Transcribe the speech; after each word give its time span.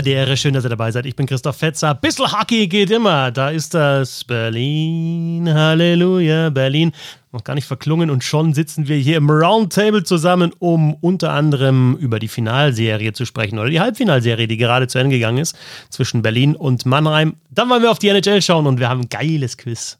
Habe 0.00 0.08
der 0.08 0.36
schön, 0.36 0.54
dass 0.54 0.64
ihr 0.64 0.70
dabei 0.70 0.90
seid. 0.90 1.04
Ich 1.04 1.14
bin 1.14 1.26
Christoph 1.26 1.58
Fetzer. 1.58 1.94
Bissl 1.94 2.32
Hockey 2.32 2.68
geht 2.68 2.90
immer. 2.90 3.30
Da 3.30 3.50
ist 3.50 3.74
das 3.74 4.24
Berlin. 4.24 5.46
Halleluja, 5.52 6.48
Berlin. 6.48 6.92
Noch 7.32 7.44
gar 7.44 7.54
nicht 7.54 7.66
verklungen 7.66 8.08
und 8.08 8.24
schon 8.24 8.54
sitzen 8.54 8.88
wir 8.88 8.96
hier 8.96 9.18
im 9.18 9.28
Roundtable 9.28 10.02
zusammen, 10.02 10.54
um 10.58 10.94
unter 10.94 11.32
anderem 11.34 11.96
über 11.96 12.18
die 12.18 12.28
Finalserie 12.28 13.12
zu 13.12 13.26
sprechen 13.26 13.58
oder 13.58 13.68
die 13.68 13.78
Halbfinalserie, 13.78 14.48
die 14.48 14.56
gerade 14.56 14.88
zu 14.88 14.98
Ende 14.98 15.16
gegangen 15.16 15.36
ist 15.36 15.54
zwischen 15.90 16.22
Berlin 16.22 16.56
und 16.56 16.86
Mannheim. 16.86 17.36
Dann 17.50 17.68
wollen 17.68 17.82
wir 17.82 17.90
auf 17.90 17.98
die 17.98 18.08
NHL 18.08 18.40
schauen 18.40 18.66
und 18.66 18.80
wir 18.80 18.88
haben 18.88 19.02
ein 19.02 19.08
geiles 19.10 19.58
Quiz. 19.58 19.98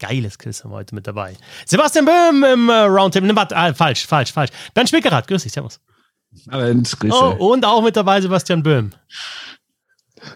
Geiles 0.00 0.40
Quiz 0.40 0.64
haben 0.64 0.72
wir 0.72 0.78
heute 0.78 0.92
mit 0.92 1.06
dabei. 1.06 1.36
Sebastian 1.66 2.04
Böhm 2.04 2.42
im 2.42 2.68
äh, 2.68 2.72
Roundtable. 2.72 3.28
Ne, 3.28 3.36
warte, 3.36 3.56
ah, 3.56 3.72
falsch, 3.72 4.08
falsch, 4.08 4.32
falsch. 4.32 4.50
Bernd 4.74 4.88
Schwickerath, 4.88 5.28
grüß 5.28 5.44
dich, 5.44 5.52
servus. 5.52 5.78
Abend, 6.48 6.98
Grüße. 6.98 7.14
Oh, 7.14 7.52
und 7.52 7.64
auch 7.64 7.82
mit 7.82 7.96
dabei 7.96 8.20
Sebastian 8.20 8.62
Böhm. 8.62 8.92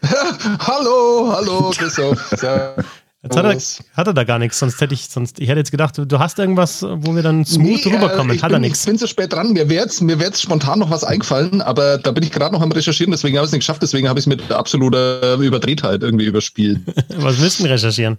hallo, 0.61 1.33
hallo, 1.33 1.71
Christoph. 1.77 2.31
Jetzt 3.23 3.37
hat 3.37 3.45
er, 3.45 3.59
hat 3.99 4.07
er 4.07 4.15
da 4.15 4.25
gar 4.25 4.39
nichts, 4.39 4.59
sonst 4.59 4.81
hätte 4.81 4.95
ich, 4.95 5.11
sonst, 5.11 5.41
ich 5.41 5.49
hätte 5.51 5.59
jetzt 5.59 5.71
gedacht, 5.71 5.99
du, 5.99 6.19
hast 6.19 6.39
irgendwas, 6.39 6.83
wo 6.83 7.15
wir 7.15 7.23
dann 7.23 7.45
smooth 7.45 7.85
nee, 7.85 7.95
rüberkommen. 7.95 8.35
Äh, 8.35 8.41
hat 8.41 8.49
bin, 8.49 8.57
er 8.57 8.59
nichts. 8.61 8.81
Ich 8.81 8.87
bin 8.87 8.97
so 8.97 9.07
spät 9.07 9.35
dran, 9.35 9.53
mir 9.53 9.69
wäre 9.69 9.83
jetzt 9.83 10.01
mir 10.01 10.19
wär's 10.19 10.41
spontan 10.41 10.79
noch 10.79 10.91
was 10.91 11.05
eingefallen, 11.05 11.61
aber 11.61 11.99
da 11.99 12.13
bin 12.13 12.25
ich 12.25 12.31
gerade 12.31 12.55
noch 12.55 12.63
am 12.63 12.73
Recherchieren, 12.73 13.11
deswegen 13.11 13.37
habe 13.37 13.45
ich 13.45 13.51
es 13.51 13.53
nicht 13.53 13.61
geschafft, 13.61 13.83
deswegen 13.83 14.09
habe 14.09 14.19
ich 14.19 14.23
es 14.23 14.27
mit 14.27 14.51
absoluter 14.51 15.35
Überdrehtheit 15.35 16.03
irgendwie 16.03 16.25
überspielt. 16.25 16.81
was 17.19 17.39
willst 17.43 17.61
du 17.61 17.65
recherchieren? 17.65 18.17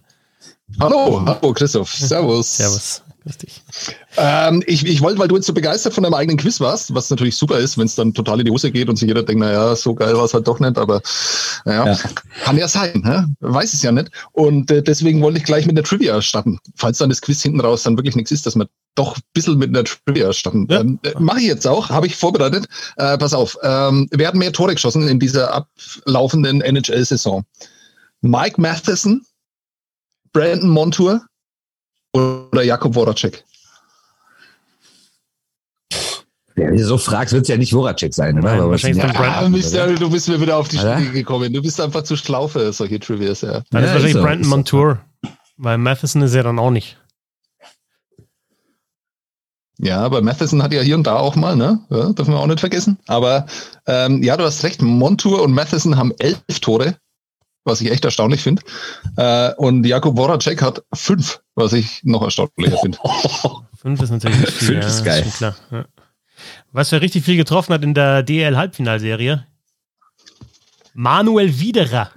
Hallo, 0.80 1.24
hallo 1.26 1.52
Christoph, 1.52 1.92
servus. 1.92 2.58
Servus. 2.58 3.02
Lustig. 3.24 3.62
Ähm, 4.18 4.64
ich, 4.66 4.84
ich 4.84 5.00
wollte, 5.00 5.20
weil 5.20 5.28
du 5.28 5.36
jetzt 5.36 5.46
so 5.46 5.54
begeistert 5.54 5.94
von 5.94 6.04
deinem 6.04 6.16
eigenen 6.16 6.38
Quiz 6.38 6.60
warst, 6.60 6.96
was 6.96 7.12
natürlich 7.12 7.36
super 7.36 7.60
ist, 7.60 7.78
wenn 7.78 7.86
es 7.86 7.94
dann 7.94 8.16
total 8.16 8.40
in 8.40 8.46
die 8.46 8.52
Hose 8.52 8.72
geht 8.72 8.90
und 8.90 8.96
sich 8.96 9.08
jeder 9.08 9.22
denkt, 9.22 9.42
naja, 9.42 9.76
so 9.76 9.94
geil 9.94 10.16
war 10.18 10.26
es 10.26 10.34
halt 10.34 10.48
doch 10.48 10.60
nicht, 10.60 10.76
aber 10.76 11.02
naja, 11.66 11.86
ja. 11.86 12.00
kann 12.44 12.58
ja 12.58 12.68
sein, 12.68 13.04
hä? 13.06 13.26
weiß 13.42 13.76
es 13.76 13.84
ja 13.84 13.92
nicht. 13.92 14.10
Und 14.32 14.72
äh, 14.72 14.82
deswegen 14.82 15.22
wollte 15.22 15.38
ich 15.38 15.44
gleich 15.44 15.68
mit 15.68 15.78
der 15.78 15.84
Trivia 15.84 16.20
starten. 16.24 16.58
Falls 16.76 16.98
dann 16.98 17.10
das 17.10 17.22
Quiz 17.22 17.44
hinten 17.44 17.62
raus 17.62 17.84
dann 17.84 17.96
wirklich 17.96 18.16
nichts 18.16 18.32
ist, 18.32 18.48
dass 18.48 18.56
wir 18.56 18.68
doch 18.96 19.16
ein 19.16 19.22
bisschen 19.34 19.60
mit 19.60 19.70
einer 19.70 19.84
Trivia 19.84 20.34
starten. 20.34 20.66
Ja. 20.72 20.80
Ähm, 20.80 21.00
äh, 21.04 21.14
Mache 21.20 21.42
ich 21.42 21.46
jetzt 21.46 21.68
auch, 21.68 21.90
habe 21.90 22.08
ich 22.08 22.16
vorbereitet. 22.16 22.68
Äh, 22.98 23.20
pass 23.20 23.36
auf, 23.36 23.56
ähm, 23.62 24.08
wer 24.12 24.30
hat 24.30 24.36
mehr 24.36 24.52
Tore 24.52 24.74
geschossen 24.74 25.08
in 25.08 25.20
dieser 25.20 25.54
ablaufenden 25.54 26.62
NHL-Saison? 26.62 27.46
Mike 28.22 28.60
Matheson, 28.60 29.22
Brandon 30.34 30.70
Montour, 30.70 31.22
oder 32.14 32.64
Jakob 32.64 32.94
Voracek? 32.94 33.44
Wenn 36.56 36.78
du 36.78 36.86
so 36.86 36.98
fragst, 36.98 37.34
wird 37.34 37.44
es 37.44 37.50
ja 37.50 37.58
nicht 37.58 37.72
Voracek 37.72 38.14
sein, 38.14 38.38
oder? 38.38 38.56
Nein, 38.56 38.70
wahrscheinlich 38.70 39.04
ja, 39.04 39.12
Brandon, 39.12 39.52
bist 39.54 39.74
ja, 39.74 39.88
du 39.88 40.10
bist 40.10 40.28
mir 40.28 40.40
wieder 40.40 40.58
auf 40.58 40.68
die 40.68 40.78
Spiele 40.78 41.12
gekommen. 41.12 41.52
Du 41.54 41.62
bist 41.62 41.80
einfach 41.80 42.04
zu 42.04 42.16
schlau 42.16 42.48
für 42.48 42.72
solche 42.74 43.00
Trivias, 43.00 43.42
ja. 43.42 43.62
Dann 43.72 43.84
ja, 43.84 43.88
ist 43.88 43.94
wahrscheinlich 43.94 44.16
ist 44.16 44.22
Brandon 44.22 44.50
Montour, 44.50 45.00
weil 45.58 45.78
Matheson 45.78 46.22
ist 46.22 46.36
ja 46.36 46.44
dann 46.44 46.60
auch 46.60 46.72
nicht. 46.72 46.98
Ja, 49.80 50.02
aber 50.02 50.22
Matheson 50.22 50.62
hat 50.62 50.74
ja 50.74 50.82
hier 50.82 50.96
und 50.96 51.08
da 51.08 51.16
auch 51.16 51.36
mal, 51.36 51.56
ne? 51.56 51.80
Ja, 51.90 52.12
dürfen 52.14 52.34
wir 52.34 52.40
auch 52.40 52.46
nicht 52.46 52.60
vergessen. 52.60 53.00
Aber 53.08 53.48
ähm, 53.88 54.22
ja, 54.22 54.38
du 54.38 54.44
hast 54.44 54.64
recht, 54.64 54.82
Montour 54.84 55.42
und 55.42 55.54
Matheson 55.54 55.98
haben 55.98 56.14
elf 56.20 56.38
Tore 56.60 56.98
was 57.64 57.82
ich 57.82 57.92
echt 57.92 58.06
erstaunlich 58.06 58.42
finde. 58.42 58.64
Äh, 59.18 59.54
und 59.56 59.86
Jakub 59.86 60.18
Voracek 60.18 60.62
hat 60.62 60.84
fünf, 60.94 61.42
was 61.56 61.74
ich 61.74 62.04
noch 62.04 62.22
erstaunlicher 62.22 62.78
finde. 62.78 62.98
fünf 63.76 64.02
ist 64.02 64.10
natürlich 64.10 64.40
nicht 64.40 64.52
viel. 64.52 64.68
Fünf 64.68 64.86
ist 64.86 65.04
geil. 65.04 65.26
Ist 65.28 65.42
ja. 65.42 65.56
Was 66.72 66.92
er 66.92 67.02
richtig 67.02 67.24
viel 67.24 67.38
getroffen 67.38 67.74
hat 67.74 67.84
in 67.84 67.94
der 67.94 68.24
DL-Halbfinalserie. 68.24 69.46
Manuel 70.94 71.60
Widerer. 71.60 72.12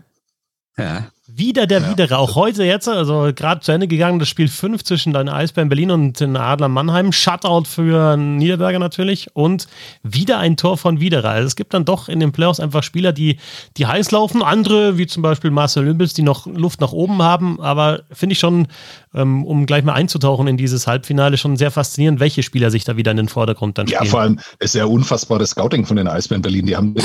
Ja. 0.77 1.11
Wieder 1.37 1.67
der 1.67 1.81
ja. 1.81 1.91
Widerer. 1.91 2.19
Auch 2.21 2.37
heute 2.37 2.63
jetzt, 2.63 2.89
also 2.89 3.33
gerade 3.35 3.61
zu 3.61 3.73
Ende 3.73 3.89
gegangen, 3.89 4.21
das 4.21 4.29
Spiel 4.29 4.47
5 4.47 4.85
zwischen 4.85 5.13
den 5.13 5.29
Eisbären 5.29 5.69
Berlin 5.69 5.91
und 5.91 6.21
den 6.21 6.37
Adler 6.37 6.69
Mannheim. 6.69 7.11
Shutout 7.11 7.65
für 7.65 8.17
Niederberger 8.17 8.79
natürlich. 8.79 9.35
Und 9.35 9.67
wieder 10.05 10.39
ein 10.39 10.57
Tor 10.57 10.79
von 10.79 11.01
Widerer. 11.01 11.31
Also 11.31 11.49
es 11.49 11.57
gibt 11.57 11.75
dann 11.75 11.85
doch 11.85 12.09
in 12.09 12.21
den 12.21 12.31
Playoffs 12.31 12.61
einfach 12.61 12.85
Spieler, 12.85 13.13
die, 13.13 13.39
die 13.77 13.87
heiß 13.87 14.13
laufen. 14.13 14.45
Andere, 14.45 14.97
wie 14.97 15.07
zum 15.07 15.25
Beispiel 15.25 15.51
Marcel 15.51 15.85
Lümbels, 15.85 16.15
die 16.15 16.23
noch 16.23 16.47
Luft 16.47 16.81
nach 16.81 16.93
oben 16.93 17.21
haben. 17.21 17.61
Aber 17.61 18.03
finde 18.13 18.35
ich 18.35 18.39
schon, 18.39 18.69
ähm, 19.15 19.45
um 19.45 19.67
gleich 19.67 19.85
mal 19.85 19.93
einzutauchen 19.93 20.47
in 20.47 20.57
dieses 20.57 20.87
Halbfinale, 20.87 21.37
schon 21.37 21.57
sehr 21.57 21.71
faszinierend, 21.71 22.21
welche 22.21 22.43
Spieler 22.43 22.71
sich 22.71 22.85
da 22.85 22.97
wieder 22.97 23.11
in 23.11 23.17
den 23.17 23.29
Vordergrund 23.29 23.79
dann 23.79 23.87
spielen. 23.87 24.05
Ja, 24.05 24.11
vor 24.11 24.21
allem 24.21 24.41
ist 24.59 24.75
ja 24.75 24.85
unfassbares 24.85 25.51
Scouting 25.51 25.87
von 25.87 25.97
den 25.97 26.09
Eisbären 26.09 26.43
Berlin. 26.43 26.67
Die 26.67 26.77
haben 26.77 26.95
den, 26.95 27.05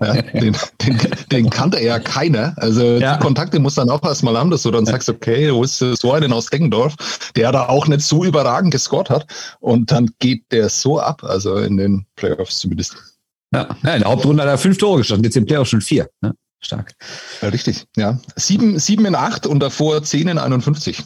ja, 0.00 0.22
den, 0.22 0.56
den, 0.82 0.98
den 1.30 1.50
kannte 1.50 1.82
ja 1.82 1.98
keiner. 1.98 2.54
Also 2.56 2.82
ja. 2.82 3.16
die 3.16 3.22
Kontakte 3.22 3.58
muss 3.58 3.74
dann 3.74 3.90
auch 3.90 4.02
erstmal 4.02 4.36
haben, 4.36 4.50
dass 4.50 4.62
du 4.62 4.70
dann 4.70 4.86
sagst, 4.86 5.08
okay, 5.08 5.52
wo 5.52 5.62
ist 5.62 5.78
so 5.78 6.12
einen 6.12 6.32
aus 6.32 6.46
Deggendorf, 6.46 7.30
der 7.36 7.52
da 7.52 7.68
auch 7.68 7.86
nicht 7.86 8.02
so 8.02 8.24
überragend 8.24 8.72
gescored 8.72 9.10
hat. 9.10 9.26
Und 9.60 9.90
dann 9.92 10.10
geht 10.18 10.50
der 10.52 10.68
so 10.68 10.98
ab, 10.98 11.22
also 11.24 11.56
in 11.56 11.76
den 11.76 12.06
Playoffs 12.16 12.58
zumindest. 12.58 12.96
Ja 13.52 13.68
in 13.94 14.00
der 14.00 14.10
Hauptrunde 14.10 14.42
hat 14.42 14.50
er 14.50 14.58
fünf 14.58 14.78
Tore 14.78 14.98
gestanden, 14.98 15.24
jetzt 15.24 15.36
im 15.36 15.46
Playoff 15.46 15.68
schon 15.68 15.80
vier. 15.80 16.08
Ne? 16.20 16.34
Stark. 16.60 16.92
Ja, 17.40 17.48
richtig, 17.48 17.86
ja. 17.96 18.18
Sieben, 18.36 18.78
sieben 18.78 19.06
in 19.06 19.14
acht 19.14 19.46
und 19.46 19.60
davor 19.60 20.02
zehn 20.02 20.28
in 20.28 20.38
51. 20.38 21.04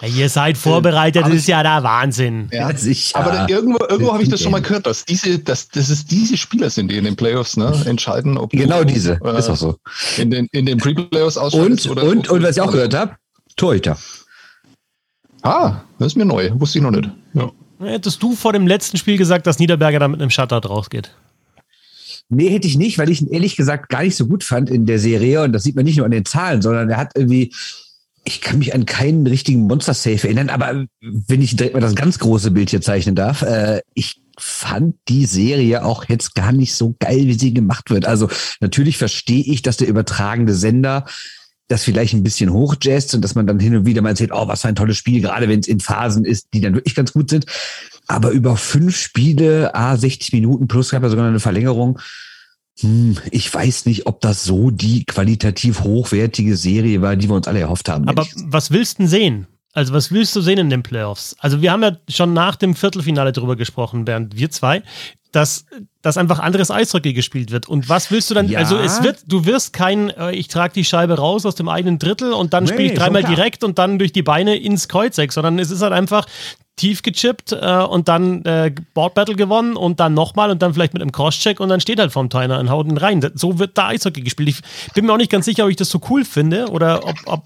Ja, 0.00 0.08
ihr 0.08 0.28
seid 0.28 0.58
vorbereitet, 0.58 1.24
das 1.24 1.32
ist 1.32 1.46
ja 1.46 1.62
der 1.62 1.82
Wahnsinn. 1.84 2.48
Ja, 2.50 2.74
sicher. 2.76 3.18
Aber 3.18 3.48
irgendwo, 3.48 3.84
irgendwo 3.88 4.12
habe 4.12 4.22
ich 4.22 4.28
das 4.28 4.42
schon 4.42 4.50
mal 4.50 4.60
gehört, 4.60 4.86
dass 4.86 5.04
diese, 5.04 5.38
dass, 5.38 5.68
dass 5.68 5.90
es 5.90 6.04
diese 6.06 6.36
Spieler 6.36 6.70
sind, 6.70 6.90
die 6.90 6.96
in 6.96 7.04
den 7.04 7.14
Playoffs 7.14 7.56
ne, 7.56 7.72
entscheiden, 7.86 8.36
ob 8.36 8.50
Genau 8.50 8.80
du, 8.80 8.86
diese, 8.86 9.20
äh, 9.22 9.38
ist 9.38 9.48
auch 9.48 9.56
so. 9.56 9.76
In 10.16 10.30
den, 10.30 10.48
in 10.52 10.66
den 10.66 10.78
Pre-Playoffs 10.78 11.36
Und, 11.36 11.86
oder 11.88 12.02
und, 12.04 12.28
und 12.28 12.42
was 12.42 12.56
ich 12.56 12.62
auch 12.62 12.72
gehört 12.72 12.94
habe, 12.94 13.16
Torhüter. 13.56 13.96
Ah, 15.42 15.82
das 15.98 16.08
ist 16.08 16.16
mir 16.16 16.24
neu, 16.24 16.50
wusste 16.54 16.78
ich 16.78 16.82
noch 16.82 16.90
nicht. 16.90 17.08
Ja. 17.34 17.50
Hättest 17.80 18.22
du 18.22 18.34
vor 18.34 18.52
dem 18.52 18.66
letzten 18.66 18.96
Spiel 18.96 19.18
gesagt, 19.18 19.46
dass 19.46 19.58
Niederberger 19.58 19.98
da 19.98 20.08
mit 20.08 20.20
einem 20.20 20.30
Shutout 20.30 20.68
rausgeht? 20.68 21.14
Nee, 22.34 22.50
hätte 22.50 22.66
ich 22.66 22.78
nicht, 22.78 22.98
weil 22.98 23.10
ich 23.10 23.20
ihn 23.20 23.28
ehrlich 23.28 23.56
gesagt 23.56 23.88
gar 23.88 24.02
nicht 24.02 24.16
so 24.16 24.26
gut 24.26 24.42
fand 24.44 24.70
in 24.70 24.86
der 24.86 24.98
Serie. 24.98 25.42
Und 25.42 25.52
das 25.52 25.62
sieht 25.64 25.76
man 25.76 25.84
nicht 25.84 25.96
nur 25.96 26.06
an 26.06 26.12
den 26.12 26.24
Zahlen, 26.24 26.62
sondern 26.62 26.88
er 26.90 26.96
hat 26.96 27.12
irgendwie 27.14 27.52
ich 28.24 28.40
kann 28.40 28.58
mich 28.58 28.74
an 28.74 28.86
keinen 28.86 29.26
richtigen 29.26 29.62
Monster-Safe 29.62 30.28
erinnern, 30.28 30.48
aber 30.48 30.84
wenn 31.00 31.42
ich 31.42 31.56
direkt 31.56 31.74
mal 31.74 31.80
das 31.80 31.94
ganz 31.94 32.18
große 32.18 32.52
Bild 32.52 32.70
hier 32.70 32.80
zeichnen 32.80 33.16
darf, 33.16 33.42
äh, 33.42 33.80
ich 33.94 34.22
fand 34.38 34.94
die 35.08 35.26
Serie 35.26 35.84
auch 35.84 36.08
jetzt 36.08 36.34
gar 36.34 36.52
nicht 36.52 36.74
so 36.74 36.94
geil, 36.98 37.26
wie 37.26 37.38
sie 37.38 37.52
gemacht 37.52 37.90
wird. 37.90 38.06
Also 38.06 38.28
natürlich 38.60 38.96
verstehe 38.96 39.42
ich, 39.42 39.62
dass 39.62 39.76
der 39.76 39.88
übertragende 39.88 40.54
Sender 40.54 41.04
das 41.68 41.84
vielleicht 41.84 42.14
ein 42.14 42.22
bisschen 42.22 42.52
hochjazzt 42.52 43.14
und 43.14 43.22
dass 43.22 43.34
man 43.34 43.46
dann 43.46 43.58
hin 43.58 43.74
und 43.74 43.86
wieder 43.86 44.02
mal 44.02 44.10
erzählt, 44.10 44.30
oh, 44.32 44.46
was 44.46 44.62
für 44.62 44.68
ein 44.68 44.74
tolles 44.74 44.96
Spiel, 44.96 45.20
gerade 45.20 45.48
wenn 45.48 45.60
es 45.60 45.68
in 45.68 45.80
Phasen 45.80 46.24
ist, 46.24 46.48
die 46.52 46.60
dann 46.60 46.74
wirklich 46.74 46.94
ganz 46.94 47.12
gut 47.12 47.30
sind. 47.30 47.46
Aber 48.06 48.30
über 48.30 48.56
fünf 48.56 48.96
Spiele, 48.96 49.74
ah, 49.74 49.96
60 49.96 50.32
Minuten 50.32 50.68
plus 50.68 50.90
gab 50.90 51.02
ja 51.02 51.08
sogar 51.08 51.26
eine 51.26 51.40
Verlängerung, 51.40 51.98
hm, 52.80 53.16
ich 53.30 53.52
weiß 53.52 53.86
nicht, 53.86 54.06
ob 54.06 54.20
das 54.20 54.44
so 54.44 54.70
die 54.70 55.04
qualitativ 55.04 55.82
hochwertige 55.82 56.56
Serie 56.56 57.02
war, 57.02 57.16
die 57.16 57.28
wir 57.28 57.36
uns 57.36 57.46
alle 57.46 57.60
erhofft 57.60 57.88
haben. 57.88 58.08
Aber 58.08 58.26
was 58.44 58.70
willst 58.70 58.98
du 58.98 59.02
denn 59.02 59.08
sehen? 59.08 59.46
Also, 59.74 59.94
was 59.94 60.10
willst 60.10 60.36
du 60.36 60.42
sehen 60.42 60.58
in 60.58 60.70
den 60.70 60.82
Playoffs? 60.82 61.34
Also, 61.38 61.62
wir 61.62 61.72
haben 61.72 61.82
ja 61.82 61.96
schon 62.08 62.34
nach 62.34 62.56
dem 62.56 62.74
Viertelfinale 62.74 63.32
drüber 63.32 63.56
gesprochen, 63.56 64.06
während 64.06 64.36
wir 64.36 64.50
zwei, 64.50 64.82
dass, 65.32 65.64
dass 66.02 66.18
einfach 66.18 66.40
anderes 66.40 66.70
Eishockey 66.70 67.14
gespielt 67.14 67.50
wird. 67.50 67.68
Und 67.68 67.88
was 67.88 68.10
willst 68.10 68.30
du 68.30 68.34
dann? 68.34 68.48
Ja. 68.48 68.58
Also, 68.58 68.76
es 68.76 69.02
wird, 69.02 69.20
du 69.26 69.46
wirst 69.46 69.72
kein, 69.72 70.10
äh, 70.10 70.32
ich 70.32 70.48
trage 70.48 70.74
die 70.74 70.84
Scheibe 70.84 71.14
raus 71.14 71.46
aus 71.46 71.54
dem 71.54 71.70
eigenen 71.70 71.98
Drittel 71.98 72.34
und 72.34 72.52
dann 72.52 72.64
nee, 72.64 72.70
spiele 72.70 72.92
ich 72.92 72.98
dreimal 72.98 73.24
direkt 73.24 73.64
und 73.64 73.78
dann 73.78 73.98
durch 73.98 74.12
die 74.12 74.22
Beine 74.22 74.56
ins 74.56 74.88
Kreuzeck, 74.88 75.32
sondern 75.32 75.58
es 75.58 75.70
ist 75.70 75.80
halt 75.80 75.94
einfach, 75.94 76.26
tief 76.76 77.02
gechippt 77.02 77.52
äh, 77.52 77.82
und 77.82 78.08
dann 78.08 78.44
äh, 78.44 78.72
Board 78.94 79.14
Battle 79.14 79.36
gewonnen 79.36 79.76
und 79.76 80.00
dann 80.00 80.14
nochmal 80.14 80.50
und 80.50 80.62
dann 80.62 80.72
vielleicht 80.72 80.94
mit 80.94 81.02
einem 81.02 81.12
Crosscheck 81.12 81.60
und 81.60 81.68
dann 81.68 81.80
steht 81.80 81.98
halt 81.98 82.12
vom 82.12 82.30
Trainer 82.30 82.58
und 82.58 82.70
haut 82.70 82.86
ihn 82.86 82.96
rein. 82.96 83.20
So 83.34 83.58
wird 83.58 83.76
da 83.76 83.88
Eishockey 83.88 84.22
gespielt. 84.22 84.48
Ich 84.48 84.92
bin 84.94 85.04
mir 85.04 85.12
auch 85.12 85.18
nicht 85.18 85.30
ganz 85.30 85.44
sicher, 85.44 85.64
ob 85.64 85.70
ich 85.70 85.76
das 85.76 85.90
so 85.90 86.00
cool 86.08 86.24
finde 86.24 86.68
oder 86.68 87.06
ob, 87.06 87.16
ob 87.26 87.44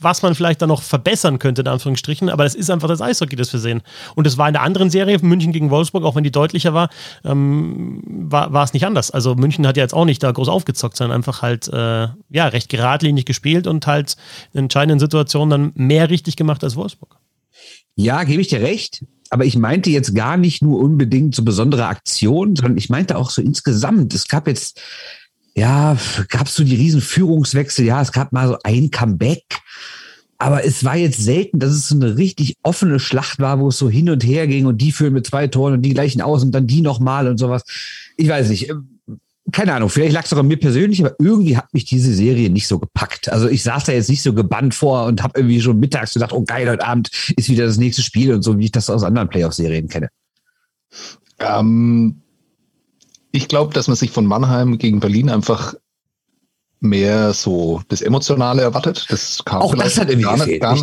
was 0.00 0.22
man 0.22 0.34
vielleicht 0.34 0.62
da 0.62 0.66
noch 0.66 0.82
verbessern 0.82 1.38
könnte, 1.40 1.62
in 1.62 1.68
Anführungsstrichen, 1.68 2.30
aber 2.30 2.44
es 2.44 2.54
ist 2.54 2.70
einfach 2.70 2.88
das 2.88 3.00
Eishockey, 3.00 3.34
das 3.34 3.52
wir 3.52 3.60
sehen. 3.60 3.82
Und 4.14 4.26
es 4.26 4.38
war 4.38 4.46
in 4.46 4.54
der 4.54 4.62
anderen 4.62 4.88
Serie, 4.88 5.18
München 5.20 5.52
gegen 5.52 5.70
Wolfsburg, 5.70 6.04
auch 6.04 6.14
wenn 6.14 6.24
die 6.24 6.30
deutlicher 6.30 6.74
war, 6.74 6.90
ähm, 7.24 8.02
war, 8.06 8.52
war 8.52 8.64
es 8.64 8.72
nicht 8.72 8.86
anders. 8.86 9.10
Also 9.10 9.34
München 9.34 9.66
hat 9.66 9.76
ja 9.76 9.82
jetzt 9.82 9.94
auch 9.94 10.04
nicht 10.04 10.22
da 10.22 10.30
groß 10.30 10.48
aufgezockt, 10.48 10.96
sondern 10.96 11.16
einfach 11.16 11.42
halt 11.42 11.68
äh, 11.68 12.08
ja, 12.30 12.48
recht 12.48 12.68
geradlinig 12.68 13.24
gespielt 13.24 13.66
und 13.66 13.86
halt 13.86 14.16
in 14.52 14.60
entscheidenden 14.60 15.00
Situationen 15.00 15.50
dann 15.50 15.72
mehr 15.74 16.08
richtig 16.08 16.36
gemacht 16.36 16.62
als 16.62 16.76
Wolfsburg. 16.76 17.16
Ja, 17.96 18.24
gebe 18.24 18.40
ich 18.40 18.48
dir 18.48 18.60
recht. 18.60 19.04
Aber 19.30 19.44
ich 19.44 19.56
meinte 19.56 19.90
jetzt 19.90 20.14
gar 20.14 20.36
nicht 20.36 20.62
nur 20.62 20.78
unbedingt 20.78 21.34
so 21.34 21.42
besondere 21.42 21.86
Aktionen, 21.86 22.56
sondern 22.56 22.76
ich 22.76 22.88
meinte 22.88 23.16
auch 23.16 23.30
so 23.30 23.42
insgesamt. 23.42 24.14
Es 24.14 24.28
gab 24.28 24.46
jetzt, 24.46 24.80
ja, 25.56 25.96
gab 26.28 26.46
es 26.46 26.54
so 26.54 26.62
die 26.62 26.76
riesen 26.76 27.00
Führungswechsel. 27.00 27.84
Ja, 27.84 28.00
es 28.00 28.12
gab 28.12 28.32
mal 28.32 28.48
so 28.48 28.58
ein 28.62 28.90
Comeback. 28.90 29.42
Aber 30.38 30.64
es 30.64 30.84
war 30.84 30.96
jetzt 30.96 31.22
selten, 31.22 31.58
dass 31.58 31.70
es 31.70 31.88
so 31.88 31.94
eine 31.94 32.16
richtig 32.16 32.56
offene 32.62 33.00
Schlacht 33.00 33.38
war, 33.38 33.60
wo 33.60 33.68
es 33.68 33.78
so 33.78 33.88
hin 33.88 34.10
und 34.10 34.24
her 34.24 34.46
ging 34.46 34.66
und 34.66 34.78
die 34.78 34.92
führen 34.92 35.14
mit 35.14 35.26
zwei 35.26 35.46
Toren 35.46 35.74
und 35.74 35.82
die 35.82 35.94
gleichen 35.94 36.20
aus 36.20 36.42
und 36.42 36.52
dann 36.52 36.66
die 36.66 36.82
nochmal 36.82 37.28
und 37.28 37.38
sowas. 37.38 37.62
Ich 38.16 38.28
weiß 38.28 38.50
nicht. 38.50 38.70
Keine 39.52 39.74
Ahnung, 39.74 39.90
vielleicht 39.90 40.14
lag 40.14 40.24
es 40.24 40.32
auch 40.32 40.38
an 40.38 40.48
mir 40.48 40.56
persönlich, 40.58 41.04
aber 41.04 41.14
irgendwie 41.18 41.56
hat 41.56 41.72
mich 41.74 41.84
diese 41.84 42.14
Serie 42.14 42.48
nicht 42.48 42.66
so 42.66 42.78
gepackt. 42.78 43.28
Also 43.28 43.48
ich 43.48 43.62
saß 43.62 43.84
da 43.84 43.92
jetzt 43.92 44.08
nicht 44.08 44.22
so 44.22 44.32
gebannt 44.32 44.74
vor 44.74 45.04
und 45.04 45.22
habe 45.22 45.38
irgendwie 45.38 45.60
schon 45.60 45.78
mittags 45.78 46.14
gedacht, 46.14 46.32
oh 46.32 46.44
geil, 46.44 46.68
heute 46.68 46.84
Abend 46.84 47.10
ist 47.36 47.50
wieder 47.50 47.66
das 47.66 47.76
nächste 47.76 48.02
Spiel 48.02 48.32
und 48.32 48.42
so, 48.42 48.58
wie 48.58 48.64
ich 48.64 48.72
das 48.72 48.88
aus 48.88 49.02
anderen 49.02 49.28
Playoff-Serien 49.28 49.88
kenne. 49.88 50.08
Ähm, 51.38 52.22
ich 53.32 53.48
glaube, 53.48 53.74
dass 53.74 53.86
man 53.86 53.96
sich 53.96 54.12
von 54.12 54.24
Mannheim 54.24 54.78
gegen 54.78 55.00
Berlin 55.00 55.28
einfach 55.28 55.74
mehr 56.80 57.32
so 57.32 57.82
das 57.88 58.00
Emotionale 58.02 58.62
erwartet. 58.62 59.06
Das 59.08 59.42
kam 59.44 59.62
auch 59.62 59.74
das 59.74 59.98
hat 59.98 60.08
irgendwie 60.08 60.26
gar, 60.26 60.36
gefehlt, 60.36 60.62
gar, 60.62 60.78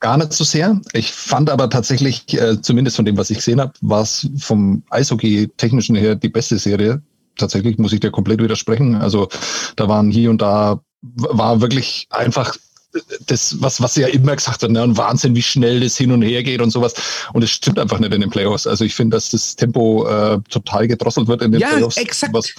gar, 0.00 0.16
nicht 0.16 0.32
so 0.32 0.44
sehr. 0.44 0.80
Ich 0.94 1.12
fand 1.12 1.50
aber 1.50 1.70
tatsächlich, 1.70 2.24
äh, 2.34 2.60
zumindest 2.60 2.96
von 2.96 3.04
dem, 3.04 3.16
was 3.16 3.30
ich 3.30 3.38
gesehen 3.38 3.60
habe, 3.60 3.72
war 3.82 4.02
es 4.02 4.28
vom 4.38 4.82
Eishockey-technischen 4.90 5.94
her 5.94 6.16
die 6.16 6.30
beste 6.30 6.58
Serie. 6.58 7.02
Tatsächlich 7.36 7.78
muss 7.78 7.92
ich 7.92 8.00
dir 8.00 8.10
komplett 8.10 8.42
widersprechen. 8.42 8.94
Also 8.94 9.28
da 9.76 9.88
waren 9.88 10.10
hier 10.10 10.30
und 10.30 10.42
da 10.42 10.80
war 11.02 11.60
wirklich 11.60 12.06
einfach 12.10 12.54
das, 13.26 13.56
was, 13.60 13.80
was 13.80 13.94
sie 13.94 14.02
ja 14.02 14.08
immer 14.08 14.36
gesagt 14.36 14.62
hat, 14.62 14.70
ne, 14.70 14.82
und 14.82 14.98
Wahnsinn, 14.98 15.34
wie 15.34 15.42
schnell 15.42 15.80
das 15.80 15.96
hin 15.96 16.12
und 16.12 16.22
her 16.22 16.42
geht 16.42 16.60
und 16.60 16.70
sowas. 16.70 16.94
Und 17.32 17.42
es 17.42 17.50
stimmt 17.50 17.78
einfach 17.78 17.98
nicht 17.98 18.12
in 18.12 18.20
den 18.20 18.30
Playoffs. 18.30 18.66
Also 18.66 18.84
ich 18.84 18.94
finde, 18.94 19.16
dass 19.16 19.30
das 19.30 19.56
Tempo 19.56 20.06
äh, 20.06 20.38
total 20.50 20.86
gedrosselt 20.88 21.26
wird 21.28 21.42
in 21.42 21.52
den 21.52 21.60
ja, 21.60 21.68
Playoffs. 21.68 21.96
Exakt. 21.96 22.34
Was, 22.34 22.52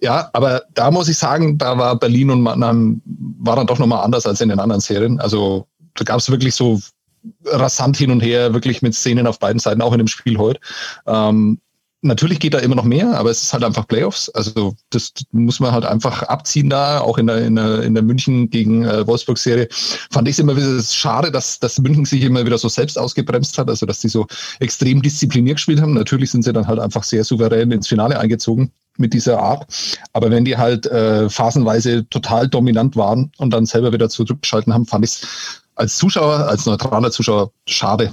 ja, 0.00 0.28
aber 0.32 0.62
da 0.74 0.90
muss 0.90 1.08
ich 1.08 1.16
sagen, 1.16 1.58
da 1.58 1.78
war 1.78 1.98
Berlin 1.98 2.30
und 2.30 2.42
Mannheim 2.42 3.00
war 3.04 3.56
dann 3.56 3.66
doch 3.66 3.78
nochmal 3.78 4.04
anders 4.04 4.26
als 4.26 4.40
in 4.40 4.48
den 4.48 4.58
anderen 4.58 4.80
Serien. 4.80 5.20
Also 5.20 5.66
da 5.94 6.04
gab 6.04 6.18
es 6.18 6.28
wirklich 6.28 6.54
so 6.54 6.80
rasant 7.44 7.96
hin 7.96 8.10
und 8.10 8.20
her, 8.20 8.52
wirklich 8.52 8.82
mit 8.82 8.94
Szenen 8.94 9.28
auf 9.28 9.38
beiden 9.38 9.60
Seiten, 9.60 9.82
auch 9.82 9.92
in 9.92 9.98
dem 9.98 10.08
Spiel 10.08 10.38
heute. 10.38 10.60
Ähm, 11.06 11.60
Natürlich 12.04 12.40
geht 12.40 12.52
da 12.52 12.58
immer 12.58 12.74
noch 12.74 12.84
mehr, 12.84 13.16
aber 13.16 13.30
es 13.30 13.44
ist 13.44 13.52
halt 13.52 13.62
einfach 13.62 13.86
Playoffs. 13.86 14.28
Also 14.30 14.74
das 14.90 15.12
muss 15.30 15.60
man 15.60 15.70
halt 15.70 15.84
einfach 15.84 16.24
abziehen 16.24 16.68
da, 16.68 17.00
auch 17.00 17.16
in 17.16 17.28
der, 17.28 17.46
in 17.46 17.54
der, 17.54 17.82
in 17.84 17.94
der 17.94 18.02
München 18.02 18.50
gegen 18.50 18.84
äh, 18.84 19.06
Wolfsburg-Serie. 19.06 19.68
Fand 20.10 20.26
ich 20.26 20.32
es 20.32 20.38
immer 20.40 20.56
wieder 20.56 20.82
schade, 20.82 21.30
dass, 21.30 21.60
dass 21.60 21.78
München 21.78 22.04
sich 22.04 22.22
immer 22.22 22.44
wieder 22.44 22.58
so 22.58 22.68
selbst 22.68 22.98
ausgebremst 22.98 23.56
hat, 23.56 23.68
also 23.68 23.86
dass 23.86 24.00
die 24.00 24.08
so 24.08 24.26
extrem 24.58 25.00
diszipliniert 25.00 25.58
gespielt 25.58 25.80
haben. 25.80 25.94
Natürlich 25.94 26.32
sind 26.32 26.42
sie 26.42 26.52
dann 26.52 26.66
halt 26.66 26.80
einfach 26.80 27.04
sehr 27.04 27.22
souverän 27.22 27.70
ins 27.70 27.86
Finale 27.86 28.18
eingezogen 28.18 28.72
mit 28.98 29.14
dieser 29.14 29.38
Art. 29.38 29.72
Aber 30.12 30.28
wenn 30.30 30.44
die 30.44 30.56
halt 30.56 30.86
äh, 30.86 31.30
phasenweise 31.30 32.08
total 32.08 32.48
dominant 32.48 32.96
waren 32.96 33.30
und 33.38 33.50
dann 33.50 33.64
selber 33.64 33.92
wieder 33.92 34.08
zurückgeschalten 34.08 34.74
haben, 34.74 34.86
fand 34.86 35.04
ich 35.04 35.12
es 35.12 35.62
als 35.76 35.96
Zuschauer, 35.96 36.48
als 36.48 36.66
neutraler 36.66 37.12
Zuschauer 37.12 37.52
schade. 37.66 38.12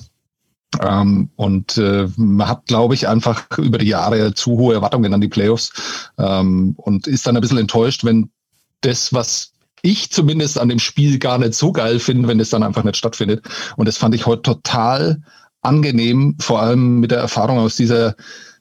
Ähm, 0.81 1.29
und 1.35 1.77
äh, 1.77 2.07
man 2.15 2.47
hat, 2.47 2.67
glaube 2.67 2.93
ich, 2.93 3.07
einfach 3.07 3.45
über 3.57 3.77
die 3.77 3.87
Jahre 3.87 4.33
zu 4.33 4.51
hohe 4.51 4.75
Erwartungen 4.75 5.13
an 5.13 5.21
die 5.21 5.27
Playoffs 5.27 6.11
ähm, 6.17 6.73
und 6.77 7.07
ist 7.07 7.25
dann 7.25 7.35
ein 7.35 7.41
bisschen 7.41 7.57
enttäuscht, 7.57 8.03
wenn 8.03 8.29
das, 8.81 9.13
was 9.13 9.53
ich 9.81 10.11
zumindest 10.11 10.59
an 10.59 10.69
dem 10.69 10.79
Spiel 10.79 11.19
gar 11.19 11.37
nicht 11.37 11.53
so 11.53 11.71
geil 11.71 11.99
finde, 11.99 12.27
wenn 12.27 12.39
es 12.39 12.49
dann 12.49 12.63
einfach 12.63 12.83
nicht 12.83 12.97
stattfindet. 12.97 13.45
Und 13.77 13.87
das 13.87 13.97
fand 13.97 14.13
ich 14.13 14.25
heute 14.25 14.43
total 14.43 15.21
angenehm, 15.61 16.35
vor 16.39 16.61
allem 16.61 16.99
mit 16.99 17.11
der 17.11 17.19
Erfahrung 17.19 17.59
aus 17.59 17.75
dieser 17.75 18.15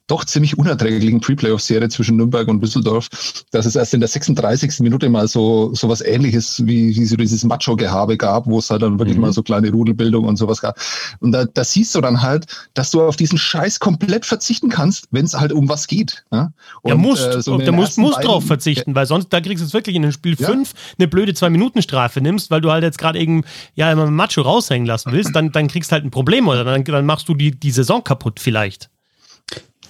doch 0.08 0.24
ziemlich 0.24 0.58
unerträglichen 0.58 1.20
Pre-Playoff-Serie 1.20 1.88
zwischen 1.88 2.16
Nürnberg 2.16 2.48
und 2.48 2.60
Düsseldorf, 2.60 3.08
dass 3.52 3.66
es 3.66 3.76
erst 3.76 3.94
in 3.94 4.00
der 4.00 4.08
36. 4.08 4.80
Minute 4.80 5.08
mal 5.08 5.28
so, 5.28 5.72
so 5.74 5.88
was 5.88 6.00
ähnliches 6.00 6.66
wie, 6.66 6.96
wie 6.96 7.04
so 7.04 7.16
dieses 7.16 7.44
Macho-Gehabe 7.44 8.16
gab, 8.16 8.46
wo 8.46 8.58
es 8.58 8.70
halt 8.70 8.82
dann 8.82 8.98
wirklich 8.98 9.16
mhm. 9.16 9.22
mal 9.22 9.32
so 9.32 9.42
kleine 9.42 9.70
Rudelbildung 9.70 10.24
und 10.24 10.36
sowas 10.36 10.60
gab. 10.60 10.78
Und 11.20 11.32
da, 11.32 11.44
da 11.44 11.62
siehst 11.62 11.94
du 11.94 12.00
dann 12.00 12.22
halt, 12.22 12.46
dass 12.74 12.90
du 12.90 13.02
auf 13.02 13.16
diesen 13.16 13.38
Scheiß 13.38 13.80
komplett 13.80 14.26
verzichten 14.26 14.70
kannst, 14.70 15.08
wenn 15.10 15.26
es 15.26 15.34
halt 15.34 15.52
um 15.52 15.68
was 15.68 15.86
geht. 15.86 16.24
Ja, 16.32 16.52
und, 16.82 16.90
ja 16.90 16.96
musst, 16.96 17.26
äh, 17.26 17.42
so 17.42 17.58
der 17.58 17.72
musst, 17.72 17.98
musst 17.98 18.24
drauf 18.24 18.46
verzichten, 18.46 18.94
weil 18.94 19.06
sonst, 19.06 19.28
da 19.28 19.40
kriegst 19.40 19.62
du 19.62 19.66
es 19.66 19.74
wirklich 19.74 19.94
in 19.94 20.02
dem 20.02 20.12
Spiel 20.12 20.36
5 20.36 20.72
ja. 20.72 20.78
eine 20.98 21.08
blöde 21.08 21.34
Zwei-Minuten-Strafe 21.34 22.20
nimmst, 22.20 22.50
weil 22.50 22.62
du 22.62 22.70
halt 22.70 22.82
jetzt 22.82 22.98
gerade 22.98 23.18
eben, 23.18 23.44
ja, 23.74 23.92
immer 23.92 24.10
Macho 24.10 24.40
raushängen 24.40 24.86
lassen 24.86 25.12
willst, 25.12 25.36
dann, 25.36 25.52
dann 25.52 25.68
kriegst 25.68 25.90
du 25.90 25.92
halt 25.92 26.04
ein 26.04 26.10
Problem 26.10 26.48
oder 26.48 26.64
dann, 26.64 26.82
dann 26.84 27.06
machst 27.06 27.28
du 27.28 27.34
die, 27.34 27.52
die 27.52 27.70
Saison 27.70 28.02
kaputt 28.02 28.40
vielleicht. 28.40 28.88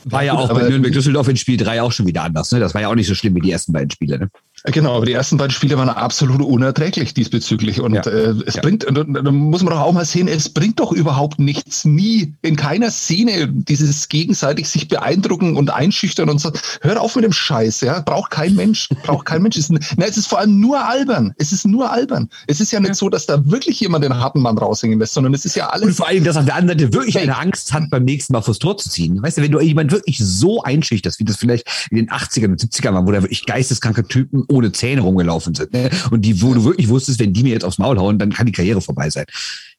War 0.05 0.25
ja, 0.25 0.35
auch 0.35 0.53
bei 0.53 0.69
Nürnberg-Düsseldorf 0.69 1.29
in 1.29 1.37
Spiel 1.37 1.57
3 1.57 1.83
auch 1.83 1.93
schon 1.93 2.07
wieder 2.07 2.23
anders. 2.23 2.53
Ne? 2.53 2.61
Das 2.61 2.75
war 2.75 2.81
ja 2.81 2.89
auch 2.89 2.95
nicht 2.95 3.09
so 3.09 3.15
schlimm 3.15 3.35
wie 3.35 3.41
die 3.41 3.51
ersten 3.51 3.73
beiden 3.73 3.91
Spiele. 3.91 4.19
Ne? 4.19 4.31
Genau, 4.65 4.97
aber 4.97 5.07
die 5.07 5.13
ersten 5.13 5.37
beiden 5.37 5.53
Spiele 5.53 5.77
waren 5.77 5.89
absolut 5.89 6.43
unerträglich 6.43 7.15
diesbezüglich. 7.15 7.81
Und 7.81 7.95
ja. 7.95 8.03
äh, 8.03 8.35
es 8.47 8.55
ja. 8.55 8.63
bringt, 8.63 8.87
da 8.89 9.31
muss 9.31 9.63
man 9.63 9.75
doch 9.75 9.81
auch 9.81 9.93
mal 9.93 10.05
sehen, 10.05 10.29
es 10.29 10.49
bringt 10.49 10.81
doch 10.81 10.93
überhaupt 10.93 11.39
nichts, 11.39 11.85
nie 11.85 12.35
in 12.43 12.57
keiner 12.57 12.91
Szene 12.91 13.49
dieses 13.49 14.09
gegenseitig 14.09 14.69
sich 14.69 14.89
beeindrucken 14.89 15.57
und 15.57 15.71
einschüchtern 15.71 16.29
und 16.29 16.41
so. 16.41 16.53
Hör 16.81 17.01
auf 17.01 17.15
mit 17.17 17.25
dem 17.25 17.33
Scheiß, 17.33 17.81
ja. 17.83 18.01
Braucht 18.01 18.31
kein 18.31 18.55
Mensch, 18.55 18.89
braucht 19.05 19.27
kein 19.27 19.43
Mensch. 19.43 19.57
Es 19.57 19.71
ist, 19.71 19.95
na, 19.97 20.07
es 20.07 20.17
ist 20.17 20.27
vor 20.27 20.39
allem 20.39 20.61
nur 20.61 20.85
albern. 20.85 21.33
Es 21.39 21.53
ist 21.53 21.67
nur 21.67 21.91
albern. 21.91 22.29
Es 22.47 22.61
ist 22.61 22.73
ja 22.73 22.81
nicht 22.81 22.89
ja. 22.89 22.95
so, 22.95 23.09
dass 23.09 23.27
da 23.27 23.45
wirklich 23.47 23.81
jemand 23.81 24.05
den 24.05 24.15
harten 24.15 24.41
Mann 24.41 24.59
raushängen 24.59 24.99
lässt, 24.99 25.15
sondern 25.15 25.35
es 25.35 25.45
ist 25.45 25.55
ja 25.55 25.69
alles. 25.69 25.87
Und 25.87 25.95
vor 25.95 26.09
allem, 26.09 26.25
dass 26.25 26.37
auf 26.37 26.45
der 26.45 26.57
anderen 26.57 26.79
Seite 26.79 26.93
wirklich 26.93 27.19
eine 27.19 27.37
Angst 27.37 27.73
hat, 27.73 27.85
beim 27.91 28.05
nächsten 28.05 28.33
Mal 28.33 28.43
fürs 28.43 28.59
Tor 28.59 28.77
zu 28.77 28.91
ziehen. 28.91 29.23
Weißt 29.23 29.39
du, 29.39 29.43
wenn 29.43 29.53
du 29.53 29.61
jemand 29.61 29.93
wirklich 29.93 30.19
so 30.19 30.63
einschüchterst, 30.63 31.21
wie 31.21 31.25
das 31.25 31.37
vielleicht 31.37 31.67
in 31.91 31.97
den 31.97 32.11
80ern 32.11 32.51
und 32.51 32.61
70ern 32.61 32.95
war, 32.95 33.07
wo 33.07 33.13
da 33.13 33.23
wirklich 33.23 33.47
geisteskranke 33.47 34.07
Typen 34.07 34.45
ohne 34.49 34.73
Zähne 34.73 35.03
rumgelaufen 35.03 35.55
sind. 35.55 35.73
Ne? 35.73 35.91
Und 36.11 36.23
die, 36.23 36.41
wo 36.43 36.55
du 36.55 36.65
wirklich 36.65 36.89
wusstest, 36.89 37.21
wenn 37.21 37.33
die 37.33 37.43
mir 37.43 37.53
jetzt 37.53 37.65
aufs 37.65 37.79
Maul 37.79 37.99
hauen, 37.99 38.19
dann 38.19 38.33
kann 38.33 38.47
die 38.47 38.53
Karriere 38.53 38.81
vorbei 38.81 39.11
sein. 39.11 39.27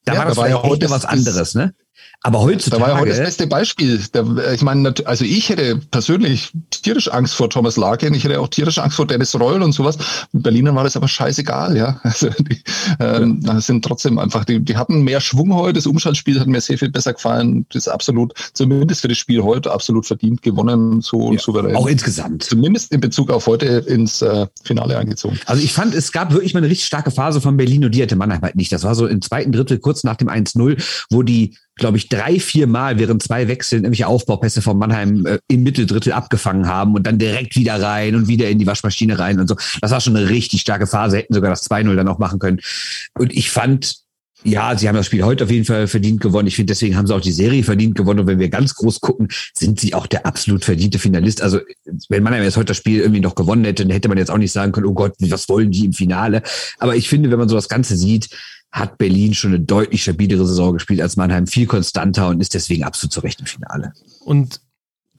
Da 0.06 0.13
ja, 0.13 0.19
war 0.19 0.25
das 0.25 0.36
da 0.36 0.42
war 0.42 0.50
ja 0.50 0.63
heute 0.63 0.89
was 0.89 1.06
anderes, 1.06 1.56
ne? 1.56 1.74
Aber 2.21 2.42
heutzutage. 2.42 2.81
Da 2.81 2.88
war 2.88 2.95
ja 2.95 3.00
heute 3.00 3.12
das 3.12 3.19
beste 3.19 3.48
Beispiel. 3.48 4.01
Da, 4.12 4.25
ich 4.54 4.62
meine, 4.62 4.94
also 5.06 5.24
ich 5.24 5.48
hätte 5.48 5.77
persönlich 5.77 6.51
tierisch 6.69 7.10
Angst 7.10 7.33
vor 7.33 7.50
Thomas 7.50 7.77
Larkin. 7.77 8.13
Ich 8.13 8.25
hätte 8.25 8.42
auch 8.42 8.50
tierisch 8.50 8.77
Angst 8.77 8.98
vor 8.98 9.07
Dennis 9.07 9.39
Reul 9.39 9.62
und 9.62 9.71
sowas. 9.71 9.98
In 10.33 10.42
Berlinern 10.42 10.75
war 10.75 10.83
das 10.83 10.98
aber 10.98 11.07
scheißegal, 11.07 11.77
ja. 11.77 12.00
Also 12.10 12.30
die 12.39 12.62
ähm, 13.00 13.39
ja. 13.45 13.62
sind 13.62 13.86
trotzdem 13.86 14.19
einfach, 14.19 14.44
die, 14.44 14.60
die 14.60 14.75
hatten 14.75 15.04
mehr 15.04 15.21
Schwung 15.21 15.54
heute. 15.54 15.74
Das 15.74 15.88
Umschaltspiel 15.88 16.39
hat 16.39 16.48
mir 16.48 16.60
sehr 16.60 16.77
viel 16.77 16.89
besser 16.89 17.13
gefallen. 17.13 17.66
Das 17.69 17.83
ist 17.83 17.88
absolut, 17.88 18.33
zumindest 18.54 19.01
für 19.01 19.07
das 19.07 19.18
Spiel 19.18 19.42
heute, 19.44 19.72
absolut 19.72 20.06
verdient 20.06 20.42
gewonnen, 20.42 21.01
so 21.01 21.31
ja, 21.31 21.39
souverän. 21.39 21.75
Auch 21.77 21.88
insgesamt. 21.88 22.44
Zumindest 22.44 22.92
in 22.92 23.00
Bezug 23.00 23.31
auf 23.31 23.48
heute 23.48 23.65
ins 23.65 24.22
äh, 24.22 24.48
Finale 24.63 24.98
eingezogen. 24.98 25.39
Also 25.46 25.63
ich 25.63 25.72
fand, 25.72 25.94
es 25.94 26.12
gab 26.12 26.34
wirklich 26.34 26.53
mal 26.53 26.60
eine 26.60 26.70
richtig 26.70 26.88
starke 26.88 27.12
Phase 27.12 27.39
von 27.39 27.55
Berlin 27.55 27.86
und 27.86 27.96
die 27.96 28.01
hatte 28.01 28.17
Mannheim 28.17 28.41
halt 28.41 28.58
nicht. 28.58 28.74
Das 28.74 28.84
war 28.84 28.96
so 28.96 29.08
im 29.08 29.22
zweiten 29.22 29.53
Drittel, 29.53 29.79
kurz 29.79 30.03
nach 30.03 30.17
dem 30.17 30.27
1-0, 30.27 30.84
wo 31.10 31.24
die 31.24 31.55
glaube 31.79 31.98
ich, 31.98 32.09
drei, 32.09 32.39
vier 32.39 32.67
Mal 32.67 33.00
während 33.00 33.24
zwei 33.24 33.48
Wechseln 33.48 33.83
irgendwelche 33.83 34.07
Aufbaupässe 34.07 34.62
von 34.62 34.77
Mannheim 34.77 35.25
äh, 35.25 35.39
im 35.48 35.63
Mitteldrittel 35.63 36.13
abgefangen 36.13 36.67
haben 36.67 36.93
und 36.95 37.07
dann 37.07 37.17
direkt 37.17 37.55
wieder 37.55 37.81
rein 37.81 38.15
und 38.15 38.27
wieder 38.27 38.50
in 38.50 38.59
die 38.59 38.67
Waschmaschine 38.67 39.17
rein 39.17 39.39
und 39.39 39.48
so. 39.48 39.55
Das 39.81 39.91
war 39.91 40.01
schon 40.01 40.15
eine 40.15 40.29
richtig 40.29 40.62
starke 40.62 40.88
Phase, 40.88 41.17
hätten 41.17 41.33
sogar 41.33 41.50
das 41.50 41.69
2-0 41.69 41.95
dann 41.95 42.07
auch 42.07 42.19
machen 42.19 42.39
können. 42.39 42.59
Und 43.17 43.33
ich 43.33 43.50
fand, 43.50 43.95
ja, 44.43 44.77
sie 44.77 44.88
haben 44.88 44.96
das 44.96 45.08
Spiel 45.08 45.24
heute 45.24 45.43
auf 45.43 45.51
jeden 45.51 45.65
Fall 45.65 45.88
verdient 45.88 46.22
gewonnen. 46.22 46.48
Ich 46.48 46.55
finde, 46.55 46.72
deswegen 46.72 46.96
haben 46.96 47.08
sie 47.08 47.13
auch 47.13 47.22
die 47.22 47.31
Serie 47.31 47.63
verdient 47.63 47.96
gewonnen. 47.96 48.22
Und 48.22 48.27
wenn 48.27 48.39
wir 48.39 48.50
ganz 48.50 48.74
groß 48.75 49.01
gucken, 49.01 49.27
sind 49.53 49.79
sie 49.79 49.93
auch 49.93 50.08
der 50.08 50.25
absolut 50.25 50.63
verdiente 50.63 50.98
Finalist. 50.98 51.41
Also, 51.41 51.60
wenn 52.08 52.24
Mannheim 52.24 52.43
jetzt 52.43 52.55
heute 52.55 52.67
das 52.67 52.77
Spiel 52.77 53.01
irgendwie 53.01 53.19
noch 53.19 53.36
gewonnen 53.36 53.65
hätte, 53.65 53.84
dann 53.84 53.91
hätte 53.91 54.08
man 54.08 54.17
jetzt 54.17 54.31
auch 54.31 54.38
nicht 54.38 54.53
sagen 54.53 54.72
können, 54.72 54.86
oh 54.86 54.93
Gott, 54.93 55.13
was 55.19 55.50
wollen 55.50 55.72
die 55.72 55.86
im 55.86 55.93
Finale? 55.93 56.41
Aber 56.77 56.96
ich 56.96 57.10
finde, 57.10 57.31
wenn 57.31 57.39
man 57.39 57.50
so 57.50 57.55
das 57.55 57.67
Ganze 57.67 57.98
sieht, 57.98 58.29
hat 58.72 58.98
Berlin 58.98 59.34
schon 59.34 59.51
eine 59.51 59.63
deutlich 59.63 60.03
stabilere 60.03 60.46
Saison 60.46 60.74
gespielt 60.74 61.01
als 61.01 61.17
Mannheim, 61.17 61.48
viel 61.48 61.65
konstanter 61.65 62.27
und 62.27 62.39
ist 62.39 62.53
deswegen 62.53 62.84
absolut 62.84 63.12
zu 63.12 63.19
Recht 63.19 63.39
im 63.39 63.46
Finale. 63.46 63.93
Und 64.22 64.62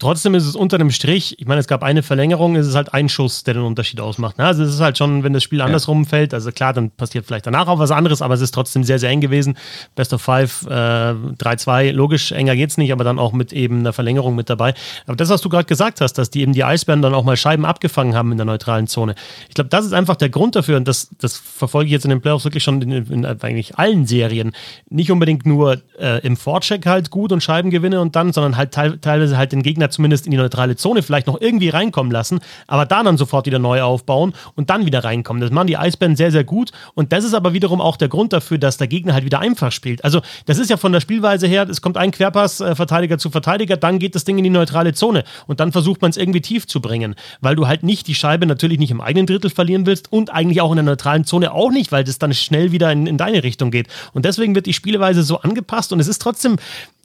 Trotzdem 0.01 0.35
ist 0.35 0.47
es 0.47 0.57
unter 0.57 0.79
dem 0.79 0.91
Strich, 0.91 1.39
ich 1.39 1.47
meine, 1.47 1.61
es 1.61 1.67
gab 1.67 1.83
eine 1.83 2.03
Verlängerung, 2.03 2.57
es 2.57 2.67
ist 2.67 2.75
halt 2.75 2.95
ein 2.95 3.11
Schuss, 3.11 3.45
der 3.45 3.53
den 3.53 3.65
Unterschied 3.65 4.01
ausmacht. 4.01 4.39
Ne? 4.39 4.47
Also 4.47 4.63
es 4.63 4.73
ist 4.73 4.81
halt 4.81 4.97
schon, 4.97 5.25
wenn 5.25 5.35
das 5.35 5.43
Spiel 5.43 5.61
andersrum 5.61 6.07
fällt, 6.07 6.33
also 6.33 6.51
klar, 6.53 6.73
dann 6.73 6.91
passiert 6.91 7.27
vielleicht 7.27 7.47
danach 7.47 7.69
auch 7.69 7.79
was 7.79 7.91
anderes, 7.91 8.23
aber 8.23 8.33
es 8.33 8.41
ist 8.41 8.53
trotzdem 8.53 8.83
sehr, 8.83 8.99
sehr 8.99 9.11
eng 9.11 9.21
gewesen. 9.21 9.59
Best 9.97 10.15
of 10.15 10.23
Five, 10.23 10.67
äh, 10.67 10.71
3-2, 10.71 11.93
logisch, 11.93 12.33
enger 12.33 12.57
geht's 12.57 12.79
nicht, 12.79 12.93
aber 12.93 13.05
dann 13.05 13.19
auch 13.19 13.35
mit 13.35 13.53
eben 13.53 13.81
einer 13.81 13.93
Verlängerung 13.93 14.35
mit 14.35 14.49
dabei. 14.49 14.73
Aber 15.07 15.17
das, 15.17 15.29
was 15.29 15.43
du 15.43 15.51
gerade 15.51 15.67
gesagt 15.67 16.01
hast, 16.01 16.15
dass 16.15 16.31
die 16.31 16.41
eben 16.41 16.55
die 16.55 16.65
Eisbären 16.65 17.03
dann 17.03 17.13
auch 17.13 17.25
mal 17.25 17.37
Scheiben 17.37 17.67
abgefangen 17.67 18.15
haben 18.15 18.33
in 18.33 18.39
der 18.39 18.47
neutralen 18.47 18.87
Zone. 18.87 19.15
Ich 19.51 19.55
glaube, 19.55 19.69
das 19.69 19.85
ist 19.85 19.93
einfach 19.93 20.17
der 20.17 20.31
Grund 20.31 20.57
dafür, 20.57 20.79
und 20.79 20.89
das, 20.89 21.11
das 21.19 21.37
verfolge 21.37 21.89
ich 21.89 21.93
jetzt 21.93 22.05
in 22.05 22.11
den 22.11 22.23
Playoffs 22.23 22.45
wirklich 22.45 22.65
schon 22.65 22.81
in, 22.81 22.91
in 22.91 23.27
eigentlich 23.27 23.77
allen 23.77 24.07
Serien. 24.07 24.53
Nicht 24.89 25.11
unbedingt 25.11 25.45
nur 25.45 25.83
äh, 25.99 26.27
im 26.27 26.39
Vorcheck 26.39 26.87
halt 26.87 27.11
gut 27.11 27.33
und 27.33 27.43
Scheibengewinne 27.43 28.01
und 28.01 28.17
dann, 28.17 28.33
sondern 28.33 28.57
halt 28.57 28.73
teil, 28.73 28.97
teilweise 28.97 29.37
halt 29.37 29.53
den 29.53 29.63
Gegner 29.63 29.90
zumindest 29.91 30.27
in 30.27 30.31
die 30.31 30.37
neutrale 30.37 30.77
Zone 30.77 31.03
vielleicht 31.03 31.27
noch 31.27 31.41
irgendwie 31.41 31.69
reinkommen 31.69 32.13
lassen, 32.13 32.41
aber 32.67 32.87
da 32.87 33.03
dann 33.03 33.17
sofort 33.17 33.47
wieder 33.47 33.59
neu 33.59 33.83
aufbauen 33.83 34.35
und 34.55 34.71
dann 34.71 34.87
wieder 34.87 35.05
reinkommen. 35.05 35.41
Das 35.41 35.51
machen 35.51 35.67
die 35.67 35.77
Eisbären 35.77 36.17
sehr, 36.17 36.31
sehr 36.31 36.45
gut 36.45 36.73
und 36.95 37.13
das 37.13 37.25
ist 37.25 37.35
aber 37.35 37.53
wiederum 37.53 37.81
auch 37.81 37.97
der 37.97 38.09
Grund 38.09 38.33
dafür, 38.33 38.59
dass 38.59 38.77
der 38.77 38.89
Gegner 38.89 39.15
halt 39.15 39.25
wieder 39.25 39.41
einfach 39.41 39.73
spielt. 39.73 40.05
Also 40.05 40.21
das 40.47 40.59
ist 40.59 40.71
ja 40.71 40.77
von 40.77 40.93
der 40.93 41.01
Spielweise 41.01 41.47
her, 41.47 41.69
es 41.69 41.81
kommt 41.81 41.97
ein 41.97 42.11
Querpass, 42.11 42.61
äh, 42.61 42.75
Verteidiger 42.75 43.19
zu 43.19 43.31
Verteidiger, 43.31 43.77
dann 43.77 43.99
geht 43.99 44.15
das 44.15 44.25
Ding 44.25 44.39
in 44.39 44.45
die 44.45 44.51
neutrale 44.51 44.93
Zone 44.93 45.25
und 45.47 45.61
dann 45.61 45.73
versucht 45.73 46.03
man 46.03 46.11
es 46.11 46.17
irgendwie 46.17 46.41
tief 46.41 46.67
zu 46.67 46.81
bringen, 46.81 47.15
weil 47.41 47.57
du 47.57 47.67
halt 47.67 47.83
nicht 47.83 48.07
die 48.07 48.15
Scheibe 48.15 48.47
natürlich 48.47 48.79
nicht 48.79 48.91
im 48.91 49.01
eigenen 49.01 49.27
Drittel 49.27 49.51
verlieren 49.51 49.87
willst 49.87 50.13
und 50.13 50.31
eigentlich 50.31 50.61
auch 50.61 50.71
in 50.71 50.77
der 50.77 50.85
neutralen 50.85 51.25
Zone 51.25 51.53
auch 51.53 51.71
nicht, 51.71 51.93
weil 51.93 52.05
das 52.05 52.19
dann 52.19 52.33
schnell 52.35 52.73
wieder 52.73 52.93
in, 52.93 53.07
in 53.07 53.17
deine 53.17 53.43
Richtung 53.43 53.71
geht. 53.71 53.89
Und 54.13 54.25
deswegen 54.25 54.55
wird 54.55 54.67
die 54.67 54.73
Spielweise 54.73 55.23
so 55.23 55.41
angepasst 55.41 55.93
und 55.93 56.01
es 56.01 56.09
ist 56.09 56.21
trotzdem 56.21 56.57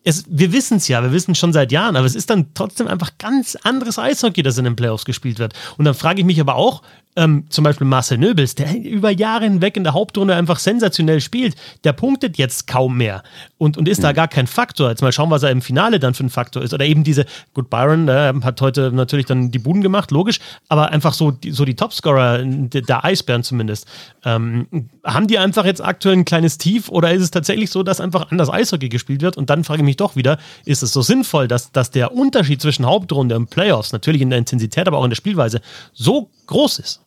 es, 0.06 0.24
wir 0.30 0.54
wissen 0.54 0.78
es 0.78 0.88
ja, 0.88 1.02
wir 1.02 1.12
wissen 1.12 1.32
es 1.32 1.40
schon 1.40 1.52
seit 1.52 1.72
Jahren, 1.72 1.96
aber 1.96 2.06
es 2.06 2.16
ist 2.16 2.30
dann 2.30 2.54
trotzdem 2.54 2.88
einfach 2.88 3.18
ganz 3.18 3.58
anderes 3.64 3.98
Eishockey, 3.98 4.44
das 4.44 4.58
in 4.58 4.64
den 4.64 4.76
Playoffs 4.76 5.04
gespielt 5.04 5.40
wird. 5.40 5.54
Und 5.78 5.86
dann 5.86 5.96
frage 5.96 6.20
ich 6.20 6.26
mich 6.26 6.40
aber 6.40 6.56
auch, 6.56 6.84
ähm, 7.16 7.46
zum 7.50 7.64
Beispiel 7.64 7.88
Marcel 7.88 8.18
Nöbels, 8.18 8.56
der 8.56 8.76
über 8.78 9.10
Jahre 9.10 9.46
hinweg 9.46 9.78
in 9.78 9.84
der 9.84 9.94
Hauptrunde 9.94 10.36
einfach 10.36 10.60
sensationell 10.60 11.22
spielt, 11.22 11.56
der 11.84 11.94
punktet 11.94 12.38
jetzt 12.38 12.68
kaum 12.68 12.98
mehr 12.98 13.24
und, 13.58 13.78
und 13.78 13.88
ist 13.88 14.00
mhm. 14.00 14.04
da 14.04 14.12
gar 14.12 14.28
kein 14.28 14.48
Faktor. 14.48 14.90
Jetzt 14.90 15.02
mal 15.02 15.12
schauen, 15.12 15.30
was 15.30 15.44
er 15.44 15.52
im 15.52 15.62
Finale 15.62 16.00
dann 16.00 16.14
für 16.14 16.26
ein 16.26 16.30
Faktor 16.30 16.62
ist. 16.62 16.74
Oder 16.74 16.86
eben 16.86 17.04
diese, 17.04 17.26
gut, 17.54 17.70
Byron 17.70 18.08
äh, 18.08 18.34
hat 18.44 18.62
heute 18.62 18.92
natürlich 18.92 19.26
dann 19.26 19.52
die 19.52 19.60
Buden 19.60 19.82
gemacht, 19.82 20.12
logisch, 20.12 20.40
aber 20.68 20.92
einfach 20.92 21.14
so 21.14 21.32
die, 21.32 21.52
so 21.52 21.64
die 21.64 21.76
Topscorer 21.76 22.44
der, 22.44 23.06
Eisbären 23.06 23.44
zumindest. 23.44 23.88
Ähm, 24.24 24.68
haben 25.04 25.28
die 25.28 25.38
einfach 25.38 25.66
jetzt 25.66 25.84
aktuell 25.84 26.16
ein 26.16 26.26
kleines 26.26 26.58
Tief 26.58 26.90
oder 26.90 27.14
ist 27.14 27.22
es 27.22 27.32
tatsächlich 27.32 27.70
so, 27.70 27.84
dass 27.84 28.02
einfach 28.02 28.32
anders 28.32 28.52
Eishockey 28.52 28.90
gespielt 28.90 29.22
wird? 29.22 29.38
Und 29.38 29.50
dann 29.50 29.64
frage 29.64 29.82
ich 29.82 29.86
mich 29.86 29.98
doch 29.98 30.16
wieder, 30.16 30.38
ist 30.66 30.84
es 30.84 30.92
so 30.92 31.02
sinnvoll, 31.02 31.48
dass, 31.48 31.72
dass 31.72 31.92
der 31.92 32.14
Unterschied 32.14 32.62
zwischen 32.62 32.86
Hauptrunde 32.86 33.36
und 33.36 33.50
Playoffs, 33.50 33.92
natürlich 33.92 34.22
in 34.22 34.30
der 34.30 34.40
Intensität, 34.40 34.88
aber 34.88 34.98
auch 34.98 35.04
in 35.04 35.12
der 35.12 35.16
Spielweise, 35.16 35.62
so 35.94 36.30
groß 36.48 36.80
ist? 36.80 37.05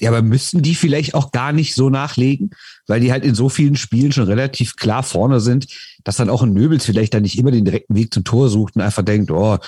Ja, 0.00 0.10
aber 0.10 0.22
müssten 0.22 0.62
die 0.62 0.74
vielleicht 0.74 1.14
auch 1.14 1.32
gar 1.32 1.52
nicht 1.52 1.74
so 1.74 1.90
nachlegen, 1.90 2.50
weil 2.86 3.00
die 3.00 3.12
halt 3.12 3.24
in 3.24 3.34
so 3.34 3.48
vielen 3.48 3.76
Spielen 3.76 4.12
schon 4.12 4.24
relativ 4.24 4.76
klar 4.76 5.02
vorne 5.02 5.40
sind, 5.40 5.66
dass 6.04 6.16
dann 6.16 6.30
auch 6.30 6.42
ein 6.42 6.52
Nöbels 6.52 6.84
vielleicht 6.84 7.14
dann 7.14 7.22
nicht 7.22 7.38
immer 7.38 7.50
den 7.50 7.64
direkten 7.64 7.94
Weg 7.94 8.12
zum 8.12 8.24
Tor 8.24 8.48
sucht 8.48 8.76
und 8.76 8.82
einfach 8.82 9.04
denkt, 9.04 9.30
oh, 9.30 9.58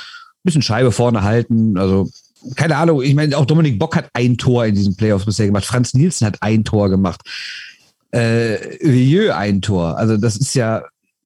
bisschen 0.42 0.62
Scheibe 0.62 0.92
vorne 0.92 1.22
halten. 1.22 1.76
Also, 1.76 2.10
keine 2.56 2.76
Ahnung, 2.76 3.02
ich 3.02 3.14
meine, 3.14 3.36
auch 3.36 3.46
Dominik 3.46 3.78
Bock 3.78 3.94
hat 3.96 4.08
ein 4.14 4.38
Tor 4.38 4.66
in 4.66 4.74
diesen 4.74 4.96
Playoffs 4.96 5.24
bisher 5.24 5.46
gemacht. 5.46 5.64
Franz 5.64 5.94
Nielsen 5.94 6.26
hat 6.26 6.42
ein 6.42 6.64
Tor 6.64 6.88
gemacht. 6.88 7.20
Äh, 8.10 8.58
Vieux 8.80 9.32
ein 9.32 9.62
Tor. 9.62 9.96
Also, 9.96 10.16
das 10.16 10.36
ist 10.36 10.54
ja, 10.54 10.82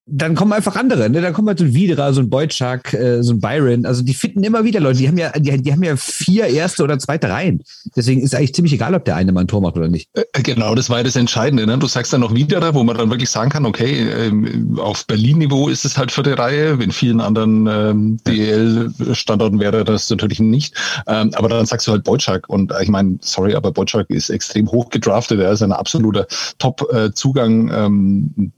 dann 0.08 0.36
kommen 0.36 0.52
einfach 0.52 0.76
andere, 0.76 1.10
ne? 1.10 1.20
Dann 1.20 1.32
kommen 1.32 1.48
halt 1.48 1.58
so 1.58 1.64
ein 1.64 1.74
Wiedera, 1.74 2.12
so 2.12 2.20
ein 2.20 2.30
Beutschak, 2.30 2.94
äh, 2.94 3.24
so 3.24 3.32
ein 3.32 3.40
Byron. 3.40 3.84
Also 3.84 4.04
die 4.04 4.14
finden 4.14 4.44
immer 4.44 4.62
wieder 4.62 4.78
Leute. 4.78 5.00
Die 5.00 5.08
haben 5.08 5.18
ja, 5.18 5.32
die, 5.32 5.60
die 5.60 5.72
haben 5.72 5.82
ja 5.82 5.96
vier 5.96 6.46
erste 6.46 6.84
oder 6.84 6.96
zweite 7.00 7.28
Reihen. 7.28 7.64
Deswegen 7.96 8.22
ist 8.22 8.32
eigentlich 8.32 8.54
ziemlich 8.54 8.72
egal, 8.72 8.94
ob 8.94 9.04
der 9.04 9.16
eine 9.16 9.32
mal 9.32 9.40
ein 9.40 9.48
Tor 9.48 9.60
macht 9.60 9.76
oder 9.76 9.88
nicht. 9.88 10.08
Äh, 10.14 10.22
genau, 10.44 10.76
das 10.76 10.90
war 10.90 10.98
ja 10.98 11.02
das 11.02 11.16
Entscheidende. 11.16 11.66
Ne? 11.66 11.76
Du 11.78 11.88
sagst 11.88 12.12
dann 12.12 12.20
noch 12.20 12.32
Wiedera, 12.32 12.72
wo 12.72 12.84
man 12.84 12.96
dann 12.96 13.10
wirklich 13.10 13.30
sagen 13.30 13.50
kann, 13.50 13.66
okay, 13.66 14.08
ähm, 14.08 14.78
auf 14.78 15.04
Berlin-Niveau 15.08 15.68
ist 15.68 15.84
es 15.84 15.98
halt 15.98 16.12
vierte 16.12 16.38
Reihe. 16.38 16.78
In 16.80 16.92
vielen 16.92 17.20
anderen 17.20 17.66
ähm, 17.66 18.18
DL-Standorten 18.28 19.58
wäre 19.58 19.82
das 19.82 20.08
natürlich 20.08 20.38
nicht. 20.38 20.76
Ähm, 21.08 21.32
aber 21.34 21.48
dann 21.48 21.66
sagst 21.66 21.88
du 21.88 21.90
halt 21.90 22.04
Beutschak. 22.04 22.48
Und 22.48 22.70
äh, 22.70 22.84
ich 22.84 22.88
meine, 22.88 23.18
sorry, 23.22 23.56
aber 23.56 23.72
Beutschak 23.72 24.08
ist 24.10 24.30
extrem 24.30 24.70
hoch 24.70 24.88
gedraftet. 24.90 25.40
Er 25.40 25.50
ist 25.50 25.62
ein 25.62 25.72
absoluter 25.72 26.28
Top-Zugang. 26.58 27.70
Äh, 27.70 27.86
ähm, 27.86 28.52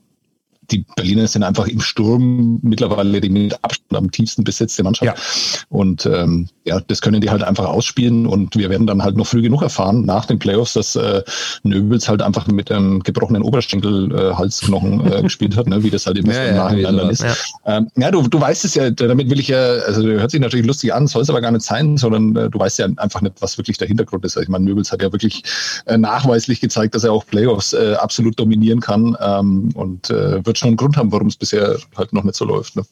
die 0.70 0.84
Berliner 0.96 1.26
sind 1.26 1.42
einfach 1.42 1.66
im 1.66 1.80
Sturm 1.80 2.60
mittlerweile 2.62 3.20
die 3.20 3.30
mit 3.30 3.54
Abstand 3.64 3.96
am 3.96 4.10
tiefsten 4.10 4.44
besetzte 4.44 4.82
Mannschaft. 4.82 5.18
Ja. 5.18 5.66
Und 5.68 6.06
ähm, 6.06 6.48
ja, 6.64 6.80
das 6.80 7.00
können 7.00 7.20
die 7.20 7.30
halt 7.30 7.42
einfach 7.42 7.66
ausspielen 7.66 8.26
und 8.26 8.56
wir 8.56 8.68
werden 8.68 8.86
dann 8.86 9.02
halt 9.02 9.16
noch 9.16 9.26
früh 9.26 9.40
genug 9.40 9.62
erfahren 9.62 10.04
nach 10.04 10.26
den 10.26 10.38
Playoffs, 10.38 10.74
dass 10.74 10.94
äh, 10.96 11.22
Nöbels 11.62 12.08
halt 12.08 12.20
einfach 12.22 12.46
mit 12.48 12.70
einem 12.70 13.02
gebrochenen 13.02 13.42
Oberschenkel 13.42 14.14
äh, 14.14 14.34
Halsknochen 14.34 15.10
äh, 15.10 15.22
gespielt 15.28 15.56
hat, 15.56 15.66
ne? 15.66 15.82
wie 15.82 15.90
das 15.90 16.06
halt 16.06 16.18
immer 16.18 16.34
ja, 16.34 16.44
im 16.44 16.56
Nachhinein 16.56 16.96
dann 16.96 17.10
ist. 17.10 17.22
Ja, 17.22 17.34
ähm, 17.66 17.90
ja 17.96 18.10
du, 18.10 18.22
du 18.22 18.40
weißt 18.40 18.64
es 18.64 18.74
ja, 18.74 18.90
damit 18.90 19.30
will 19.30 19.40
ich 19.40 19.48
ja, 19.48 19.58
also 19.58 20.02
hört 20.02 20.30
sich 20.30 20.40
natürlich 20.40 20.66
lustig 20.66 20.92
an, 20.92 21.06
soll 21.06 21.22
es 21.22 21.30
aber 21.30 21.40
gar 21.40 21.50
nicht 21.50 21.64
sein, 21.64 21.96
sondern 21.96 22.36
äh, 22.36 22.50
du 22.50 22.58
weißt 22.58 22.78
ja 22.78 22.88
einfach 22.96 23.22
nicht, 23.22 23.40
was 23.40 23.56
wirklich 23.56 23.78
der 23.78 23.88
Hintergrund 23.88 24.24
ist. 24.24 24.36
Ich 24.36 24.48
meine, 24.48 24.64
Nöbels 24.66 24.92
hat 24.92 25.02
ja 25.02 25.10
wirklich 25.12 25.42
äh, 25.86 25.96
nachweislich 25.96 26.60
gezeigt, 26.60 26.94
dass 26.94 27.04
er 27.04 27.12
auch 27.12 27.26
Playoffs 27.26 27.72
äh, 27.72 27.94
absolut 27.98 28.38
dominieren 28.38 28.80
kann 28.80 29.16
ähm, 29.20 29.70
und 29.74 30.10
äh, 30.10 30.44
wird 30.44 30.57
schon 30.58 30.68
einen 30.68 30.76
Grund 30.76 30.96
haben, 30.96 31.12
warum 31.12 31.28
es 31.28 31.36
bisher 31.36 31.78
halt 31.96 32.12
noch 32.12 32.24
nicht 32.24 32.36
so 32.36 32.44
läuft. 32.44 32.76
Ne? 32.76 32.84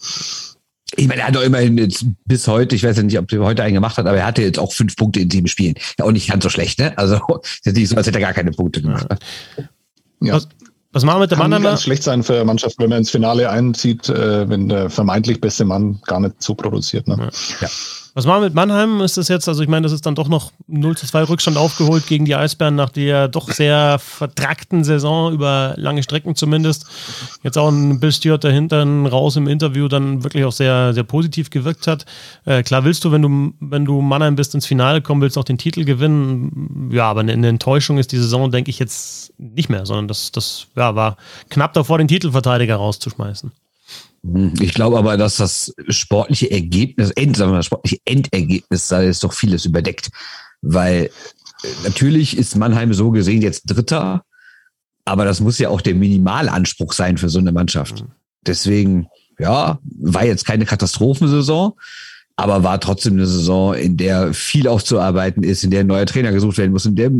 Ich 0.95 1.09
meine, 1.09 1.23
er 1.23 1.29
hat 1.29 1.35
doch 1.35 1.43
immerhin 1.43 1.77
jetzt 1.79 2.07
bis 2.27 2.47
heute, 2.47 2.77
ich 2.77 2.85
weiß 2.85 2.97
ja 2.97 3.03
nicht, 3.03 3.19
ob 3.19 3.31
er 3.33 3.41
heute 3.41 3.63
einen 3.63 3.75
gemacht 3.75 3.99
hat, 3.99 4.07
aber 4.07 4.19
er 4.19 4.27
hatte 4.27 4.43
jetzt 4.43 4.59
auch 4.59 4.73
fünf 4.73 4.97
Punkte 4.97 5.21
in 5.21 5.31
sieben 5.31 5.49
Spielen. 5.49 5.75
Ja, 5.99 6.05
auch 6.05 6.13
nicht 6.13 6.31
ganz 6.31 6.45
so 6.45 6.49
schlecht, 6.51 6.79
ne? 6.79 6.97
Also, 6.97 7.21
ist 7.65 7.77
nicht 7.77 7.89
so, 7.89 7.97
als 7.97 8.07
hätte 8.07 8.19
er 8.19 8.25
gar 8.25 8.33
keine 8.33 8.53
Punkte 8.53 8.83
gemacht. 8.83 9.07
Ja. 10.21 10.35
Was, 10.35 10.49
was 10.93 11.05
machen 11.05 11.17
wir 11.17 11.23
mit 11.23 11.33
dem 11.33 11.39
Mann? 11.39 11.51
Kann 11.51 11.63
ganz 11.63 11.83
schlecht 11.83 12.05
sein 12.05 12.23
für 12.23 12.37
eine 12.37 12.45
Mannschaft, 12.45 12.79
wenn 12.79 12.89
man 12.89 12.99
ins 12.99 13.11
Finale 13.11 13.51
einzieht, 13.51 14.09
äh, 14.09 14.49
wenn 14.49 14.69
der 14.69 14.89
vermeintlich 14.89 15.41
beste 15.41 15.65
Mann 15.65 16.01
gar 16.07 16.21
nicht 16.21 16.43
so 16.43 16.55
produziert. 16.55 17.07
Ne? 17.09 17.31
Ja. 17.61 17.69
Was 18.17 18.25
machen 18.25 18.41
wir 18.41 18.47
mit 18.47 18.55
Mannheim? 18.55 19.03
Ist 19.03 19.19
das 19.19 19.29
jetzt, 19.29 19.47
also 19.47 19.63
ich 19.63 19.69
meine, 19.69 19.83
das 19.83 19.93
ist 19.93 20.07
dann 20.07 20.15
doch 20.15 20.29
noch 20.29 20.51
0 20.69 20.97
zu 20.97 21.05
2 21.05 21.25
Rückstand 21.25 21.59
aufgeholt 21.59 22.07
gegen 22.07 22.25
die 22.25 22.35
Eisbären 22.35 22.75
nach 22.75 22.89
der 22.89 23.29
doch 23.29 23.53
sehr 23.53 23.99
vertrackten 23.99 24.85
Saison 24.85 25.35
über 25.35 25.75
lange 25.77 26.03
Strecken 26.03 26.35
zumindest. 26.35 26.87
Jetzt 27.43 27.59
auch 27.59 27.69
ein 27.69 28.01
Bill 28.01 28.13
Stewart 28.13 28.43
dahinter 28.43 28.87
raus 28.87 29.37
im 29.37 29.47
Interview 29.47 29.87
dann 29.89 30.25
wirklich 30.25 30.47
auch 30.47 30.53
sehr, 30.53 30.95
sehr 30.95 31.03
positiv 31.03 31.51
gewirkt 31.51 31.87
hat. 31.87 32.07
Äh, 32.47 32.63
klar 32.63 32.85
willst 32.85 33.05
du, 33.05 33.13
wenn 33.13 33.21
du, 33.21 33.53
wenn 33.61 33.85
du 33.85 34.01
Mannheim 34.01 34.35
bist, 34.35 34.55
ins 34.55 34.65
Finale 34.65 35.03
kommen, 35.03 35.21
willst 35.21 35.37
auch 35.37 35.45
den 35.45 35.59
Titel 35.59 35.85
gewinnen. 35.85 36.89
Ja, 36.95 37.11
aber 37.11 37.21
eine, 37.21 37.35
eine 37.35 37.49
Enttäuschung 37.49 37.99
ist 37.99 38.13
die 38.13 38.19
Saison, 38.19 38.51
denke 38.51 38.71
ich, 38.71 38.79
jetzt 38.79 39.35
nicht 39.37 39.69
mehr, 39.69 39.85
sondern 39.85 40.09
das, 40.09 40.33
das 40.33 40.69
ja, 40.75 40.95
war 40.95 41.19
knapp 41.51 41.75
davor, 41.75 41.99
den 41.99 42.09
Titelverteidiger 42.09 42.77
rauszuschmeißen. 42.77 43.53
Ich 44.61 44.75
glaube 44.75 44.99
aber, 44.99 45.17
dass 45.17 45.37
das 45.37 45.75
sportliche 45.89 46.51
Ergebnis, 46.51 47.11
End, 47.11 47.37
sagen 47.37 47.51
wir 47.51 47.57
mal, 47.57 47.63
sportliche 47.63 48.01
Endergebnis 48.05 48.89
sei 48.89 49.07
es 49.07 49.21
doch 49.21 49.33
vieles 49.33 49.65
überdeckt. 49.65 50.11
Weil 50.63 51.11
äh, 51.63 51.69
natürlich 51.85 52.37
ist 52.37 52.57
Mannheim 52.57 52.93
so 52.93 53.11
gesehen 53.11 53.43
jetzt 53.43 53.65
Dritter, 53.67 54.25
aber 55.05 55.25
das 55.25 55.41
muss 55.41 55.59
ja 55.59 55.69
auch 55.69 55.81
der 55.81 55.95
Minimalanspruch 55.95 56.93
sein 56.93 57.19
für 57.19 57.29
so 57.29 57.39
eine 57.39 57.53
Mannschaft. 57.53 58.03
Mhm. 58.03 58.13
Deswegen, 58.47 59.07
ja, 59.39 59.79
war 60.01 60.25
jetzt 60.25 60.45
keine 60.45 60.65
Katastrophensaison, 60.65 61.75
aber 62.37 62.63
war 62.63 62.81
trotzdem 62.81 63.15
eine 63.15 63.27
Saison, 63.27 63.75
in 63.75 63.97
der 63.97 64.35
viel 64.35 64.69
aufzuarbeiten 64.69 65.43
ist, 65.43 65.65
in 65.65 65.71
der 65.71 65.81
ein 65.81 65.87
neuer 65.87 66.07
Trainer 66.07 66.33
gesucht 66.33 66.59
werden 66.59 66.73
muss, 66.73 66.87
in 66.87 66.97
der 66.97 67.11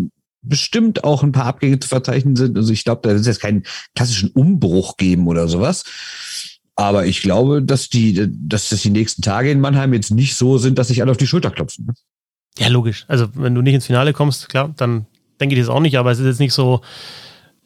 bestimmt 0.43 1.05
auch 1.05 1.23
ein 1.23 1.33
paar 1.33 1.47
Abgänge 1.47 1.79
zu 1.79 1.89
verzeichnen 1.89 2.37
sind. 2.37 2.57
Also 2.57 2.73
ich 2.73 2.85
glaube, 2.85 3.01
da 3.03 3.11
wird 3.11 3.21
es 3.21 3.27
jetzt 3.27 3.41
keinen 3.41 3.65
klassischen 3.95 4.31
Umbruch 4.31 4.97
geben 4.97 5.27
oder 5.27 5.49
sowas. 5.49 5.85
Aber 6.77 7.07
ich 7.07 7.23
glaube, 7.23 7.63
dass 7.63 7.89
die, 7.89 8.29
dass 8.31 8.69
das 8.69 8.83
die 8.83 8.91
nächsten 8.91 9.23
Tage 9.23 9.51
in 9.51 9.61
Mannheim 9.61 9.95
jetzt 9.95 10.11
nicht 10.11 10.35
so 10.35 10.59
sind, 10.59 10.79
dass 10.79 10.89
sich 10.89 11.01
alle 11.01 11.11
auf 11.11 11.17
die 11.17 11.27
Schulter 11.27 11.51
klopfen. 11.51 11.87
Ne? 11.87 11.95
Ja, 12.59 12.69
logisch. 12.69 13.07
Also, 13.09 13.29
wenn 13.35 13.55
du 13.55 13.63
nicht 13.63 13.75
ins 13.75 13.87
Finale 13.87 14.13
kommst, 14.13 14.49
klar, 14.51 14.73
dann 14.77 15.07
denke 15.41 15.55
ich 15.55 15.61
das 15.61 15.71
auch 15.71 15.81
nicht, 15.81 15.99
aber 15.99 16.11
es 16.11 16.19
ist 16.19 16.27
jetzt 16.27 16.41
nicht 16.41 16.53
so, 16.53 16.83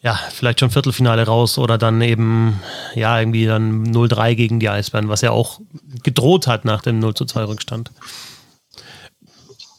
ja, 0.00 0.18
vielleicht 0.30 0.60
schon 0.60 0.70
Viertelfinale 0.70 1.26
raus 1.26 1.58
oder 1.58 1.76
dann 1.76 2.00
eben, 2.00 2.60
ja, 2.94 3.18
irgendwie 3.18 3.46
dann 3.46 3.92
0-3 3.92 4.34
gegen 4.34 4.60
die 4.60 4.68
Eisbären, 4.68 5.08
was 5.08 5.20
ja 5.20 5.32
auch 5.32 5.60
gedroht 6.02 6.46
hat 6.46 6.64
nach 6.64 6.82
dem 6.82 7.00
0 7.00 7.14
2 7.14 7.44
Rückstand. 7.44 7.90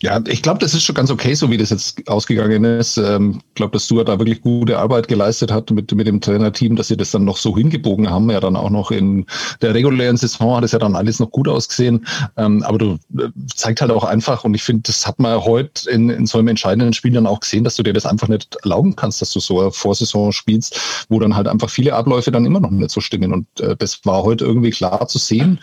Ja, 0.01 0.19
ich 0.27 0.41
glaube, 0.41 0.57
das 0.57 0.73
ist 0.73 0.83
schon 0.83 0.95
ganz 0.95 1.11
okay, 1.11 1.35
so 1.35 1.51
wie 1.51 1.57
das 1.57 1.69
jetzt 1.69 2.07
ausgegangen 2.07 2.63
ist. 2.63 2.97
Ich 2.97 3.07
ähm, 3.07 3.39
glaube, 3.53 3.73
dass 3.73 3.85
Stuart 3.85 4.07
da 4.07 4.17
wirklich 4.17 4.41
gute 4.41 4.79
Arbeit 4.79 5.07
geleistet 5.07 5.51
hat 5.51 5.69
mit, 5.69 5.91
mit 5.93 6.07
dem 6.07 6.19
Trainerteam, 6.19 6.75
dass 6.75 6.87
sie 6.87 6.97
das 6.97 7.11
dann 7.11 7.23
noch 7.23 7.37
so 7.37 7.55
hingebogen 7.55 8.09
haben. 8.09 8.31
Ja, 8.31 8.39
dann 8.39 8.55
auch 8.55 8.71
noch 8.71 8.89
in 8.89 9.27
der 9.61 9.75
regulären 9.75 10.17
Saison 10.17 10.55
hat 10.55 10.63
es 10.63 10.71
ja 10.71 10.79
dann 10.79 10.95
alles 10.95 11.19
noch 11.19 11.29
gut 11.29 11.47
ausgesehen. 11.47 12.07
Ähm, 12.35 12.63
aber 12.63 12.79
du 12.79 12.97
äh, 13.15 13.27
zeigt 13.55 13.81
halt 13.81 13.91
auch 13.91 14.03
einfach, 14.03 14.43
und 14.43 14.55
ich 14.55 14.63
finde, 14.63 14.83
das 14.87 15.05
hat 15.05 15.19
man 15.19 15.39
heute 15.43 15.87
in, 15.91 16.09
in 16.09 16.25
so 16.25 16.39
einem 16.39 16.47
entscheidenden 16.47 16.93
Spiel 16.93 17.13
dann 17.13 17.27
auch 17.27 17.39
gesehen, 17.39 17.63
dass 17.63 17.75
du 17.75 17.83
dir 17.83 17.93
das 17.93 18.07
einfach 18.07 18.27
nicht 18.27 18.57
erlauben 18.63 18.95
kannst, 18.95 19.21
dass 19.21 19.31
du 19.33 19.39
so 19.39 19.61
eine 19.61 19.71
Vorsaison 19.71 20.31
spielst, 20.31 21.05
wo 21.09 21.19
dann 21.19 21.35
halt 21.35 21.47
einfach 21.47 21.69
viele 21.69 21.93
Abläufe 21.93 22.31
dann 22.31 22.45
immer 22.45 22.59
noch 22.59 22.71
nicht 22.71 22.89
so 22.89 23.01
stimmen. 23.01 23.33
Und 23.33 23.45
äh, 23.59 23.75
das 23.77 24.03
war 24.03 24.23
heute 24.23 24.45
irgendwie 24.45 24.71
klar 24.71 25.07
zu 25.07 25.19
sehen. 25.19 25.59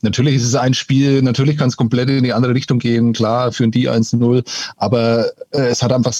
Natürlich 0.00 0.36
ist 0.36 0.44
es 0.44 0.54
ein 0.54 0.72
Spiel, 0.72 1.20
natürlich 1.20 1.58
kann 1.58 1.68
es 1.68 1.76
komplett 1.76 2.08
in 2.08 2.24
die 2.24 2.32
andere 2.32 2.54
Richtung 2.54 2.78
gehen. 2.78 3.12
Klar, 3.12 3.52
für 3.52 3.64
die 3.82 3.90
1-0. 3.90 4.44
Aber 4.76 5.26
äh, 5.50 5.66
es 5.66 5.82
hat 5.82 5.92
einfach 5.92 6.12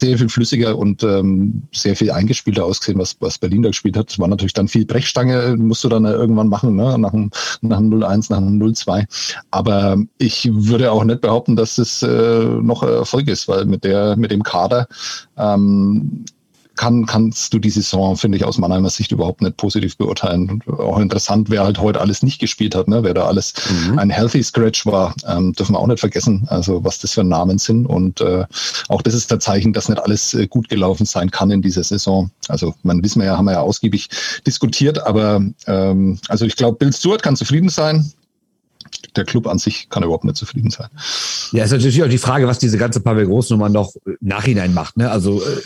sehr 0.00 0.16
viel 0.16 0.28
flüssiger 0.28 0.78
und 0.78 1.02
ähm, 1.02 1.62
sehr 1.72 1.94
viel 1.94 2.10
eingespielter 2.10 2.64
ausgesehen, 2.64 2.98
was, 2.98 3.16
was 3.20 3.38
Berlin 3.38 3.62
da 3.62 3.68
gespielt 3.68 3.96
hat. 3.96 4.10
Es 4.10 4.18
war 4.18 4.28
natürlich 4.28 4.54
dann 4.54 4.68
viel 4.68 4.86
Brechstange, 4.86 5.56
musst 5.58 5.84
du 5.84 5.88
dann 5.88 6.04
irgendwann 6.04 6.48
machen, 6.48 6.74
ne? 6.74 6.96
nach 6.98 7.10
dem 7.10 7.30
0-1, 7.62 8.26
nach 8.30 8.38
dem 8.38 8.58
0-2. 8.60 9.04
Aber 9.50 9.98
ich 10.18 10.48
würde 10.50 10.90
auch 10.90 11.04
nicht 11.04 11.20
behaupten, 11.20 11.54
dass 11.54 11.76
es 11.78 12.02
äh, 12.02 12.44
noch 12.44 12.82
Erfolg 12.82 13.28
ist, 13.28 13.46
weil 13.46 13.66
mit 13.66 13.84
der, 13.84 14.16
mit 14.16 14.30
dem 14.30 14.42
Kader 14.42 14.88
ähm, 15.36 16.24
kann, 16.80 17.04
kannst 17.04 17.52
du 17.52 17.58
die 17.58 17.68
Saison, 17.68 18.16
finde 18.16 18.38
ich, 18.38 18.44
aus 18.46 18.56
Mannheimer 18.56 18.88
Sicht 18.88 19.12
überhaupt 19.12 19.42
nicht 19.42 19.58
positiv 19.58 19.98
beurteilen. 19.98 20.48
Und 20.48 20.66
auch 20.80 20.98
interessant, 20.98 21.50
wer 21.50 21.62
halt 21.62 21.78
heute 21.78 22.00
alles 22.00 22.22
nicht 22.22 22.38
gespielt 22.38 22.74
hat, 22.74 22.88
ne? 22.88 23.04
wer 23.04 23.12
da 23.12 23.26
alles 23.26 23.52
mhm. 23.68 23.98
ein 23.98 24.08
Healthy 24.08 24.42
Scratch 24.42 24.86
war, 24.86 25.14
ähm, 25.26 25.52
dürfen 25.52 25.74
wir 25.74 25.78
auch 25.78 25.86
nicht 25.86 26.00
vergessen, 26.00 26.46
also 26.48 26.82
was 26.82 26.98
das 26.98 27.12
für 27.12 27.22
Namen 27.22 27.58
sind. 27.58 27.84
Und 27.84 28.22
äh, 28.22 28.46
auch 28.88 29.02
das 29.02 29.12
ist 29.12 29.30
der 29.30 29.40
Zeichen, 29.40 29.74
dass 29.74 29.90
nicht 29.90 30.02
alles 30.02 30.32
äh, 30.32 30.46
gut 30.46 30.70
gelaufen 30.70 31.04
sein 31.04 31.30
kann 31.30 31.50
in 31.50 31.60
dieser 31.60 31.84
Saison. 31.84 32.30
Also 32.48 32.74
man 32.82 33.04
wissen 33.04 33.20
wir 33.20 33.26
ja, 33.26 33.36
haben 33.36 33.44
wir 33.44 33.52
ja 33.52 33.60
ausgiebig 33.60 34.08
diskutiert, 34.46 35.06
aber 35.06 35.42
ähm, 35.66 36.18
also 36.28 36.46
ich 36.46 36.56
glaube, 36.56 36.78
Bill 36.78 36.94
Stewart 36.94 37.22
kann 37.22 37.36
zufrieden 37.36 37.68
sein 37.68 38.10
der 39.16 39.24
Club 39.24 39.46
an 39.46 39.58
sich 39.58 39.88
kann 39.88 40.02
überhaupt 40.02 40.24
nicht 40.24 40.36
zufrieden 40.36 40.70
sein. 40.70 40.88
Ja, 41.52 41.64
ist 41.64 41.72
natürlich 41.72 42.02
auch 42.02 42.08
die 42.08 42.18
Frage, 42.18 42.46
was 42.46 42.58
diese 42.58 42.78
ganze 42.78 43.00
Pavel 43.00 43.26
Großnummer 43.26 43.68
noch 43.68 43.92
nachhinein 44.20 44.72
macht. 44.72 44.96
Ne? 44.96 45.10
Also 45.10 45.42
äh, 45.42 45.60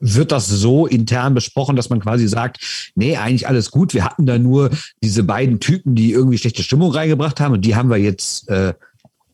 wird 0.00 0.32
das 0.32 0.48
so 0.48 0.86
intern 0.86 1.34
besprochen, 1.34 1.76
dass 1.76 1.90
man 1.90 2.00
quasi 2.00 2.26
sagt, 2.26 2.92
nee, 2.94 3.16
eigentlich 3.16 3.46
alles 3.46 3.70
gut. 3.70 3.94
Wir 3.94 4.04
hatten 4.04 4.26
da 4.26 4.38
nur 4.38 4.70
diese 5.02 5.22
beiden 5.22 5.60
Typen, 5.60 5.94
die 5.94 6.12
irgendwie 6.12 6.38
schlechte 6.38 6.62
Stimmung 6.62 6.90
reingebracht 6.90 7.38
haben 7.38 7.52
und 7.52 7.64
die 7.64 7.76
haben 7.76 7.90
wir 7.90 7.98
jetzt, 7.98 8.48
äh, 8.48 8.74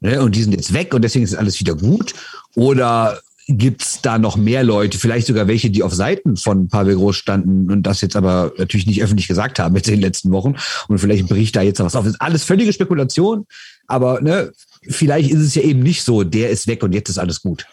ne, 0.00 0.20
und 0.20 0.34
die 0.34 0.42
sind 0.42 0.52
jetzt 0.52 0.72
weg 0.72 0.92
und 0.92 1.02
deswegen 1.02 1.24
ist 1.24 1.36
alles 1.36 1.60
wieder 1.60 1.76
gut. 1.76 2.14
Oder 2.56 3.20
gibt's 3.48 4.02
da 4.02 4.18
noch 4.18 4.36
mehr 4.36 4.64
Leute, 4.64 4.98
vielleicht 4.98 5.28
sogar 5.28 5.46
welche, 5.46 5.70
die 5.70 5.84
auf 5.84 5.94
Seiten 5.94 6.36
von 6.36 6.68
Pavel 6.68 6.96
Groß 6.96 7.14
standen 7.14 7.70
und 7.70 7.84
das 7.84 8.00
jetzt 8.00 8.16
aber 8.16 8.52
natürlich 8.58 8.86
nicht 8.86 9.02
öffentlich 9.02 9.28
gesagt 9.28 9.60
haben 9.60 9.76
jetzt 9.76 9.86
in 9.86 9.94
den 9.94 10.00
letzten 10.00 10.32
Wochen 10.32 10.56
und 10.88 10.98
vielleicht 10.98 11.28
bricht 11.28 11.54
da 11.54 11.62
jetzt 11.62 11.78
noch 11.78 11.86
was 11.86 11.94
auf. 11.94 12.04
Das 12.04 12.14
ist 12.14 12.20
alles 12.20 12.42
völlige 12.42 12.72
Spekulation, 12.72 13.46
aber 13.86 14.20
ne, 14.20 14.52
vielleicht 14.88 15.30
ist 15.30 15.40
es 15.40 15.54
ja 15.54 15.62
eben 15.62 15.80
nicht 15.80 16.02
so, 16.02 16.24
der 16.24 16.50
ist 16.50 16.66
weg 16.66 16.82
und 16.82 16.92
jetzt 16.92 17.08
ist 17.08 17.18
alles 17.18 17.40
gut. 17.40 17.66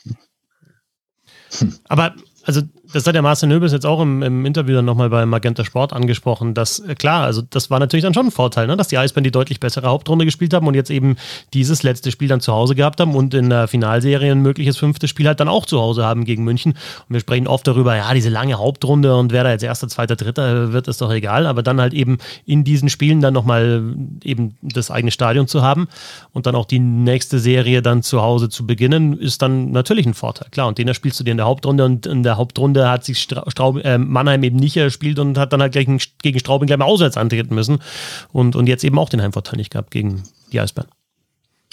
Aber 1.88 2.14
also 2.44 2.62
das 2.94 3.08
hat 3.08 3.16
der 3.16 3.24
Marcel 3.24 3.50
Nöbels 3.50 3.72
jetzt 3.72 3.86
auch 3.86 4.00
im, 4.00 4.22
im 4.22 4.46
Interview 4.46 4.76
dann 4.76 4.86
nochmal 4.86 5.10
bei 5.10 5.26
Magenta 5.26 5.66
Sport 5.66 5.94
angesprochen, 5.94 6.54
dass 6.54 6.80
äh, 6.80 6.94
klar, 6.94 7.24
also 7.24 7.42
das 7.42 7.70
war 7.72 7.80
natürlich 7.80 8.04
dann 8.04 8.14
schon 8.14 8.28
ein 8.28 8.32
Vorteil, 8.32 8.68
ne, 8.68 8.78
dass 8.78 8.88
die 8.88 8.98
Eisbären 9.00 9.24
die 9.24 9.32
deutlich 9.32 9.60
bessere 9.60 9.88
Hauptrunde 9.88 10.26
gespielt 10.26 10.54
haben 10.54 10.68
und 10.68 10.76
jetzt 10.76 10.92
eben 10.92 11.16
dieses 11.54 11.82
letzte 11.82 12.12
Spiel 12.12 12.28
dann 12.28 12.40
zu 12.40 12.54
Hause 12.54 12.76
gehabt 12.76 13.00
haben 13.00 13.16
und 13.16 13.34
in 13.34 13.50
der 13.50 13.68
Finalserie 13.68 14.32
ein 14.32 14.42
mögliches 14.42 14.78
fünftes 14.78 15.10
Spiel 15.10 15.28
halt 15.28 15.40
dann 15.40 15.48
auch 15.48 15.66
zu 15.66 15.82
Hause 15.82 16.06
haben 16.06 16.24
gegen 16.24 16.44
München. 16.44 16.74
Und 16.74 17.14
wir 17.14 17.20
sprechen 17.20 17.48
oft 17.48 17.66
darüber, 17.68 17.96
ja, 17.96 18.14
diese 18.14 18.30
lange 18.30 18.60
Hauptrunde 18.60 19.16
und 19.16 19.32
wer 19.32 19.44
da 19.44 19.50
jetzt 19.50 19.64
erster, 19.64 19.88
zweiter, 19.88 20.16
dritter 20.16 20.72
wird, 20.72 20.88
ist 20.88 21.02
doch 21.02 21.12
egal, 21.12 21.48
aber 21.48 21.64
dann 21.64 21.82
halt 21.82 21.94
eben 21.94 22.20
in 22.46 22.64
diesen 22.64 22.90
Spielen 22.90 23.22
dann 23.22 23.34
nochmal 23.34 23.82
eben 24.24 24.56
das 24.62 24.92
eigene 24.92 25.12
Stadion 25.12 25.48
zu 25.48 25.64
haben 25.64 25.88
und 26.32 26.46
dann 26.46 26.54
auch 26.54 26.66
die 26.66 26.80
nächste 26.80 27.40
Serie 27.40 27.82
dann 27.82 28.04
zu 28.04 28.22
Hause 28.22 28.50
zu 28.50 28.68
beginnen, 28.68 29.18
ist 29.18 29.42
dann 29.42 29.72
natürlich 29.72 30.06
ein 30.06 30.14
Vorteil, 30.14 30.50
klar. 30.52 30.68
Und 30.68 30.78
den 30.78 30.94
spielst 30.94 31.20
du 31.20 31.24
dir 31.24 31.32
in 31.32 31.38
der 31.38 31.48
Hauptrunde 31.48 31.86
und 31.86 32.06
in 32.06 32.22
der 32.22 32.38
Hauptrunde 32.38 32.83
hat 32.92 33.04
sich 33.04 33.20
Straub, 33.20 33.84
äh, 33.84 33.98
Mannheim 33.98 34.44
eben 34.44 34.58
nicht 34.58 34.78
erspielt 34.78 35.20
und 35.20 35.38
hat 35.38 35.54
dann 35.54 35.62
halt 35.62 35.74
gegen, 35.74 36.00
gegen 36.22 36.40
Straubing 36.40 36.68
gleich 36.68 36.80
mal 36.80 36.86
auswärts 36.86 37.18
antreten 37.18 37.56
müssen. 37.56 37.80
Und, 38.32 38.56
und 38.56 38.68
jetzt 38.68 38.84
eben 38.84 39.00
auch 39.00 39.10
den 39.10 39.22
Heimvorteil 39.22 39.58
nicht 39.58 39.72
gehabt 39.72 39.92
gegen 39.92 40.24
die 40.52 40.60
Eisbären. 40.60 40.90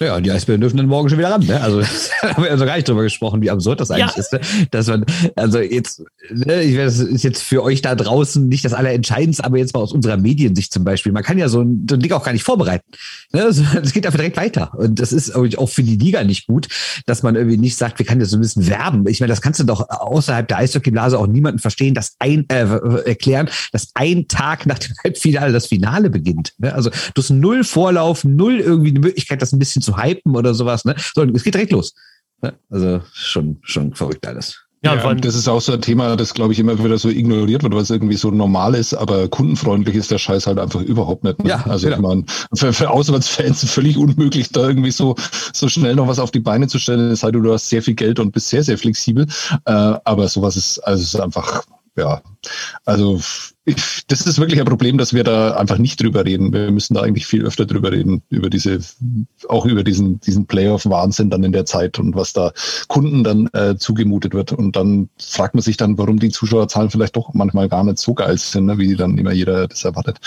Ja, 0.01 0.19
die 0.19 0.31
Eisbären 0.31 0.63
dürfen 0.63 0.79
dann 0.79 0.87
morgen 0.87 1.11
schon 1.11 1.19
wieder 1.19 1.31
ran. 1.31 1.45
Ne? 1.45 1.61
Also 1.61 1.83
haben 2.23 2.43
wir 2.43 2.51
also 2.51 2.65
gar 2.65 2.77
nicht 2.77 2.89
drüber 2.89 3.03
gesprochen, 3.03 3.43
wie 3.43 3.51
absurd 3.51 3.81
das 3.81 3.91
eigentlich 3.91 4.17
ja. 4.17 4.21
ist. 4.21 4.33
Ne? 4.33 4.41
Dass 4.71 4.87
man, 4.87 5.05
also 5.37 5.59
jetzt, 5.59 6.03
ne, 6.31 6.63
ich 6.63 6.79
weiß, 6.79 6.99
das 6.99 7.07
ist 7.07 7.23
jetzt 7.23 7.43
für 7.43 7.63
euch 7.63 7.83
da 7.83 7.95
draußen 7.95 8.49
nicht 8.49 8.65
das 8.65 8.73
Allerentscheidendste, 8.73 9.45
aber 9.45 9.59
jetzt 9.59 9.75
mal 9.75 9.81
aus 9.81 9.93
unserer 9.93 10.17
Mediensicht 10.17 10.73
zum 10.73 10.85
Beispiel. 10.85 11.13
Man 11.13 11.23
kann 11.23 11.37
ja 11.37 11.51
so 11.51 11.61
ein, 11.61 11.87
so 11.89 11.97
ein 11.97 12.01
Ding 12.01 12.13
auch 12.13 12.25
gar 12.25 12.33
nicht 12.33 12.45
vorbereiten. 12.45 12.85
Ne? 13.33 13.43
Es 13.83 13.93
geht 13.93 14.07
einfach 14.07 14.19
direkt 14.19 14.37
weiter. 14.37 14.73
Und 14.75 15.01
das 15.01 15.13
ist 15.13 15.35
auch 15.35 15.69
für 15.69 15.83
die 15.83 15.97
Liga 15.97 16.25
nicht 16.25 16.47
gut, 16.47 16.69
dass 17.07 17.23
man 17.23 17.35
irgendwie 17.35 17.57
nicht 17.57 17.77
sagt, 17.77 17.99
wir 17.99 18.07
können 18.07 18.21
jetzt 18.21 18.31
so 18.31 18.37
ein 18.39 18.41
bisschen 18.41 18.69
werben. 18.69 19.07
Ich 19.07 19.21
meine, 19.21 19.31
das 19.31 19.43
kannst 19.43 19.61
du 19.61 19.65
doch 19.65 19.89
außerhalb 19.91 20.49
der 20.49 20.59
Eishockeyblase 20.59 21.19
auch 21.19 21.27
niemanden 21.27 21.59
verstehen, 21.59 21.95
dass 21.95 22.15
ein, 22.19 22.47
äh, 22.49 22.67
erklären, 23.05 23.51
dass 23.73 23.91
ein 23.95 24.29
Tag 24.29 24.67
nach 24.67 24.79
dem 24.79 24.95
Halbfinale 25.05 25.53
das 25.53 25.67
Finale 25.67 26.09
beginnt. 26.09 26.55
Ne? 26.59 26.73
Also 26.75 26.91
du 26.91 27.23
hast 27.23 27.31
null 27.31 27.65
Vorlauf, 27.65 28.25
null 28.25 28.61
irgendwie 28.61 28.91
eine 28.91 29.01
Möglichkeit, 29.01 29.43
das 29.43 29.53
ein 29.53 29.59
bisschen 29.59 29.83
zu 29.83 29.90
zu 29.91 30.03
hypen 30.03 30.37
oder 30.37 30.55
sowas, 30.55 30.85
ne? 30.85 30.95
Sondern 31.15 31.37
es 31.37 31.45
geht 31.45 31.55
direkt 31.55 31.73
los. 31.73 31.95
Ne? 32.43 32.55
Also 32.71 33.01
schon, 33.13 33.59
schon 33.63 33.95
verrückt 33.95 34.27
alles. 34.27 34.59
Ja, 34.83 34.95
ja 34.95 35.15
das 35.15 35.35
ist 35.35 35.47
auch 35.47 35.61
so 35.61 35.73
ein 35.73 35.83
Thema, 35.83 36.17
das 36.17 36.33
glaube 36.33 36.55
ich 36.55 36.59
immer 36.59 36.83
wieder 36.83 36.97
so 36.97 37.11
ignoriert 37.11 37.63
wird, 37.63 37.75
weil 37.75 37.83
es 37.83 37.91
irgendwie 37.91 38.17
so 38.17 38.31
normal 38.31 38.75
ist, 38.75 38.95
aber 38.95 39.29
kundenfreundlich 39.29 39.95
ist 39.95 40.11
der 40.11 40.17
Scheiß 40.17 40.47
halt 40.47 40.59
einfach 40.59 40.81
überhaupt 40.81 41.23
nicht. 41.23 41.43
Ne? 41.43 41.51
Ja, 41.51 41.65
also 41.67 41.87
genau. 41.87 41.97
ich 41.97 42.03
meine, 42.03 42.25
für, 42.55 42.73
für 42.73 42.91
Auslandsfans 42.91 43.71
völlig 43.71 43.99
unmöglich, 43.99 44.51
da 44.53 44.69
irgendwie 44.69 44.91
so, 44.91 45.17
so 45.53 45.69
schnell 45.69 45.97
noch 45.97 46.09
was 46.09 46.19
auf 46.19 46.31
die 46.31 46.41
Beine 46.41 46.67
zu 46.67 46.79
stellen, 46.79 47.11
es 47.11 47.21
sei 47.21 47.31
denn, 47.31 47.43
du 47.43 47.53
hast 47.53 47.69
sehr 47.69 47.83
viel 47.83 47.95
Geld 47.95 48.19
und 48.19 48.33
bist 48.33 48.49
sehr, 48.49 48.63
sehr 48.63 48.79
flexibel. 48.79 49.27
Äh, 49.67 49.73
aber 49.73 50.29
sowas 50.29 50.57
ist, 50.57 50.79
also 50.79 51.03
ist 51.03 51.21
einfach 51.21 51.63
ja, 51.97 52.23
also 52.85 53.21
ich, 53.65 54.07
das 54.09 54.27
ist 54.27 54.39
wirklich 54.39 54.59
ein 54.59 54.67
Problem, 54.67 54.99
dass 54.99 55.13
wir 55.13 55.25
da 55.25 55.57
einfach 55.57 55.79
nicht 55.79 56.01
drüber 56.01 56.25
reden. 56.25 56.53
Wir 56.53 56.71
müssen 56.71 56.95
da 56.95 57.03
eigentlich 57.03 57.27
viel 57.27 57.45
öfter 57.45 57.67
drüber 57.67 57.93
reden, 57.93 58.23
über 58.31 58.49
diese, 58.49 58.79
auch 59.49 59.67
über 59.67 59.85
diesen, 59.85 60.21
diesen 60.21 60.47
Playoff-Wahnsinn 60.47 61.31
dann 61.31 61.45
in 61.45 61.53
der 61.53 61.67
Zeit 61.67 61.99
und 61.99 62.15
was 62.15 62.33
da 62.33 62.53
Kunden 62.89 63.23
dann 63.23 63.49
äh, 63.53 63.77
zugemutet 63.77 64.35
wird. 64.35 64.53
Und 64.53 64.77
dann 64.77 65.09
fragt 65.19 65.55
man 65.55 65.63
sich 65.63 65.77
dann, 65.77 65.99
warum 65.99 66.19
die 66.19 66.31
Zuschauerzahlen 66.31 66.91
vielleicht 66.91 67.17
doch 67.17 67.35
manchmal 67.35 67.69
gar 67.69 67.85
nicht 67.85 67.99
so 67.99 68.15
geil 68.15 68.39
sind, 68.39 68.67
ne, 68.67 68.79
wie 68.79 68.97
dann 68.97 69.19
immer 69.19 69.33
jeder 69.33 69.69
das 69.69 69.85
erwartet. 69.85 70.19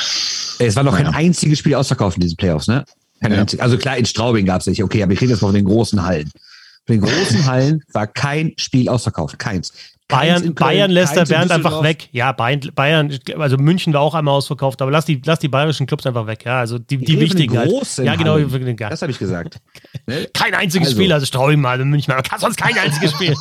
Es 0.60 0.76
war 0.76 0.84
noch 0.84 0.94
naja. 0.94 1.06
kein 1.06 1.16
einziges 1.16 1.60
Spiel 1.60 1.76
ausverkauft 1.76 2.18
in 2.18 2.22
diesen 2.22 2.38
Playoffs, 2.38 2.68
ne? 2.68 2.86
Ja. 3.22 3.46
Also 3.60 3.78
klar, 3.78 3.98
in 3.98 4.06
Straubing 4.06 4.46
gab 4.46 4.62
es 4.62 4.68
nicht, 4.68 4.84
okay, 4.84 5.02
aber 5.02 5.14
ich 5.14 5.22
rede 5.22 5.32
jetzt 5.32 5.42
mal 5.42 5.48
von 5.48 5.56
den 5.56 5.66
großen 5.66 6.04
Hallen. 6.04 6.30
Für 6.86 6.94
den 6.94 7.02
großen 7.02 7.46
Hallen 7.50 7.84
war 7.94 8.08
kein 8.08 8.54
Spiel 8.58 8.90
ausverkauft. 8.90 9.40
Keins. 9.40 9.72
Bayern, 10.14 10.54
Bayern 10.54 10.92
lässt 10.92 11.16
der 11.16 11.26
Bernd 11.26 11.52
einfach 11.52 11.84
weg. 11.84 12.10
Ja, 12.12 12.32
Bayern, 12.32 12.62
Bayern, 12.76 13.18
also 13.38 13.58
München 13.58 13.94
war 13.94 14.02
auch 14.02 14.14
einmal 14.14 14.36
ausverkauft, 14.36 14.82
aber 14.82 14.92
lass 14.92 15.06
die, 15.06 15.22
lass 15.26 15.40
die 15.40 15.48
bayerischen 15.48 15.88
Clubs 15.88 16.06
einfach 16.06 16.28
weg. 16.28 16.44
Ja, 16.46 16.60
also 16.60 16.80
die, 16.80 16.98
die 16.98 17.20
wichtigen 17.20 17.58
halt. 17.58 17.72
Ja, 17.98 18.16
genau. 18.16 18.34
Hallen. 18.34 18.78
Das 18.78 19.02
habe 19.02 19.12
ich 19.12 19.20
gesagt. 19.20 19.58
Kein 20.34 20.54
einziges 20.54 20.90
also. 20.90 21.00
Spiel, 21.00 21.14
also 21.14 21.58
mal 21.58 21.80
in 21.80 21.90
München, 21.90 22.14
aber 22.14 22.24
sonst 22.38 22.58
kein 22.58 22.78
einziges 22.78 23.12
Spiel. 23.12 23.36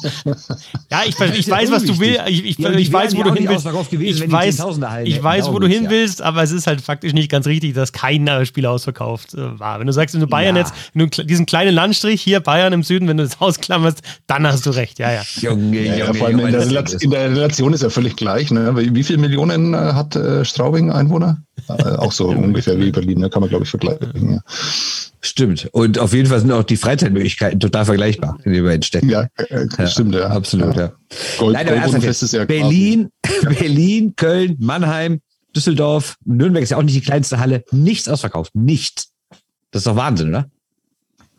ja, 0.90 1.02
ich, 1.06 1.18
ich, 1.18 1.38
ich 1.38 1.50
weiß, 1.50 1.70
was 1.70 1.84
du 1.84 1.98
willst. 1.98 2.22
Ich, 2.28 2.44
ich, 2.44 2.58
ja, 2.58 2.70
ich 2.70 2.92
weiß, 2.92 3.16
wo 3.16 3.22
du 3.22 3.34
hin 3.34 3.48
willst. 3.48 3.66
Gewesen, 3.90 4.24
ich 4.24 4.32
weiß, 4.32 4.64
ich 5.04 5.22
weiß, 5.22 5.52
wo 5.52 5.58
du 5.58 5.66
hin 5.66 5.86
willst, 5.88 6.22
aber 6.22 6.42
es 6.42 6.52
ist 6.52 6.66
halt 6.66 6.80
faktisch 6.80 7.12
nicht 7.12 7.30
ganz 7.30 7.46
richtig, 7.46 7.74
dass 7.74 7.92
kein 7.92 8.28
Spiel 8.46 8.66
ausverkauft 8.66 9.34
äh, 9.34 9.58
war. 9.58 9.80
Wenn 9.80 9.86
du 9.86 9.92
sagst, 9.92 10.14
wenn 10.14 10.20
du 10.20 10.26
Bayern 10.26 10.56
jetzt, 10.56 10.72
wenn 10.94 11.08
du 11.08 11.24
diesen 11.24 11.46
kleinen 11.46 11.74
Landstrich 11.74 12.22
hier 12.22 12.40
Bayern 12.40 12.72
im 12.72 12.82
Süden, 12.82 13.08
wenn 13.08 13.16
du 13.16 13.24
das 13.24 13.40
ausklammerst, 13.40 14.02
dann 14.26 14.46
hast 14.46 14.66
du 14.66 14.70
recht. 14.70 14.98
Ja, 14.98 15.12
ja. 15.12 15.22
Junge, 15.36 15.98
Junge, 15.98 16.30
Junge 16.30 16.61
in, 16.62 16.70
der 16.70 17.02
in 17.02 17.10
der 17.10 17.30
Relation 17.30 17.72
ist 17.72 17.82
ja 17.82 17.90
völlig 17.90 18.16
gleich. 18.16 18.50
Ne? 18.50 18.74
Wie 18.76 19.02
viele 19.02 19.18
Millionen 19.18 19.74
äh, 19.74 19.76
hat 19.76 20.16
äh, 20.16 20.44
Straubing 20.44 20.90
Einwohner? 20.90 21.42
Äh, 21.68 21.96
auch 21.96 22.12
so 22.12 22.28
ungefähr 22.28 22.78
wie 22.78 22.90
Berlin, 22.90 23.20
ne? 23.20 23.30
kann 23.30 23.40
man, 23.40 23.48
glaube 23.48 23.64
ich, 23.64 23.70
vergleichen. 23.70 24.32
Ja. 24.32 24.40
Stimmt. 25.20 25.68
Und 25.72 25.98
auf 25.98 26.12
jeden 26.12 26.28
Fall 26.28 26.40
sind 26.40 26.50
auch 26.50 26.64
die 26.64 26.76
Freizeitmöglichkeiten 26.76 27.60
total 27.60 27.84
vergleichbar 27.84 28.38
in 28.44 28.52
den 28.52 28.64
beiden 28.64 28.82
Städten. 28.82 29.08
Ja, 29.08 29.28
äh, 29.36 29.66
ja 29.78 29.86
stimmt, 29.86 30.14
ja. 30.14 30.26
Absolut, 30.26 30.74
ja. 30.74 30.82
ja. 30.82 30.92
Gold, 31.38 31.54
Nein, 31.54 31.66
Gold 31.66 32.04
ist 32.04 32.32
ja 32.32 32.44
Berlin, 32.44 33.10
Berlin, 33.42 34.14
Köln, 34.16 34.56
Mannheim, 34.58 35.20
Düsseldorf, 35.54 36.16
Nürnberg 36.24 36.62
ist 36.64 36.70
ja 36.70 36.76
auch 36.76 36.82
nicht 36.82 36.96
die 36.96 37.02
kleinste 37.02 37.38
Halle. 37.38 37.64
Nichts 37.70 38.08
ausverkauft. 38.08 38.54
Nichts. 38.54 39.12
Das 39.70 39.80
ist 39.80 39.86
doch 39.86 39.96
Wahnsinn, 39.96 40.30
oder? 40.30 40.50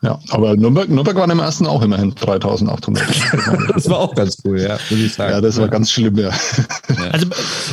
Ja, 0.03 0.19
aber 0.31 0.57
Nürnberg, 0.57 0.89
Nürnberg 0.89 1.15
waren 1.15 1.29
im 1.29 1.39
ersten 1.39 1.65
auch 1.65 1.81
immerhin 1.81 2.13
3800. 2.13 3.03
das 3.73 3.89
war 3.89 3.99
auch 3.99 4.13
ganz 4.13 4.37
cool, 4.43 4.59
ja, 4.59 4.77
würde 4.89 5.03
ich 5.03 5.13
sagen. 5.13 5.31
Ja, 5.31 5.39
das 5.39 5.57
war 5.57 5.69
ganz 5.69 5.91
schlimm, 5.91 6.17
ja. 6.17 6.29
Also, 7.13 7.27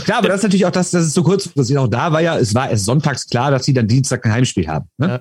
klar, 0.05 0.19
aber 0.19 0.29
das 0.29 0.39
ist 0.39 0.43
natürlich 0.45 0.65
auch 0.65 0.71
das, 0.71 0.93
das 0.93 1.07
ist 1.07 1.15
so 1.15 1.25
kurzfristig. 1.25 1.77
Auch 1.77 1.89
da 1.89 2.13
war 2.13 2.21
ja, 2.21 2.39
es 2.39 2.55
war 2.55 2.71
erst 2.71 2.85
sonntags 2.85 3.27
klar, 3.27 3.51
dass 3.51 3.65
sie 3.65 3.75
dann 3.75 3.89
Dienstag 3.89 4.25
ein 4.25 4.33
Heimspiel 4.33 4.69
haben. 4.69 4.89
Ne? 4.99 5.09
Ja. 5.09 5.21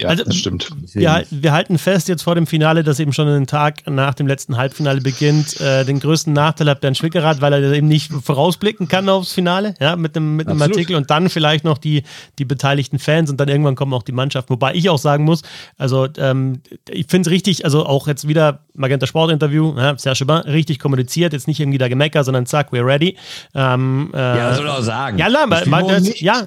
Ja, 0.00 0.08
also, 0.08 0.24
das 0.24 0.36
stimmt. 0.36 0.70
Wir, 0.92 1.24
wir, 1.30 1.52
halten 1.52 1.78
fest 1.78 2.08
jetzt 2.08 2.22
vor 2.22 2.34
dem 2.34 2.46
Finale, 2.46 2.82
dass 2.82 3.00
eben 3.00 3.12
schon 3.12 3.28
einen 3.28 3.46
Tag 3.46 3.86
nach 3.86 4.14
dem 4.14 4.26
letzten 4.26 4.56
Halbfinale 4.56 5.00
beginnt. 5.00 5.60
Äh, 5.60 5.84
den 5.84 6.00
größten 6.00 6.32
Nachteil 6.32 6.68
hat 6.68 6.80
Bernd 6.80 6.96
Schwickerath, 6.96 7.40
weil 7.40 7.52
er 7.52 7.72
eben 7.72 7.88
nicht 7.88 8.12
vorausblicken 8.12 8.88
kann 8.88 9.08
aufs 9.08 9.32
Finale, 9.32 9.74
ja, 9.80 9.96
mit 9.96 10.16
einem, 10.16 10.36
mit 10.36 10.48
einem 10.48 10.60
Artikel 10.62 10.96
und 10.96 11.10
dann 11.10 11.28
vielleicht 11.28 11.64
noch 11.64 11.78
die, 11.78 12.02
die 12.38 12.44
beteiligten 12.44 12.98
Fans 12.98 13.30
und 13.30 13.38
dann 13.38 13.48
irgendwann 13.48 13.74
kommen 13.74 13.92
auch 13.94 14.02
die 14.02 14.12
Mannschaft. 14.12 14.50
Wobei 14.50 14.74
ich 14.74 14.88
auch 14.88 14.98
sagen 14.98 15.24
muss, 15.24 15.42
also 15.76 16.08
ähm, 16.18 16.62
ich 16.88 17.06
finde 17.06 17.28
es 17.28 17.32
richtig, 17.32 17.64
also 17.64 17.86
auch 17.86 18.06
jetzt 18.06 18.28
wieder 18.28 18.60
Magenta 18.74 19.06
Sport 19.06 19.30
Interview, 19.30 19.74
ja, 19.76 19.96
Serge 19.98 20.24
Bain, 20.24 20.42
richtig 20.42 20.78
kommuniziert, 20.78 21.32
jetzt 21.32 21.48
nicht 21.48 21.60
irgendwie 21.60 21.78
da 21.78 21.88
gemeckert, 21.88 22.24
sondern 22.24 22.46
zack, 22.46 22.72
we're 22.72 22.84
ready. 22.84 23.16
Ähm, 23.54 24.10
äh, 24.14 24.18
ja, 24.18 24.54
soll 24.54 24.68
auch 24.68 24.82
sagen. 24.82 25.18
Ja, 25.18 25.28
na, 25.28 25.46
mal 25.46 25.86
das, 25.86 26.20
ja, 26.20 26.46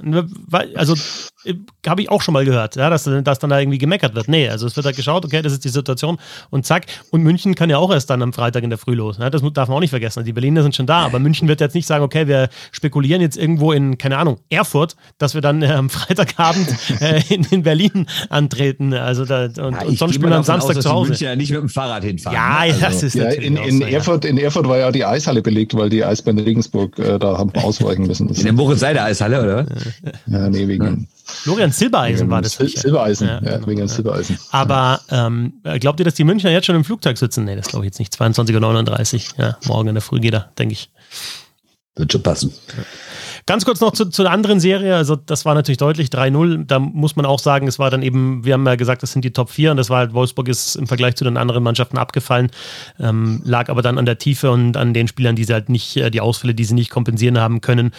also 0.75 0.93
äh, 0.93 0.97
habe 1.87 2.01
ich 2.01 2.09
auch 2.09 2.21
schon 2.21 2.33
mal 2.33 2.45
gehört, 2.45 2.75
ja, 2.75 2.89
dass, 2.89 3.03
dass 3.03 3.39
dann 3.39 3.49
da 3.49 3.59
irgendwie 3.59 3.77
gemeckert 3.77 4.15
wird. 4.15 4.27
Nee, 4.27 4.49
also 4.49 4.67
es 4.67 4.75
wird 4.75 4.85
halt 4.85 4.95
geschaut, 4.95 5.25
okay, 5.25 5.41
das 5.41 5.53
ist 5.53 5.65
die 5.65 5.69
Situation 5.69 6.17
und 6.49 6.65
zack. 6.65 6.85
Und 7.11 7.23
München 7.23 7.55
kann 7.55 7.69
ja 7.69 7.77
auch 7.77 7.91
erst 7.91 8.09
dann 8.09 8.21
am 8.21 8.33
Freitag 8.33 8.63
in 8.63 8.69
der 8.69 8.79
Früh 8.79 8.93
los. 8.93 9.17
Ja, 9.19 9.29
das 9.29 9.41
darf 9.53 9.67
man 9.67 9.77
auch 9.77 9.81
nicht 9.81 9.89
vergessen. 9.89 10.23
Die 10.23 10.33
Berliner 10.33 10.63
sind 10.63 10.75
schon 10.75 10.85
da, 10.85 11.05
aber 11.05 11.19
München 11.19 11.47
wird 11.47 11.61
jetzt 11.61 11.75
nicht 11.75 11.87
sagen, 11.87 12.03
okay, 12.03 12.27
wir 12.27 12.49
spekulieren 12.71 13.21
jetzt 13.21 13.37
irgendwo 13.37 13.71
in, 13.71 13.97
keine 13.97 14.17
Ahnung, 14.17 14.39
Erfurt, 14.49 14.95
dass 15.17 15.33
wir 15.33 15.41
dann 15.41 15.61
äh, 15.61 15.67
am 15.67 15.89
Freitagabend 15.89 16.67
äh, 17.01 17.21
in, 17.29 17.43
in, 17.45 17.63
Berlin 17.63 18.07
antreten. 18.29 18.93
Also 18.93 19.25
da, 19.25 19.45
und, 19.45 19.55
ja, 19.55 19.81
und 19.81 19.97
sonst 19.97 20.15
spielen 20.15 20.31
wir 20.31 20.37
am 20.37 20.43
Samstag 20.43 20.77
aus, 20.77 20.83
zu 20.83 20.91
Hause. 20.91 21.09
München 21.09 21.27
ja 21.27 21.35
nicht 21.35 21.51
mit 21.51 21.61
dem 21.61 21.69
Fahrrad 21.69 22.03
hinfahren. 22.03 22.35
Ja, 22.35 22.65
ne? 22.65 22.73
also, 22.73 22.81
das 22.81 23.03
ist 23.03 23.15
ja, 23.15 23.29
in, 23.29 23.57
in, 23.57 23.79
so, 23.79 23.85
Erfurt, 23.85 24.25
in 24.25 24.37
Erfurt 24.37 24.67
war 24.67 24.77
ja 24.77 24.91
die 24.91 25.05
Eishalle 25.05 25.41
belegt, 25.41 25.75
weil 25.75 25.89
die 25.89 26.03
Eisbären 26.03 26.39
Regensburg 26.39 26.97
äh, 26.99 27.19
da 27.19 27.37
haben 27.37 27.51
ausweichen 27.55 28.07
müssen. 28.07 28.29
in 28.29 28.43
der 28.43 28.53
Moritz 28.53 28.79
Seide 28.79 29.01
Eishalle, 29.01 29.41
oder? 29.41 29.65
Ja, 30.27 30.49
nee, 30.49 30.67
wegen. 30.67 31.07
Florian 31.25 31.71
Silbereisen 31.71 32.29
war 32.29 32.41
das. 32.41 32.53
Sil 32.59 32.67
Silbereisen, 32.67 33.27
ja, 33.27 33.41
ja, 33.41 33.65
wegen 33.65 33.79
ja. 33.79 33.87
Silbereisen. 33.87 34.37
Aber 34.51 34.99
ähm, 35.09 35.53
glaubt 35.79 35.99
ihr, 35.99 36.05
dass 36.05 36.15
die 36.15 36.23
Münchner 36.23 36.51
jetzt 36.51 36.65
schon 36.65 36.75
im 36.75 36.83
Flugzeug 36.83 37.17
sitzen? 37.17 37.45
Nee, 37.45 37.55
das 37.55 37.67
glaube 37.67 37.85
ich 37.85 37.89
jetzt 37.89 37.99
nicht. 37.99 38.13
22.39 38.13 39.37
Uhr. 39.37 39.45
Ja, 39.45 39.57
morgen 39.65 39.89
in 39.89 39.95
der 39.95 40.01
Früh 40.01 40.19
geht 40.19 40.33
er, 40.33 40.51
denke 40.57 40.73
ich. 40.73 40.91
Wird 41.95 42.11
schon 42.11 42.23
passen. 42.23 42.51
Ganz 43.45 43.65
kurz 43.65 43.81
noch 43.81 43.91
zu, 43.91 44.05
zu 44.05 44.23
der 44.23 44.31
anderen 44.31 44.59
Serie. 44.59 44.95
Also, 44.95 45.15
das 45.15 45.45
war 45.45 45.53
natürlich 45.53 45.77
deutlich 45.77 46.07
3-0. 46.07 46.65
Da 46.65 46.79
muss 46.79 47.15
man 47.15 47.25
auch 47.25 47.39
sagen, 47.39 47.67
es 47.67 47.77
war 47.77 47.91
dann 47.91 48.01
eben, 48.01 48.43
wir 48.45 48.53
haben 48.53 48.65
ja 48.65 48.75
gesagt, 48.75 49.03
das 49.03 49.11
sind 49.11 49.23
die 49.23 49.31
Top 49.31 49.49
4 49.49 49.71
und 49.71 49.77
das 49.77 49.89
war 49.89 49.99
halt, 49.99 50.13
Wolfsburg 50.13 50.47
ist 50.47 50.75
im 50.75 50.87
Vergleich 50.87 51.15
zu 51.15 51.23
den 51.23 51.37
anderen 51.37 51.61
Mannschaften 51.61 51.97
abgefallen. 51.97 52.49
Ähm, 52.99 53.41
lag 53.43 53.69
aber 53.69 53.81
dann 53.81 53.99
an 53.99 54.05
der 54.05 54.17
Tiefe 54.17 54.49
und 54.49 54.75
an 54.75 54.93
den 54.93 55.07
Spielern, 55.07 55.35
die 55.35 55.43
sie 55.43 55.53
halt 55.53 55.69
nicht, 55.69 55.97
äh, 55.97 56.09
die 56.09 56.21
Ausfälle, 56.21 56.55
die 56.55 56.63
sie 56.63 56.73
nicht 56.73 56.89
kompensieren 56.89 57.37
haben 57.37 57.61
können. 57.61 57.91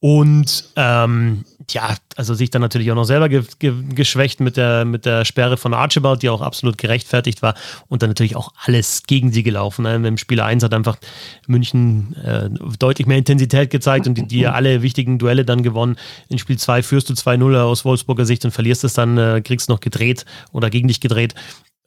Und 0.00 0.70
ähm, 0.76 1.44
ja, 1.70 1.96
also 2.16 2.32
sich 2.32 2.50
dann 2.50 2.62
natürlich 2.62 2.90
auch 2.92 2.94
noch 2.94 3.04
selber 3.04 3.28
ge 3.28 3.42
ge 3.58 3.74
geschwächt 3.94 4.38
mit 4.38 4.56
der, 4.56 4.84
mit 4.84 5.04
der 5.04 5.24
Sperre 5.24 5.56
von 5.56 5.74
Archibald, 5.74 6.22
die 6.22 6.28
auch 6.28 6.40
absolut 6.40 6.78
gerechtfertigt 6.78 7.42
war. 7.42 7.54
Und 7.88 8.02
dann 8.02 8.10
natürlich 8.10 8.36
auch 8.36 8.52
alles 8.64 9.02
gegen 9.08 9.32
sie 9.32 9.42
gelaufen. 9.42 9.82
Ne? 9.82 9.96
Im 9.96 10.16
Spieler 10.16 10.44
1 10.44 10.62
hat 10.62 10.72
einfach 10.72 10.98
München 11.48 12.14
äh, 12.16 12.48
deutlich 12.78 13.08
mehr 13.08 13.18
Intensität 13.18 13.70
gezeigt 13.70 14.06
und 14.06 14.14
die, 14.14 14.26
die 14.26 14.46
alle 14.46 14.82
wichtigen 14.82 15.18
Duelle 15.18 15.44
dann 15.44 15.64
gewonnen. 15.64 15.96
In 16.28 16.38
Spiel 16.38 16.58
2 16.58 16.84
führst 16.84 17.10
du 17.10 17.14
2-0 17.14 17.60
aus 17.60 17.84
Wolfsburger 17.84 18.24
Sicht 18.24 18.44
und 18.44 18.52
verlierst 18.52 18.84
es 18.84 18.94
dann, 18.94 19.18
äh, 19.18 19.42
kriegst 19.44 19.68
noch 19.68 19.80
gedreht 19.80 20.24
oder 20.52 20.70
gegen 20.70 20.86
dich 20.86 21.00
gedreht. 21.00 21.34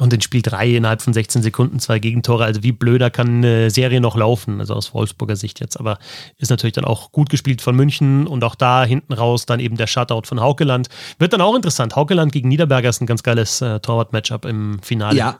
Und 0.01 0.11
in 0.11 0.21
Spiel 0.21 0.41
3 0.41 0.77
innerhalb 0.77 1.03
von 1.03 1.13
16 1.13 1.43
Sekunden 1.43 1.79
zwei 1.79 1.99
Gegentore. 1.99 2.43
Also 2.43 2.63
wie 2.63 2.71
blöder 2.71 3.11
kann 3.11 3.27
eine 3.27 3.69
Serie 3.69 4.01
noch 4.01 4.17
laufen, 4.17 4.59
also 4.59 4.73
aus 4.73 4.95
Wolfsburger 4.95 5.35
Sicht 5.35 5.59
jetzt. 5.59 5.79
Aber 5.79 5.99
ist 6.39 6.49
natürlich 6.49 6.73
dann 6.73 6.85
auch 6.85 7.11
gut 7.11 7.29
gespielt 7.29 7.61
von 7.61 7.75
München 7.75 8.25
und 8.25 8.43
auch 8.43 8.55
da 8.55 8.83
hinten 8.83 9.13
raus 9.13 9.45
dann 9.45 9.59
eben 9.59 9.77
der 9.77 9.85
Shutout 9.85 10.23
von 10.25 10.41
Haukeland. 10.41 10.87
Wird 11.19 11.33
dann 11.33 11.41
auch 11.41 11.55
interessant. 11.55 11.95
Haukeland 11.95 12.31
gegen 12.31 12.49
Niederberger 12.49 12.89
ist 12.89 12.99
ein 12.99 13.05
ganz 13.05 13.21
geiles 13.21 13.61
äh, 13.61 13.79
Torwart-Matchup 13.79 14.45
im 14.45 14.79
Finale. 14.81 15.15
Ja, 15.15 15.37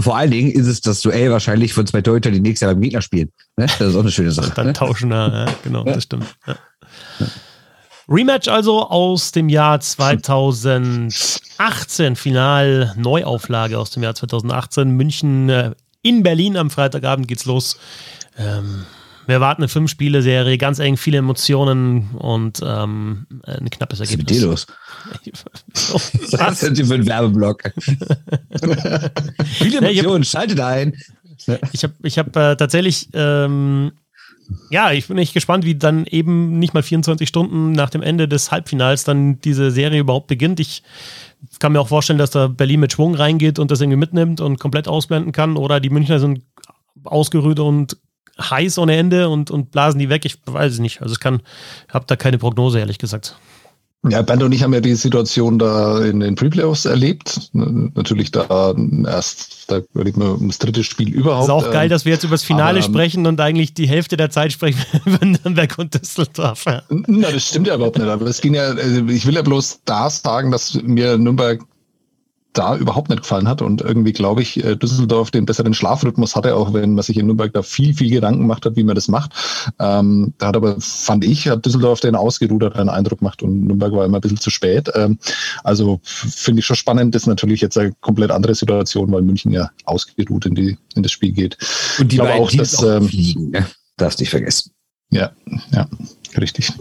vor 0.00 0.16
allen 0.16 0.32
Dingen 0.32 0.50
ist 0.50 0.66
es 0.66 0.80
das 0.80 1.00
Duell 1.00 1.30
wahrscheinlich 1.30 1.72
von 1.72 1.86
zwei 1.86 2.02
Torhütern, 2.02 2.32
die 2.32 2.40
nächstes 2.40 2.66
Jahr 2.66 2.74
beim 2.74 2.82
Gegner 2.82 3.02
spielen. 3.02 3.30
Ne? 3.56 3.66
Das 3.78 3.90
ist 3.90 3.94
auch 3.94 4.00
eine 4.00 4.10
schöne 4.10 4.32
Sache. 4.32 4.50
dann 4.52 4.66
ne? 4.66 4.72
tauschen, 4.72 5.12
ja, 5.12 5.46
genau, 5.62 5.84
das 5.84 6.02
stimmt. 6.02 6.26
Ja. 6.44 6.56
Rematch 8.12 8.48
also 8.48 8.88
aus 8.90 9.32
dem 9.32 9.48
Jahr 9.48 9.80
2018, 9.80 12.14
Final 12.14 12.92
Neuauflage 12.98 13.78
aus 13.78 13.88
dem 13.90 14.02
Jahr 14.02 14.14
2018. 14.14 14.90
München 14.90 15.48
äh, 15.48 15.70
in 16.02 16.22
Berlin 16.22 16.58
am 16.58 16.68
Freitagabend 16.68 17.26
geht's 17.26 17.46
los. 17.46 17.78
Ähm, 18.36 18.84
wir 19.26 19.40
warten 19.40 19.62
eine 19.62 19.68
Fünf-Spiele-Serie, 19.68 20.58
ganz 20.58 20.78
eng, 20.78 20.98
viele 20.98 21.16
Emotionen 21.18 22.10
und 22.18 22.60
ähm, 22.62 23.26
ein 23.44 23.70
knappes 23.70 24.00
Ergebnis. 24.00 24.28
Was 24.28 24.28
ist 24.28 24.28
mit 24.28 24.30
dir 24.30 24.46
los? 24.46 24.66
Was 26.38 26.60
sind 26.60 26.76
Sie 26.76 26.84
für 26.84 26.94
ein 26.94 27.06
Werbeblock? 27.06 27.62
viele 29.44 29.78
Emotionen, 29.78 30.24
schaltet 30.24 30.60
ein. 30.60 30.94
Ich 31.72 31.82
habe 31.82 31.94
ich 32.02 32.18
hab, 32.18 32.36
äh, 32.36 32.56
tatsächlich 32.56 33.08
ähm, 33.14 33.92
ja, 34.70 34.92
ich 34.92 35.08
bin 35.08 35.18
echt 35.18 35.34
gespannt, 35.34 35.64
wie 35.64 35.74
dann 35.74 36.06
eben 36.06 36.58
nicht 36.58 36.74
mal 36.74 36.82
24 36.82 37.28
Stunden 37.28 37.72
nach 37.72 37.90
dem 37.90 38.02
Ende 38.02 38.28
des 38.28 38.50
Halbfinals 38.50 39.04
dann 39.04 39.40
diese 39.40 39.70
Serie 39.70 40.00
überhaupt 40.00 40.26
beginnt. 40.26 40.60
Ich 40.60 40.82
kann 41.58 41.72
mir 41.72 41.80
auch 41.80 41.88
vorstellen, 41.88 42.18
dass 42.18 42.30
da 42.30 42.48
Berlin 42.48 42.80
mit 42.80 42.92
Schwung 42.92 43.14
reingeht 43.14 43.58
und 43.58 43.70
das 43.70 43.80
irgendwie 43.80 43.98
mitnimmt 43.98 44.40
und 44.40 44.58
komplett 44.58 44.88
ausblenden 44.88 45.32
kann. 45.32 45.56
Oder 45.56 45.80
die 45.80 45.90
Münchner 45.90 46.18
sind 46.18 46.42
ausgerührt 47.04 47.60
und 47.60 47.96
heiß 48.40 48.78
ohne 48.78 48.96
Ende 48.96 49.28
und, 49.28 49.50
und 49.50 49.70
blasen 49.70 49.98
die 49.98 50.08
weg. 50.08 50.24
Ich 50.24 50.38
weiß 50.44 50.72
es 50.72 50.78
nicht. 50.78 51.02
Also 51.02 51.14
ich 51.14 51.20
kann, 51.20 51.42
habe 51.88 52.06
da 52.06 52.16
keine 52.16 52.38
Prognose, 52.38 52.78
ehrlich 52.78 52.98
gesagt. 52.98 53.36
Ja, 54.08 54.20
Band 54.22 54.42
und 54.42 54.50
ich 54.50 54.64
haben 54.64 54.74
ja 54.74 54.80
die 54.80 54.96
Situation 54.96 55.60
da 55.60 56.04
in 56.04 56.18
den 56.18 56.34
Pre-Playoffs 56.34 56.86
erlebt. 56.86 57.50
Natürlich 57.52 58.32
da 58.32 58.74
erst, 59.06 59.70
da 59.70 59.80
überlegt 59.94 60.16
man 60.16 60.32
ums 60.32 60.58
dritte 60.58 60.82
Spiel 60.82 61.08
überhaupt. 61.10 61.44
Ist 61.44 61.50
auch 61.50 61.70
geil, 61.70 61.84
ähm, 61.84 61.90
dass 61.90 62.04
wir 62.04 62.12
jetzt 62.12 62.24
über 62.24 62.34
das 62.34 62.42
Finale 62.42 62.80
aber, 62.80 62.82
sprechen 62.82 63.26
und 63.26 63.40
eigentlich 63.40 63.74
die 63.74 63.86
Hälfte 63.86 64.16
der 64.16 64.30
Zeit 64.30 64.50
sprechen 64.52 64.84
über 65.04 65.24
Nürnberg 65.24 65.78
und 65.78 65.94
Düsseldorf. 65.94 66.64
Na, 66.90 67.30
das 67.30 67.46
stimmt 67.46 67.68
ja 67.68 67.76
überhaupt 67.76 67.96
nicht. 67.96 68.08
Aber 68.08 68.26
es 68.26 68.40
ging 68.40 68.54
ja, 68.54 68.64
also 68.64 69.06
ich 69.06 69.24
will 69.24 69.34
ja 69.34 69.42
bloß 69.42 69.82
da 69.84 70.10
sagen, 70.10 70.50
dass 70.50 70.74
mir 70.82 71.16
Nürnberg 71.16 71.60
da 72.52 72.76
überhaupt 72.76 73.08
nicht 73.08 73.22
gefallen 73.22 73.48
hat. 73.48 73.62
Und 73.62 73.80
irgendwie 73.80 74.12
glaube 74.12 74.42
ich, 74.42 74.62
äh, 74.62 74.76
Düsseldorf 74.76 75.30
den 75.30 75.46
besseren 75.46 75.74
Schlafrhythmus 75.74 76.36
hatte, 76.36 76.54
auch 76.54 76.72
wenn 76.72 76.94
man 76.94 77.02
sich 77.02 77.16
in 77.16 77.26
Nürnberg 77.26 77.52
da 77.52 77.62
viel, 77.62 77.94
viel 77.94 78.10
Gedanken 78.10 78.40
gemacht 78.40 78.66
hat, 78.66 78.76
wie 78.76 78.84
man 78.84 78.94
das 78.94 79.08
macht. 79.08 79.32
Ähm, 79.78 80.34
da 80.38 80.48
hat 80.48 80.56
aber, 80.56 80.76
fand 80.80 81.24
ich, 81.24 81.48
hat 81.48 81.64
Düsseldorf 81.64 82.00
den 82.00 82.14
ausgeruderten 82.14 82.88
Eindruck 82.88 83.20
gemacht 83.20 83.42
und 83.42 83.64
Nürnberg 83.64 83.92
war 83.92 84.04
immer 84.04 84.18
ein 84.18 84.20
bisschen 84.20 84.40
zu 84.40 84.50
spät. 84.50 84.90
Ähm, 84.94 85.18
also 85.64 86.00
finde 86.02 86.60
ich 86.60 86.66
schon 86.66 86.76
spannend. 86.76 87.14
Das 87.14 87.22
ist 87.22 87.28
natürlich 87.28 87.60
jetzt 87.60 87.78
eine 87.78 87.92
komplett 88.00 88.30
andere 88.30 88.54
Situation, 88.54 89.10
weil 89.12 89.22
München 89.22 89.52
ja 89.52 89.70
ausgeruht 89.84 90.46
in, 90.46 90.54
die, 90.54 90.78
in 90.94 91.02
das 91.02 91.12
Spiel 91.12 91.32
geht. 91.32 91.56
Und 91.98 92.12
die 92.12 92.16
ich 92.16 92.22
beiden 92.22 92.42
auch, 92.42 92.50
dass, 92.50 92.76
auch 92.76 92.96
ähm, 92.96 93.08
fliegen, 93.08 93.50
ne? 93.50 93.66
Darfst 93.96 94.20
nicht 94.20 94.30
vergessen. 94.30 94.72
Ja, 95.10 95.32
ja, 95.72 95.86
richtig. 96.38 96.72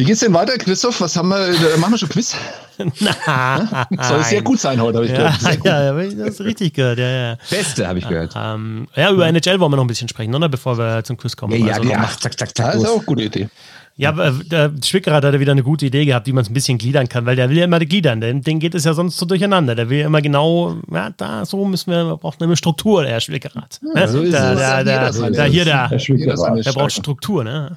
Wie 0.00 0.04
geht's 0.04 0.20
denn 0.20 0.32
weiter, 0.32 0.56
Christoph? 0.56 0.98
Was 1.02 1.14
haben 1.14 1.28
wir? 1.28 1.76
Machen 1.76 1.92
wir 1.92 1.98
schon 1.98 2.08
Quiz? 2.08 2.34
Na, 3.00 3.86
Soll 4.08 4.24
sehr 4.24 4.40
gut 4.40 4.58
sein 4.58 4.80
heute, 4.80 4.96
habe 4.96 5.06
ich 5.06 5.12
ja, 5.12 5.28
gehört. 5.28 5.64
Ja, 5.66 5.92
ja, 5.92 6.24
das 6.24 6.28
ist 6.36 6.40
richtig 6.40 6.72
gehört. 6.72 6.98
Ja, 6.98 7.10
ja. 7.10 7.36
Beste, 7.50 7.86
habe 7.86 7.98
ich 7.98 8.08
gehört. 8.08 8.32
Ähm, 8.34 8.88
ja, 8.96 9.10
über 9.10 9.26
NHL 9.26 9.60
wollen 9.60 9.72
wir 9.72 9.76
noch 9.76 9.84
ein 9.84 9.88
bisschen 9.88 10.08
sprechen, 10.08 10.34
oder? 10.34 10.48
Bevor 10.48 10.78
wir 10.78 11.04
zum 11.04 11.18
Quiz 11.18 11.36
kommen. 11.36 11.52
Ja, 11.52 11.66
ja, 11.66 11.74
also 11.74 11.90
ja. 11.90 11.98
Mach, 11.98 12.16
zack, 12.16 12.38
zack, 12.38 12.56
zack. 12.56 12.72
Das 12.72 12.82
ist 12.82 12.88
auch 12.88 12.96
eine 12.96 13.04
gute 13.04 13.24
Idee. 13.24 13.48
Ja, 13.96 14.12
der 14.12 14.72
Schwicker 14.82 15.12
hat 15.12 15.38
wieder 15.38 15.52
eine 15.52 15.62
gute 15.62 15.84
Idee 15.84 16.06
gehabt, 16.06 16.26
wie 16.26 16.32
man 16.32 16.44
es 16.44 16.48
ein 16.48 16.54
bisschen 16.54 16.78
gliedern 16.78 17.06
kann, 17.06 17.26
weil 17.26 17.36
der 17.36 17.50
will 17.50 17.58
ja 17.58 17.64
immer 17.64 17.78
gliedern. 17.80 18.22
Den, 18.22 18.40
den 18.40 18.58
geht 18.58 18.74
es 18.74 18.84
ja 18.84 18.94
sonst 18.94 19.18
so 19.18 19.26
durcheinander. 19.26 19.74
Der 19.74 19.90
will 19.90 19.98
ja 19.98 20.06
immer 20.06 20.22
genau, 20.22 20.76
ja, 20.90 21.10
da, 21.14 21.44
so 21.44 21.62
müssen 21.66 21.90
wir, 21.90 22.06
wir 22.06 22.16
brauchen 22.16 22.42
eine 22.42 22.56
Struktur, 22.56 23.02
der 23.02 23.20
Schwickerat. 23.20 23.78
Ja, 23.94 24.08
so 24.08 24.22
ist 24.22 24.32
der, 24.32 24.52
es. 24.52 24.58
Der, 24.58 24.84
der, 24.84 25.30
der, 25.30 25.44
hier, 25.44 25.66
der, 25.66 25.88
der, 25.88 26.62
der 26.62 26.72
braucht 26.72 26.92
Struktur, 26.92 27.44
ne? 27.44 27.76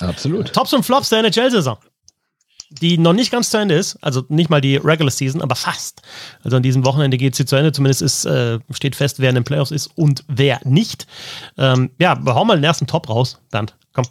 Absolut. 0.00 0.52
Tops 0.52 0.72
und 0.72 0.84
Flops 0.84 1.08
der 1.10 1.20
NHL-Saison 1.20 1.78
die 2.70 2.98
noch 2.98 3.12
nicht 3.12 3.32
ganz 3.32 3.50
zu 3.50 3.58
Ende 3.58 3.74
ist, 3.74 3.96
also 4.00 4.24
nicht 4.28 4.48
mal 4.48 4.60
die 4.60 4.76
Regular 4.76 5.10
Season, 5.10 5.42
aber 5.42 5.56
fast. 5.56 6.02
Also 6.44 6.56
an 6.56 6.62
diesem 6.62 6.84
Wochenende 6.84 7.16
geht 7.16 7.34
sie 7.34 7.44
zu 7.44 7.56
Ende, 7.56 7.72
zumindest 7.72 8.02
ist, 8.02 8.24
äh, 8.24 8.60
steht 8.70 8.94
fest, 8.94 9.18
wer 9.18 9.28
in 9.28 9.34
den 9.34 9.44
Playoffs 9.44 9.72
ist 9.72 9.88
und 9.96 10.24
wer 10.28 10.60
nicht. 10.64 11.06
Ähm, 11.58 11.90
ja, 11.98 12.24
wir 12.24 12.34
hauen 12.34 12.46
mal 12.46 12.56
den 12.56 12.64
ersten 12.64 12.86
Top 12.86 13.08
raus, 13.08 13.40
Bernd. 13.50 13.76
Komm. 13.92 14.06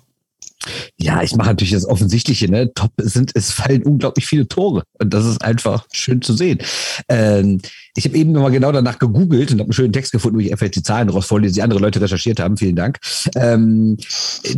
Ja, 0.97 1.23
ich 1.23 1.35
mache 1.35 1.49
natürlich 1.49 1.73
das 1.73 1.85
Offensichtliche. 1.85 2.51
Ne? 2.51 2.73
Top 2.73 2.91
sind, 2.97 3.31
es 3.33 3.51
fallen 3.51 3.83
unglaublich 3.83 4.25
viele 4.27 4.47
Tore. 4.47 4.83
Und 4.99 5.13
das 5.13 5.25
ist 5.25 5.41
einfach 5.41 5.85
schön 5.91 6.21
zu 6.21 6.33
sehen. 6.33 6.59
Ähm, 7.07 7.61
ich 7.95 8.05
habe 8.05 8.17
eben 8.17 8.33
nochmal 8.33 8.51
genau 8.51 8.71
danach 8.71 8.99
gegoogelt 8.99 9.51
und 9.51 9.59
habe 9.59 9.67
einen 9.67 9.73
schönen 9.73 9.93
Text 9.93 10.11
gefunden, 10.11 10.37
wo 10.37 10.41
ich 10.41 10.51
einfach 10.51 10.67
die 10.67 10.83
Zahlen 10.83 11.09
raus 11.09 11.27
vorlese, 11.27 11.55
die 11.55 11.61
andere 11.61 11.79
Leute 11.79 12.01
recherchiert 12.01 12.39
haben. 12.39 12.57
Vielen 12.57 12.75
Dank. 12.75 12.99
Ähm, 13.35 13.97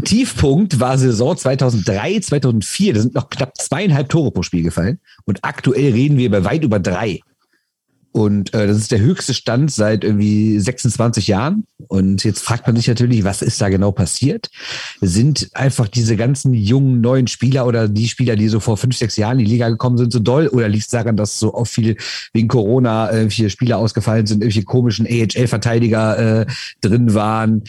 Tiefpunkt 0.03 0.79
war 0.79 0.97
Saison 0.97 1.37
2003, 1.37 2.19
2004. 2.19 2.93
Da 2.93 3.01
sind 3.01 3.15
noch 3.15 3.29
knapp 3.29 3.55
zweieinhalb 3.57 4.09
Tore 4.09 4.31
pro 4.31 4.41
Spiel 4.41 4.63
gefallen. 4.63 4.99
Und 5.25 5.43
aktuell 5.43 5.91
reden 5.91 6.17
wir 6.17 6.31
bei 6.31 6.43
weit 6.43 6.63
über 6.63 6.79
drei. 6.79 7.19
Und 8.11 8.53
äh, 8.53 8.67
das 8.67 8.77
ist 8.77 8.91
der 8.91 8.99
höchste 8.99 9.33
Stand 9.33 9.71
seit 9.71 10.03
irgendwie 10.03 10.59
26 10.59 11.27
Jahren. 11.27 11.65
Und 11.87 12.23
jetzt 12.23 12.43
fragt 12.43 12.67
man 12.67 12.75
sich 12.75 12.87
natürlich, 12.87 13.23
was 13.23 13.41
ist 13.41 13.61
da 13.61 13.69
genau 13.69 13.91
passiert? 13.91 14.49
Sind 14.99 15.49
einfach 15.53 15.87
diese 15.87 16.17
ganzen 16.17 16.53
jungen, 16.53 16.99
neuen 17.01 17.27
Spieler 17.27 17.65
oder 17.65 17.87
die 17.87 18.07
Spieler, 18.07 18.35
die 18.35 18.49
so 18.49 18.59
vor 18.59 18.75
fünf, 18.75 18.97
sechs 18.97 19.15
Jahren 19.15 19.39
in 19.39 19.45
die 19.45 19.51
Liga 19.51 19.69
gekommen 19.69 19.97
sind, 19.97 20.11
so 20.11 20.19
doll? 20.19 20.47
Oder 20.47 20.67
liegt 20.67 20.85
es 20.85 20.89
daran, 20.89 21.15
dass 21.15 21.39
so 21.39 21.53
oft 21.53 21.71
viele 21.71 21.95
wegen 22.33 22.49
Corona 22.49 23.09
äh, 23.11 23.29
viele 23.29 23.49
Spieler 23.49 23.77
ausgefallen 23.77 24.25
sind, 24.25 24.41
irgendwelche 24.41 24.65
komischen 24.65 25.05
AHL-Verteidiger 25.07 26.41
äh, 26.41 26.45
drin 26.81 27.13
waren? 27.13 27.63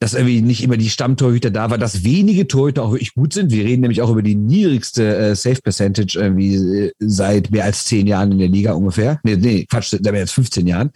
Dass 0.00 0.14
irgendwie 0.14 0.42
nicht 0.42 0.62
immer 0.62 0.76
die 0.76 0.90
Stammtorhüter 0.90 1.50
da 1.50 1.70
waren, 1.70 1.80
dass 1.80 2.04
wenige 2.04 2.46
Torhüter 2.46 2.84
auch 2.84 2.92
wirklich 2.92 3.14
gut 3.14 3.32
sind. 3.32 3.50
Wir 3.50 3.64
reden 3.64 3.80
nämlich 3.80 4.00
auch 4.00 4.10
über 4.10 4.22
die 4.22 4.36
niedrigste 4.36 5.16
äh, 5.16 5.34
Safe 5.34 5.60
Percentage 5.60 6.18
irgendwie 6.18 6.54
äh, 6.54 6.92
seit 7.00 7.50
mehr 7.50 7.64
als 7.64 7.84
zehn 7.84 8.06
Jahren 8.06 8.30
in 8.32 8.38
der 8.38 8.48
Liga 8.48 8.74
ungefähr. 8.74 9.18
Nee, 9.24 9.36
nee, 9.36 9.66
Quatsch, 9.68 9.88
seit 9.90 10.02
mehr 10.02 10.14
als 10.14 10.30
15 10.32 10.66
Jahren. 10.68 10.90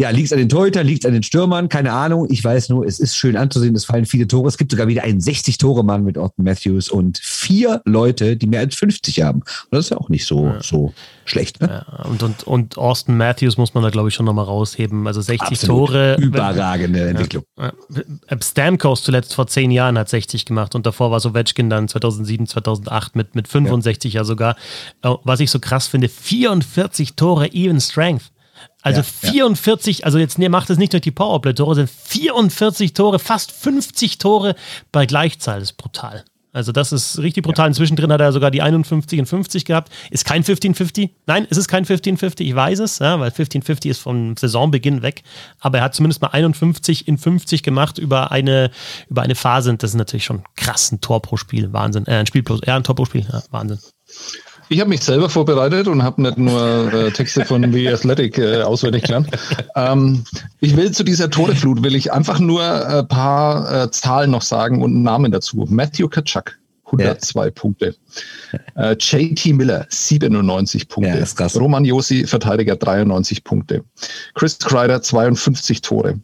Ja, 0.00 0.10
liegt 0.10 0.32
an 0.32 0.38
den 0.38 0.48
Torhütern, 0.48 0.86
liegt 0.86 1.04
an 1.06 1.12
den 1.12 1.24
Stürmern, 1.24 1.68
keine 1.68 1.92
Ahnung. 1.92 2.28
Ich 2.30 2.44
weiß 2.44 2.68
nur, 2.68 2.86
es 2.86 3.00
ist 3.00 3.16
schön 3.16 3.36
anzusehen, 3.36 3.74
es 3.74 3.84
fallen 3.84 4.06
viele 4.06 4.28
Tore. 4.28 4.48
Es 4.48 4.58
gibt 4.58 4.70
sogar 4.70 4.86
wieder 4.86 5.02
einen 5.02 5.20
60-Tore-Mann 5.20 6.04
mit 6.04 6.16
Orton 6.16 6.44
Matthews 6.44 6.88
und 6.88 7.18
vier 7.18 7.82
Leute, 7.84 8.36
die 8.36 8.46
mehr 8.46 8.60
als 8.60 8.76
50 8.76 9.22
haben. 9.22 9.40
Und 9.40 9.72
das 9.72 9.86
ist 9.86 9.90
ja 9.90 9.96
auch 9.96 10.08
nicht 10.08 10.24
so, 10.24 10.46
ja. 10.46 10.62
so 10.62 10.94
schlecht. 11.24 11.60
Ne? 11.60 11.84
Ja, 11.88 12.04
und, 12.04 12.22
und, 12.22 12.44
und 12.44 12.78
Austin 12.78 13.16
Matthews 13.16 13.56
muss 13.56 13.74
man 13.74 13.82
da, 13.82 13.90
glaube 13.90 14.08
ich, 14.08 14.14
schon 14.14 14.26
nochmal 14.26 14.44
rausheben. 14.44 15.06
Also 15.06 15.20
60 15.20 15.48
Absolut. 15.48 15.88
Tore. 15.88 16.16
Überragende 16.20 17.00
wenn, 17.00 17.08
Entwicklung. 17.08 17.44
Ja, 17.58 17.72
Stamkos 18.42 19.02
zuletzt 19.02 19.34
vor 19.34 19.46
zehn 19.46 19.70
Jahren 19.70 19.98
hat 19.98 20.08
60 20.08 20.44
gemacht 20.44 20.74
und 20.74 20.86
davor 20.86 21.10
war 21.10 21.24
Ovechkin 21.24 21.70
dann 21.70 21.88
2007, 21.88 22.46
2008 22.46 23.16
mit, 23.16 23.34
mit 23.34 23.48
65 23.48 24.14
ja, 24.14 24.20
ja 24.20 24.24
sogar. 24.24 24.56
Äh, 25.02 25.14
was 25.24 25.40
ich 25.40 25.50
so 25.50 25.58
krass 25.58 25.88
finde, 25.88 26.08
44 26.08 27.16
Tore 27.16 27.52
Even 27.52 27.80
Strength. 27.80 28.32
Also 28.82 29.00
ja, 29.00 29.30
44, 29.32 29.98
ja. 29.98 30.04
also 30.04 30.18
jetzt 30.18 30.38
nee, 30.38 30.48
macht 30.48 30.70
es 30.70 30.78
nicht 30.78 30.92
durch 30.92 31.02
die 31.02 31.10
Powerplay-Tore, 31.10 31.74
sind 31.74 31.90
44 31.90 32.94
Tore, 32.94 33.18
fast 33.18 33.52
50 33.52 34.18
Tore 34.18 34.54
bei 34.92 35.06
Gleichzahl. 35.06 35.60
Das 35.60 35.70
ist 35.70 35.76
brutal. 35.76 36.24
Also 36.56 36.72
das 36.72 36.90
ist 36.90 37.18
richtig 37.18 37.44
brutal. 37.44 37.66
Ja. 37.66 37.68
Inzwischen 37.68 38.00
hat 38.10 38.20
er 38.20 38.32
sogar 38.32 38.50
die 38.50 38.62
51 38.62 39.18
in 39.18 39.26
50 39.26 39.66
gehabt. 39.66 39.92
Ist 40.10 40.24
kein 40.24 40.42
15-50. 40.42 41.10
Nein, 41.26 41.46
es 41.50 41.58
ist 41.58 41.68
kein 41.68 41.84
15-50. 41.84 42.40
Ich 42.40 42.54
weiß 42.54 42.78
es, 42.78 42.98
ja, 42.98 43.20
weil 43.20 43.30
15-50 43.30 43.90
ist 43.90 43.98
vom 43.98 44.38
Saisonbeginn 44.38 45.02
weg. 45.02 45.22
Aber 45.60 45.78
er 45.78 45.84
hat 45.84 45.94
zumindest 45.94 46.22
mal 46.22 46.28
51 46.28 47.06
in 47.08 47.18
50 47.18 47.62
gemacht 47.62 47.98
über 47.98 48.32
eine, 48.32 48.70
über 49.10 49.20
eine 49.20 49.34
Phase. 49.34 49.76
das 49.76 49.90
ist 49.90 49.96
natürlich 49.96 50.24
schon 50.24 50.44
krass. 50.56 50.90
Ein 50.90 51.02
Tor 51.02 51.20
pro 51.20 51.36
Spiel. 51.36 51.74
Wahnsinn. 51.74 52.06
Äh, 52.06 52.14
ein 52.14 52.26
Spiel 52.26 52.42
plus, 52.42 52.60
ja, 52.64 52.74
ein 52.74 52.84
Tor 52.84 52.94
pro 52.94 53.04
Spiel. 53.04 53.26
Ja, 53.30 53.42
Wahnsinn. 53.50 53.78
Ich 54.68 54.80
habe 54.80 54.90
mich 54.90 55.02
selber 55.02 55.28
vorbereitet 55.28 55.86
und 55.86 56.02
habe 56.02 56.22
nicht 56.22 56.38
nur 56.38 56.92
äh, 56.92 57.10
Texte 57.12 57.44
von 57.44 57.72
The 57.72 57.88
Athletic 57.88 58.38
äh, 58.38 58.62
auswendig 58.62 59.04
gelernt. 59.04 59.28
Ähm, 59.76 60.24
ich 60.60 60.76
will 60.76 60.90
zu 60.90 61.04
dieser 61.04 61.30
Toreflut, 61.30 61.82
will 61.82 61.94
ich 61.94 62.12
einfach 62.12 62.40
nur 62.40 62.62
ein 62.62 63.06
paar 63.06 63.84
äh, 63.84 63.90
Zahlen 63.90 64.30
noch 64.30 64.42
sagen 64.42 64.82
und 64.82 64.92
einen 64.92 65.02
Namen 65.02 65.30
dazu. 65.30 65.66
Matthew 65.68 66.08
Kaczak, 66.08 66.58
102 66.86 67.44
ja. 67.44 67.50
Punkte. 67.50 67.94
Äh, 68.74 68.96
JT 68.98 69.54
Miller, 69.54 69.86
97 69.88 70.88
Punkte. 70.88 71.24
Ja, 71.38 71.46
Roman 71.60 71.84
Josi, 71.84 72.26
Verteidiger, 72.26 72.76
93 72.76 73.44
Punkte. 73.44 73.84
Chris 74.34 74.58
Kreider, 74.58 75.02
52 75.02 75.82
Tore. 75.82 76.18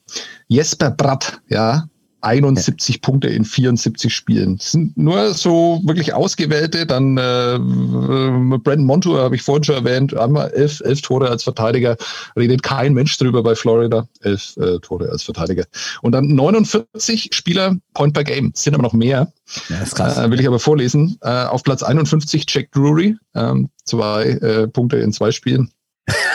Jesper 0.48 0.90
Bratt, 0.90 1.40
ja, 1.48 1.88
71 2.23 2.97
ja. 2.97 3.01
Punkte 3.03 3.29
in 3.29 3.45
74 3.45 4.15
Spielen. 4.15 4.57
Das 4.57 4.73
sind 4.73 4.97
nur 4.97 5.35
so 5.35 5.81
wirklich 5.85 6.15
ausgewählte. 6.15 6.87
Dann 6.87 7.19
äh, 7.19 7.59
Brandon 7.59 8.87
Montour 8.87 9.21
habe 9.21 9.35
ich 9.35 9.43
vorhin 9.43 9.65
schon 9.65 9.75
erwähnt, 9.75 10.17
einmal 10.17 10.51
elf, 10.51 10.81
elf 10.85 11.03
Tore 11.03 11.29
als 11.29 11.43
Verteidiger. 11.43 11.97
Redet 12.37 12.63
kein 12.63 12.95
Mensch 12.95 13.17
drüber 13.19 13.43
bei 13.43 13.55
Florida. 13.55 14.07
Elf 14.21 14.57
äh, 14.57 14.79
Tore 14.79 15.11
als 15.11 15.25
Verteidiger. 15.25 15.65
Und 16.03 16.13
dann 16.13 16.29
49 16.29 17.31
Spieler 17.35 17.77
Point 17.95 18.15
per 18.15 18.25
Game. 18.25 18.53
Das 18.53 18.63
sind 18.63 18.75
aber 18.75 18.83
noch 18.83 18.93
mehr. 18.93 19.33
Ja, 19.69 19.79
ist 19.79 19.97
krass. 19.97 20.17
Äh, 20.17 20.31
will 20.31 20.41
ich 20.41 20.47
aber 20.47 20.59
vorlesen. 20.59 21.19
Äh, 21.23 21.45
auf 21.45 21.63
Platz 21.63 21.83
51 21.83 22.45
Jack 22.49 22.71
Drury. 22.73 23.17
Ähm, 23.35 23.69
zwei 23.85 24.25
äh, 24.25 24.69
Punkte 24.69 24.99
in 24.99 25.13
zwei 25.13 25.33
Spielen. 25.33 25.71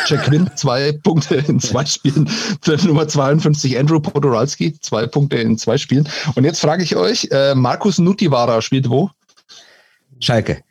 Jack 0.07 0.23
Quinn, 0.23 0.49
zwei 0.55 0.93
Punkte 0.93 1.35
in 1.35 1.59
zwei 1.59 1.85
Spielen. 1.85 2.29
Nummer 2.85 3.07
52, 3.07 3.77
Andrew 3.77 3.99
Podoralski, 3.99 4.79
zwei 4.79 5.05
Punkte 5.05 5.37
in 5.37 5.57
zwei 5.57 5.77
Spielen. 5.77 6.07
Und 6.35 6.45
jetzt 6.45 6.61
frage 6.61 6.83
ich 6.83 6.95
euch, 6.95 7.27
äh, 7.31 7.53
Markus 7.53 7.99
Nutivara 7.99 8.61
spielt 8.61 8.89
wo? 8.89 9.09
Schalke. 10.19 10.61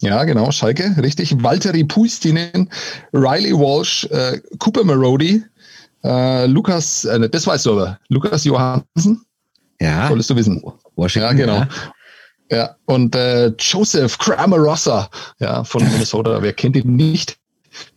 Ja, 0.00 0.24
genau, 0.24 0.50
Schalke, 0.50 0.96
richtig. 1.00 1.42
Valtteri 1.42 1.84
Puistinen, 1.84 2.68
Riley 3.12 3.52
Walsh, 3.52 4.04
äh, 4.10 4.40
Cooper 4.58 4.82
Marody, 4.82 5.44
äh, 6.02 6.46
Lukas, 6.46 7.04
äh, 7.04 7.28
das 7.30 7.46
weißt 7.46 7.66
du 7.66 7.72
aber, 7.72 8.00
Lukas 8.08 8.44
Johansen. 8.44 9.24
Ja. 9.80 10.08
Solltest 10.08 10.30
du 10.30 10.36
wissen. 10.36 10.62
Washington, 10.96 11.38
ja, 11.38 11.44
genau. 11.44 11.58
Ja. 11.58 11.68
Ja, 12.50 12.76
und 12.84 13.14
äh, 13.14 13.46
Joseph 13.58 14.18
Cramarossa, 14.18 15.08
ja, 15.38 15.64
von 15.64 15.82
Minnesota. 15.84 16.42
Wer 16.42 16.52
kennt 16.52 16.76
ihn 16.76 16.96
nicht? 16.96 17.38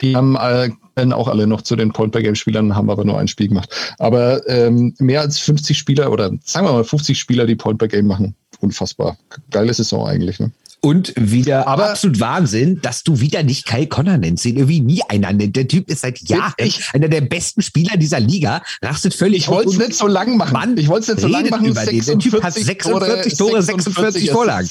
Die 0.01 0.15
haben 0.15 0.35
äh, 0.35 0.69
auch 1.13 1.27
alle 1.27 1.47
noch 1.47 1.61
zu 1.61 1.75
den 1.75 1.91
Point-per-Game-Spielern, 1.91 2.75
haben 2.75 2.89
aber 2.89 3.05
nur 3.05 3.19
ein 3.19 3.27
Spiel 3.27 3.49
gemacht. 3.49 3.69
Aber 3.99 4.47
ähm, 4.47 4.93
mehr 4.99 5.21
als 5.21 5.39
50 5.39 5.77
Spieler 5.77 6.11
oder 6.11 6.31
sagen 6.43 6.67
wir 6.67 6.73
mal 6.73 6.83
50 6.83 7.17
Spieler, 7.17 7.45
die 7.45 7.55
Point-per-Game 7.55 8.07
machen. 8.07 8.35
Unfassbar. 8.61 9.17
Geile 9.51 9.73
Saison 9.73 10.07
eigentlich. 10.07 10.39
Ne? 10.39 10.51
Und 10.85 11.13
wieder 11.15 11.67
aber 11.67 11.89
absolut 11.89 12.19
Wahnsinn, 12.19 12.79
dass 12.81 13.03
du 13.03 13.19
wieder 13.19 13.41
nicht 13.41 13.65
Kai 13.65 13.87
Connor 13.87 14.19
nennst, 14.19 14.45
den 14.45 14.55
irgendwie 14.55 14.81
nie 14.81 15.01
einer 15.09 15.33
nennt. 15.33 15.55
Der 15.55 15.67
Typ 15.67 15.89
ist 15.89 16.01
seit 16.01 16.19
Jahren 16.29 16.53
ich, 16.59 16.93
einer 16.93 17.07
der 17.07 17.21
besten 17.21 17.63
Spieler 17.63 17.97
dieser 17.97 18.19
Liga, 18.19 18.61
rastet 18.83 19.15
völlig 19.15 19.39
Ich 19.39 19.47
wollte 19.47 19.71
es 19.71 19.77
nicht 19.79 19.95
so 19.95 20.05
lang 20.05 20.37
machen. 20.37 20.53
Mann, 20.53 20.77
ich 20.77 20.87
wollte 20.87 21.11
es 21.11 21.17
nicht 21.17 21.21
so 21.21 21.27
lang 21.27 21.49
machen. 21.49 21.65
Über 21.65 21.85
den. 21.85 22.05
Der 22.05 22.19
Typ 22.19 22.43
hat 22.43 22.53
46 22.53 23.35
Tore, 23.35 23.63
46 23.63 24.29
Vorlagen. 24.29 24.69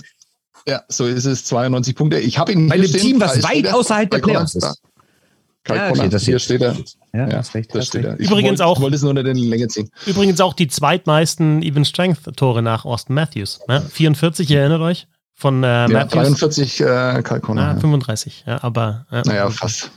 Ja, 0.68 0.82
so 0.88 1.04
ist 1.04 1.24
es, 1.24 1.46
92 1.46 1.96
Punkte. 1.96 2.20
Ich 2.20 2.38
habe 2.38 2.52
ihn 2.52 2.68
Bei 2.68 2.76
einem 2.76 2.92
Team, 2.92 3.20
was 3.20 3.42
weit 3.42 3.66
außerhalb 3.72 4.08
der 4.08 4.18
Playoffs 4.18 4.54
ist. 4.54 4.80
Kai 5.64 5.76
ja, 5.76 5.90
okay, 5.90 6.08
das 6.10 6.24
hier 6.24 6.38
steht 6.38 6.60
er. 6.60 6.76
Ja, 7.12 7.20
ja 7.20 7.26
das 7.26 7.54
recht, 7.54 7.74
das 7.74 7.86
steht 7.86 8.04
er. 8.04 8.18
Übrigens 8.18 8.60
wollt, 8.60 8.68
auch. 8.68 8.80
wollte 8.80 8.96
es 8.96 9.02
nur 9.02 9.16
in 9.16 9.34
die 9.34 9.48
Länge 9.48 9.66
ziehen. 9.68 9.90
Übrigens 10.06 10.40
auch 10.40 10.52
die 10.52 10.68
zweitmeisten 10.68 11.62
Even 11.62 11.86
Strength 11.86 12.36
Tore 12.36 12.60
nach 12.60 12.84
Austin 12.84 13.14
Matthews. 13.14 13.60
Ne? 13.66 13.80
44, 13.80 14.50
ihr 14.50 14.60
erinnert 14.60 14.82
euch? 14.82 15.06
Von 15.34 15.64
äh, 15.64 15.88
Matthews. 15.88 16.38
43 16.38 16.80
äh, 16.80 17.22
Kai 17.22 17.40
Connor. 17.40 17.64
Ah, 17.64 17.76
35, 17.80 18.44
ja, 18.46 18.62
aber. 18.62 19.06
Äh, 19.10 19.22
naja, 19.24 19.50
fast. 19.50 19.90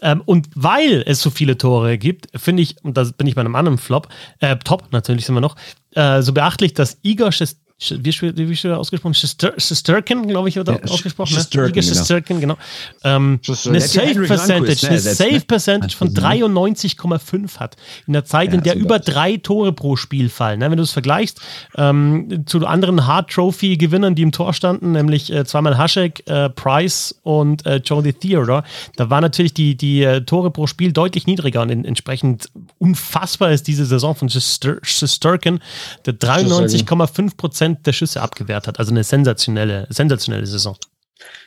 Ähm, 0.00 0.22
und 0.26 0.48
weil 0.54 1.02
es 1.06 1.22
so 1.22 1.30
viele 1.30 1.56
Tore 1.56 1.96
gibt, 1.96 2.28
finde 2.38 2.62
ich, 2.62 2.76
und 2.84 2.96
da 2.96 3.04
bin 3.04 3.26
ich 3.26 3.34
bei 3.34 3.40
einem 3.40 3.56
anderen 3.56 3.78
Flop, 3.78 4.08
äh, 4.40 4.54
Top 4.56 4.92
natürlich 4.92 5.24
sind 5.24 5.34
wir 5.34 5.40
noch, 5.40 5.56
äh, 5.92 6.20
so 6.20 6.34
beachtlich, 6.34 6.74
dass 6.74 6.98
Igor 7.02 7.32
Schest 7.32 7.63
wie, 7.90 8.12
wie 8.12 8.62
wird 8.62 8.76
ausgesprochen? 8.76 9.14
Shesterkin, 9.14 10.26
glaube 10.26 10.48
ich, 10.48 10.56
wird 10.56 10.68
ja, 10.68 10.82
ausgesprochen. 10.84 11.34
Shesterkin, 11.34 11.82
Shesterkin 11.82 12.40
genau. 12.40 12.54
genau. 12.54 13.16
Ähm, 13.16 13.40
eine 13.66 13.80
Safe 13.80 14.26
Percentage, 14.26 14.88
eine 14.88 14.98
Safe 14.98 15.40
Percentage 15.40 15.96
von 15.96 16.08
93,5 16.08 17.58
hat. 17.58 17.76
In 18.06 18.12
der 18.12 18.24
Zeit, 18.24 18.50
ja, 18.50 18.54
in 18.54 18.62
der 18.62 18.76
über 18.76 18.98
drei 18.98 19.36
Tore 19.36 19.72
pro 19.72 19.96
Spiel 19.96 20.28
fallen. 20.28 20.60
Ne? 20.60 20.70
Wenn 20.70 20.76
du 20.76 20.82
es 20.82 20.92
vergleichst 20.92 21.40
ähm, 21.76 22.44
zu 22.46 22.64
anderen 22.66 23.06
Hard 23.06 23.30
Trophy 23.30 23.76
Gewinnern, 23.76 24.14
die 24.14 24.22
im 24.22 24.32
Tor 24.32 24.54
standen, 24.54 24.92
nämlich 24.92 25.32
äh, 25.32 25.44
zweimal 25.44 25.76
Haschek, 25.76 26.22
äh, 26.26 26.50
Price 26.50 27.18
und 27.22 27.66
äh, 27.66 27.76
Jody 27.76 28.12
Theodore, 28.12 28.64
da 28.96 29.10
war 29.10 29.20
natürlich 29.20 29.54
die, 29.54 29.76
die 29.76 30.02
äh, 30.02 30.22
Tore 30.22 30.50
pro 30.50 30.66
Spiel 30.66 30.92
deutlich 30.92 31.26
niedriger 31.26 31.62
und 31.62 31.70
in, 31.70 31.84
entsprechend 31.84 32.50
unfassbar 32.78 33.50
ist 33.50 33.66
diese 33.66 33.84
Saison 33.84 34.14
von 34.14 34.28
Shesterkin, 34.28 35.60
der 36.06 36.14
93,5 36.14 37.36
Prozent 37.36 37.73
Prozent 37.74 37.86
der 37.86 37.92
Schüsse 37.92 38.22
abgewehrt 38.22 38.66
hat. 38.66 38.78
Also 38.78 38.90
eine 38.90 39.04
sensationelle, 39.04 39.86
sensationelle 39.90 40.46
Saison. 40.46 40.76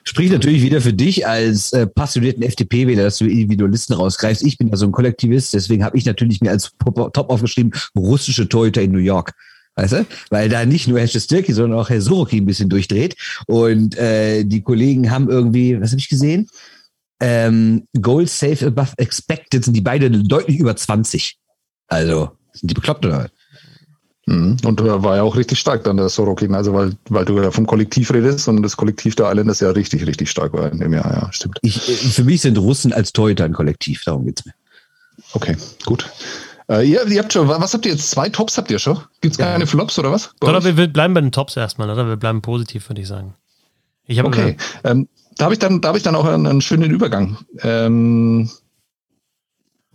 Spricht 0.04 0.32
natürlich 0.32 0.62
wieder 0.62 0.82
für 0.82 0.94
dich 0.94 1.28
als 1.28 1.74
äh, 1.74 1.86
passionierten 1.86 2.42
FDP-Wähler, 2.42 3.04
dass 3.04 3.18
du 3.18 3.26
Individualisten 3.26 3.94
rausgreifst. 3.94 4.44
Ich 4.44 4.58
bin 4.58 4.70
ja 4.70 4.78
so 4.78 4.86
ein 4.86 4.92
Kollektivist, 4.92 5.54
deswegen 5.54 5.84
habe 5.84 5.98
ich 5.98 6.06
natürlich 6.06 6.42
mir 6.42 6.52
als 6.52 6.72
Top 6.84 7.30
aufgeschrieben, 7.30 7.74
russische 7.96 8.48
Torhüter 8.48 8.82
in 8.82 8.92
New 8.92 9.00
York. 9.00 9.34
Weißt 9.76 9.94
du? 9.94 10.06
Weil 10.30 10.50
da 10.50 10.66
nicht 10.66 10.88
nur 10.88 11.00
Herr 11.00 11.08
Stirki, 11.08 11.54
sondern 11.54 11.80
auch 11.80 11.90
Herr 11.90 12.02
Soroki 12.02 12.38
ein 12.38 12.46
bisschen 12.46 12.70
durchdreht. 12.70 13.16
Und 13.46 13.96
äh, 13.98 14.44
die 14.44 14.62
Kollegen 14.62 15.12
haben 15.12 15.30
irgendwie, 15.30 15.80
was 15.80 15.92
habe 15.92 16.00
ich 16.00 16.10
gesehen? 16.10 16.48
Ähm, 17.20 17.88
Goal 18.02 18.28
Safe 18.28 18.68
Above 18.68 18.94
Expected 18.98 19.66
sind 19.66 19.76
die 19.76 19.82
beide 19.82 20.10
deutlich 20.10 20.58
über 20.58 20.76
20. 20.76 21.38
Also, 21.88 22.32
sind 22.54 22.72
die 22.72 22.74
bekloppt 22.74 23.06
oder? 23.06 23.24
Mhm. 23.24 23.37
Und 24.28 24.82
er 24.82 25.04
war 25.04 25.16
ja 25.16 25.24
auch 25.24 25.38
richtig 25.38 25.58
stark 25.58 25.86
dann, 25.86 25.96
der 25.96 26.10
Sorokin, 26.10 26.54
also 26.54 26.74
weil, 26.74 26.92
weil 27.10 27.24
du 27.24 27.42
ja 27.42 27.50
vom 27.50 27.66
Kollektiv 27.66 28.12
redest 28.12 28.50
und 28.50 28.62
das 28.62 28.76
Kollektiv 28.76 29.16
der 29.16 29.32
Islanders 29.32 29.62
ja 29.62 29.70
richtig, 29.70 30.06
richtig 30.06 30.30
stark 30.30 30.52
war 30.52 30.70
in 30.70 30.80
dem 30.80 30.94
Jahr, 30.94 31.10
ja, 31.10 31.32
stimmt. 31.32 31.60
Ich, 31.62 31.80
für 31.80 32.26
mich 32.26 32.42
sind 32.42 32.58
Russen 32.58 32.92
als 32.92 33.14
Torhüter 33.14 33.46
ein 33.46 33.54
Kollektiv, 33.54 34.04
darum 34.04 34.26
geht's 34.26 34.46
mir. 34.46 34.52
Okay, 35.32 35.56
gut. 35.86 36.10
Äh, 36.70 36.86
ihr, 36.90 37.08
ihr 37.08 37.20
habt 37.22 37.32
schon, 37.32 37.48
was 37.48 37.74
habt 37.74 37.86
ihr 37.86 37.94
jetzt? 37.94 38.12
Zwei 38.12 38.28
Tops 38.28 38.58
habt 38.58 38.70
ihr 38.70 38.80
schon? 38.80 39.00
Gibt's 39.22 39.38
keine 39.38 39.64
ja. 39.64 39.66
Flops 39.66 39.98
oder 39.98 40.12
was? 40.12 40.32
Oder 40.42 40.62
wir, 40.62 40.76
wir 40.76 40.88
bleiben 40.88 41.14
bei 41.14 41.22
den 41.22 41.32
Tops 41.32 41.56
erstmal, 41.56 41.90
oder? 41.90 42.06
Wir 42.08 42.18
bleiben 42.18 42.42
positiv, 42.42 42.90
würde 42.90 43.02
ich 43.02 43.08
sagen. 43.08 43.34
Ich 44.08 44.22
okay, 44.22 44.58
ähm, 44.84 45.08
da 45.38 45.46
habe 45.46 45.54
ich 45.54 45.60
dann, 45.60 45.80
da 45.80 45.90
habe 45.90 45.98
ich 45.98 46.04
dann 46.04 46.16
auch 46.16 46.26
einen, 46.26 46.48
einen 46.48 46.62
schönen 46.62 46.92
Übergang. 46.92 47.38
Ähm, 47.62 48.50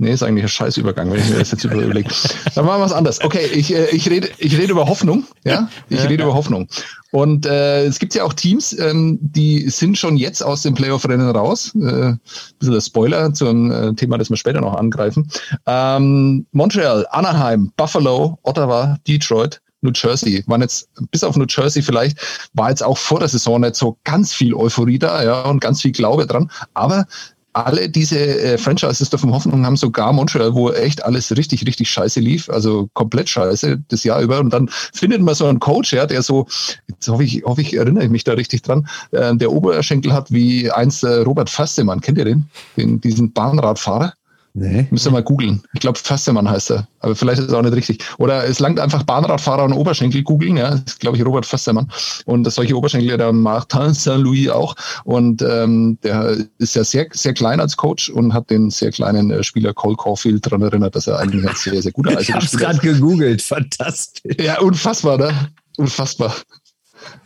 Nee, 0.03 0.15
ist 0.15 0.25
eigentlich 0.25 0.43
ein 0.43 0.49
Scheißübergang, 0.49 1.13
wenn 1.13 1.21
ich 1.21 1.31
mir 1.31 1.39
das 1.39 1.53
jetzt 1.53 1.63
überlege. 1.63 2.11
Dann 2.57 2.65
machen 2.65 2.81
wir 2.81 2.85
was 2.87 2.93
anderes. 2.93 3.23
Okay, 3.23 3.47
ich, 3.55 3.73
äh, 3.73 3.87
ich, 3.91 4.11
rede, 4.11 4.31
ich 4.39 4.59
rede 4.59 4.73
über 4.73 4.89
Hoffnung. 4.89 5.25
Ja, 5.45 5.69
ich 5.91 6.01
ja. 6.01 6.07
rede 6.07 6.25
über 6.25 6.35
Hoffnung. 6.35 6.67
Und 7.13 7.47
äh, 7.47 7.85
es 7.85 8.01
gibt 8.01 8.13
ja 8.17 8.25
auch 8.25 8.33
Teams, 8.33 8.77
ähm, 8.77 9.21
die 9.21 9.71
sind 9.71 9.97
schon 9.97 10.17
jetzt 10.17 10.43
aus 10.43 10.63
dem 10.63 10.75
Playoff-Rennen 10.75 11.31
raus. 11.31 11.73
Äh, 11.77 12.15
bisschen 12.59 12.73
der 12.75 12.81
Spoiler 12.81 13.33
zu 13.33 13.47
einem 13.47 13.71
äh, 13.71 13.95
Thema, 13.95 14.19
das 14.19 14.29
wir 14.29 14.37
später 14.37 14.61
noch 14.61 14.75
angreifen. 14.75 15.31
Ähm, 15.67 16.47
Montreal, 16.51 17.07
Anaheim, 17.13 17.73
Buffalo, 17.77 18.41
Ottawa, 18.43 18.99
Detroit, 19.07 19.61
New 19.83 19.93
Jersey. 19.95 20.43
Waren 20.49 20.63
jetzt 20.63 20.89
bis 21.13 21.23
auf 21.23 21.37
New 21.37 21.47
Jersey 21.49 21.81
vielleicht, 21.81 22.19
war 22.55 22.71
jetzt 22.71 22.83
auch 22.83 22.99
vor 22.99 23.21
der 23.21 23.29
Saison 23.29 23.61
nicht 23.61 23.77
so 23.77 23.99
ganz 24.03 24.35
viel 24.35 24.53
Euphorie 24.53 24.99
da, 24.99 25.23
ja, 25.23 25.43
und 25.43 25.61
ganz 25.61 25.81
viel 25.81 25.93
Glaube 25.93 26.27
dran. 26.27 26.51
Aber 26.75 27.07
alle 27.53 27.89
diese 27.89 28.19
äh, 28.19 28.59
Franchises 28.59 29.09
vom 29.09 29.33
Hoffnung 29.33 29.65
haben 29.67 29.77
sogar 29.77 30.13
Montreal, 30.13 30.55
wo 30.55 30.71
echt 30.71 31.05
alles 31.05 31.37
richtig, 31.37 31.67
richtig 31.67 31.91
scheiße 31.91 32.21
lief, 32.21 32.49
also 32.49 32.89
komplett 32.95 33.29
scheiße 33.29 33.83
das 33.89 34.05
Jahr 34.05 34.21
über. 34.21 34.41
Und 34.41 34.53
dann 34.53 34.69
findet 34.69 35.21
man 35.21 35.35
so 35.35 35.47
einen 35.47 35.61
Coach, 35.61 35.93
ja, 35.93 36.07
der 36.07 36.23
so, 36.23 36.47
jetzt 36.89 37.09
hoffe 37.09 37.25
ich, 37.25 37.43
hoffe 37.45 37.61
ich, 37.61 37.77
erinnere 37.77 38.05
ich 38.05 38.11
mich 38.11 38.25
da 38.25 38.33
richtig 38.33 38.63
dran, 38.63 38.89
äh, 39.11 39.37
der 39.37 39.53
Oberschenkel 39.53 40.13
hat 40.13 40.33
wie 40.33 40.71
einst 40.71 41.05
äh, 41.05 41.17
Robert 41.17 41.51
Fastemann. 41.51 42.01
Kennt 42.01 42.19
ihr 42.19 42.25
den? 42.25 42.47
den 42.77 43.01
diesen 43.01 43.33
Bahnradfahrer? 43.33 44.15
Nee. 44.55 44.87
Müsst 44.91 45.07
ihr 45.07 45.11
mal 45.11 45.23
googeln. 45.23 45.63
Ich 45.73 45.81
glaube, 45.81 45.99
Fassemann 45.99 46.49
heißt 46.49 46.73
er. 46.73 46.87
Aber 47.01 47.17
vielleicht 47.17 47.41
ist 47.41 47.49
es 47.49 47.55
auch 47.55 47.63
nicht 47.63 47.75
richtig. 47.75 48.05
Oder 48.19 48.45
es 48.45 48.59
langt 48.59 48.79
einfach 48.79 49.03
Bahnradfahrer 49.03 49.65
und 49.65 49.73
Oberschenkel 49.73 50.23
googeln. 50.23 50.59
Ja, 50.59 50.73
das 50.73 50.81
ist, 50.81 51.01
glaube 51.01 51.17
ich, 51.17 51.25
Robert 51.25 51.47
Fassemann. 51.47 51.91
Und 52.27 52.51
solche 52.53 52.77
Oberschenkel, 52.77 53.17
der 53.17 53.33
Martin 53.33 53.95
Saint-Louis 53.95 54.51
auch. 54.51 54.75
Und 55.05 55.41
ähm, 55.41 55.99
der 56.03 56.37
ist 56.59 56.77
ja 56.77 56.85
sehr, 56.85 57.07
sehr 57.13 57.33
klein 57.33 57.61
als 57.61 57.79
Coach 57.79 58.11
und 58.11 58.35
hat 58.35 58.51
den 58.51 58.69
sehr 58.69 58.91
kleinen 58.91 59.31
äh, 59.31 59.43
Spieler 59.43 59.73
Cole 59.73 59.97
Caulfield 59.97 60.45
daran 60.45 60.61
erinnert, 60.61 60.95
dass 60.97 61.07
er 61.07 61.19
eigentlich 61.19 61.49
ein 61.49 61.57
sehr, 61.57 61.81
sehr 61.81 61.93
guter 61.93 62.11
Eishockey 62.11 62.23
Ich 62.29 62.35
habe 62.35 62.45
es 62.45 62.57
gerade 62.57 62.79
gegoogelt. 62.79 63.41
Fantastisch. 63.41 64.37
Ja, 64.39 64.61
unfassbar, 64.61 65.17
ne? 65.17 65.33
Unfassbar. 65.79 66.35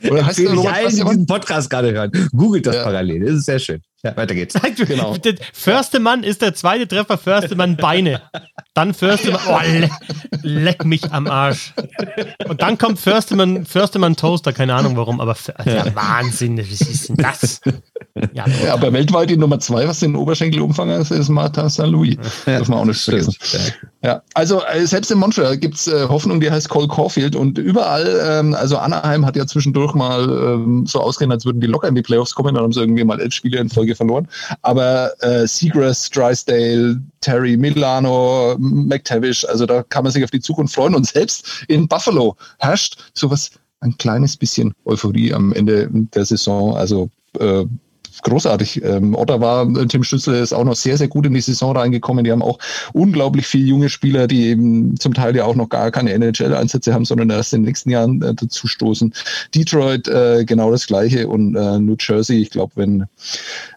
Oder 0.09 0.25
heißt 0.25 0.39
der 0.39 0.53
Robert 0.53 0.73
allen, 0.73 0.95
die 0.95 1.03
diesen 1.03 1.25
Podcast 1.25 1.69
gerade 1.69 1.91
hören. 1.91 2.11
Googelt 2.31 2.65
das 2.65 2.75
ja. 2.75 2.83
parallel. 2.83 3.25
Das 3.25 3.35
ist 3.35 3.45
sehr 3.45 3.59
schön. 3.59 3.81
Ja, 4.03 4.15
weiter 4.15 4.35
geht's. 4.35 4.53
genau. 4.87 5.15
Förstemann 5.53 6.23
ist 6.23 6.41
der 6.41 6.53
zweite 6.53 6.87
Treffer, 6.87 7.17
Förstemann 7.17 7.77
Beine. 7.77 8.21
Dann 8.75 8.93
Förstemann, 8.93 9.41
oh, 9.49 9.59
le 9.63 9.89
leck 10.43 10.85
mich 10.85 11.11
am 11.11 11.25
Arsch. 11.27 11.73
Und 12.47 12.61
dann 12.61 12.77
kommt 12.77 12.99
Förstemann, 12.99 13.65
Förstemann 13.65 14.15
Toaster, 14.15 14.53
keine 14.53 14.75
Ahnung 14.75 14.95
warum, 14.97 15.19
aber 15.19 15.35
ja. 15.65 15.95
Wahnsinn, 15.95 16.59
was 16.59 16.81
ist 16.81 17.09
denn 17.09 17.17
das? 17.17 17.61
Ja, 18.33 18.45
ja, 18.65 18.73
aber 18.73 18.93
weltweit 18.93 19.29
die 19.29 19.37
Nummer 19.37 19.59
zwei, 19.59 19.87
was 19.87 19.99
den 19.99 20.15
Oberschenkelumfang 20.15 20.89
ist, 20.89 21.11
ist 21.11 21.29
Martin 21.29 21.69
Saint-Louis. 21.69 22.17
Ja, 22.45 22.59
Darf 22.59 22.67
man 22.67 22.79
auch 22.79 22.85
nicht 22.85 23.01
vergessen. 23.01 23.35
Ja, 24.03 24.21
also 24.33 24.61
äh, 24.63 24.85
selbst 24.85 25.11
in 25.11 25.17
Montreal 25.17 25.57
gibt 25.57 25.75
es 25.75 25.87
äh, 25.87 26.07
Hoffnung, 26.07 26.39
die 26.39 26.51
heißt 26.51 26.69
Cole 26.69 26.87
Caulfield 26.87 27.35
und 27.35 27.57
überall, 27.57 28.21
ähm, 28.23 28.53
also 28.53 28.77
Anaheim 28.77 29.25
hat 29.25 29.35
ja 29.35 29.45
zwischendurch 29.45 29.93
mal 29.95 30.23
ähm, 30.23 30.85
so 30.85 31.01
ausgesehen, 31.01 31.31
als 31.31 31.45
würden 31.45 31.61
die 31.61 31.67
locker 31.67 31.87
in 31.87 31.95
die 31.95 32.01
Playoffs 32.01 32.35
kommen, 32.35 32.53
dann 32.53 32.63
haben 32.63 32.73
sie 32.73 32.79
irgendwie 32.79 33.03
mal 33.03 33.19
elf 33.19 33.33
Spiele 33.33 33.59
in 33.59 33.69
Folge 33.69 33.86
verloren. 33.95 34.27
Aber 34.61 35.11
äh, 35.21 35.47
Seagrass, 35.47 36.09
Drysdale, 36.09 37.01
Terry, 37.21 37.57
Milano, 37.57 38.55
McTavish, 38.59 39.45
also 39.45 39.65
da 39.65 39.83
kann 39.83 40.03
man 40.03 40.13
sich 40.13 40.23
auf 40.23 40.31
die 40.31 40.39
Zukunft 40.39 40.75
freuen 40.75 40.95
und 40.95 41.05
selbst 41.07 41.65
in 41.67 41.87
Buffalo 41.87 42.35
herrscht 42.59 42.97
sowas 43.13 43.51
ein 43.79 43.97
kleines 43.97 44.35
bisschen 44.35 44.73
Euphorie 44.85 45.33
am 45.33 45.53
Ende 45.53 45.87
der 45.91 46.25
Saison. 46.25 46.75
Also 46.75 47.09
äh, 47.39 47.65
großartig. 48.23 48.83
Ähm, 48.83 49.15
Ottawa, 49.15 49.67
Tim 49.87 50.03
Stützler 50.03 50.39
ist 50.39 50.53
auch 50.53 50.63
noch 50.63 50.75
sehr, 50.75 50.97
sehr 50.97 51.07
gut 51.07 51.25
in 51.25 51.33
die 51.33 51.41
Saison 51.41 51.75
reingekommen. 51.75 52.23
Die 52.23 52.31
haben 52.31 52.41
auch 52.41 52.59
unglaublich 52.93 53.47
viele 53.47 53.65
junge 53.65 53.89
Spieler, 53.89 54.27
die 54.27 54.47
eben 54.47 54.97
zum 54.99 55.13
Teil 55.13 55.35
ja 55.35 55.45
auch 55.45 55.55
noch 55.55 55.69
gar 55.69 55.91
keine 55.91 56.13
NHL-Einsätze 56.13 56.93
haben, 56.93 57.05
sondern 57.05 57.29
erst 57.29 57.53
in 57.53 57.61
den 57.61 57.67
nächsten 57.67 57.89
Jahren 57.89 58.21
äh, 58.21 58.33
dazu 58.33 58.67
stoßen. 58.67 59.13
Detroit 59.53 60.07
äh, 60.07 60.45
genau 60.45 60.71
das 60.71 60.87
Gleiche 60.87 61.27
und 61.27 61.55
äh, 61.55 61.79
New 61.79 61.95
Jersey, 61.99 62.41
ich 62.41 62.49
glaube, 62.49 62.73
wenn 62.75 63.05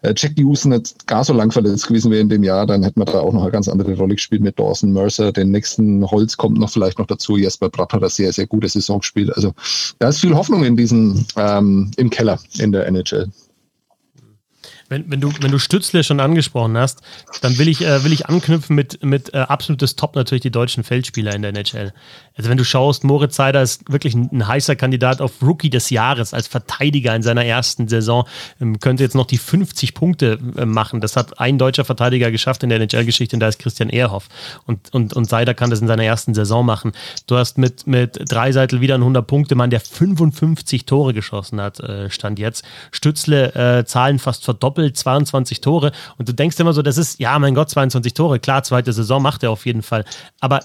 äh, 0.03 0.13
Jack 0.15 0.33
Hughes 0.39 0.65
nicht 0.65 1.07
gar 1.07 1.23
so 1.23 1.33
lang 1.33 1.51
verletzt 1.51 1.87
gewesen 1.87 2.11
wäre 2.11 2.21
in 2.21 2.29
dem 2.29 2.43
Jahr, 2.43 2.65
dann 2.65 2.83
hätten 2.83 2.99
wir 2.99 3.05
da 3.05 3.19
auch 3.19 3.33
noch 3.33 3.43
eine 3.43 3.51
ganz 3.51 3.67
andere 3.67 3.95
Rolle 3.95 4.15
gespielt 4.15 4.41
mit 4.41 4.59
Dawson 4.59 4.93
Mercer. 4.93 5.31
Den 5.31 5.51
nächsten 5.51 6.09
Holz 6.09 6.37
kommt 6.37 6.57
noch 6.57 6.69
vielleicht 6.69 6.99
noch 6.99 7.07
dazu. 7.07 7.37
Jesper 7.37 7.69
Bratt 7.69 7.93
hat 7.93 8.01
eine 8.01 8.09
sehr, 8.09 8.31
sehr 8.33 8.47
gute 8.47 8.69
Saison 8.69 8.99
gespielt. 8.99 9.35
Also 9.35 9.53
da 9.99 10.09
ist 10.09 10.19
viel 10.19 10.35
Hoffnung 10.35 10.63
in 10.63 10.75
diesem, 10.75 11.25
ähm, 11.35 11.91
im 11.97 12.09
Keller 12.09 12.39
in 12.59 12.71
der 12.71 12.87
NHL. 12.87 13.29
Wenn, 14.91 15.09
wenn, 15.09 15.21
du, 15.21 15.31
wenn 15.39 15.51
du 15.51 15.57
Stützle 15.57 16.03
schon 16.03 16.19
angesprochen 16.19 16.77
hast, 16.77 16.99
dann 17.39 17.57
will 17.57 17.69
ich, 17.69 17.79
äh, 17.79 18.03
will 18.03 18.11
ich 18.11 18.25
anknüpfen 18.25 18.75
mit, 18.75 19.01
mit 19.05 19.33
äh, 19.33 19.37
absolutes 19.37 19.95
Top 19.95 20.17
natürlich 20.17 20.41
die 20.41 20.51
deutschen 20.51 20.83
Feldspieler 20.83 21.33
in 21.33 21.43
der 21.43 21.51
NHL. 21.51 21.93
Also 22.35 22.49
wenn 22.49 22.57
du 22.57 22.65
schaust, 22.65 23.05
Moritz 23.05 23.37
Seider 23.37 23.61
ist 23.61 23.89
wirklich 23.89 24.15
ein, 24.15 24.29
ein, 24.33 24.45
heißer 24.45 24.75
Kandidat 24.75 25.21
auf 25.21 25.41
Rookie 25.41 25.69
des 25.69 25.91
Jahres 25.91 26.33
als 26.33 26.47
Verteidiger 26.47 27.15
in 27.15 27.23
seiner 27.23 27.45
ersten 27.45 27.87
Saison. 27.87 28.27
Ähm, 28.59 28.81
könnte 28.81 29.03
jetzt 29.03 29.15
noch 29.15 29.27
die 29.27 29.37
50 29.37 29.93
Punkte 29.93 30.39
äh, 30.57 30.65
machen. 30.65 30.99
Das 30.99 31.15
hat 31.15 31.39
ein 31.39 31.57
deutscher 31.57 31.85
Verteidiger 31.85 32.29
geschafft 32.29 32.61
in 32.63 32.69
der 32.69 32.81
NHL-Geschichte 32.81 33.37
und 33.37 33.39
da 33.39 33.47
ist 33.47 33.59
Christian 33.59 33.87
Ehrhoff. 33.87 34.27
Und, 34.65 34.93
und, 34.93 35.13
und 35.13 35.23
Seider 35.23 35.53
kann 35.53 35.69
das 35.69 35.79
in 35.79 35.87
seiner 35.87 36.03
ersten 36.03 36.33
Saison 36.33 36.65
machen. 36.65 36.91
Du 37.27 37.37
hast 37.37 37.57
mit, 37.57 37.87
mit 37.87 38.19
Dreiseitel 38.29 38.81
wieder 38.81 38.95
einen 38.95 39.15
100-Punkte-Mann, 39.15 39.69
der 39.69 39.79
55 39.79 40.85
Tore 40.85 41.13
geschossen 41.13 41.61
hat, 41.61 41.79
äh, 41.79 42.09
stand 42.09 42.39
jetzt. 42.39 42.65
Stützle 42.91 43.55
äh, 43.55 43.85
Zahlen 43.85 44.19
fast 44.19 44.43
verdoppelt 44.43 44.80
doppelt 44.81 44.97
22 44.97 45.61
Tore. 45.61 45.91
Und 46.17 46.27
du 46.27 46.33
denkst 46.33 46.59
immer 46.59 46.73
so, 46.73 46.81
das 46.81 46.97
ist, 46.97 47.19
ja, 47.19 47.37
mein 47.39 47.55
Gott, 47.55 47.69
22 47.69 48.13
Tore. 48.13 48.39
Klar, 48.39 48.63
zweite 48.63 48.93
Saison 48.93 49.21
macht 49.21 49.43
er 49.43 49.51
auf 49.51 49.65
jeden 49.65 49.81
Fall. 49.81 50.05
Aber 50.39 50.61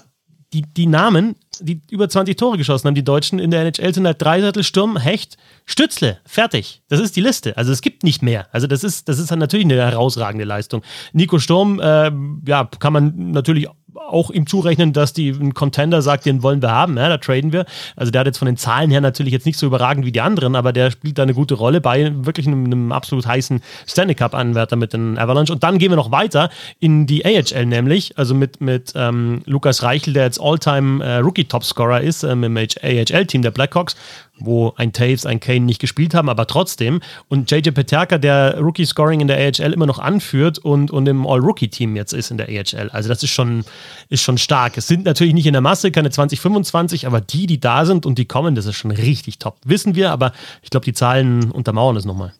die, 0.53 0.61
die 0.61 0.87
Namen, 0.87 1.35
die 1.59 1.81
über 1.91 2.07
20 2.07 2.37
Tore 2.37 2.57
geschossen 2.57 2.87
haben, 2.87 2.95
die 2.95 3.03
Deutschen 3.03 3.37
in 3.37 3.51
der 3.51 3.61
NHL 3.61 3.93
sind 3.93 4.05
halt 4.05 4.21
Dreiseitel, 4.21 4.63
Sturm, 4.63 4.95
Hecht, 4.95 5.35
Stützle, 5.65 6.19
fertig. 6.25 6.83
Das 6.87 7.01
ist 7.01 7.17
die 7.17 7.21
Liste. 7.21 7.57
Also 7.57 7.73
es 7.73 7.81
gibt 7.81 8.03
nicht 8.03 8.21
mehr. 8.21 8.47
Also 8.53 8.65
das 8.65 8.83
ist, 8.85 9.09
das 9.09 9.19
ist 9.19 9.29
halt 9.29 9.41
natürlich 9.41 9.65
eine 9.65 9.75
herausragende 9.75 10.45
Leistung. 10.45 10.83
Nico 11.11 11.39
Sturm, 11.39 11.81
äh, 11.81 12.11
ja, 12.47 12.69
kann 12.79 12.93
man 12.93 13.31
natürlich 13.31 13.67
auch 13.97 14.31
ihm 14.31 14.47
zurechnen, 14.47 14.93
dass 14.93 15.13
die 15.13 15.29
ein 15.29 15.53
Contender 15.53 16.01
sagt, 16.01 16.25
den 16.25 16.43
wollen 16.43 16.61
wir 16.61 16.71
haben, 16.71 16.97
ja, 16.97 17.09
da 17.09 17.17
traden 17.17 17.51
wir. 17.51 17.65
Also 17.95 18.11
der 18.11 18.19
hat 18.19 18.27
jetzt 18.27 18.37
von 18.37 18.45
den 18.45 18.57
Zahlen 18.57 18.91
her 18.91 19.01
natürlich 19.01 19.33
jetzt 19.33 19.45
nicht 19.45 19.57
so 19.57 19.65
überragend 19.65 20.05
wie 20.05 20.11
die 20.11 20.21
anderen, 20.21 20.55
aber 20.55 20.73
der 20.73 20.91
spielt 20.91 21.17
da 21.17 21.23
eine 21.23 21.33
gute 21.33 21.55
Rolle 21.55 21.81
bei 21.81 22.11
wirklich 22.13 22.47
einem, 22.47 22.65
einem 22.65 22.91
absolut 22.91 23.25
heißen 23.25 23.61
Stanley 23.87 24.15
Cup 24.15 24.33
Anwärter 24.33 24.75
mit 24.75 24.93
den 24.93 25.17
Avalanche. 25.17 25.53
Und 25.53 25.63
dann 25.63 25.77
gehen 25.77 25.91
wir 25.91 25.97
noch 25.97 26.11
weiter 26.11 26.49
in 26.79 27.05
die 27.07 27.25
AHL 27.25 27.65
nämlich, 27.65 28.17
also 28.17 28.33
mit, 28.33 28.61
mit 28.61 28.93
ähm, 28.95 29.41
Lukas 29.45 29.83
Reichel, 29.83 30.13
der 30.13 30.25
jetzt 30.25 30.39
All-Time 30.39 31.03
äh, 31.03 31.17
Rookie 31.17 31.45
Topscorer 31.45 32.01
ist 32.01 32.23
ähm, 32.23 32.43
im 32.43 32.57
AHL-Team 32.57 33.41
der 33.41 33.51
Blackhawks 33.51 33.95
wo 34.39 34.73
ein 34.75 34.93
Taves, 34.93 35.25
ein 35.25 35.39
Kane 35.39 35.61
nicht 35.61 35.79
gespielt 35.79 36.13
haben, 36.13 36.29
aber 36.29 36.47
trotzdem. 36.47 37.01
Und 37.27 37.49
JJ 37.51 37.71
Peterka, 37.71 38.17
der 38.17 38.59
Rookie-Scoring 38.59 39.19
in 39.19 39.27
der 39.27 39.37
AHL 39.37 39.73
immer 39.73 39.85
noch 39.85 39.99
anführt 39.99 40.59
und, 40.59 40.91
und 40.91 41.07
im 41.07 41.25
All-Rookie-Team 41.25 41.95
jetzt 41.95 42.13
ist 42.13 42.31
in 42.31 42.37
der 42.37 42.47
AHL. 42.47 42.89
Also 42.91 43.09
das 43.09 43.23
ist 43.23 43.31
schon, 43.31 43.63
ist 44.09 44.21
schon 44.21 44.37
stark. 44.37 44.77
Es 44.77 44.87
sind 44.87 45.05
natürlich 45.05 45.33
nicht 45.33 45.47
in 45.47 45.53
der 45.53 45.61
Masse, 45.61 45.91
keine 45.91 46.09
20, 46.09 46.39
25, 46.39 47.07
aber 47.07 47.21
die, 47.21 47.47
die 47.47 47.59
da 47.59 47.85
sind 47.85 48.05
und 48.05 48.17
die 48.17 48.25
kommen, 48.25 48.55
das 48.55 48.65
ist 48.65 48.75
schon 48.75 48.91
richtig 48.91 49.39
top. 49.39 49.57
Wissen 49.65 49.95
wir, 49.95 50.11
aber 50.11 50.33
ich 50.61 50.69
glaube, 50.69 50.85
die 50.85 50.93
Zahlen 50.93 51.51
untermauern 51.51 51.95
es 51.95 52.05
nochmal. 52.05 52.33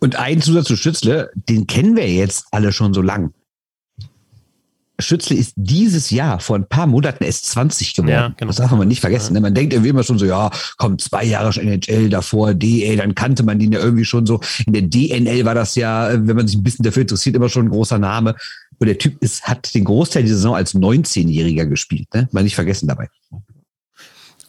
Und 0.00 0.16
ein 0.16 0.42
Zusatz 0.42 0.66
zu 0.66 0.76
Schützle, 0.76 1.30
den 1.34 1.66
kennen 1.66 1.96
wir 1.96 2.08
jetzt 2.08 2.46
alle 2.50 2.72
schon 2.72 2.92
so 2.92 3.00
lang. 3.00 3.32
Schützle 5.00 5.36
ist 5.36 5.54
dieses 5.56 6.10
Jahr 6.10 6.38
vor 6.38 6.56
ein 6.56 6.68
paar 6.68 6.86
Monaten 6.86 7.24
erst 7.24 7.46
20 7.46 7.94
geworden. 7.94 8.12
Ja, 8.12 8.28
genau. 8.36 8.48
Das 8.48 8.56
darf 8.56 8.70
man 8.70 8.86
nicht 8.86 9.00
vergessen. 9.00 9.34
Ja. 9.34 9.40
Man 9.40 9.54
denkt 9.54 9.72
irgendwie 9.72 9.90
immer 9.90 10.04
schon 10.04 10.18
so, 10.18 10.24
ja, 10.24 10.50
komm, 10.76 10.98
zwei 10.98 11.24
Jahre 11.24 11.52
schon 11.52 11.66
NHL 11.66 12.08
davor, 12.10 12.54
DL, 12.54 12.96
dann 12.96 13.14
kannte 13.14 13.42
man 13.42 13.58
den 13.58 13.72
ja 13.72 13.80
irgendwie 13.80 14.04
schon 14.04 14.24
so. 14.24 14.40
In 14.66 14.72
der 14.72 14.82
DNL 14.82 15.44
war 15.44 15.54
das 15.54 15.74
ja, 15.74 16.10
wenn 16.12 16.36
man 16.36 16.46
sich 16.46 16.56
ein 16.56 16.62
bisschen 16.62 16.84
dafür 16.84 17.02
interessiert, 17.02 17.34
immer 17.34 17.48
schon 17.48 17.66
ein 17.66 17.70
großer 17.70 17.98
Name. 17.98 18.36
Und 18.78 18.86
der 18.86 18.98
Typ 18.98 19.20
ist, 19.20 19.42
hat 19.44 19.74
den 19.74 19.84
Großteil 19.84 20.22
dieser 20.22 20.36
Saison 20.36 20.54
als 20.54 20.74
19-Jähriger 20.74 21.66
gespielt. 21.66 22.12
Ne? 22.14 22.28
Mal 22.30 22.44
nicht 22.44 22.54
vergessen 22.54 22.86
dabei. 22.86 23.08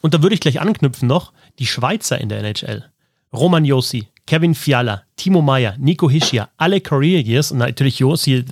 Und 0.02 0.14
da 0.14 0.22
würde 0.22 0.36
ich 0.36 0.42
gleich 0.42 0.62
anknüpfen 0.62 1.08
noch, 1.08 1.34
die 1.58 1.66
Schweizer 1.66 2.20
in 2.22 2.30
der 2.30 2.40
NHL. 2.40 2.86
Roman 3.34 3.66
Josi, 3.66 4.08
Kevin 4.28 4.56
Fiala, 4.56 5.04
Timo 5.18 5.42
Meyer, 5.42 5.76
Nico 5.78 6.10
Hischia, 6.10 6.50
alle 6.58 6.82
Career 6.82 7.22
Years 7.22 7.52
und 7.52 7.60
natürlich 7.60 8.00
Josi, 8.00 8.44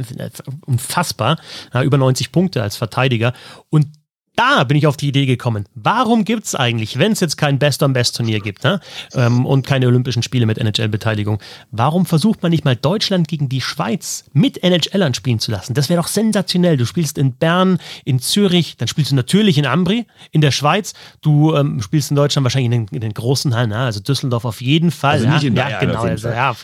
unfassbar, 0.65 1.39
über 1.83 1.97
90 1.97 2.31
Punkte 2.31 2.61
als 2.61 2.77
Verteidiger. 2.77 3.33
Und 3.69 3.87
da 4.35 4.63
bin 4.63 4.77
ich 4.77 4.87
auf 4.87 4.97
die 4.97 5.07
Idee 5.07 5.25
gekommen. 5.25 5.65
Warum 5.75 6.25
gibt 6.25 6.45
es 6.45 6.55
eigentlich, 6.55 6.97
wenn 6.97 7.11
es 7.11 7.19
jetzt 7.19 7.37
kein 7.37 7.59
Best-on-Best-Turnier 7.59 8.39
gibt 8.39 8.63
ne? 8.63 8.79
ähm, 9.13 9.45
und 9.45 9.65
keine 9.67 9.87
Olympischen 9.87 10.23
Spiele 10.23 10.47
mit 10.47 10.57
NHL-Beteiligung, 10.57 11.39
warum 11.71 12.05
versucht 12.07 12.41
man 12.41 12.49
nicht 12.49 12.65
mal 12.65 12.75
Deutschland 12.75 13.27
gegen 13.27 13.47
die 13.47 13.61
Schweiz 13.61 14.25
mit 14.33 14.63
NHLern 14.63 15.13
spielen 15.13 15.39
zu 15.39 15.51
lassen? 15.51 15.75
Das 15.75 15.89
wäre 15.89 16.01
doch 16.01 16.07
sensationell. 16.07 16.77
Du 16.77 16.85
spielst 16.85 17.19
in 17.19 17.33
Bern, 17.33 17.77
in 18.05 18.19
Zürich, 18.19 18.75
dann 18.77 18.87
spielst 18.87 19.11
du 19.11 19.15
natürlich 19.15 19.57
in 19.59 19.67
Ambri, 19.67 20.07
in 20.31 20.41
der 20.41 20.51
Schweiz. 20.51 20.93
Du 21.21 21.55
ähm, 21.55 21.81
spielst 21.81 22.09
in 22.09 22.15
Deutschland 22.15 22.43
wahrscheinlich 22.43 22.71
in 22.71 22.85
den, 22.85 22.87
in 22.87 23.01
den 23.01 23.13
großen 23.13 23.53
Hallen, 23.53 23.69
ne? 23.69 23.77
also 23.77 23.99
Düsseldorf 23.99 24.45
auf 24.45 24.61
jeden 24.61 24.89
Fall. 24.89 25.13
Also 25.13 25.29
nicht 25.29 25.43
in 25.43 25.55
ja, 25.55 25.79
genau. 25.79 26.01
Also, 26.01 26.29
ja, 26.29 26.55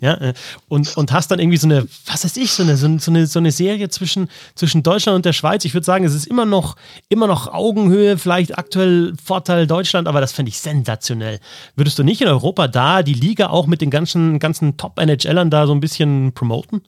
ja, 0.00 0.14
äh, 0.14 0.34
und, 0.68 0.94
und 0.96 1.12
hast 1.12 1.30
dann 1.30 1.38
irgendwie 1.38 1.56
so 1.56 1.66
eine, 1.66 1.88
was 2.06 2.24
weiß 2.24 2.36
ich, 2.36 2.52
so 2.52 2.62
eine, 2.62 2.76
so 2.76 2.86
eine, 2.86 3.26
so 3.26 3.38
eine 3.38 3.50
Serie 3.50 3.88
zwischen, 3.88 4.28
zwischen 4.54 4.82
Deutschland 4.82 5.16
und 5.16 5.24
der 5.24 5.32
Schweiz. 5.32 5.64
Ich 5.64 5.72
würde 5.72 5.84
sagen, 5.86 6.04
es 6.04 6.14
ist 6.14 6.26
immer 6.26 6.44
noch 6.44 6.76
immer 7.08 7.26
noch 7.26 7.52
Augenhöhe, 7.52 8.18
vielleicht 8.18 8.58
aktuell 8.58 9.14
Vorteil 9.22 9.66
Deutschland, 9.66 10.08
aber 10.08 10.20
das 10.20 10.32
fände 10.32 10.50
ich 10.50 10.58
sensationell. 10.58 11.40
Würdest 11.76 11.98
du 11.98 12.02
nicht 12.02 12.20
in 12.20 12.28
Europa 12.28 12.68
da 12.68 13.02
die 13.02 13.14
Liga 13.14 13.48
auch 13.48 13.66
mit 13.66 13.80
den 13.80 13.90
ganzen, 13.90 14.38
ganzen 14.38 14.76
Top-NHLern 14.76 15.50
da 15.50 15.66
so 15.66 15.72
ein 15.72 15.80
bisschen 15.80 16.32
promoten? 16.32 16.82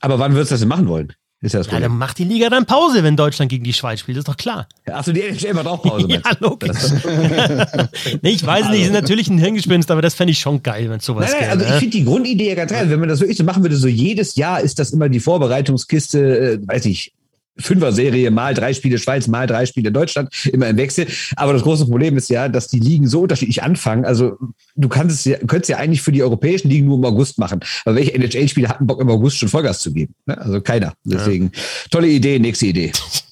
Aber 0.00 0.18
wann 0.18 0.32
würdest 0.32 0.50
du 0.50 0.54
das 0.54 0.60
denn 0.60 0.68
machen 0.68 0.88
wollen? 0.88 1.12
Ist 1.42 1.52
ja, 1.52 1.60
das 1.60 1.70
ja, 1.70 1.80
dann 1.80 1.98
macht 1.98 2.16
die 2.18 2.24
Liga 2.24 2.48
dann 2.48 2.64
Pause, 2.64 3.02
wenn 3.02 3.14
Deutschland 3.14 3.50
gegen 3.50 3.62
die 3.62 3.74
Schweiz 3.74 4.00
spielt, 4.00 4.16
ist 4.16 4.26
doch 4.26 4.38
klar. 4.38 4.66
Achso, 4.86 5.12
die 5.12 5.20
NHL 5.20 5.52
macht 5.52 5.66
auch 5.66 5.82
Pause. 5.82 6.06
ja, 6.08 6.20
logisch. 6.40 6.70
nee, 8.22 8.30
ich 8.30 8.44
weiß 8.44 8.70
nicht, 8.70 8.84
ist 8.84 8.92
natürlich 8.92 9.28
ein 9.28 9.36
Hirngespinst, 9.36 9.90
aber 9.90 10.00
das 10.00 10.14
fände 10.14 10.32
ich 10.32 10.38
schon 10.38 10.62
geil, 10.62 10.88
wenn 10.88 10.96
es 10.96 11.04
sowas 11.04 11.30
nein, 11.30 11.40
nein, 11.42 11.50
Also 11.50 11.64
ich 11.66 11.70
ne? 11.72 11.78
finde 11.78 11.96
die 11.98 12.04
Grundidee 12.04 12.48
ja 12.48 12.54
ganz 12.54 12.72
geil. 12.72 12.88
Wenn 12.88 13.00
man 13.00 13.10
das 13.10 13.20
wirklich 13.20 13.36
so 13.36 13.44
machen 13.44 13.62
würde, 13.62 13.76
so 13.76 13.86
jedes 13.86 14.36
Jahr 14.36 14.62
ist 14.62 14.78
das 14.78 14.92
immer 14.92 15.10
die 15.10 15.20
Vorbereitungskiste, 15.20 16.38
äh, 16.54 16.66
weiß 16.66 16.86
ich, 16.86 17.12
Fünfer-Serie, 17.58 18.30
mal 18.30 18.54
drei 18.54 18.74
Spiele 18.74 18.98
Schweiz, 18.98 19.28
mal 19.28 19.46
drei 19.46 19.66
Spiele 19.66 19.92
Deutschland, 19.92 20.30
immer 20.52 20.68
im 20.68 20.76
Wechsel. 20.76 21.06
Aber 21.36 21.52
das 21.52 21.62
große 21.62 21.86
Problem 21.86 22.16
ist 22.16 22.30
ja, 22.30 22.48
dass 22.48 22.68
die 22.68 22.80
Ligen 22.80 23.06
so 23.06 23.22
unterschiedlich 23.22 23.62
anfangen. 23.62 24.04
Also 24.04 24.38
du 24.74 24.88
kannst 24.88 25.16
es 25.16 25.24
ja, 25.24 25.38
könntest 25.38 25.70
ja 25.70 25.78
eigentlich 25.78 26.02
für 26.02 26.12
die 26.12 26.22
europäischen 26.22 26.68
Ligen 26.68 26.86
nur 26.86 26.98
im 26.98 27.04
August 27.04 27.38
machen. 27.38 27.60
Aber 27.84 27.96
welche 27.96 28.14
NHL-Spieler 28.14 28.68
hatten 28.68 28.86
Bock 28.86 29.00
im 29.00 29.08
August 29.08 29.38
schon 29.38 29.48
Vollgas 29.48 29.80
zu 29.80 29.92
geben? 29.92 30.14
Ne? 30.26 30.38
Also 30.38 30.60
keiner. 30.60 30.94
Deswegen 31.04 31.50
ja. 31.54 31.60
tolle 31.90 32.08
Idee, 32.08 32.38
nächste 32.38 32.66
Idee. 32.66 32.92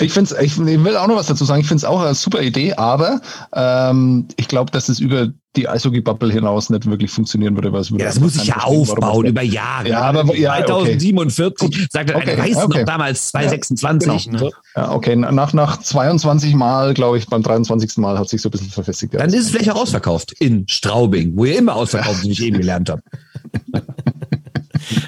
Ich 0.00 0.12
finde 0.12 0.36
ich 0.42 0.56
will 0.58 0.96
auch 0.96 1.06
noch 1.06 1.16
was 1.16 1.26
dazu 1.26 1.44
sagen. 1.44 1.60
Ich 1.60 1.66
finde 1.66 1.78
es 1.78 1.84
auch 1.84 2.00
eine 2.00 2.14
super 2.14 2.42
Idee, 2.42 2.74
aber 2.74 3.20
ähm, 3.54 4.26
ich 4.36 4.48
glaube, 4.48 4.70
dass 4.70 4.88
es 4.88 5.00
über 5.00 5.28
die 5.56 5.68
Eishockey-Bubble 5.68 6.32
hinaus 6.32 6.68
nicht 6.70 6.86
wirklich 6.86 7.10
funktionieren 7.10 7.54
würde. 7.54 7.72
Was 7.72 7.90
ja, 7.90 7.98
das 7.98 8.18
muss 8.18 8.36
ich 8.36 8.46
ja 8.46 8.58
aufbauen 8.58 9.26
über 9.26 9.42
Jahre. 9.42 9.88
Ja, 9.88 10.02
aber 10.02 10.34
ja, 10.36 10.64
2047 10.66 11.68
okay. 11.68 11.86
sagt 11.90 12.10
er, 12.10 12.16
okay. 12.16 12.38
weiß 12.38 12.56
okay. 12.56 12.78
noch 12.80 12.86
damals 12.86 13.28
2026. 13.28 14.26
Ja, 14.26 14.32
genau. 14.32 14.44
ne? 14.44 14.50
ja, 14.76 14.92
okay. 14.92 15.16
Nach, 15.16 15.52
nach 15.52 15.80
22 15.80 16.54
Mal, 16.54 16.94
glaube 16.94 17.18
ich, 17.18 17.28
beim 17.28 17.42
23. 17.42 17.98
Mal 17.98 18.18
hat 18.18 18.28
sich 18.28 18.42
so 18.42 18.48
ein 18.48 18.52
bisschen 18.52 18.70
verfestigt. 18.70 19.14
Dann 19.14 19.28
ist 19.28 19.44
es 19.44 19.50
vielleicht 19.50 19.70
auch 19.70 19.80
ausverkauft 19.82 20.32
in 20.40 20.66
Straubing, 20.68 21.36
wo 21.36 21.44
ihr 21.44 21.58
immer 21.58 21.76
ausverkauft, 21.76 22.22
wie 22.24 22.32
ich 22.32 22.42
eben 22.42 22.58
gelernt 22.58 22.90
habe. 22.90 23.02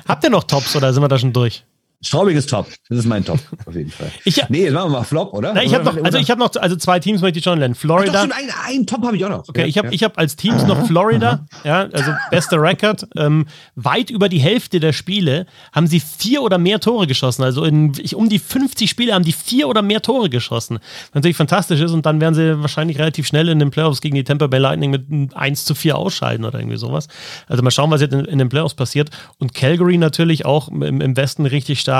Habt 0.07 0.24
ihr 0.24 0.30
noch 0.30 0.44
Tops 0.44 0.76
oder 0.76 0.92
sind 0.92 1.03
wir 1.03 1.09
da 1.09 1.18
schon 1.18 1.32
durch? 1.32 1.64
Straubing 2.07 2.36
ist 2.36 2.50
top. 2.50 2.66
Das 2.88 2.98
ist 2.98 3.07
mein 3.07 3.24
Top, 3.24 3.38
auf 3.64 3.74
jeden 3.74 3.90
Fall. 3.90 4.11
Ich, 4.24 4.42
nee, 4.48 4.64
jetzt 4.64 4.72
machen 4.72 4.90
wir 4.90 4.98
mal 4.98 5.04
Flop, 5.04 5.32
oder? 5.34 5.52
Nein, 5.52 5.66
ich 5.66 5.74
habe 5.74 5.84
noch, 5.84 5.96
also 6.02 6.18
ich 6.18 6.30
habe 6.30 6.40
noch, 6.40 6.50
also 6.57 6.74
zwei 6.76 6.98
Teams 6.98 7.20
möchte 7.20 7.38
ich 7.38 7.44
schon 7.44 7.59
nennen. 7.59 7.74
Florida. 7.74 8.22
Ach, 8.22 8.26
doch, 8.26 8.36
ein, 8.36 8.50
ein 8.66 8.86
Top 8.86 9.04
habe 9.04 9.16
ich 9.16 9.24
auch 9.24 9.30
noch. 9.30 9.48
Okay, 9.48 9.62
ja, 9.62 9.66
ich 9.66 9.78
habe, 9.78 9.88
ja. 9.88 9.92
ich 9.94 10.02
habe 10.02 10.18
als 10.18 10.36
Teams 10.36 10.64
noch 10.66 10.86
Florida, 10.86 11.46
ja, 11.64 11.88
also 11.92 12.12
bester 12.30 12.61
Record. 12.61 13.07
Ähm, 13.16 13.46
weit 13.74 14.11
über 14.11 14.28
die 14.28 14.38
Hälfte 14.38 14.80
der 14.80 14.92
Spiele 14.92 15.46
haben 15.72 15.86
sie 15.86 16.00
vier 16.00 16.42
oder 16.42 16.59
mehr 16.59 16.80
Tore 16.80 17.07
geschossen. 17.07 17.42
Also 17.42 17.64
in 17.64 17.92
ich, 17.98 18.14
um 18.14 18.28
die 18.28 18.38
50 18.38 18.88
Spiele 18.88 19.14
haben 19.14 19.24
die 19.24 19.32
vier 19.32 19.68
oder 19.68 19.82
mehr 19.82 20.02
Tore 20.02 20.28
geschossen. 20.28 20.78
Was 20.78 21.14
natürlich 21.14 21.36
fantastisch 21.36 21.80
ist 21.80 21.92
und 21.92 22.07
dann 22.07 22.20
werden 22.20 22.34
sie 22.34 22.61
wahrscheinlich 22.61 22.98
relativ 22.98 23.26
schnell 23.26 23.48
in 23.48 23.59
den 23.59 23.70
Playoffs 23.70 24.00
gegen 24.00 24.14
die 24.14 24.24
Tampa 24.24 24.46
Bay 24.46 24.61
Lightning 24.61 24.90
mit 24.90 25.36
1 25.36 25.64
zu 25.64 25.74
4 25.74 25.96
ausscheiden 25.96 26.44
oder 26.44 26.59
irgendwie 26.59 26.78
sowas. 26.78 27.09
Also 27.48 27.62
mal 27.62 27.70
schauen, 27.70 27.90
was 27.90 28.00
jetzt 28.00 28.14
in, 28.14 28.24
in 28.24 28.38
den 28.38 28.48
Playoffs 28.48 28.74
passiert. 28.74 29.11
Und 29.38 29.54
Calgary 29.54 29.98
natürlich 29.98 30.44
auch 30.44 30.68
im, 30.68 31.00
im 31.00 31.16
Westen 31.16 31.46
richtig 31.46 31.80
stark. 31.80 31.95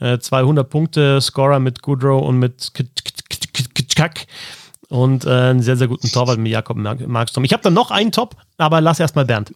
Äh, 0.00 0.18
200 0.18 0.68
Punkte 0.68 1.20
Scorer 1.20 1.60
mit 1.60 1.82
Goodrow 1.82 2.26
und 2.26 2.38
mit 2.38 2.72
Kack 3.94 4.26
und 4.88 5.24
äh, 5.24 5.30
einen 5.30 5.62
sehr, 5.62 5.76
sehr 5.76 5.88
guten 5.88 6.10
Torwart 6.10 6.38
mit 6.38 6.52
Jakob 6.52 6.76
Markstrom. 6.76 7.44
Ich 7.44 7.52
habe 7.52 7.62
dann 7.62 7.74
noch 7.74 7.90
einen 7.90 8.12
Top, 8.12 8.36
aber 8.58 8.80
lass 8.80 9.00
erstmal 9.00 9.24
Bernd. 9.24 9.52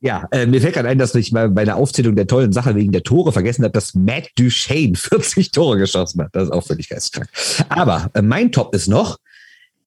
Ja, 0.00 0.28
äh, 0.30 0.46
mir 0.46 0.60
fällt 0.60 0.74
gerade 0.74 0.88
ein, 0.88 0.98
dass 0.98 1.14
ich 1.16 1.32
mal 1.32 1.50
bei 1.50 1.64
der 1.64 1.76
Aufzählung 1.76 2.14
der 2.14 2.28
tollen 2.28 2.52
Sache 2.52 2.76
wegen 2.76 2.92
der 2.92 3.02
Tore 3.02 3.32
vergessen 3.32 3.64
habe, 3.64 3.72
dass 3.72 3.94
Matt 3.94 4.28
Duchesne 4.38 4.94
40 4.94 5.50
Tore 5.52 5.76
geschossen 5.76 6.22
hat. 6.22 6.28
Das 6.32 6.44
ist 6.44 6.52
auch 6.52 6.64
völlig 6.64 6.88
geisteskrank. 6.88 7.28
Aber 7.68 8.08
äh, 8.14 8.22
mein 8.22 8.52
Top 8.52 8.74
ist 8.76 8.86
noch, 8.86 9.18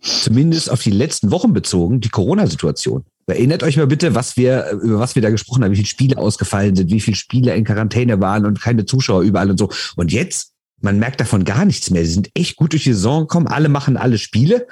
zumindest 0.02 0.72
auf 0.72 0.82
die 0.82 0.92
letzten 0.92 1.32
Wochen 1.32 1.54
bezogen, 1.54 2.02
die 2.02 2.10
Corona-Situation. 2.10 3.06
Erinnert 3.28 3.64
euch 3.64 3.78
mal 3.78 3.88
bitte, 3.88 4.14
was 4.14 4.36
wir, 4.36 4.72
über 4.82 5.00
was 5.00 5.16
wir 5.16 5.22
da 5.22 5.30
gesprochen 5.30 5.64
haben, 5.64 5.72
wie 5.72 5.78
viele 5.78 5.88
Spiele 5.88 6.18
ausgefallen 6.18 6.76
sind, 6.76 6.92
wie 6.92 7.00
viele 7.00 7.16
Spiele 7.16 7.56
in 7.56 7.64
Quarantäne 7.64 8.20
waren 8.20 8.46
und 8.46 8.60
keine 8.60 8.86
Zuschauer 8.86 9.22
überall 9.22 9.50
und 9.50 9.58
so. 9.58 9.70
Und 9.96 10.12
jetzt, 10.12 10.52
man 10.82 11.00
merkt 11.00 11.22
davon 11.22 11.46
gar 11.46 11.64
nichts 11.64 11.92
mehr. 11.92 12.04
Sie 12.04 12.12
sind 12.12 12.30
echt 12.34 12.58
gut 12.58 12.74
durch 12.74 12.84
die 12.84 12.94
Saison 12.94 13.22
gekommen, 13.22 13.48
alle 13.48 13.70
machen 13.70 13.96
alle 13.96 14.18
Spiele. 14.18 14.68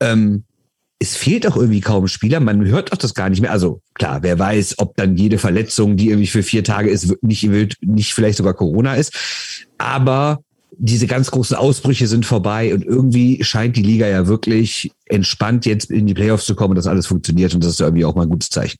Ähm, 0.00 0.44
es 0.98 1.16
fehlt 1.16 1.46
auch 1.46 1.56
irgendwie 1.56 1.80
kaum 1.80 2.08
Spieler, 2.08 2.40
man 2.40 2.64
hört 2.64 2.92
auch 2.92 2.98
das 2.98 3.14
gar 3.14 3.28
nicht 3.28 3.40
mehr. 3.40 3.52
Also 3.52 3.82
klar, 3.94 4.22
wer 4.22 4.38
weiß, 4.38 4.78
ob 4.78 4.96
dann 4.96 5.16
jede 5.16 5.38
Verletzung, 5.38 5.96
die 5.96 6.08
irgendwie 6.08 6.26
für 6.26 6.42
vier 6.42 6.62
Tage 6.62 6.90
ist, 6.90 7.22
nicht, 7.22 7.48
nicht 7.80 8.14
vielleicht 8.14 8.38
sogar 8.38 8.54
Corona 8.54 8.94
ist. 8.94 9.14
Aber 9.78 10.42
diese 10.82 11.06
ganz 11.06 11.30
großen 11.30 11.56
Ausbrüche 11.56 12.06
sind 12.06 12.24
vorbei 12.24 12.72
und 12.72 12.82
irgendwie 12.84 13.44
scheint 13.44 13.76
die 13.76 13.82
Liga 13.82 14.06
ja 14.06 14.26
wirklich 14.26 14.90
entspannt 15.04 15.66
jetzt 15.66 15.90
in 15.90 16.06
die 16.06 16.14
Playoffs 16.14 16.46
zu 16.46 16.54
kommen 16.54 16.70
und 16.70 16.76
das 16.76 16.86
alles 16.86 17.06
funktioniert 17.06 17.54
und 17.54 17.62
das 17.62 17.72
ist 17.72 17.80
irgendwie 17.80 18.06
auch 18.06 18.14
mal 18.14 18.22
ein 18.22 18.30
gutes 18.30 18.48
Zeichen. 18.48 18.78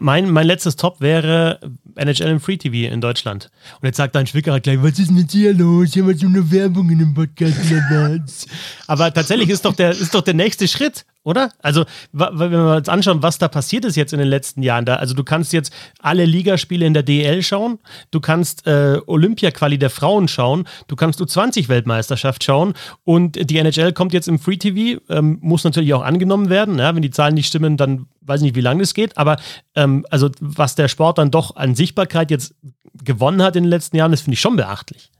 Mein, 0.00 0.30
mein 0.30 0.46
letztes 0.46 0.76
Top 0.76 1.00
wäre 1.00 1.60
NHL 1.94 2.28
im 2.28 2.40
Free 2.40 2.56
TV 2.56 2.92
in 2.92 3.00
Deutschland. 3.00 3.50
Und 3.80 3.86
jetzt 3.86 3.98
sagt 3.98 4.14
dein 4.14 4.26
Schwickerer 4.26 4.58
gleich, 4.58 4.82
was 4.82 4.98
ist 4.98 5.12
mit 5.12 5.32
dir 5.32 5.52
los? 5.52 5.92
Hier 5.92 6.06
war 6.06 6.14
so 6.14 6.26
eine 6.26 6.50
Werbung 6.50 6.90
in 6.90 6.98
dem 6.98 7.14
Podcast. 7.14 7.58
Aber 8.86 9.12
tatsächlich 9.12 9.50
ist 9.50 9.64
doch 9.64 9.76
der, 9.76 9.90
ist 9.90 10.14
doch 10.14 10.22
der 10.22 10.34
nächste 10.34 10.66
Schritt 10.66 11.04
oder? 11.24 11.50
Also, 11.62 11.84
wenn 12.12 12.50
wir 12.50 12.76
uns 12.76 12.88
anschauen, 12.88 13.22
was 13.22 13.38
da 13.38 13.48
passiert 13.48 13.84
ist 13.86 13.96
jetzt 13.96 14.12
in 14.12 14.18
den 14.18 14.28
letzten 14.28 14.62
Jahren, 14.62 14.84
da, 14.84 14.96
also 14.96 15.14
du 15.14 15.24
kannst 15.24 15.52
jetzt 15.54 15.72
alle 16.00 16.26
Ligaspiele 16.26 16.84
in 16.84 16.94
der 16.94 17.02
DL 17.02 17.42
schauen, 17.42 17.78
du 18.10 18.20
kannst 18.20 18.66
äh, 18.66 19.00
Olympia-Quali 19.06 19.78
der 19.78 19.90
Frauen 19.90 20.28
schauen, 20.28 20.68
du 20.86 20.96
kannst 20.96 21.20
U20-Weltmeisterschaft 21.20 22.44
schauen 22.44 22.74
und 23.04 23.50
die 23.50 23.56
NHL 23.56 23.92
kommt 23.94 24.12
jetzt 24.12 24.28
im 24.28 24.38
Free 24.38 24.58
TV, 24.58 25.00
ähm, 25.08 25.38
muss 25.40 25.64
natürlich 25.64 25.94
auch 25.94 26.02
angenommen 26.02 26.50
werden. 26.50 26.78
Ja? 26.78 26.94
Wenn 26.94 27.02
die 27.02 27.10
Zahlen 27.10 27.34
nicht 27.34 27.46
stimmen, 27.46 27.78
dann 27.78 28.06
weiß 28.20 28.40
ich 28.40 28.44
nicht, 28.44 28.56
wie 28.56 28.60
lange 28.60 28.80
das 28.80 28.92
geht, 28.92 29.16
aber 29.16 29.36
ähm, 29.74 30.06
also 30.10 30.30
was 30.40 30.74
der 30.74 30.88
Sport 30.88 31.18
dann 31.18 31.30
doch 31.30 31.56
an 31.56 31.74
Sichtbarkeit 31.74 32.30
jetzt 32.30 32.54
gewonnen 33.02 33.42
hat 33.42 33.56
in 33.56 33.64
den 33.64 33.70
letzten 33.70 33.96
Jahren, 33.96 34.10
das 34.10 34.20
finde 34.20 34.34
ich 34.34 34.40
schon 34.40 34.56
beachtlich. 34.56 35.10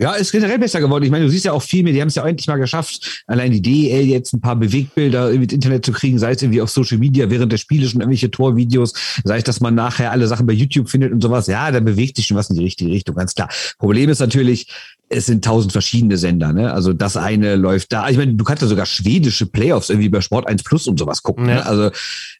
Ja, 0.00 0.14
ist 0.14 0.32
generell 0.32 0.58
besser 0.58 0.80
geworden. 0.80 1.04
Ich 1.04 1.10
meine, 1.10 1.26
du 1.26 1.30
siehst 1.30 1.44
ja 1.44 1.52
auch 1.52 1.62
viel 1.62 1.82
mehr, 1.82 1.92
die 1.92 2.00
haben 2.00 2.08
es 2.08 2.14
ja 2.14 2.26
endlich 2.26 2.46
mal 2.46 2.56
geschafft, 2.56 3.22
allein 3.26 3.52
die 3.52 3.60
DEL 3.60 4.06
jetzt 4.06 4.32
ein 4.32 4.40
paar 4.40 4.56
Bewegbilder 4.56 5.30
ins 5.30 5.52
Internet 5.52 5.84
zu 5.84 5.92
kriegen, 5.92 6.18
sei 6.18 6.32
es 6.32 6.40
irgendwie 6.40 6.62
auf 6.62 6.70
Social 6.70 6.96
Media 6.96 7.28
während 7.28 7.52
der 7.52 7.58
Spiele 7.58 7.86
schon 7.86 8.00
irgendwelche 8.00 8.30
Torvideos, 8.30 8.94
sei 9.24 9.36
es, 9.36 9.44
dass 9.44 9.60
man 9.60 9.74
nachher 9.74 10.10
alle 10.10 10.26
Sachen 10.26 10.46
bei 10.46 10.54
YouTube 10.54 10.88
findet 10.88 11.12
und 11.12 11.22
sowas. 11.22 11.48
Ja, 11.48 11.70
da 11.70 11.80
bewegt 11.80 12.16
sich 12.16 12.26
schon 12.26 12.38
was 12.38 12.48
in 12.48 12.56
die 12.56 12.64
richtige 12.64 12.90
Richtung, 12.90 13.14
ganz 13.14 13.34
klar. 13.34 13.50
Problem 13.78 14.08
ist 14.08 14.20
natürlich, 14.20 14.68
es 15.10 15.26
sind 15.26 15.44
tausend 15.44 15.72
verschiedene 15.72 16.16
Sender, 16.16 16.54
ne? 16.54 16.72
Also 16.72 16.94
das 16.94 17.18
eine 17.18 17.56
läuft 17.56 17.92
da. 17.92 18.08
Ich 18.08 18.16
meine, 18.16 18.32
du 18.32 18.44
kannst 18.44 18.62
ja 18.62 18.68
sogar 18.68 18.86
schwedische 18.86 19.44
Playoffs 19.44 19.90
irgendwie 19.90 20.08
bei 20.08 20.22
Sport 20.22 20.46
1 20.46 20.62
Plus 20.62 20.86
und 20.86 20.98
sowas 20.98 21.22
gucken. 21.22 21.44
Ne? 21.44 21.50
Ja. 21.50 21.56
Ne? 21.56 21.66
Also, 21.66 21.90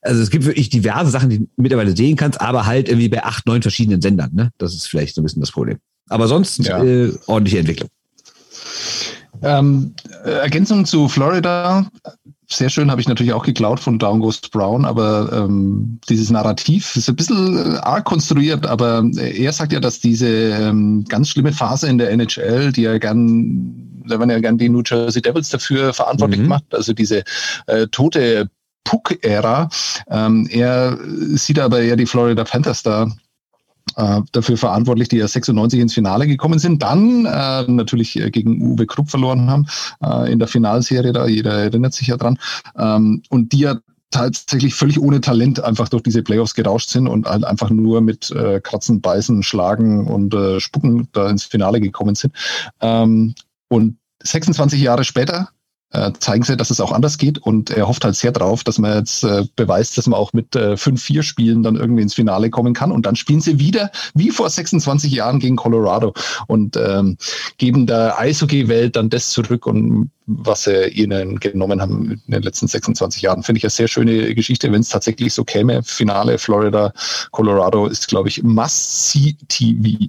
also 0.01 0.23
es 0.23 0.31
gibt 0.31 0.47
wirklich 0.47 0.71
diverse 0.71 1.11
Sachen, 1.11 1.29
die 1.29 1.39
du 1.41 1.49
mittlerweile 1.57 1.95
sehen 1.95 2.17
kannst, 2.17 2.41
aber 2.41 2.65
halt 2.65 2.89
irgendwie 2.89 3.09
bei 3.09 3.25
acht, 3.25 3.45
neun 3.47 3.61
verschiedenen 3.61 4.01
Sendern, 4.01 4.31
ne? 4.33 4.51
Das 4.57 4.75
ist 4.75 4.87
vielleicht 4.87 5.15
so 5.15 5.21
ein 5.21 5.25
bisschen 5.25 5.43
das 5.43 5.51
Problem. 5.51 5.79
Aber 6.11 6.29
sonst 6.29 6.59
ja. 6.59 6.83
äh, 6.83 7.13
ordentliche 7.27 7.61
Entwicklung. 7.61 7.89
Ähm, 9.43 9.95
äh, 10.25 10.31
Ergänzung 10.31 10.85
zu 10.85 11.09
Florida. 11.09 11.87
Sehr 12.53 12.69
schön, 12.69 12.91
habe 12.91 13.01
ich 13.01 13.09
natürlich 13.09 13.33
auch 13.33 13.45
geklaut 13.45 13.79
von 13.79 13.99
Down 13.99 14.19
Goes 14.19 14.41
Brown, 14.41 14.85
aber 14.85 15.31
ähm, 15.33 16.01
dieses 16.09 16.31
Narrativ 16.31 16.97
ist 16.97 17.09
ein 17.09 17.15
bisschen 17.15 17.57
äh, 17.57 17.79
arg 17.79 18.05
konstruiert, 18.05 18.67
aber 18.67 19.05
er 19.17 19.53
sagt 19.53 19.73
ja, 19.73 19.79
dass 19.79 20.01
diese 20.01 20.29
ähm, 20.29 21.05
ganz 21.09 21.29
schlimme 21.29 21.53
Phase 21.53 21.89
in 21.89 21.99
der 21.99 22.11
NHL, 22.11 22.73
die 22.73 22.85
er 22.85 22.99
gern, 22.99 24.03
da 24.05 24.19
werden 24.19 24.31
ja 24.31 24.41
gern 24.41 24.59
die 24.59 24.69
New 24.69 24.83
Jersey 24.85 25.23
Devils 25.23 25.51
dafür 25.51 25.95
verantwortlich 25.95 26.41
mhm. 26.41 26.49
macht, 26.49 26.75
also 26.75 26.93
diese 26.93 27.23
äh, 27.69 27.87
tote 27.87 28.51
Puck-Ära. 28.83 29.69
Ähm, 30.11 30.49
er 30.51 30.99
sieht 31.37 31.61
aber 31.61 31.81
eher 31.81 31.97
die 31.97 32.07
Florida 32.07 32.43
Panthers 32.43 32.83
da 32.83 33.07
äh, 33.97 34.21
dafür 34.33 34.57
verantwortlich, 34.57 35.09
die 35.09 35.17
ja 35.17 35.29
96 35.29 35.81
ins 35.81 35.95
Finale 35.95 36.27
gekommen 36.27 36.59
sind, 36.59 36.83
dann 36.83 37.27
äh, 37.27 37.63
natürlich 37.71 38.19
äh, 38.19 38.31
gegen 38.31 38.61
Uwe 38.63 38.87
Krupp 38.87 39.11
verloren 39.11 39.51
haben 39.51 39.67
äh, 40.03 40.33
in 40.33 40.39
der 40.39 40.49
Finalserie, 40.49 41.13
da 41.13 41.27
jeder 41.27 41.53
erinnert 41.53 41.95
sich 41.95 42.09
ja 42.09 42.17
dran, 42.17 42.39
ähm, 42.77 43.23
und 43.29 43.53
die 43.53 43.61
ja 43.61 43.77
tatsächlich 44.11 44.75
völlig 44.75 45.01
ohne 45.01 45.21
Talent 45.21 45.63
einfach 45.63 45.89
durch 45.89 46.03
diese 46.03 46.23
Playoffs 46.23 46.55
gerauscht 46.55 46.91
sind 46.91 47.07
und 47.07 47.27
halt 47.27 47.45
einfach 47.45 47.71
nur 47.71 48.01
mit 48.01 48.31
äh, 48.33 48.61
Kratzen, 48.61 49.01
Beißen, 49.01 49.43
Schlagen 49.43 50.07
und 50.09 50.35
äh, 50.35 50.59
Spucken 50.59 51.09
da 51.13 51.31
ins 51.31 51.45
Finale 51.45 51.81
gekommen 51.81 52.17
sind. 52.17 52.35
Ähm, 52.81 53.35
und 53.69 53.97
26 54.23 54.81
Jahre 54.81 55.05
später 55.05 55.49
äh, 55.93 56.13
zeigen 56.19 56.45
sie, 56.45 56.57
dass 56.57 56.71
es 56.71 56.81
auch 56.81 56.93
anders 56.93 57.19
geht 57.19 57.39
und 57.39 57.71
er 57.71 57.89
hofft 57.89 58.05
halt 58.05 58.15
sehr 58.15 58.33
drauf, 58.33 58.63
dass 58.65 58.79
man 58.79 58.97
jetzt 58.99 59.25
äh, 59.25 59.45
beweist, 59.57 59.99
dass 59.99 60.07
man 60.07 60.19
auch 60.19 60.33
mit 60.33 60.55
äh, 60.55 60.75
5-4 60.75 61.23
Spielen 61.23 61.63
dann 61.63 61.77
irgendwie 61.77 62.03
ins 62.03 62.15
Finale 62.15 62.51
kommen 62.51 62.75
kann 62.75 62.93
und 62.93 63.07
dann 63.07 63.17
spielen 63.17 63.41
sie 63.41 63.59
wieder 63.59 63.91
wie 64.15 64.31
vor 64.31 64.49
26 64.49 65.13
Jahren 65.13 65.41
gegen 65.41 65.57
Colorado 65.57 66.15
und 66.47 66.77
ähm, 66.77 67.17
geben 67.59 67.87
der 67.87 68.19
Eishockey-Welt 68.19 68.97
dann 68.97 69.11
das 69.11 69.31
zurück 69.31 69.67
und 69.67 70.11
was 70.27 70.65
sie 70.65 70.89
ihnen 70.89 71.41
genommen 71.41 71.81
haben 71.81 72.13
in 72.13 72.33
den 72.33 72.43
letzten 72.43 72.69
26 72.69 73.23
Jahren. 73.23 73.43
Finde 73.43 73.59
ich 73.59 73.65
eine 73.65 73.71
sehr 73.71 73.89
schöne 73.89 74.35
Geschichte, 74.35 74.71
wenn 74.71 74.83
es 74.83 74.89
tatsächlich 74.89 75.35
so 75.35 75.45
käme. 75.45 75.83
Finale 75.83 76.39
Florida, 76.39 76.93
Colorado 77.33 77.87
ist, 77.87 78.07
glaube 78.07 78.29
ich, 78.29 78.43
Must-See-TV. 78.45 80.09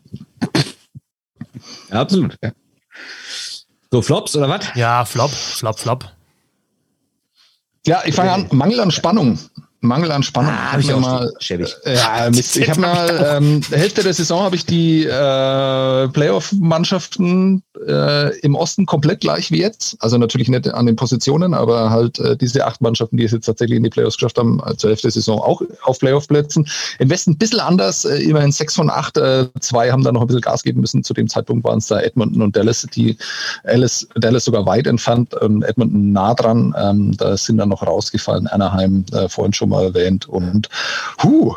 Ja, 1.89 2.01
absolut. 2.01 2.38
Ja. 2.43 2.51
So 3.91 4.01
Flops 4.01 4.35
oder 4.37 4.47
was? 4.47 4.65
Ja, 4.75 5.03
Flop, 5.03 5.31
Flop, 5.31 5.77
Flop. 5.77 6.05
Ja, 7.85 8.01
ich 8.05 8.15
fange 8.15 8.31
an. 8.31 8.47
Mangel 8.51 8.79
an 8.79 8.89
Spannung. 8.91 9.37
Mangel 9.82 10.11
an 10.11 10.21
Spannung. 10.21 10.53
Ah, 10.53 10.73
habe 10.73 10.82
ich 10.82 10.93
auch 10.93 10.99
mal. 10.99 11.34
Schäbig. 11.39 11.75
Ja, 11.86 12.29
Mist. 12.34 12.55
Ich 12.55 12.69
habe 12.69 12.79
mal 12.79 13.38
ähm, 13.38 13.61
Hälfte 13.71 14.03
der 14.03 14.13
Saison 14.13 14.43
habe 14.43 14.55
ich 14.55 14.65
die 14.65 15.05
äh, 15.05 16.07
Playoff-Mannschaften 16.09 17.63
äh, 17.88 18.38
im 18.41 18.53
Osten 18.53 18.86
komplett 18.86 19.21
gleich 19.21 19.49
wie 19.49 19.59
jetzt. 19.59 19.97
Also 19.99 20.19
natürlich 20.19 20.49
nicht 20.49 20.67
an 20.69 20.86
den 20.86 20.95
Positionen, 20.95 21.55
aber 21.55 21.89
halt 21.89 22.19
äh, 22.19 22.38
diese 22.38 22.65
acht 22.65 22.79
Mannschaften, 22.82 23.17
die 23.17 23.23
es 23.23 23.32
jetzt 23.32 23.45
tatsächlich 23.45 23.77
in 23.77 23.84
die 23.84 23.89
Playoffs 23.89 24.17
geschafft 24.17 24.38
haben, 24.38 24.61
äh, 24.65 24.77
zur 24.77 24.91
Hälfte 24.91 25.07
der 25.07 25.13
Saison 25.13 25.39
auch 25.39 25.63
auf 25.82 25.97
Playoff-Plätzen. 25.97 26.67
Im 26.99 27.09
Westen 27.09 27.32
ein 27.32 27.38
bisschen 27.38 27.59
anders, 27.59 28.05
äh, 28.05 28.17
immerhin 28.17 28.51
sechs 28.51 28.75
von 28.75 28.91
acht. 28.91 29.17
Äh, 29.17 29.47
zwei 29.61 29.91
haben 29.91 30.03
da 30.03 30.11
noch 30.11 30.21
ein 30.21 30.27
bisschen 30.27 30.41
Gas 30.41 30.61
geben 30.61 30.82
müssen. 30.82 31.03
Zu 31.03 31.15
dem 31.15 31.27
Zeitpunkt 31.27 31.63
waren 31.63 31.79
es 31.79 31.88
da 31.88 31.99
Edmonton 31.99 32.43
und 32.43 32.55
Dallas, 32.55 32.86
die 32.93 33.17
Dallas, 33.63 34.07
Dallas 34.15 34.45
sogar 34.45 34.67
weit 34.67 34.86
entfernt, 34.86 35.36
ähm, 35.41 35.63
Edmonton 35.63 36.11
nah 36.11 36.36
dran. 36.36 36.75
Ähm, 36.77 37.17
da 37.17 37.36
sind 37.36 37.57
dann 37.57 37.69
noch 37.69 37.82
rausgefallen. 37.82 38.45
Anaheim 38.45 39.05
äh, 39.11 39.27
vorhin 39.27 39.53
schon 39.53 39.70
mal 39.72 39.86
erwähnt. 39.86 40.28
Und 40.30 40.69
huh, 41.24 41.55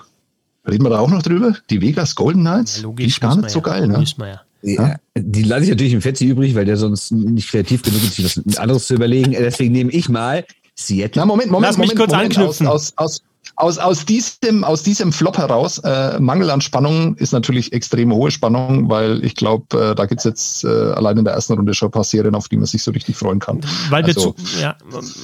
reden 0.67 0.85
wir 0.85 0.91
da 0.91 1.01
auch 1.01 1.11
noch 1.11 1.23
drüber? 1.23 1.55
Die 1.71 1.81
Vegas 1.81 2.15
Golden 2.15 2.41
Knights? 2.41 2.79
Ja, 2.79 2.83
logisch, 2.85 3.05
die 3.05 3.11
ist 3.11 3.21
gar 3.21 3.37
nicht 3.37 3.51
so 3.51 3.59
ja. 3.59 3.65
geil, 3.65 3.89
ne? 3.89 4.05
Ja. 4.19 4.41
Ja, 4.67 4.97
die 5.15 5.43
lasse 5.43 5.65
ich 5.65 5.71
natürlich 5.71 5.93
im 5.93 6.01
Fetzi 6.01 6.25
übrig, 6.25 6.55
weil 6.55 6.65
der 6.65 6.79
sonst 6.79 7.13
nicht 7.13 7.51
kreativ 7.51 7.83
genug 7.83 8.03
ist, 8.03 8.15
sich 8.15 8.25
was 8.25 8.57
anderes 8.57 8.87
zu 8.87 8.95
überlegen. 8.95 9.33
Deswegen 9.33 9.73
nehme 9.73 9.91
ich 9.91 10.09
mal 10.09 10.47
Seattle. 10.75 11.21
Na, 11.21 11.27
Moment, 11.27 11.51
Moment, 11.51 11.69
Lass 11.69 11.77
mich 11.77 11.89
Moment, 11.89 11.99
kurz 11.99 12.13
Moment, 12.13 12.39
anknüpfen. 12.39 12.67
Aus, 12.67 12.95
aus, 12.97 13.21
aus, 13.21 13.23
aus, 13.57 13.79
aus, 13.79 14.05
diesem, 14.05 14.65
aus 14.65 14.83
diesem 14.83 15.13
Flop 15.13 15.39
heraus, 15.39 15.79
äh, 15.79 16.19
Mangel 16.19 16.51
an 16.51 16.61
Spannung 16.61 17.15
ist 17.17 17.33
natürlich 17.33 17.73
extrem 17.73 18.13
hohe 18.13 18.31
Spannung, 18.31 18.89
weil 18.89 19.25
ich 19.25 19.35
glaube, 19.35 19.91
äh, 19.91 19.95
da 19.95 20.07
gibt's 20.07 20.25
jetzt 20.25 20.65
äh, 20.65 20.69
allein 20.69 21.19
in 21.19 21.25
der 21.25 21.35
ersten 21.35 21.55
Runde 21.55 21.75
schon 21.75 21.89
ein 21.89 21.93
paar 21.93 22.05
Serien, 22.05 22.35
auf 22.35 22.49
die 22.49 22.57
man 22.57 22.67
sich 22.67 22.83
so 22.83 22.91
richtig 22.91 23.17
freuen 23.17 23.39
kann. 23.39 23.61
Weil 23.91 24.07
wir 24.07 24.17
also, 24.17 24.33
zu, 24.33 24.61
ja, 24.61 24.77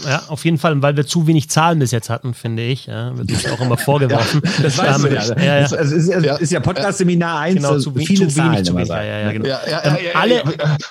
ja, 0.06 0.22
auf 0.28 0.44
jeden 0.44 0.58
Fall, 0.58 0.80
weil 0.82 0.96
wir 0.96 1.06
zu 1.06 1.26
wenig 1.26 1.50
Zahlen 1.50 1.78
bis 1.78 1.90
jetzt 1.90 2.10
hatten, 2.10 2.34
finde 2.34 2.62
ich. 2.62 2.86
Ja, 2.86 3.16
wird 3.16 3.30
uns 3.30 3.46
auch 3.50 3.60
immer 3.60 3.76
vorgeworfen. 3.78 4.42
ja, 4.44 4.50
das 4.62 4.78
weißt 4.78 5.04
ähm, 5.04 5.10
du 5.10 5.14
ja. 5.14 5.36
ja, 5.36 5.60
ja. 5.60 5.64
Es 5.64 5.92
ist, 5.92 6.08
ja, 6.08 6.36
ist 6.36 6.52
ja 6.52 6.60
Podcast-Seminar 6.60 7.40
1, 7.40 7.56
genau, 7.56 7.78
zu, 7.78 7.92
viele 7.94 8.28
zu 8.28 8.34
Zahlen. 8.34 8.64
Zu 8.64 8.74
wenig, 8.74 8.88
ja, 8.88 9.02
ja, 9.02 9.32
genau. 9.32 9.48
ähm, 9.48 9.96
alle, 10.14 10.42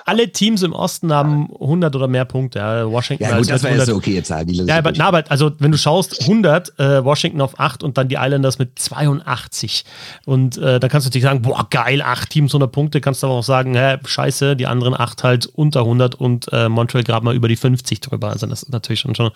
alle 0.06 0.32
Teams 0.32 0.64
im 0.64 0.74
Osten 0.74 1.14
haben 1.14 1.50
100 1.54 1.96
oder 1.96 2.08
mehr 2.08 2.26
Punkte. 2.26 2.60
Washington 2.90 3.24
ja, 3.24 3.38
gut, 3.38 3.50
das 3.50 3.64
wäre 3.64 3.78
jetzt 3.78 3.90
okay 3.90 4.22
Zahl. 4.24 4.50
Ja, 4.50 4.78
aber, 4.78 4.92
na, 4.94 5.08
aber 5.08 5.24
also 5.30 5.52
wenn 5.60 5.72
du 5.72 5.78
schaust, 5.78 6.22
100, 6.22 6.80
äh, 6.80 7.04
Washington 7.04 7.19
auf 7.42 7.60
8 7.60 7.84
und 7.84 7.98
dann 7.98 8.08
die 8.08 8.16
Islanders 8.16 8.60
mit 8.60 8.80
82. 8.80 9.86
Und 10.26 10.58
äh, 10.58 10.80
da 10.80 10.88
kannst 10.88 11.06
du 11.06 11.10
natürlich 11.10 11.24
sagen, 11.24 11.42
boah, 11.42 11.68
geil, 11.70 12.02
8 12.02 12.30
Teams 12.30 12.52
100 12.52 12.72
Punkte. 12.72 13.02
Kannst 13.02 13.24
du 13.24 13.28
aber 13.28 13.36
auch 13.36 13.44
sagen, 13.44 13.76
hä, 13.76 13.98
scheiße, 14.04 14.56
die 14.56 14.68
anderen 14.68 14.94
8 15.00 15.24
halt 15.24 15.46
unter 15.46 15.82
100 15.82 16.16
und 16.16 16.52
äh, 16.52 16.70
Montreal 16.70 17.04
gerade 17.04 17.26
mal 17.26 17.36
über 17.36 17.48
die 17.48 17.56
50 17.56 18.02
drüber. 18.02 18.30
Also 18.30 18.48
das 18.48 18.64
ist 18.64 18.72
natürlich 18.72 19.02
schon, 19.02 19.16
schon 19.16 19.32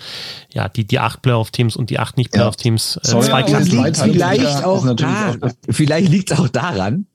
ja, 0.52 0.70
die, 0.70 0.86
die 0.86 1.00
8 1.00 1.22
Playoff-Teams 1.22 1.76
und 1.76 1.90
die 1.90 2.00
8 2.00 2.18
Nicht-Playoff-Teams. 2.18 3.00
Ja. 3.04 3.20
Äh, 3.20 3.22
zwei 3.22 3.40
ja, 3.40 3.46
Klassen. 3.46 4.14
Vielleicht, 4.14 4.64
auch 4.64 4.96
da, 4.96 5.36
vielleicht 5.70 6.10
liegt 6.10 6.32
es 6.32 6.40
auch 6.40 6.50
daran, 6.50 7.08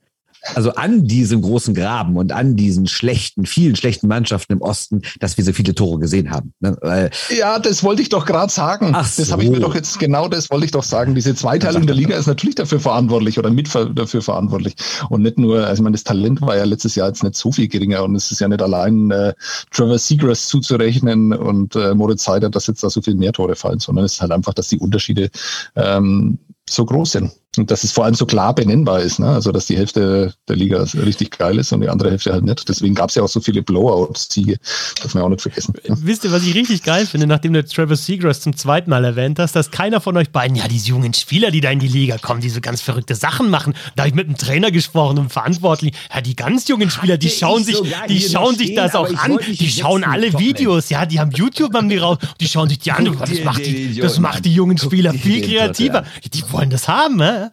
also 0.55 0.75
an 0.75 1.05
diesem 1.05 1.43
großen 1.43 1.75
Graben 1.75 2.17
und 2.17 2.33
an 2.33 2.57
diesen 2.57 2.87
schlechten, 2.87 3.47
vielen 3.47 3.77
schlechten 3.77 4.09
Mannschaften 4.09 4.55
im 4.55 4.63
Osten, 4.63 5.03
dass 5.21 5.37
wir 5.37 5.45
so 5.45 5.53
viele 5.53 5.75
Tore 5.75 5.99
gesehen 5.99 6.31
haben. 6.31 6.53
Ne? 6.61 7.11
Ja, 7.37 7.59
das 7.59 7.83
wollte 7.83 8.03
ich 8.03 8.09
doch 8.09 8.25
gerade 8.25 8.53
sagen. 8.53 8.93
Ach 8.95 9.07
so. 9.07 9.23
Das 9.23 9.33
habe 9.33 9.45
ich 9.45 9.51
mir 9.51 9.61
doch 9.61 9.75
jetzt 9.75 9.99
genau 9.99 10.29
das 10.29 10.51
wollte 10.51 10.65
ich 10.65 10.71
doch 10.71 10.83
sagen. 10.83 11.15
Diese 11.15 11.35
Zweiteilung 11.35 11.87
der 11.87 11.95
Liga 11.95 12.17
ist 12.17 12.27
natürlich 12.27 12.55
dafür 12.55 12.81
verantwortlich 12.81 13.39
oder 13.39 13.51
mit 13.51 13.69
dafür 13.95 14.23
verantwortlich 14.23 14.75
und 15.11 15.23
nicht 15.23 15.39
nur. 15.39 15.67
Also 15.67 15.81
ich 15.81 15.85
meine, 15.85 15.95
das 15.95 16.05
Talent 16.05 16.41
war 16.41 16.57
ja 16.57 16.65
letztes 16.65 16.95
Jahr 16.95 17.09
jetzt 17.09 17.23
nicht 17.23 17.37
so 17.37 17.53
viel 17.53 17.69
geringer 17.69 18.03
und 18.05 18.15
es 18.15 18.31
ist 18.31 18.41
ja 18.41 18.49
nicht 18.49 18.63
allein 18.63 19.11
äh, 19.11 19.35
Trevor 19.71 19.99
Seagrass 19.99 20.49
zuzurechnen 20.49 21.33
und 21.33 21.77
äh, 21.77 21.95
Moritz 21.95 22.25
Seider, 22.25 22.51
dass 22.51 22.67
jetzt 22.67 22.83
da 22.83 22.91
so 22.91 23.03
viel 23.03 23.15
mehr 23.15 23.33
Tore 23.33 23.57
fallen, 23.57 23.79
sondern 23.79 24.05
es 24.05 24.15
ist 24.15 24.21
halt 24.21 24.33
einfach, 24.33 24.55
dass 24.55 24.69
die 24.69 24.79
Unterschiede 24.79 25.31
ähm, 25.77 26.39
so 26.69 26.85
groß 26.85 27.13
sind. 27.13 27.33
Und 27.59 27.71
dass 27.71 27.85
es 27.85 27.93
vor 27.93 28.05
allem 28.05 28.15
so 28.15 28.27
klar 28.27 28.55
benennbar 28.55 29.01
ist, 29.01 29.19
ne? 29.19 29.29
also 29.29 29.53
dass 29.53 29.67
die 29.67 29.77
Hälfte 29.77 30.35
der 30.49 30.57
Liga 30.57 30.85
richtig 30.95 31.37
geil 31.37 31.59
ist 31.59 31.73
und 31.73 31.81
die 31.81 31.89
andere 31.89 32.11
Hälfte 32.11 32.33
halt 32.33 32.45
nicht. 32.45 32.69
Deswegen 32.69 32.95
gab 32.95 33.11
es 33.11 33.17
ja 33.17 33.23
auch 33.23 33.29
so 33.29 33.41
viele 33.41 33.63
Blowout-Siege, 33.63 34.59
darf 35.03 35.15
man 35.15 35.25
auch 35.25 35.29
nicht 35.29 35.43
vergessen. 35.43 35.75
Ja. 35.87 35.95
Wisst 36.01 36.25
ihr, 36.25 36.33
was 36.33 36.43
ich 36.45 36.55
richtig 36.55 36.83
geil 36.83 37.07
finde, 37.07 37.27
nachdem 37.27 37.53
du 37.53 37.65
Travis 37.65 38.07
Seagrass 38.07 38.41
zum 38.41 38.57
zweiten 38.57 38.91
Mal 38.91 39.05
erwähnt 39.05 39.39
hast, 39.39 39.55
dass 39.57 39.71
keiner 39.71 40.01
von 40.01 40.17
euch 40.17 40.31
beiden, 40.31 40.57
ja, 40.57 40.69
diese 40.69 40.89
jungen 40.89 41.15
Spieler, 41.15 41.51
die 41.51 41.61
da 41.61 41.71
in 41.71 41.79
die 41.79 41.89
Liga 41.89 42.19
kommen, 42.19 42.41
die 42.41 42.51
so 42.51 42.61
ganz 42.61 42.81
verrückte 42.81 43.15
Sachen 43.15 43.51
machen, 43.51 43.75
da 43.97 44.03
habe 44.03 44.09
ich 44.09 44.15
mit 44.15 44.29
dem 44.29 44.37
Trainer 44.37 44.71
gesprochen 44.71 45.19
und 45.19 45.33
verantwortlich, 45.33 45.95
ja, 46.15 46.21
die 46.21 46.37
ganz 46.37 46.69
jungen 46.69 46.91
Spieler, 46.91 47.19
die 47.19 47.31
schauen 47.31 47.65
sich, 47.65 47.77
die 48.09 48.21
schauen 48.21 48.57
sich 48.57 48.75
das 48.75 48.95
auch 48.95 49.13
an, 49.15 49.39
die 49.47 49.69
schauen 49.69 50.05
alle 50.05 50.39
Videos, 50.39 50.89
ja, 50.91 51.07
die 51.07 51.21
haben 51.21 51.31
YouTube 51.33 51.75
haben 51.75 51.89
die 51.89 51.99
raus, 51.99 52.19
die 52.41 52.49
schauen 52.49 52.69
sich 52.69 52.79
die 52.79 52.93
an, 52.93 53.05
das 53.19 53.45
macht 53.45 53.67
die, 53.67 53.99
das 54.01 54.19
macht 54.19 54.45
die 54.45 54.53
jungen 54.53 54.79
Spieler 54.79 55.13
viel 55.13 55.43
kreativer. 55.43 56.05
Die 56.33 56.43
wollen 56.53 56.71
das 56.71 56.89
haben, 56.89 57.17
ne? 57.17 57.48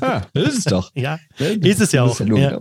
Ja, 0.00 0.26
das 0.32 0.48
ist 0.48 0.58
es 0.58 0.64
doch. 0.64 0.90
ja, 0.94 1.18
ist 1.38 1.80
es 1.80 1.92
ja 1.92 2.02
auch. 2.02 2.20
Ja. 2.20 2.60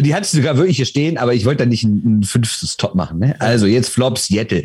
Die 0.00 0.14
hat 0.14 0.24
es 0.24 0.32
sogar 0.32 0.56
wirklich 0.56 0.76
hier 0.76 0.86
stehen, 0.86 1.18
aber 1.18 1.34
ich 1.34 1.44
wollte 1.44 1.64
da 1.64 1.68
nicht 1.68 1.84
ein, 1.84 2.20
ein 2.20 2.22
fünftes 2.22 2.76
Top 2.76 2.94
machen. 2.94 3.18
Ne? 3.18 3.40
Also 3.40 3.66
jetzt 3.66 3.88
Flops, 3.88 4.28
Jettel. 4.28 4.64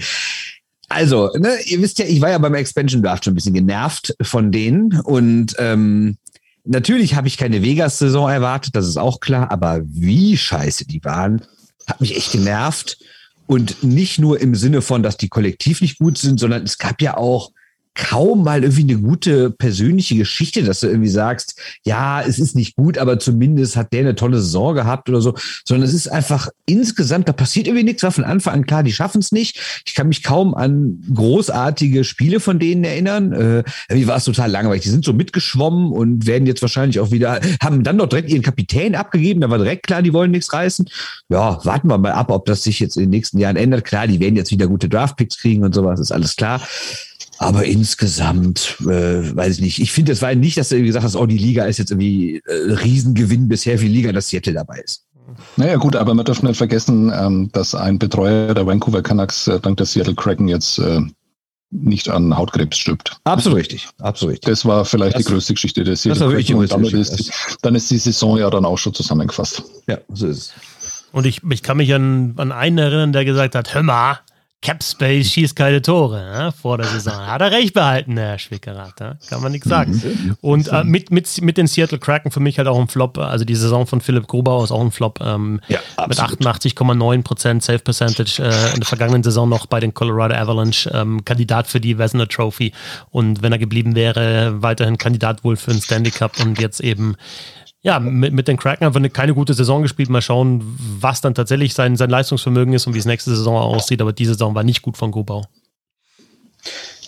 Also, 0.90 1.30
ne, 1.38 1.56
ihr 1.66 1.82
wisst 1.82 2.00
ja, 2.00 2.06
ich 2.06 2.20
war 2.20 2.32
ja 2.32 2.40
beim 2.40 2.56
Expansion 2.56 3.04
Draft 3.04 3.24
schon 3.24 3.34
ein 3.34 3.36
bisschen 3.36 3.54
genervt 3.54 4.16
von 4.22 4.52
denen 4.52 5.00
und 5.02 5.56
ähm, 5.60 6.18
natürlich 6.66 7.16
habe 7.16 7.28
ich 7.28 7.38
keine 7.38 7.62
Vegas-Saison 7.62 8.30
erwartet, 8.30 8.76
das 8.76 8.88
ist 8.88 8.98
auch 8.98 9.20
klar, 9.20 9.52
aber 9.52 9.82
wie 9.84 10.36
scheiße 10.36 10.86
die 10.86 11.04
waren, 11.04 11.44
hat 11.88 12.02
mich 12.02 12.16
echt 12.16 12.32
genervt. 12.32 12.98
Und 13.46 13.84
nicht 13.84 14.20
nur 14.20 14.40
im 14.40 14.54
Sinne 14.54 14.84
von, 14.84 15.02
dass 15.02 15.18
die 15.18 15.28
kollektiv 15.28 15.82
nicht 15.82 15.98
gut 15.98 16.20
sind, 16.20 16.40
sondern 16.40 16.64
es 16.64 16.78
gab 16.78 17.02
ja 17.02 17.18
auch 17.18 17.52
kaum 17.96 18.44
mal 18.44 18.64
irgendwie 18.64 18.84
eine 18.84 19.02
gute 19.02 19.50
persönliche 19.50 20.16
Geschichte, 20.16 20.64
dass 20.64 20.80
du 20.80 20.88
irgendwie 20.88 21.10
sagst, 21.10 21.60
ja, 21.86 22.22
es 22.22 22.40
ist 22.40 22.56
nicht 22.56 22.76
gut, 22.76 22.98
aber 22.98 23.20
zumindest 23.20 23.76
hat 23.76 23.92
der 23.92 24.02
eine 24.02 24.16
tolle 24.16 24.38
Saison 24.38 24.74
gehabt 24.74 25.10
oder 25.10 25.22
so, 25.22 25.36
sondern 25.66 25.88
es 25.88 25.94
ist 25.94 26.08
einfach 26.08 26.50
insgesamt, 26.66 27.28
da 27.28 27.34
passiert 27.34 27.68
irgendwie 27.68 27.84
nichts, 27.84 28.04
war 28.04 28.12
von 28.12 28.24
Anfang 28.24 28.54
an 28.54 28.66
klar, 28.66 28.84
die 28.84 28.94
schaffen 28.94 29.20
es 29.20 29.32
nicht. 29.32 29.60
Ich 29.86 29.96
kann 29.96 30.08
mich 30.08 30.24
kaum 30.24 30.54
an 30.56 31.04
großartige 31.14 32.04
Spiele 32.04 32.40
von 32.40 32.60
denen 32.60 32.84
erinnern. 32.84 33.34
Äh, 33.34 33.64
irgendwie 33.90 34.08
war 34.08 34.18
es 34.18 34.26
total 34.26 34.50
langweilig. 34.50 34.84
Die 34.84 34.90
sind 34.90 35.04
so 35.04 35.14
mitgeschwommen 35.14 35.92
und 35.92 36.26
werden 36.26 36.48
jetzt 36.48 36.62
wahrscheinlich 36.62 37.00
auch 37.00 37.12
wieder, 37.12 37.42
haben 37.62 37.84
dann 37.84 37.98
doch 37.98 38.08
direkt 38.08 38.30
ihren 38.30 38.44
Kapitän 38.44 38.96
abgegeben, 38.96 39.42
da 39.42 39.50
war 39.50 39.58
direkt 39.58 39.88
klar, 39.88 40.02
die 40.02 40.14
wollen 40.14 40.32
nichts 40.32 40.54
reißen. 40.54 40.90
Ja, 41.30 41.64
warten 41.66 41.90
wir 41.90 41.98
mal 41.98 42.14
ab, 42.14 42.32
ob 42.32 42.46
das 42.46 42.64
sich 42.64 42.80
jetzt 42.80 42.96
in 42.96 43.04
den 43.04 43.10
nächsten 43.10 43.40
Jahren 43.40 43.56
ändert. 43.56 43.84
Klar, 43.84 44.08
die 44.08 44.20
werden 44.20 44.36
jetzt 44.36 44.52
wieder 44.52 44.68
gute 44.68 44.88
Draftpicks 44.88 45.38
kriegen 45.38 45.64
und 45.64 45.76
sowas, 45.76 46.00
ist 46.00 46.12
alles 46.12 46.36
klar. 46.36 46.62
Aber 47.42 47.64
insgesamt, 47.64 48.76
äh, 48.82 49.36
weiß 49.36 49.56
ich 49.56 49.62
nicht. 49.62 49.80
Ich 49.80 49.94
finde, 49.94 50.12
es 50.12 50.22
war 50.22 50.36
nicht, 50.36 50.58
dass 50.58 50.70
du 50.70 50.76
irgendwie 50.76 50.90
gesagt 50.90 51.06
hast, 51.06 51.16
oh, 51.16 51.26
die 51.26 51.38
Liga 51.38 51.64
ist 51.64 51.78
jetzt 51.78 51.90
irgendwie 51.90 52.42
äh, 52.46 52.74
Riesengewinn 52.74 53.48
bisher 53.48 53.80
für 53.80 53.86
die 53.86 53.94
Liga, 53.94 54.12
dass 54.12 54.28
Seattle 54.28 54.54
dabei 54.54 54.80
ist. 54.80 55.06
Naja 55.56 55.78
gut, 55.78 55.96
aber 55.96 56.14
man 56.14 56.26
darf 56.26 56.44
nicht 56.44 56.58
vergessen, 56.58 57.14
ähm, 57.16 57.50
dass 57.54 57.74
ein 57.74 57.98
Betreuer 57.98 58.54
der 58.54 58.66
Vancouver 58.66 59.02
Canucks 59.02 59.48
äh, 59.48 59.58
dank 59.58 59.78
der 59.78 59.86
Seattle 59.86 60.16
Kraken 60.16 60.50
jetzt 60.50 60.80
äh, 60.80 61.00
nicht 61.72 62.10
an 62.10 62.36
Hautkrebs 62.36 62.78
stirbt. 62.78 63.18
Absolut 63.24 63.60
richtig, 63.60 63.88
absolut 64.00 64.34
richtig. 64.34 64.50
Das 64.50 64.66
war 64.66 64.84
vielleicht 64.84 65.16
das, 65.16 65.24
die 65.24 65.32
größte 65.32 65.54
Geschichte 65.54 65.86
der 65.86 65.96
Seattle 65.96 66.34
Kraken. 66.34 66.56
Und 66.56 66.70
damit 66.70 66.92
ist, 66.92 67.32
dann 67.62 67.74
ist 67.74 67.90
die 67.90 68.00
Saison 68.00 68.38
ja 68.38 68.50
dann 68.50 68.66
auch 68.66 68.78
schon 68.78 68.94
zusammengefasst. 68.94 69.64
Ja, 69.88 69.98
so 70.14 70.28
ist 70.28 70.38
es. 70.38 70.54
Und 71.14 71.26
ich, 71.26 71.42
ich 71.50 71.64
kann 71.64 71.78
mich 71.78 71.94
an, 71.94 72.34
an 72.36 72.52
einen 72.52 72.78
erinnern, 72.78 73.14
der 73.14 73.24
gesagt 73.24 73.56
hat, 73.56 73.74
hör 73.74 73.82
mal, 73.82 74.20
Capspace 74.62 75.32
schießt 75.32 75.56
keine 75.56 75.82
Tore 75.82 76.18
ne, 76.18 76.52
vor 76.52 76.78
der 76.78 76.88
Saison. 76.88 77.16
Hat 77.16 77.42
er 77.42 77.52
recht 77.52 77.74
behalten, 77.74 78.18
der 78.18 78.38
Schwickerath. 78.38 79.00
Ne? 79.00 79.18
Kann 79.30 79.42
man 79.42 79.54
nichts 79.54 79.70
sagen. 79.70 79.94
Mhm. 79.94 80.38
Und 80.42 80.68
äh, 80.68 80.84
mit, 80.84 81.12
mit, 81.12 81.42
mit 81.42 81.58
den 81.58 81.66
Seattle 81.68 81.98
Kraken 81.98 82.30
für 82.30 82.42
mich 82.42 82.58
halt 82.58 82.68
auch 82.68 82.78
ein 82.78 82.90
Flop. 82.90 83.18
Also 83.18 83.46
die 83.46 83.56
Saison 83.56 83.88
von 83.88 84.02
Philipp 84.02 84.28
Grubauer 84.28 84.66
ist 84.66 84.72
auch 84.72 84.82
ein 84.82 84.92
Flop. 84.92 85.22
Ähm, 85.22 85.62
ja, 85.70 85.80
mit 86.08 86.20
88,9% 86.20 87.62
Safe 87.62 87.80
Percentage 87.80 88.44
äh, 88.44 88.74
in 88.74 88.82
der 88.82 88.86
vergangenen 88.86 89.24
Saison 89.24 89.48
noch 89.48 89.66
bei 89.66 89.80
den 89.80 89.94
Colorado 89.94 90.36
Avalanche. 90.36 90.90
Ähm, 90.94 91.24
Kandidat 91.24 91.68
für 91.68 91.80
die 91.80 91.98
Vesna 91.98 92.26
Trophy. 92.26 92.74
Und 93.12 93.42
wenn 93.42 93.54
er 93.54 93.60
geblieben 93.60 93.96
wäre, 93.96 94.62
weiterhin 94.62 94.98
Kandidat 94.98 95.46
wohl 95.46 95.56
für 95.56 95.72
den 95.72 95.82
Stanley 95.82 96.12
Cup 96.12 96.38
und 96.42 96.60
jetzt 96.60 96.82
eben 96.82 97.16
Ja, 97.82 98.00
mit, 98.00 98.34
mit 98.34 98.48
den 98.48 98.58
Kraken 98.58 98.84
einfach 98.84 99.00
eine, 99.00 99.10
keine 99.10 99.34
gute 99.34 99.54
Saison 99.54 99.82
gespielt. 99.82 100.10
Mal 100.10 100.22
schauen, 100.22 100.62
was 101.00 101.22
dann 101.22 101.34
tatsächlich 101.34 101.74
sein, 101.74 101.96
sein 101.96 102.10
Leistungsvermögen 102.10 102.74
ist 102.74 102.88
und 102.88 102.94
wie 102.94 103.00
es 103.00 103.06
nächste 103.06 103.30
Saison 103.30 103.56
aussieht. 103.56 104.02
Aber 104.02 104.12
diese 104.12 104.34
Saison 104.34 104.54
war 104.54 104.64
nicht 104.64 104.82
gut 104.82 104.98
von 104.98 105.12
Grubau. 105.12 105.46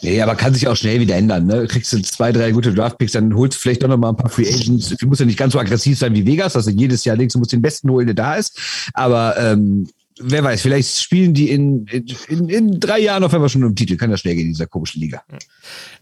Nee, 0.01 0.19
aber 0.21 0.35
kann 0.35 0.53
sich 0.53 0.67
auch 0.67 0.75
schnell 0.75 0.99
wieder 0.99 1.15
ändern. 1.15 1.45
Ne? 1.45 1.67
Kriegst 1.67 1.93
du 1.93 2.01
zwei, 2.01 2.31
drei 2.31 2.51
gute 2.51 2.73
Draftpicks, 2.73 3.11
dann 3.11 3.35
holst 3.35 3.57
du 3.57 3.61
vielleicht 3.61 3.83
doch 3.83 3.87
noch 3.87 3.97
mal 3.97 4.09
ein 4.09 4.17
paar 4.17 4.31
Free 4.31 4.47
Agents. 4.47 4.89
Du 4.89 5.07
musst 5.07 5.19
ja 5.19 5.25
nicht 5.25 5.37
ganz 5.37 5.53
so 5.53 5.59
aggressiv 5.59 5.97
sein 5.97 6.15
wie 6.15 6.25
Vegas, 6.25 6.55
also 6.55 6.71
jedes 6.71 7.05
Jahr 7.05 7.17
denkst 7.17 7.33
du 7.33 7.39
musst 7.39 7.51
den 7.51 7.61
besten 7.61 7.89
holen, 7.89 8.07
der 8.07 8.15
da 8.15 8.35
ist. 8.35 8.59
Aber 8.93 9.35
ähm, 9.37 9.87
wer 10.19 10.43
weiß, 10.43 10.61
vielleicht 10.61 10.97
spielen 10.97 11.33
die 11.33 11.51
in, 11.51 11.85
in, 12.27 12.49
in 12.49 12.79
drei 12.79 12.99
Jahren 12.99 13.23
auf 13.23 13.33
einmal 13.33 13.49
schon 13.49 13.61
im 13.61 13.75
Titel. 13.75 13.95
Kann 13.95 14.09
das 14.09 14.21
schnell 14.21 14.35
gehen 14.35 14.47
in 14.47 14.53
dieser 14.53 14.67
komischen 14.67 15.01
Liga. 15.01 15.21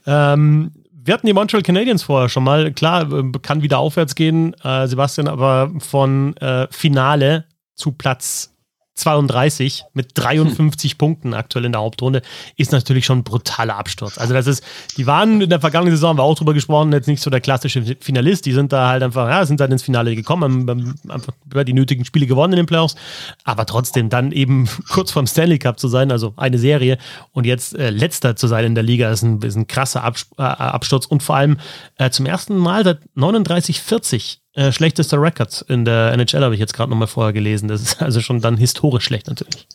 Ähm, 0.05 0.71
wir 1.09 1.15
hatten 1.15 1.25
die 1.25 1.33
Montreal 1.33 1.63
Canadiens 1.63 2.03
vorher 2.03 2.29
schon 2.29 2.43
mal. 2.43 2.71
Klar, 2.71 3.11
äh, 3.11 3.31
kann 3.41 3.63
wieder 3.63 3.79
aufwärts 3.79 4.13
gehen, 4.13 4.53
äh, 4.63 4.85
Sebastian, 4.85 5.27
aber 5.27 5.71
von 5.79 6.37
äh, 6.37 6.67
Finale 6.69 7.45
zu 7.73 7.93
Platz 7.93 8.55
32 8.99 9.85
mit 9.93 10.11
53 10.13 10.91
hm. 10.91 10.97
Punkten 10.97 11.33
aktuell 11.33 11.65
in 11.65 11.71
der 11.71 11.81
Hauptrunde, 11.81 12.21
ist 12.57 12.71
natürlich 12.71 13.05
schon 13.05 13.19
ein 13.19 13.23
brutaler 13.23 13.77
Absturz. 13.77 14.17
Also 14.17 14.33
das 14.33 14.47
ist, 14.47 14.63
die 14.97 15.07
waren 15.07 15.41
in 15.41 15.49
der 15.49 15.59
vergangenen 15.59 15.95
Saison, 15.95 16.09
haben 16.09 16.17
wir 16.17 16.23
auch 16.23 16.35
drüber 16.35 16.53
gesprochen, 16.53 16.91
jetzt 16.91 17.07
nicht 17.07 17.21
so 17.21 17.29
der 17.29 17.41
klassische 17.41 17.83
Finalist, 17.99 18.45
die 18.45 18.51
sind 18.51 18.73
da 18.73 18.89
halt 18.89 19.03
einfach, 19.03 19.27
ja, 19.29 19.45
sind 19.45 19.59
dann 19.59 19.71
ins 19.71 19.83
Finale 19.83 20.15
gekommen, 20.15 20.69
haben, 20.69 20.95
einfach 21.07 21.33
die 21.65 21.73
nötigen 21.73 22.05
Spiele 22.05 22.27
gewonnen 22.27 22.53
in 22.53 22.57
den 22.57 22.65
Playoffs, 22.65 22.95
aber 23.43 23.65
trotzdem 23.65 24.09
dann 24.09 24.31
eben 24.31 24.67
kurz 24.89 25.11
vorm 25.11 25.27
Stanley 25.27 25.59
Cup 25.59 25.79
zu 25.79 25.87
sein, 25.87 26.11
also 26.11 26.33
eine 26.37 26.59
Serie 26.59 26.97
und 27.31 27.45
jetzt 27.45 27.75
äh, 27.75 27.89
letzter 27.89 28.35
zu 28.35 28.47
sein 28.47 28.65
in 28.65 28.75
der 28.75 28.83
Liga, 28.83 29.09
ist 29.09 29.23
ein, 29.23 29.41
ist 29.41 29.55
ein 29.55 29.67
krasser 29.67 29.99
äh, 30.37 30.41
Absturz 30.41 31.05
und 31.05 31.23
vor 31.23 31.35
allem 31.35 31.57
äh, 31.97 32.09
zum 32.09 32.25
ersten 32.25 32.57
Mal 32.57 32.83
seit 32.83 32.99
39, 33.15 33.81
40 33.81 34.41
äh, 34.59 34.73
schlechtester 34.73 35.21
Record 35.21 35.63
in 35.69 35.85
der 35.85 36.11
NHL 36.11 36.43
habe 36.43 36.53
ich 36.53 36.59
jetzt 36.59 36.73
gerade 36.73 36.89
nochmal 36.89 37.07
vorher 37.07 37.31
gelesen. 37.31 37.69
Das 37.69 37.81
ist 37.81 38.01
also 38.01 38.19
schon 38.19 38.41
dann 38.41 38.57
historisch 38.57 39.05
schlecht 39.05 39.27
natürlich. 39.27 39.67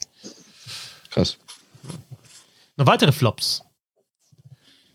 Krass. 1.10 1.38
Noch 2.76 2.86
weitere 2.86 3.12
Flops. 3.12 3.62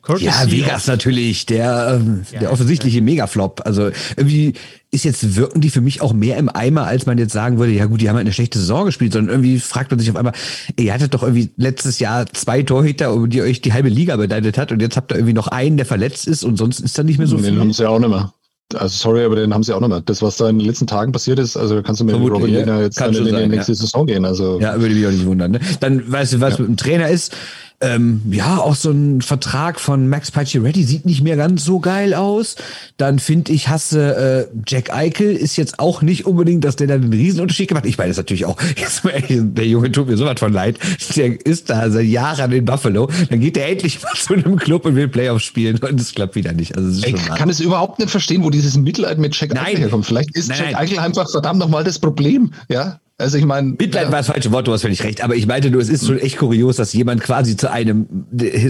Curtis 0.04 0.26
ja, 0.26 0.50
Vegas 0.50 0.88
natürlich, 0.88 1.46
der, 1.46 2.00
ähm, 2.00 2.26
ja, 2.32 2.40
der 2.40 2.52
offensichtliche 2.52 2.98
ja. 2.98 3.04
Megaflop. 3.04 3.62
Also 3.66 3.90
irgendwie 4.16 4.54
ist 4.92 5.06
jetzt, 5.06 5.36
wirken 5.36 5.60
die 5.60 5.70
für 5.70 5.82
mich 5.82 6.02
auch 6.02 6.14
mehr 6.14 6.38
im 6.38 6.50
Eimer, 6.50 6.86
als 6.86 7.06
man 7.06 7.18
jetzt 7.18 7.34
sagen 7.34 7.58
würde, 7.58 7.74
ja 7.74 7.86
gut, 7.86 8.00
die 8.02 8.10
haben 8.10 8.16
halt 8.16 8.26
eine 8.26 8.34
schlechte 8.34 8.60
Saison 8.60 8.86
gespielt, 8.86 9.14
sondern 9.14 9.34
irgendwie 9.34 9.60
fragt 9.60 9.92
man 9.92 10.00
sich 10.00 10.10
auf 10.10 10.16
einmal, 10.16 10.34
ey, 10.78 10.86
ihr 10.86 10.94
hattet 10.94 11.14
doch 11.14 11.24
irgendwie 11.24 11.52
letztes 11.58 12.00
Jahr 12.00 12.26
zwei 12.28 12.64
Torhüter, 12.64 13.14
um 13.14 13.30
die 13.30 13.42
euch 13.42 13.62
die 13.62 13.74
halbe 13.74 13.90
Liga 13.90 14.16
bedeutet 14.16 14.58
hat 14.58 14.72
und 14.72 14.82
jetzt 14.82 14.98
habt 14.98 15.12
ihr 15.12 15.16
irgendwie 15.16 15.34
noch 15.34 15.48
einen, 15.48 15.78
der 15.78 15.86
verletzt 15.86 16.28
ist 16.28 16.44
und 16.44 16.58
sonst 16.58 16.80
ist 16.80 16.98
da 16.98 17.04
nicht 17.04 17.18
mehr 17.18 17.28
so 17.28 17.36
Den 17.36 17.46
viel. 17.46 17.54
Den 17.54 17.62
haben 17.62 17.74
sie 17.74 17.84
ja 17.84 17.90
auch 17.90 18.00
nicht 18.00 18.10
mehr. 18.10 18.34
Also 18.76 18.96
sorry, 18.96 19.26
aber 19.26 19.36
den 19.36 19.52
haben 19.52 19.64
sie 19.64 19.74
auch 19.74 19.80
noch 19.80 19.88
mal. 19.88 20.02
Das, 20.02 20.22
was 20.22 20.38
da 20.38 20.48
in 20.48 20.60
den 20.60 20.68
letzten 20.68 20.86
Tagen 20.86 21.12
passiert 21.12 21.40
ist, 21.40 21.58
also 21.58 21.82
kannst 21.82 22.02
du 22.02 22.06
mit 22.06 22.14
Vermutlich, 22.14 22.56
Robin 22.56 22.68
ja. 22.68 22.82
jetzt 22.82 23.02
dann 23.02 23.16
in 23.16 23.26
die 23.26 23.48
nächste 23.48 23.72
ja. 23.72 23.76
Saison 23.76 24.06
gehen. 24.06 24.26
Also 24.26 24.60
ja, 24.60 24.80
würde 24.80 24.94
mich 24.94 25.08
auch 25.08 25.12
nicht 25.12 25.26
wundern. 25.26 25.52
Ne? 25.52 25.60
Dann 25.80 26.12
weißt 26.12 26.34
du, 26.34 26.42
was 26.42 26.54
ja. 26.54 26.60
mit 26.62 26.70
dem 26.70 26.78
Trainer 26.78 27.10
ist. 27.10 27.36
Ähm, 27.82 28.22
ja, 28.30 28.58
auch 28.58 28.76
so 28.76 28.92
ein 28.92 29.22
Vertrag 29.22 29.80
von 29.80 30.10
Max 30.10 30.32
Pacioretty 30.32 30.84
sieht 30.84 31.06
nicht 31.06 31.22
mehr 31.22 31.38
ganz 31.38 31.64
so 31.64 31.80
geil 31.80 32.14
aus. 32.14 32.58
Dann 32.98 33.20
finde 33.20 33.54
ich, 33.54 33.70
hasse 33.70 34.50
äh, 34.52 34.60
Jack 34.68 34.94
Eichel 34.94 35.34
ist 35.34 35.56
jetzt 35.56 35.80
auch 35.80 36.02
nicht 36.02 36.26
unbedingt, 36.26 36.66
dass 36.66 36.76
der 36.76 36.88
dann 36.88 37.04
einen 37.04 37.14
Riesenunterschied 37.14 37.70
gemacht. 37.70 37.86
Ich 37.86 37.98
meine, 37.98 38.10
das 38.10 38.18
ist 38.18 38.24
natürlich 38.24 38.46
auch, 38.46 38.58
jetzt, 38.78 39.04
der 39.30 39.66
Junge 39.66 39.94
tut 39.94 40.10
mir 40.10 40.18
sowas 40.18 40.40
von 40.40 40.52
leid. 40.52 40.78
Der 41.16 41.46
ist 41.46 41.70
da 41.70 41.90
seit 41.90 42.06
Jahren 42.06 42.52
in 42.52 42.66
Buffalo. 42.66 43.10
Dann 43.30 43.40
geht 43.40 43.56
er 43.56 43.70
endlich 43.70 44.04
mal 44.04 44.14
zu 44.14 44.34
einem 44.34 44.58
Club 44.58 44.86
und 44.86 44.98
will 44.98 45.08
Playoffs 45.08 45.46
spielen 45.46 45.78
und 45.80 46.02
es 46.02 46.14
klappt 46.14 46.36
wieder 46.36 46.52
nicht. 46.52 46.76
Also 46.76 47.06
ich 47.06 47.16
kann 47.16 47.50
es 47.50 47.62
überhaupt 47.62 48.00
nicht 48.00 48.12
verstehen, 48.12 48.44
wo 48.44 48.50
dieses 48.50 48.76
Mitleid 48.76 49.20
mit 49.20 49.40
Jack 49.40 49.58
Eichel 49.58 49.80
herkommt. 49.80 50.06
Vielleicht 50.06 50.36
ist 50.36 50.50
nein, 50.50 50.60
Jack. 50.60 50.76
Eichel 50.76 51.00
einfach 51.00 51.30
verdammt 51.30 51.60
nochmal 51.60 51.86
das 51.86 51.98
Problem, 51.98 52.52
ja. 52.68 53.00
Also 53.20 53.38
ich 53.38 53.46
meine. 53.46 53.76
Mitleid 53.78 54.06
ja. 54.06 54.12
war 54.12 54.20
das 54.20 54.28
falsche 54.28 54.52
Wort, 54.52 54.66
du 54.66 54.72
hast 54.72 54.82
völlig 54.82 55.04
recht. 55.04 55.22
Aber 55.22 55.36
ich 55.36 55.46
meinte 55.46 55.70
nur, 55.70 55.82
es 55.82 55.90
ist 55.90 56.08
schon 56.08 56.18
echt 56.18 56.38
kurios, 56.38 56.78
dass 56.78 56.94
jemand 56.94 57.22
quasi 57.22 57.58
zu 57.58 57.70
einem, 57.70 58.08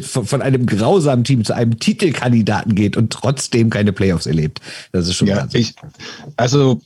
von 0.02 0.41
einem 0.41 0.66
grausamen 0.66 1.24
Team 1.24 1.45
zu 1.45 1.54
einem 1.54 1.80
Titelkandidaten 1.80 2.74
geht 2.74 2.97
und 2.97 3.14
trotzdem 3.14 3.70
keine 3.70 3.93
Playoffs 3.93 4.26
erlebt. 4.26 4.60
Das 4.91 5.08
ist 5.08 5.16
schon 5.16 5.28
ja, 5.28 5.47
ich, 5.54 5.76
Also 6.36 6.82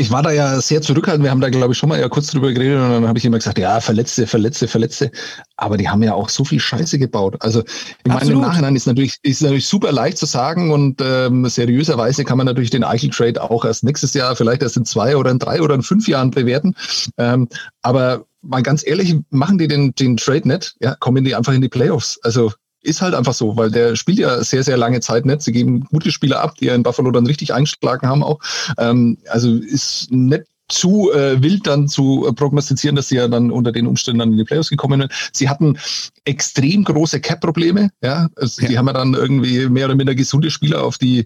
ich 0.00 0.12
war 0.12 0.22
da 0.22 0.30
ja 0.30 0.60
sehr 0.60 0.80
zurückhaltend. 0.80 1.24
Wir 1.24 1.32
haben 1.32 1.40
da, 1.40 1.50
glaube 1.50 1.72
ich, 1.72 1.78
schon 1.78 1.88
mal 1.88 1.98
ja 1.98 2.08
kurz 2.08 2.28
drüber 2.28 2.52
geredet 2.52 2.80
und 2.80 2.88
dann 2.88 3.08
habe 3.08 3.18
ich 3.18 3.24
immer 3.24 3.38
gesagt, 3.38 3.58
ja, 3.58 3.80
Verletzte, 3.80 4.28
Verletzte, 4.28 4.68
Verletzte. 4.68 5.10
Aber 5.56 5.76
die 5.76 5.88
haben 5.88 6.04
ja 6.04 6.14
auch 6.14 6.28
so 6.28 6.44
viel 6.44 6.60
Scheiße 6.60 7.00
gebaut. 7.00 7.36
Also 7.40 7.64
ich 8.04 8.12
meine, 8.12 8.30
im 8.30 8.40
Nachhinein 8.40 8.76
ist 8.76 8.86
natürlich, 8.86 9.16
ist 9.22 9.42
natürlich 9.42 9.66
super 9.66 9.90
leicht 9.90 10.16
zu 10.16 10.26
sagen 10.26 10.70
und 10.70 11.00
ähm, 11.02 11.48
seriöserweise 11.48 12.24
kann 12.24 12.38
man 12.38 12.46
natürlich 12.46 12.70
den 12.70 12.84
Eichel-Trade 12.84 13.42
auch 13.42 13.64
erst 13.64 13.82
nächstes 13.82 14.14
Jahr, 14.14 14.36
vielleicht 14.36 14.62
erst 14.62 14.76
in 14.76 14.84
zwei 14.84 15.16
oder 15.16 15.32
in 15.32 15.40
drei 15.40 15.60
oder 15.60 15.74
in 15.74 15.82
fünf 15.82 16.06
Jahren 16.06 16.30
bewerten. 16.30 16.76
Ähm, 17.16 17.48
aber 17.82 18.24
mal 18.40 18.62
ganz 18.62 18.86
ehrlich, 18.86 19.16
machen 19.30 19.58
die 19.58 19.66
den, 19.66 19.96
den 19.96 20.16
Trade 20.16 20.46
nicht, 20.46 20.76
ja, 20.80 20.94
kommen 20.94 21.24
die 21.24 21.34
einfach 21.34 21.54
in 21.54 21.60
die 21.60 21.68
Playoffs. 21.68 22.20
Also 22.22 22.52
ist 22.88 23.02
halt 23.02 23.14
einfach 23.14 23.34
so, 23.34 23.56
weil 23.56 23.70
der 23.70 23.96
spielt 23.96 24.18
ja 24.18 24.42
sehr, 24.42 24.62
sehr 24.64 24.76
lange 24.76 25.00
Zeit 25.00 25.26
nicht. 25.26 25.42
Sie 25.42 25.52
geben 25.52 25.84
gute 25.92 26.10
Spieler 26.10 26.40
ab, 26.40 26.54
die 26.56 26.66
ja 26.66 26.74
in 26.74 26.82
Buffalo 26.82 27.10
dann 27.10 27.26
richtig 27.26 27.52
eingeschlagen 27.52 28.08
haben 28.08 28.22
auch. 28.22 28.40
Ähm, 28.78 29.18
also 29.28 29.54
ist 29.54 30.10
nicht 30.10 30.44
zu 30.68 31.10
äh, 31.12 31.42
wild 31.42 31.66
dann 31.66 31.88
zu 31.88 32.26
äh, 32.28 32.32
prognostizieren, 32.32 32.96
dass 32.96 33.08
sie 33.08 33.16
ja 33.16 33.28
dann 33.28 33.50
unter 33.50 33.72
den 33.72 33.86
Umständen 33.86 34.20
dann 34.20 34.32
in 34.32 34.38
die 34.38 34.44
Playoffs 34.44 34.68
gekommen 34.68 35.00
sind. 35.00 35.12
Sie 35.32 35.48
hatten 35.48 35.78
extrem 36.24 36.84
große 36.84 37.20
Cap-Probleme. 37.20 37.90
Ja? 38.02 38.28
Also 38.36 38.62
ja. 38.62 38.68
Die 38.68 38.78
haben 38.78 38.86
ja 38.86 38.92
dann 38.92 39.14
irgendwie 39.14 39.68
mehr 39.68 39.86
oder 39.86 39.94
minder 39.94 40.14
gesunde 40.14 40.50
Spieler 40.50 40.84
auf 40.84 40.98
die, 40.98 41.24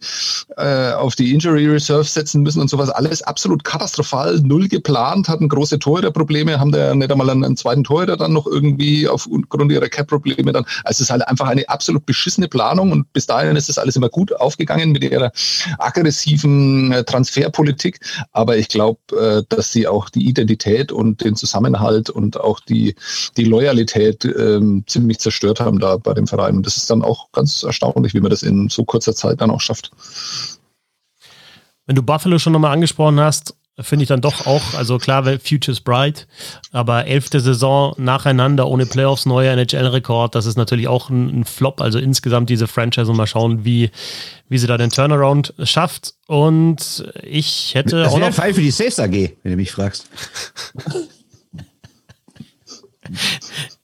äh, 0.56 0.92
auf 0.92 1.16
die 1.16 1.34
Injury 1.34 1.66
Reserve 1.66 2.04
setzen 2.04 2.42
müssen 2.42 2.60
und 2.60 2.68
sowas. 2.68 2.88
Alles 2.88 3.22
absolut 3.22 3.64
katastrophal, 3.64 4.40
null 4.40 4.68
geplant, 4.68 5.28
hatten 5.28 5.48
große 5.48 5.78
Torhüter-Probleme, 5.78 6.60
haben 6.60 6.70
da 6.70 6.94
nicht 6.94 7.10
einmal 7.10 7.30
einen, 7.30 7.44
einen 7.44 7.56
zweiten 7.56 7.82
Torhüter 7.82 8.16
dann 8.16 8.32
noch 8.32 8.46
irgendwie 8.46 9.08
aufgrund 9.08 9.72
ihrer 9.72 9.88
Cap-Probleme 9.88 10.52
dann. 10.52 10.64
Also 10.84 10.98
es 10.98 11.00
ist 11.00 11.10
halt 11.10 11.26
einfach 11.26 11.48
eine 11.48 11.68
absolut 11.68 12.06
beschissene 12.06 12.46
Planung 12.46 12.92
und 12.92 13.12
bis 13.12 13.26
dahin 13.26 13.56
ist 13.56 13.68
das 13.68 13.78
alles 13.78 13.96
immer 13.96 14.08
gut 14.08 14.32
aufgegangen 14.34 14.92
mit 14.92 15.02
ihrer 15.02 15.32
aggressiven 15.78 16.92
äh, 16.92 17.04
Transferpolitik. 17.04 17.98
Aber 18.30 18.56
ich 18.56 18.68
glaube, 18.68 19.00
äh, 19.18 19.31
dass 19.48 19.72
sie 19.72 19.86
auch 19.86 20.10
die 20.10 20.26
Identität 20.28 20.92
und 20.92 21.24
den 21.24 21.36
Zusammenhalt 21.36 22.10
und 22.10 22.38
auch 22.38 22.60
die, 22.60 22.94
die 23.36 23.44
Loyalität 23.44 24.24
ähm, 24.24 24.84
ziemlich 24.86 25.18
zerstört 25.18 25.60
haben 25.60 25.78
da 25.78 25.96
bei 25.96 26.14
dem 26.14 26.26
Verein. 26.26 26.56
Und 26.56 26.66
das 26.66 26.76
ist 26.76 26.90
dann 26.90 27.02
auch 27.02 27.32
ganz 27.32 27.62
erstaunlich, 27.62 28.14
wie 28.14 28.20
man 28.20 28.30
das 28.30 28.42
in 28.42 28.68
so 28.68 28.84
kurzer 28.84 29.14
Zeit 29.14 29.40
dann 29.40 29.50
auch 29.50 29.60
schafft. 29.60 29.90
Wenn 31.86 31.96
du 31.96 32.02
Buffalo 32.02 32.38
schon 32.38 32.52
nochmal 32.52 32.72
angesprochen 32.72 33.18
hast, 33.20 33.54
finde 33.80 34.02
ich 34.02 34.08
dann 34.08 34.20
doch 34.20 34.46
auch, 34.46 34.74
also 34.74 34.98
klar, 34.98 35.24
Futures 35.38 35.80
Bright, 35.80 36.26
aber 36.72 37.06
elfte 37.06 37.40
Saison 37.40 37.94
nacheinander 37.96 38.68
ohne 38.68 38.84
Playoffs, 38.86 39.24
neuer 39.24 39.52
NHL-Rekord, 39.52 40.34
das 40.34 40.46
ist 40.46 40.56
natürlich 40.56 40.88
auch 40.88 41.08
ein, 41.08 41.40
ein, 41.40 41.44
Flop, 41.44 41.80
also 41.80 41.98
insgesamt 41.98 42.50
diese 42.50 42.66
Franchise 42.66 43.10
und 43.10 43.16
mal 43.16 43.26
schauen, 43.26 43.64
wie, 43.64 43.90
wie 44.48 44.58
sie 44.58 44.66
da 44.66 44.76
den 44.76 44.90
Turnaround 44.90 45.54
schafft. 45.64 46.14
Und 46.26 47.04
ich 47.22 47.74
hätte 47.74 47.96
das 47.96 48.12
auch 48.12 48.18
noch... 48.18 48.26
ein 48.26 48.32
Fall 48.32 48.52
für 48.52 48.60
die 48.60 48.70
Saves 48.70 48.98
AG, 48.98 49.10
wenn 49.10 49.52
du 49.52 49.56
mich 49.56 49.72
fragst. 49.72 50.08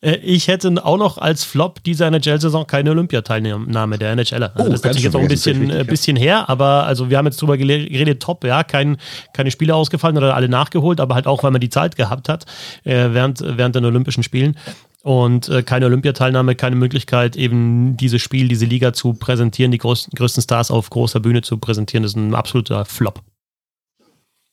Äh, 0.01 0.16
ich 0.16 0.49
hätte 0.49 0.84
auch 0.84 0.96
noch 0.96 1.18
als 1.18 1.44
Flop 1.44 1.82
dieser 1.82 2.07
NHL-Saison 2.07 2.66
keine 2.66 2.90
Olympiateilnahme 2.90 3.99
der 3.99 4.12
NHLer. 4.12 4.53
Also 4.55 4.68
oh, 4.68 4.70
das 4.70 4.80
ist 4.80 4.84
natürlich 4.84 5.05
jetzt 5.05 5.16
auch 5.16 5.20
ein 5.20 5.28
bisschen, 5.28 5.70
äh, 5.70 5.84
bisschen 5.84 6.16
her, 6.16 6.49
aber 6.49 6.84
also 6.84 7.11
wir 7.11 7.18
haben 7.18 7.26
jetzt 7.26 7.40
drüber 7.40 7.57
geredet, 7.57 8.22
top, 8.22 8.44
ja, 8.44 8.62
kein, 8.64 8.96
keine 9.32 9.51
Spiele 9.51 9.74
ausgefallen 9.74 10.16
oder 10.16 10.34
alle 10.34 10.49
nachgeholt, 10.49 11.01
aber 11.01 11.14
halt 11.14 11.26
auch, 11.26 11.42
weil 11.42 11.51
man 11.51 11.61
die 11.61 11.70
Zeit 11.70 11.96
gehabt 11.96 12.28
hat 12.28 12.44
äh, 12.84 13.09
während, 13.11 13.40
während 13.40 13.74
den 13.74 13.84
Olympischen 13.84 14.22
Spielen 14.22 14.57
und 15.03 15.49
äh, 15.49 15.62
keine 15.62 15.86
Olympiateilnahme, 15.86 16.55
keine 16.55 16.76
Möglichkeit, 16.76 17.36
eben 17.36 17.96
dieses 17.96 18.20
Spiel, 18.22 18.49
diese 18.49 18.66
Liga 18.66 18.92
zu 18.92 19.14
präsentieren, 19.14 19.72
die 19.72 19.78
größten, 19.78 20.12
größten 20.16 20.42
Stars 20.42 20.70
auf 20.70 20.90
großer 20.90 21.20
Bühne 21.20 21.42
zu 21.42 21.59
präsentieren, 21.59 22.03
das 22.03 22.12
ist 22.12 22.16
ein 22.16 22.34
absoluter 22.34 22.84
Flop. 22.84 23.22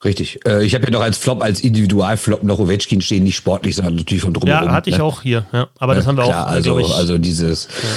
Richtig. 0.06 0.40
Äh, 0.46 0.64
ich 0.64 0.76
habe 0.76 0.86
ja 0.86 0.92
noch 0.92 1.02
als 1.02 1.18
Flop, 1.18 1.42
als 1.42 1.62
Individualflop 1.62 2.44
noch 2.44 2.60
Ovechkin 2.60 3.02
stehen, 3.02 3.24
nicht 3.24 3.36
sportlich, 3.36 3.76
sondern 3.76 3.96
natürlich 3.96 4.24
von 4.24 4.34
drumherum. 4.34 4.68
Ja, 4.68 4.72
hatte 4.72 4.90
ich 4.92 5.00
ne? 5.00 5.04
auch 5.04 5.24
hier. 5.24 5.46
Ja. 5.52 5.68
Aber 5.80 5.94
ja, 5.94 5.98
das 5.98 6.08
haben 6.08 6.18
wir 6.18 6.26
klar, 6.26 6.46
auch. 6.46 6.52
Also, 6.52 6.80
ich, 6.80 6.94
also 6.94 7.18
dieses. 7.18 7.66
Ja. 7.66 7.90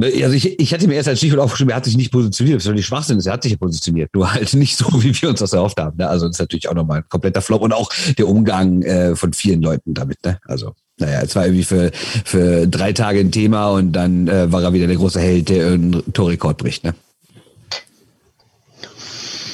Ne, 0.00 0.24
also 0.24 0.34
ich, 0.34 0.58
ich 0.58 0.72
hatte 0.72 0.86
mir 0.86 0.94
erst 0.94 1.08
als 1.08 1.18
Stichwort 1.18 1.40
aufgeschrieben, 1.40 1.72
er 1.72 1.76
hat 1.76 1.84
sich 1.84 1.96
nicht 1.96 2.10
positioniert, 2.10 2.56
das 2.56 2.64
ist 2.64 2.72
nicht 2.72 2.86
Schwachsinn 2.86 3.18
ist, 3.18 3.26
er 3.26 3.34
hat 3.34 3.42
sich 3.42 3.52
ja 3.52 3.58
positioniert, 3.58 4.08
nur 4.14 4.32
halt 4.32 4.54
nicht 4.54 4.76
so, 4.76 4.86
wie 5.02 5.14
wir 5.20 5.28
uns 5.28 5.40
das 5.40 5.52
erhofft 5.52 5.78
haben. 5.78 5.98
Ne? 5.98 6.08
Also 6.08 6.26
das 6.26 6.36
ist 6.36 6.40
natürlich 6.40 6.68
auch 6.68 6.74
nochmal 6.74 6.98
ein 6.98 7.08
kompletter 7.08 7.42
Flop 7.42 7.60
und 7.60 7.74
auch 7.74 7.90
der 8.16 8.26
Umgang 8.26 8.80
äh, 8.82 9.14
von 9.14 9.34
vielen 9.34 9.60
Leuten 9.60 9.92
damit. 9.92 10.24
Ne? 10.24 10.38
Also 10.46 10.72
naja, 10.96 11.20
es 11.22 11.36
war 11.36 11.44
irgendwie 11.44 11.64
für, 11.64 11.90
für 12.24 12.66
drei 12.66 12.94
Tage 12.94 13.20
ein 13.20 13.32
Thema 13.32 13.68
und 13.70 13.92
dann 13.92 14.26
äh, 14.28 14.50
war 14.50 14.62
er 14.62 14.72
wieder 14.72 14.86
der 14.86 14.96
große 14.96 15.20
Held, 15.20 15.50
der 15.50 15.66
einen 15.66 16.12
Torrekord 16.14 16.56
bricht. 16.56 16.84
Ne? 16.84 16.94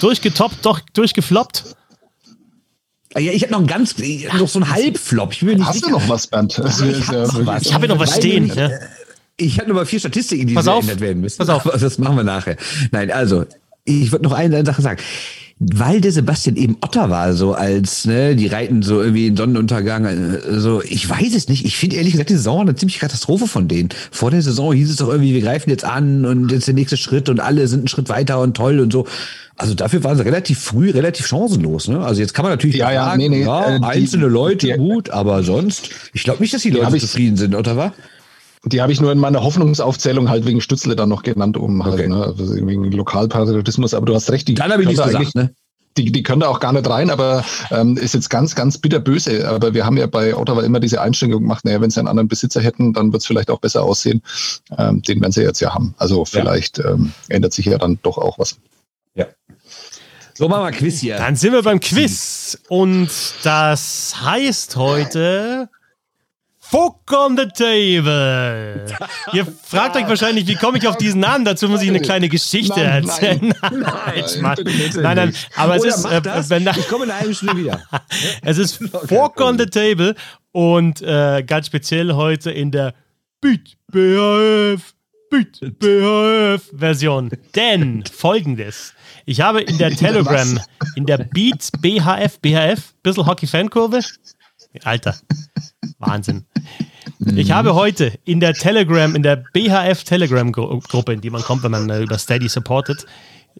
Durchgetoppt, 0.01 0.65
doch 0.65 0.79
durchgefloppt. 0.93 1.77
Ah 3.17 3.19
ja, 3.19 3.33
ich 3.33 3.43
habe 3.45 3.53
noch 3.53 3.61
ein 3.61 3.67
ganz, 3.67 3.95
noch 4.39 4.47
so 4.47 4.59
ein 4.59 4.69
Halbflop. 4.71 5.33
Ich 5.33 5.43
will 5.43 5.55
nicht 5.55 5.64
Hast 5.64 5.77
sicher. 5.77 5.87
du 5.87 5.93
noch 5.93 6.07
was, 6.07 6.27
Bernd? 6.27 6.53
Ich 6.53 7.09
habe 7.09 7.47
hab 7.49 7.83
ja 7.83 7.89
noch 7.89 7.99
was 7.99 8.17
stehen. 8.17 8.53
Ja. 8.55 8.69
Ich 9.39 9.59
habe 9.59 9.71
noch 9.71 9.77
mal 9.77 9.87
vier 9.87 10.01
Statistiken, 10.01 10.47
die 10.47 10.55
geändert 10.55 11.01
werden 11.01 11.23
müssen. 11.23 11.39
Pass 11.39 11.49
auf. 11.49 11.64
Das 11.81 11.97
machen 11.97 12.17
wir 12.17 12.25
nachher. 12.25 12.59
Nein, 12.91 13.11
also, 13.11 13.47
ich 13.87 14.12
würde 14.12 14.25
noch 14.25 14.33
eine 14.33 14.62
Sache 14.67 14.83
sagen. 14.83 15.01
Weil 15.59 16.03
der 16.03 16.13
Sebastian 16.13 16.57
eben 16.57 16.77
Otter 16.83 17.09
war, 17.09 17.33
so 17.33 17.55
als, 17.55 18.05
ne, 18.05 18.37
die 18.37 18.47
reiten 18.47 18.83
so 18.83 19.01
irgendwie 19.01 19.29
in 19.29 19.37
Sonnenuntergang, 19.37 20.05
äh, 20.05 20.61
so, 20.61 20.83
ich 20.83 21.09
weiß 21.09 21.35
es 21.35 21.49
nicht. 21.49 21.65
Ich 21.65 21.77
finde 21.77 21.97
ehrlich 21.97 22.13
gesagt, 22.13 22.29
die 22.29 22.35
Saison 22.35 22.57
war 22.57 22.63
eine 22.63 22.75
ziemliche 22.75 23.01
Katastrophe 23.01 23.47
von 23.47 23.67
denen. 23.67 23.89
Vor 24.11 24.31
der 24.31 24.43
Saison 24.43 24.75
hieß 24.75 24.91
es 24.91 24.97
doch 24.97 25.09
irgendwie, 25.09 25.33
wir 25.33 25.41
greifen 25.41 25.71
jetzt 25.71 25.85
an 25.85 26.27
und 26.27 26.53
jetzt 26.53 26.67
der 26.67 26.75
nächste 26.75 26.99
Schritt 26.99 27.31
und 27.31 27.41
alle 27.41 27.69
sind 27.69 27.81
einen 27.81 27.89
Schritt 27.89 28.11
weiter 28.11 28.41
und 28.41 28.55
toll 28.55 28.81
und 28.81 28.93
so. 28.93 29.07
Also 29.57 29.73
dafür 29.73 30.05
waren 30.05 30.19
sie 30.19 30.25
relativ 30.25 30.59
früh 30.59 30.91
relativ 30.91 31.27
chancenlos. 31.27 31.89
Ne? 31.89 32.01
Also 32.01 32.21
jetzt 32.21 32.35
kann 32.35 32.43
man 32.43 32.53
natürlich 32.53 32.77
ja, 32.77 32.93
sagen, 32.93 33.23
ja, 33.23 33.29
nee, 33.29 33.29
nee, 33.31 33.45
ja, 33.45 33.77
äh, 33.77 33.81
die, 33.81 33.87
einzelne 33.87 34.27
Leute 34.27 34.67
die, 34.67 34.73
gut, 34.75 35.09
aber 35.09 35.43
sonst, 35.43 35.89
ich 36.13 36.25
glaube 36.25 36.43
nicht, 36.43 36.53
dass 36.53 36.61
die 36.61 36.71
Leute 36.71 36.99
zufrieden 36.99 37.39
sind, 37.39 37.55
oder 37.55 37.79
was? 37.79 37.93
Die 38.67 38.83
habe 38.83 38.91
ich 38.91 39.01
nur 39.01 39.12
in 39.12 39.19
meiner 39.19 39.45
Hoffnungsaufzählung 39.45 40.29
halt 40.29 40.45
wegen 40.45 40.61
Stützle 40.61 40.97
dann 40.97 41.09
noch 41.09 41.23
genannt, 41.23 41.57
um 41.57 41.85
halt, 41.85 41.95
okay. 41.95 42.09
ne, 42.09 42.25
also 42.25 42.55
wegen 42.55 42.91
Lokalpatriotismus, 42.91 43.95
aber 43.95 44.07
du 44.07 44.14
hast 44.14 44.31
recht, 44.31 44.49
die 44.49 44.55
dann 44.55 44.73
habe 44.73 44.83
ich 44.83 44.89
nichts 44.89 45.05
gesagt, 45.05 45.35
ne? 45.37 45.55
Die, 45.97 46.12
die 46.12 46.23
können 46.23 46.41
da 46.41 46.49
auch 46.49 46.61
gar 46.61 46.75
nicht 46.75 46.87
rein, 46.91 47.09
aber 47.09 47.43
ähm, 47.71 47.97
ist 47.97 48.12
jetzt 48.12 48.29
ganz, 48.29 48.55
ganz 48.55 48.77
bitterböse. 48.77 49.49
Aber 49.49 49.73
wir 49.73 49.87
haben 49.87 49.97
ja 49.97 50.07
bei 50.07 50.37
Ottawa 50.37 50.62
immer 50.62 50.79
diese 50.79 51.01
Einstellung 51.01 51.41
gemacht, 51.41 51.64
naja, 51.64 51.81
wenn 51.81 51.89
sie 51.89 52.01
einen 52.01 52.09
anderen 52.09 52.29
Besitzer 52.29 52.61
hätten, 52.61 52.93
dann 52.93 53.12
wird 53.12 53.23
es 53.23 53.27
vielleicht 53.27 53.51
auch 53.51 53.61
besser 53.61 53.83
aussehen. 53.83 54.21
Ähm, 54.77 55.01
den 55.01 55.23
werden 55.23 55.33
sie 55.33 55.41
jetzt 55.41 55.61
ja 55.61 55.73
haben. 55.73 55.95
Also 55.97 56.27
vielleicht 56.27 56.77
ja. 56.77 56.91
ähm, 56.91 57.12
ändert 57.31 57.55
sich 57.55 57.64
ja 57.64 57.79
dann 57.79 57.99
doch 58.03 58.19
auch 58.19 58.39
was. 58.39 58.59
Ja. 59.14 59.25
So, 60.35 60.49
machen 60.49 60.64
wir 60.64 60.73
Quiz 60.73 61.01
hier. 61.01 61.17
Dann 61.17 61.35
sind 61.35 61.55
wir 61.55 61.62
beim 61.62 61.81
Quiz. 61.81 62.59
Und 62.69 63.09
das 63.43 64.17
heißt 64.23 64.77
heute 64.77 65.71
Fuck 66.69 67.12
on 67.12 67.37
the 67.37 67.47
Table. 67.47 68.87
Ihr 69.33 69.47
fragt 69.47 69.97
euch 69.97 70.09
wahrscheinlich, 70.09 70.49
wie 70.49 70.57
komme 70.57 70.79
ich 70.79 70.89
auf 70.89 70.97
diesen 70.97 71.21
Namen? 71.21 71.45
Dazu 71.45 71.69
muss 71.69 71.81
ich 71.81 71.89
eine 71.89 72.01
kleine 72.01 72.29
Geschichte 72.29 72.81
nein, 72.81 73.05
erzählen. 73.05 73.55
Nein, 73.62 73.81
nein, 73.81 74.25
nein, 74.41 74.91
nein, 74.97 75.17
nein, 75.17 75.35
aber 75.55 75.77
es 75.77 75.85
ist, 75.85 76.05
äh, 76.05 76.23
wenn, 76.51 76.67
ich 76.67 76.89
komme 76.89 77.05
in 77.05 77.11
einer 77.11 77.21
halben 77.21 77.35
Stunde 77.35 77.57
wieder. 77.57 77.83
es 78.43 78.59
ist 78.59 78.81
Fork 79.07 79.41
on 79.41 79.59
the 79.59 79.67
Table 79.67 80.17
und 80.51 81.03
äh, 81.03 81.45
ganz 81.47 81.67
speziell 81.69 82.14
heute 82.14 82.51
in 82.51 82.73
der 82.73 82.95
Beat 83.41 83.77
BHF 83.93 84.95
Beat 85.31 85.79
BHF 85.79 86.71
Version. 86.77 87.31
Denn 87.55 88.05
folgendes. 88.05 88.93
Ich 89.25 89.41
habe 89.41 89.61
in 89.61 89.79
der 89.79 89.91
Telegram, 89.91 90.61
in 90.95 91.07
der 91.07 91.19
Beat 91.19 91.71
BHF, 91.81 92.39
BHF, 92.41 92.95
bisschen 93.03 93.27
Hockey-Fankurve, 93.27 94.01
Alter, 94.85 95.16
Wahnsinn. 95.99 96.47
Ich 97.35 97.53
habe 97.53 97.74
heute 97.74 98.12
in 98.24 98.41
der 98.41 98.55
Telegram, 98.55 99.14
in 99.14 99.22
der 99.22 99.37
BHF 99.37 100.05
Telegram 100.05 100.51
Gruppe, 100.53 101.12
in 101.12 101.20
die 101.20 101.31
man 101.31 101.43
kommt, 101.43 101.62
wenn 101.62 101.70
man 101.70 101.89
äh, 101.89 102.03
über 102.03 102.18
Steady 102.18 102.49
supportet, 102.49 103.07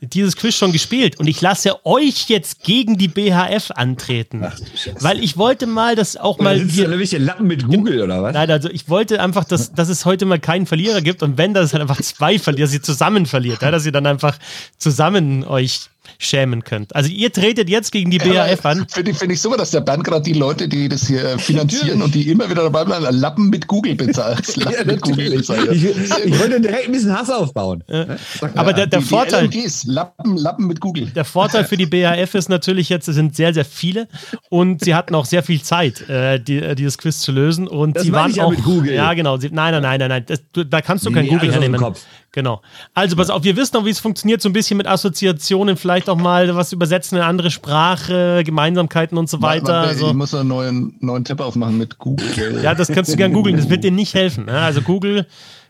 dieses 0.01 0.37
Quiz 0.37 0.55
schon 0.55 0.73
gespielt 0.73 1.19
und 1.19 1.27
ich 1.27 1.41
lasse 1.41 1.85
euch 1.87 2.29
jetzt 2.29 2.63
gegen 2.63 2.99
die 2.99 3.09
BHF 3.09 3.71
antreten. 3.71 4.43
Ach, 4.45 4.59
weil 5.01 5.25
ich 5.25 5.39
wollte 5.39 5.67
mal, 5.67 5.95
dass 5.97 6.17
auch 6.19 6.39
mal. 6.39 6.59
Sind 6.59 6.71
hier 6.71 6.89
nämlich 6.89 7.13
Lappen 7.13 7.47
mit 7.47 7.67
Google 7.67 8.03
oder 8.03 8.23
was? 8.23 8.35
Nein, 8.35 8.51
also 8.51 8.69
ich 8.69 8.91
wollte 8.91 9.23
einfach, 9.23 9.45
dass, 9.45 9.73
dass 9.73 9.89
es 9.89 10.05
heute 10.05 10.27
mal 10.27 10.39
keinen 10.39 10.67
Verlierer 10.67 11.01
gibt 11.01 11.23
und 11.23 11.39
wenn, 11.39 11.55
dass 11.55 11.67
es 11.67 11.73
halt 11.73 11.81
einfach 11.81 12.01
zwei 12.03 12.39
Verlierer, 12.39 12.67
dass 12.67 12.75
ihr 12.75 12.83
zusammen 12.83 13.25
verliert, 13.25 13.63
ja, 13.63 13.71
dass 13.71 13.87
ihr 13.87 13.93
dann 13.93 14.07
einfach 14.07 14.39
zusammen 14.77 15.45
euch 15.45 15.89
schämen 16.19 16.65
könnt. 16.65 16.95
Also 16.95 17.11
ihr 17.11 17.33
tretet 17.33 17.69
jetzt 17.69 17.93
gegen 17.93 18.11
die 18.11 18.19
BAF 18.19 18.65
an. 18.65 18.87
Finde 18.89 19.11
ich, 19.11 19.19
find 19.19 19.33
ich 19.33 19.41
super, 19.41 19.57
dass 19.57 19.71
der 19.71 19.81
Bernd 19.81 20.05
gerade 20.05 20.23
die 20.23 20.33
Leute, 20.33 20.69
die 20.69 20.89
das 20.89 21.07
hier 21.07 21.39
finanzieren 21.39 22.03
und 22.03 22.15
die 22.15 22.31
immer 22.31 22.49
wieder 22.49 22.63
dabei 22.63 22.85
bleiben, 22.85 23.07
Lappen 23.11 23.51
mit 23.51 23.67
Google 23.67 23.95
bezahlt. 23.95 24.57
Lappen 24.57 24.73
ja, 24.73 24.85
mit 24.85 25.03
Google 25.03 25.31
bezahlt. 25.31 25.73
Ich, 25.73 25.85
ich 25.85 26.39
wollte 26.39 26.61
direkt 26.61 26.87
ein 26.87 26.93
bisschen 26.93 27.17
Hass 27.17 27.31
aufbauen. 27.31 27.85
Ja. 27.89 28.07
Aber 28.55 28.73
der, 28.73 28.87
der 28.87 29.01
die, 29.01 29.05
Vorteil. 29.05 29.49
Die 29.49 29.61
LMGs, 29.61 29.85
Lappen, 29.85 30.37
Lappen 30.37 30.67
mit 30.67 30.81
Google. 30.81 31.07
Der 31.07 31.25
Vorteil 31.25 31.65
für 31.65 31.77
die 31.77 31.87
BAF 31.87 32.35
ist 32.35 32.49
natürlich 32.49 32.89
jetzt, 32.89 33.09
es 33.09 33.15
sind 33.15 33.37
sehr, 33.37 33.53
sehr 33.55 33.65
viele 33.65 34.09
und 34.49 34.85
sie 34.85 34.95
hatten 34.95 35.15
auch 35.15 35.25
sehr 35.25 35.43
viel 35.43 35.63
Zeit, 35.63 36.09
äh, 36.09 36.41
die, 36.41 36.59
äh, 36.59 36.75
dieses 36.75 36.99
Quiz 36.99 37.21
zu 37.21 37.33
lösen. 37.33 37.69
Und 37.69 37.97
das 37.97 38.05
sie 38.05 38.13
waren 38.13 38.33
ja 38.33 38.45
auch. 38.45 38.51
Mit 38.51 38.65
Google. 38.65 38.95
Ja, 38.95 39.15
genau. 39.15 39.37
Sie, 39.37 39.51
nein, 39.51 39.73
nein, 39.73 39.83
nein, 39.83 39.99
nein, 40.01 40.09
nein. 40.09 40.25
Das, 40.27 40.43
du, 40.53 40.65
da 40.65 40.81
kannst 40.81 41.05
du 41.05 41.11
nee, 41.11 41.17
kein 41.17 41.29
Google 41.29 41.53
hernehmen. 41.53 41.95
Genau. 42.37 42.61
Also 42.93 43.17
pass 43.17 43.31
auf, 43.31 43.45
wir 43.45 43.57
wissen 43.57 43.79
auch, 43.79 43.87
wie 43.87 43.91
es 43.91 43.99
funktioniert, 43.99 44.43
so 44.43 44.51
ein 44.51 44.53
bisschen 44.53 44.77
mit 44.77 44.87
Assoziationen, 44.87 45.79
vielleicht 45.79 46.11
auch 46.11 46.19
mal 46.19 46.55
was 46.55 46.71
übersetzen 46.71 47.17
in 47.17 47.25
andere 47.25 47.51
Sprache, 47.51 48.43
Gemeinsamkeiten 48.45 49.17
und 49.17 49.31
so 49.31 49.41
weiter. 49.41 49.73
Man, 49.73 49.81
man, 49.81 49.89
also, 49.89 50.09
ich 50.09 50.13
muss 50.13 50.35
einen 50.35 50.51
neuen, 50.51 50.97
neuen 51.01 51.25
Tab 51.25 51.41
aufmachen 51.41 51.79
mit 51.79 51.99
Google. 51.99 52.61
Ja, 52.63 52.75
das 52.75 52.89
kannst 52.89 53.11
du 53.11 53.17
gern 53.17 53.33
googeln, 53.33 53.57
das 53.57 53.71
wird 53.71 53.85
dir 53.85 53.91
nicht 53.91 54.13
helfen. 54.13 54.45
Ne? 54.45 54.53
Also 54.53 54.83
Google, 54.83 55.27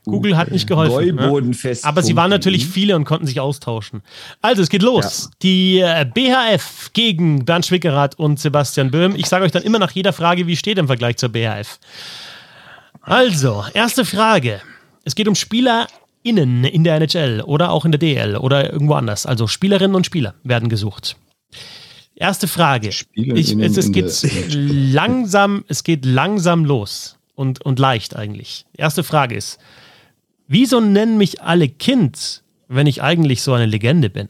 Google 0.06 0.36
hat 0.36 0.50
nicht 0.50 0.66
geholfen. 0.66 1.14
Ne? 1.14 1.76
Aber 1.82 2.02
sie 2.02 2.16
waren 2.16 2.30
natürlich 2.30 2.66
viele 2.66 2.96
und 2.96 3.04
konnten 3.04 3.26
sich 3.26 3.38
austauschen. 3.38 4.02
Also, 4.42 4.60
es 4.60 4.68
geht 4.68 4.82
los. 4.82 5.24
Ja. 5.24 5.36
Die 5.42 5.78
äh, 5.78 6.04
BHF 6.04 6.90
gegen 6.94 7.44
Bernd 7.44 7.66
Schwickerath 7.66 8.18
und 8.18 8.40
Sebastian 8.40 8.90
Böhm. 8.90 9.14
Ich 9.14 9.26
sage 9.26 9.44
euch 9.44 9.52
dann 9.52 9.62
immer 9.62 9.78
nach 9.78 9.92
jeder 9.92 10.12
Frage, 10.12 10.48
wie 10.48 10.56
steht 10.56 10.78
im 10.78 10.88
Vergleich 10.88 11.16
zur 11.16 11.28
BHF. 11.28 11.78
Also, 13.02 13.64
erste 13.72 14.04
Frage. 14.04 14.60
Es 15.04 15.14
geht 15.14 15.28
um 15.28 15.36
Spieler 15.36 15.86
innen 16.26 16.64
in 16.64 16.84
der 16.84 16.96
NHL 16.96 17.42
oder 17.42 17.70
auch 17.70 17.84
in 17.84 17.92
der 17.92 17.98
DL 17.98 18.36
oder 18.36 18.72
irgendwo 18.72 18.94
anders. 18.94 19.26
Also 19.26 19.46
Spielerinnen 19.46 19.94
und 19.94 20.04
Spieler 20.04 20.34
werden 20.42 20.68
gesucht. 20.68 21.16
Erste 22.16 22.48
Frage. 22.48 22.88
Ich, 22.88 23.06
es, 23.52 23.76
es 23.76 23.92
geht 23.92 24.12
langsam, 24.54 25.64
es 25.68 25.84
geht 25.84 26.04
langsam 26.04 26.64
los 26.64 27.18
und, 27.34 27.60
und 27.64 27.78
leicht 27.78 28.16
eigentlich. 28.16 28.64
Erste 28.76 29.04
Frage 29.04 29.36
ist, 29.36 29.58
wieso 30.48 30.80
nennen 30.80 31.18
mich 31.18 31.42
alle 31.42 31.68
Kind, 31.68 32.42
wenn 32.68 32.86
ich 32.86 33.02
eigentlich 33.02 33.42
so 33.42 33.52
eine 33.52 33.66
Legende 33.66 34.10
bin? 34.10 34.28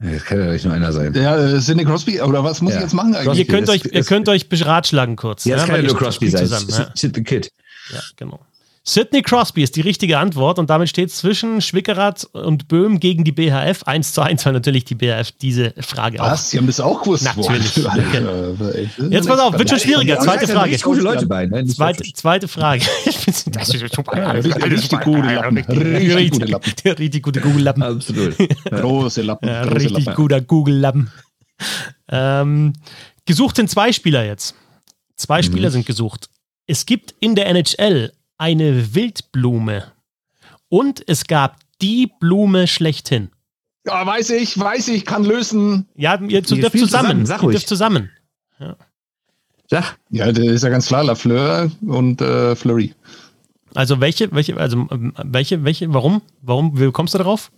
Das 0.00 0.24
kann 0.24 0.40
ja 0.40 0.52
nicht 0.52 0.64
nur 0.64 0.74
einer 0.74 0.92
sein. 0.92 1.14
Ja, 1.14 1.36
äh, 1.36 1.60
Sidney 1.60 1.84
Crosby, 1.84 2.20
oder 2.20 2.42
was 2.42 2.60
muss 2.60 2.72
ja. 2.72 2.78
ich 2.78 2.82
jetzt 2.82 2.94
machen 2.94 3.14
eigentlich? 3.14 3.38
Ihr 3.38 3.46
könnt, 3.46 3.68
euch, 3.70 3.84
ihr 3.84 4.02
könnt 4.02 4.28
euch 4.28 4.48
beratschlagen 4.48 5.14
kurz. 5.14 5.44
Ja, 5.44 5.54
das 5.54 5.68
ja, 5.68 5.74
kann 5.74 5.84
ja 5.84 5.88
nur 5.88 5.96
Crosby 5.96 6.28
sein. 6.28 6.48
Zusammen, 6.48 6.66
ja. 6.68 6.90
Sid 6.96 7.14
the 7.14 7.22
Kid. 7.22 7.52
Ja, 7.92 8.00
genau. 8.16 8.40
Sidney 8.84 9.22
Crosby 9.22 9.62
ist 9.62 9.76
die 9.76 9.80
richtige 9.80 10.18
Antwort 10.18 10.58
und 10.58 10.68
damit 10.68 10.88
steht 10.88 11.08
es 11.08 11.16
zwischen 11.16 11.60
Schwickerath 11.60 12.24
und 12.32 12.66
Böhm 12.66 12.98
gegen 12.98 13.22
die 13.22 13.30
BHF 13.30 13.84
1 13.84 14.12
zu 14.12 14.22
1, 14.22 14.44
weil 14.44 14.54
natürlich 14.54 14.84
die 14.84 14.96
BHF 14.96 15.30
diese 15.40 15.72
Frage 15.78 16.18
Was? 16.18 16.26
auch. 16.26 16.32
Was? 16.32 16.50
Sie 16.50 16.58
haben 16.58 16.66
das 16.66 16.80
auch 16.80 17.00
gewusst? 17.00 17.22
Natürlich. 17.22 17.76
Jetzt 19.10 19.28
pass 19.28 19.38
auf, 19.38 19.56
wird 19.56 19.70
schon 19.70 19.78
schwieriger. 19.78 20.18
Zweite 20.18 20.48
Frage. 20.48 20.76
Gute 20.78 21.00
Leute 21.00 21.26
bei, 21.26 21.46
ne? 21.46 21.64
zweite, 21.66 22.02
zweite 22.12 22.48
Frage. 22.48 22.84
das 23.04 23.68
ist 23.68 23.94
super. 23.94 24.34
Richtig 24.34 25.00
gute 25.00 26.46
Lappen. 26.46 26.74
Richtig 26.84 27.22
gute 27.22 27.40
Google-Lappen. 27.40 27.82
Absolut. 27.84 28.36
Große 28.64 29.22
Lappen. 29.22 29.48
Richtig 29.48 30.12
guter 30.16 30.40
Google-Lappen. 30.40 31.08
Ähm, 32.08 32.72
gesucht 33.26 33.54
sind 33.54 33.70
zwei 33.70 33.92
Spieler 33.92 34.24
jetzt. 34.24 34.56
Zwei 35.14 35.38
mhm. 35.38 35.44
Spieler 35.44 35.70
sind 35.70 35.86
gesucht. 35.86 36.28
Es 36.66 36.84
gibt 36.84 37.14
in 37.20 37.36
der 37.36 37.46
NHL 37.46 38.12
eine 38.42 38.92
Wildblume. 38.96 39.92
Und 40.68 41.04
es 41.06 41.28
gab 41.28 41.60
die 41.80 42.10
Blume 42.18 42.66
schlechthin. 42.66 43.30
Ja, 43.86 44.04
weiß 44.04 44.30
ich, 44.30 44.58
weiß 44.58 44.88
ich, 44.88 45.04
kann 45.04 45.24
lösen. 45.24 45.86
Ja, 45.94 46.20
ihr, 46.20 46.42
zu, 46.42 46.56
dürft 46.56 46.76
zusammen. 46.76 47.24
Sag 47.24 47.44
ihr 47.44 47.50
dürft 47.50 47.68
zusammen. 47.68 48.10
Ja. 48.58 48.76
Sag. 49.70 49.96
Ja, 50.10 50.32
der 50.32 50.44
ist 50.52 50.64
ja 50.64 50.70
ganz 50.70 50.88
klar, 50.88 51.04
Lafleur 51.04 51.70
und 51.86 52.20
äh, 52.20 52.56
Fleury. 52.56 52.94
Also 53.74 54.00
welche, 54.00 54.32
welche, 54.32 54.56
also 54.56 54.88
ähm, 54.90 55.14
welche, 55.22 55.62
welche, 55.62 55.92
warum? 55.94 56.20
Warum, 56.42 56.78
wie 56.78 56.90
kommst 56.90 57.14
du 57.14 57.18
darauf? 57.18 57.52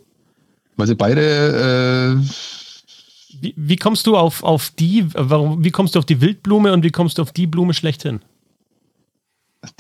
Weil 0.77 0.87
sie 0.87 0.95
beide 0.95 2.21
äh, 2.21 3.41
wie, 3.41 3.55
wie, 3.57 3.77
kommst 3.77 4.07
du 4.07 4.19
auf, 4.19 4.43
auf 4.45 4.71
die, 4.71 5.07
warum, 5.15 5.65
wie 5.65 5.71
kommst 5.71 5.95
du 5.95 5.99
auf 5.99 6.05
die 6.05 6.21
Wildblume 6.21 6.75
und 6.75 6.85
wie 6.85 6.91
kommst 6.91 7.17
du 7.17 7.23
auf 7.23 7.33
die 7.33 7.47
Blume 7.47 7.73
schlechthin? 7.73 8.21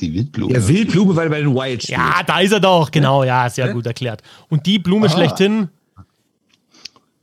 Die 0.00 0.12
Wildblume. 0.12 0.52
Ja, 0.52 0.66
Wildblume, 0.66 1.16
weil 1.16 1.30
bei 1.30 1.40
den 1.40 1.54
Wild 1.54 1.82
steht. 1.82 1.96
Ja, 1.96 2.22
da 2.26 2.40
ist 2.40 2.52
er 2.52 2.60
doch, 2.60 2.90
genau, 2.90 3.24
ja, 3.24 3.48
sehr 3.48 3.66
ja? 3.66 3.72
gut 3.72 3.86
erklärt. 3.86 4.22
Und 4.48 4.66
die 4.66 4.78
Blume 4.78 5.06
ah. 5.06 5.10
schlechthin, 5.10 5.68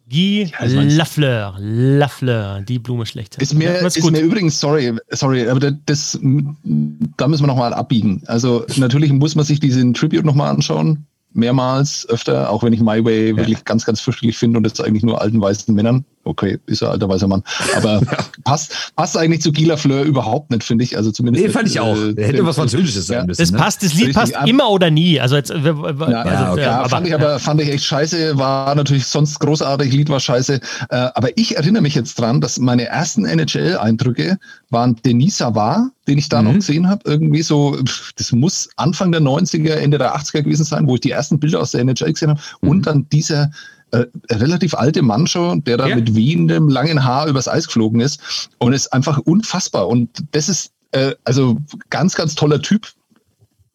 Guy 0.09 0.51
ja, 0.59 0.65
Lafleur, 0.65 1.55
Lafleur, 1.59 2.61
die 2.61 2.79
Blume 2.79 3.05
schlechthin. 3.05 3.41
Ist 3.41 3.53
mir, 3.53 3.73
ja, 3.73 3.87
ist 3.87 4.11
mir 4.11 4.19
übrigens, 4.19 4.59
sorry, 4.59 4.93
sorry, 5.09 5.47
aber 5.47 5.71
das, 5.71 6.19
da 6.21 7.27
müssen 7.27 7.43
wir 7.43 7.47
nochmal 7.47 7.73
abbiegen. 7.73 8.21
Also 8.25 8.65
natürlich 8.75 9.11
muss 9.13 9.35
man 9.35 9.45
sich 9.45 9.61
diesen 9.61 9.93
Tribute 9.93 10.25
nochmal 10.25 10.49
anschauen 10.49 11.05
mehrmals, 11.33 12.07
öfter, 12.09 12.49
auch 12.49 12.63
wenn 12.63 12.73
ich 12.73 12.81
My 12.81 13.03
Way 13.03 13.29
ja. 13.29 13.37
wirklich 13.37 13.63
ganz, 13.65 13.85
ganz 13.85 14.01
fürchterlich 14.01 14.37
finde 14.37 14.57
und 14.57 14.65
jetzt 14.65 14.83
eigentlich 14.83 15.03
nur 15.03 15.21
alten 15.21 15.41
weißen 15.41 15.73
Männern 15.73 16.05
okay, 16.23 16.59
ist 16.65 16.81
er 16.81 16.91
alter 16.91 17.09
weißer 17.09 17.27
Mann. 17.27 17.43
Aber 17.75 18.01
ja. 18.01 18.17
passt, 18.43 18.91
passt 18.95 19.17
eigentlich 19.17 19.41
zu 19.41 19.51
Gila 19.51 19.77
Fleur 19.77 20.03
überhaupt 20.03 20.51
nicht, 20.51 20.63
finde 20.63 20.83
ich. 20.83 20.97
Also 20.97 21.11
zumindest. 21.11 21.45
Nee, 21.45 21.51
fand 21.51 21.67
ich 21.67 21.79
auch. 21.79 21.95
Äh, 21.95 22.23
hätte 22.23 22.45
was 22.45 22.55
Französisches 22.55 23.07
sein 23.07 23.25
müssen. 23.25 23.41
Das 23.41 23.51
ne? 23.51 23.57
passt, 23.57 23.83
das 23.83 23.93
Lied 23.93 24.15
Richtig, 24.15 24.33
passt 24.33 24.47
immer 24.47 24.69
oder 24.69 24.91
nie. 24.91 25.19
Also 25.19 25.35
jetzt, 25.35 25.49
ja, 25.49 25.57
also, 25.57 26.11
ja, 26.11 26.51
okay. 26.51 26.61
ja, 26.61 26.87
fand 26.87 27.07
ich 27.07 27.13
aber 27.13 27.39
fand 27.39 27.61
ich 27.61 27.69
echt 27.69 27.85
scheiße, 27.85 28.37
war 28.37 28.75
natürlich 28.75 29.05
sonst 29.05 29.39
großartig, 29.39 29.91
Lied 29.91 30.09
war 30.09 30.19
scheiße. 30.19 30.59
Äh, 30.89 30.95
aber 31.13 31.29
ich 31.37 31.57
erinnere 31.57 31.81
mich 31.81 31.95
jetzt 31.95 32.19
dran, 32.19 32.41
dass 32.41 32.59
meine 32.59 32.85
ersten 32.85 33.25
NHL-Eindrücke 33.25 34.37
waren 34.69 34.95
Denis 35.05 35.37
Savard, 35.37 35.89
den 36.07 36.17
ich 36.17 36.29
da 36.29 36.41
mhm. 36.41 36.47
noch 36.47 36.55
gesehen 36.55 36.89
habe. 36.89 37.01
Irgendwie 37.05 37.41
so, 37.41 37.77
das 38.15 38.31
muss 38.31 38.69
Anfang 38.77 39.11
der 39.11 39.21
90er, 39.21 39.73
Ende 39.73 39.97
der 39.97 40.15
80er 40.15 40.43
gewesen 40.43 40.63
sein, 40.63 40.87
wo 40.87 40.95
ich 40.95 41.01
die 41.01 41.11
ersten 41.11 41.39
Bilder 41.39 41.61
aus 41.61 41.71
der 41.71 41.81
NHL 41.81 42.13
gesehen 42.13 42.29
habe. 42.29 42.41
Mhm. 42.61 42.69
Und 42.69 42.87
dann 42.87 43.09
dieser 43.09 43.51
äh, 43.91 44.05
relativ 44.31 44.73
alte 44.73 45.01
Mann 45.01 45.27
schon, 45.27 45.63
der 45.63 45.77
da 45.77 45.87
ja. 45.87 45.95
mit 45.95 46.15
wehendem 46.15 46.69
langen 46.69 47.03
Haar 47.03 47.27
übers 47.27 47.47
Eis 47.47 47.67
geflogen 47.67 47.99
ist 47.99 48.49
und 48.57 48.73
ist 48.73 48.91
einfach 48.93 49.19
unfassbar. 49.19 49.87
Und 49.87 50.09
das 50.31 50.49
ist 50.49 50.71
äh, 50.91 51.13
also 51.23 51.57
ganz, 51.89 52.15
ganz 52.15 52.35
toller 52.35 52.61
Typ, 52.61 52.87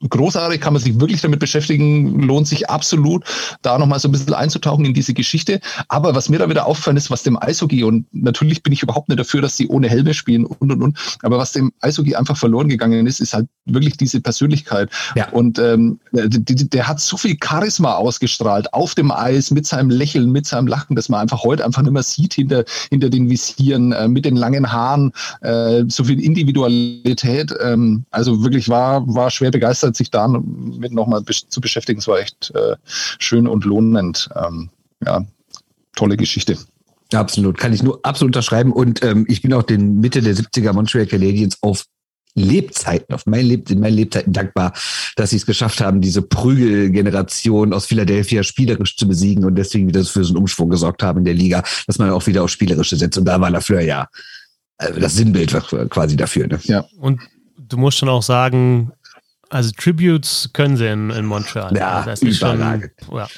großartig, 0.09 0.61
kann 0.61 0.73
man 0.73 0.83
sich 0.83 0.99
wirklich 1.01 1.21
damit 1.21 1.41
beschäftigen, 1.41 2.21
lohnt 2.23 2.49
sich 2.49 2.69
absolut, 2.71 3.25
da 3.63 3.79
nochmal 3.79 3.99
so 3.99 4.09
ein 4.09 4.13
bisschen 4.13 4.35
einzutauchen 4.35 4.85
in 4.85 4.95
diese 4.95 5.15
Geschichte. 5.15 5.61
Aber 5.89 6.15
was 6.15 6.29
mir 6.29 6.39
da 6.39 6.49
wieder 6.49 6.67
auffällt, 6.67 6.97
ist, 6.97 7.11
was 7.11 7.23
dem 7.23 7.41
Eishockey, 7.41 7.85
und 7.85 8.07
natürlich 8.13 8.63
bin 8.63 8.73
ich 8.73 8.83
überhaupt 8.83 9.09
nicht 9.09 9.19
dafür, 9.19 9.43
dass 9.43 9.57
sie 9.57 9.69
ohne 9.69 9.89
Helme 9.89 10.15
spielen 10.15 10.45
und 10.45 10.73
und 10.73 10.83
und, 10.83 10.99
aber 11.23 11.39
was 11.39 11.53
dem 11.53 11.73
Eishockey 11.81 12.15
einfach 12.15 12.37
verloren 12.37 12.69
gegangen 12.69 13.07
ist, 13.07 13.21
ist 13.21 13.35
halt 13.35 13.49
wirklich 13.65 13.97
diese 13.97 14.21
Persönlichkeit. 14.21 14.91
Ja. 15.15 15.29
Und 15.31 15.59
ähm, 15.59 15.99
der, 16.13 16.29
der 16.29 16.89
hat 16.89 17.01
so 17.01 17.17
viel 17.17 17.37
Charisma 17.43 17.95
ausgestrahlt 17.95 18.73
auf 18.73 18.95
dem 18.95 19.11
Eis 19.11 19.51
mit 19.51 19.67
seinem 19.67 19.91
Lächeln, 19.91 20.31
mit 20.31 20.47
seinem 20.47 20.67
Lachen, 20.67 20.97
dass 20.97 21.09
man 21.09 21.21
einfach 21.21 21.43
heute 21.43 21.65
einfach 21.65 21.83
nicht 21.83 21.93
mehr 21.93 22.03
sieht 22.03 22.35
hinter, 22.35 22.65
hinter 22.91 23.11
den 23.11 23.29
Visieren, 23.29 23.93
äh, 23.93 24.09
mit 24.09 24.25
den 24.25 24.37
langen 24.37 24.71
Haaren, 24.71 25.13
äh, 25.41 25.85
so 25.89 26.05
viel 26.05 26.21
Individualität. 26.21 27.53
Ähm, 27.63 28.05
also 28.11 28.43
wirklich 28.43 28.69
war, 28.69 29.07
war 29.13 29.31
schwer 29.31 29.51
begeistert 29.51 29.96
sich 29.97 30.11
damit 30.11 30.93
nochmal 30.93 31.23
zu 31.25 31.61
beschäftigen, 31.61 32.01
es 32.01 32.09
war 32.09 32.19
echt 32.19 32.53
äh, 32.55 32.77
schön 33.19 33.47
und 33.47 33.65
lohnend. 33.65 34.29
Ähm, 34.35 34.71
ja, 35.05 35.25
tolle 35.95 36.17
Geschichte. 36.17 36.57
Absolut, 37.13 37.59
kann 37.59 37.73
ich 37.73 37.83
nur 37.83 38.01
absolut 38.03 38.35
unterschreiben. 38.35 38.73
Und 38.73 39.03
ähm, 39.05 39.27
ich 39.29 39.43
bin 39.43 39.53
auch 39.53 39.63
den 39.63 40.01
Mitte 40.01 40.23
der 40.23 40.35
70er 40.35 40.73
Montreal 40.73 41.07
Canadiens 41.07 41.59
auf 41.61 41.85
Lebzeiten, 42.35 43.15
auf 43.15 43.25
mein 43.27 43.47
Leb 43.47 43.71
in 43.71 43.81
meinen 43.81 43.95
Lebzeiten 43.95 44.33
dankbar, 44.33 44.73
dass 45.17 45.31
sie 45.31 45.37
es 45.37 45.47
geschafft 45.47 45.81
haben, 45.81 46.01
diese 46.01 46.21
Prügelgeneration 46.21 47.73
aus 47.73 47.87
Philadelphia 47.87 48.43
spielerisch 48.43 48.97
zu 48.97 49.09
besiegen 49.09 49.45
und 49.45 49.55
deswegen 49.55 49.89
wieder 49.89 50.05
für 50.05 50.23
so 50.23 50.35
einen 50.35 50.43
Umschwung 50.43 50.69
gesorgt 50.69 51.03
haben 51.03 51.21
in 51.21 51.25
der 51.25 51.35
Liga, 51.35 51.63
dass 51.87 51.99
man 51.99 52.11
auch 52.11 52.27
wieder 52.27 52.45
auf 52.45 52.51
Spielerische 52.51 52.97
setzt. 52.97 53.17
Und 53.17 53.25
da 53.25 53.41
war 53.41 53.51
Lafleur 53.51 53.81
ja 53.81 54.09
äh, 54.79 55.01
das 55.01 55.15
Sinnbild 55.15 55.57
quasi 55.89 56.17
dafür. 56.17 56.47
Ne? 56.47 56.61
Ja. 56.65 56.85
Und 56.99 57.21
du 57.57 57.79
musst 57.79 57.99
schon 57.99 58.11
auch 58.11 58.23
sagen, 58.23 58.93
also 59.51 59.71
Tributes 59.77 60.51
können 60.53 60.77
sie 60.77 60.87
in, 60.87 61.11
in 61.11 61.27
Montreal. 61.27 61.75
Ja, 61.77 62.05
das 62.05 62.23
ist 62.23 62.39
schon, 62.39 62.59
ja. 62.59 63.29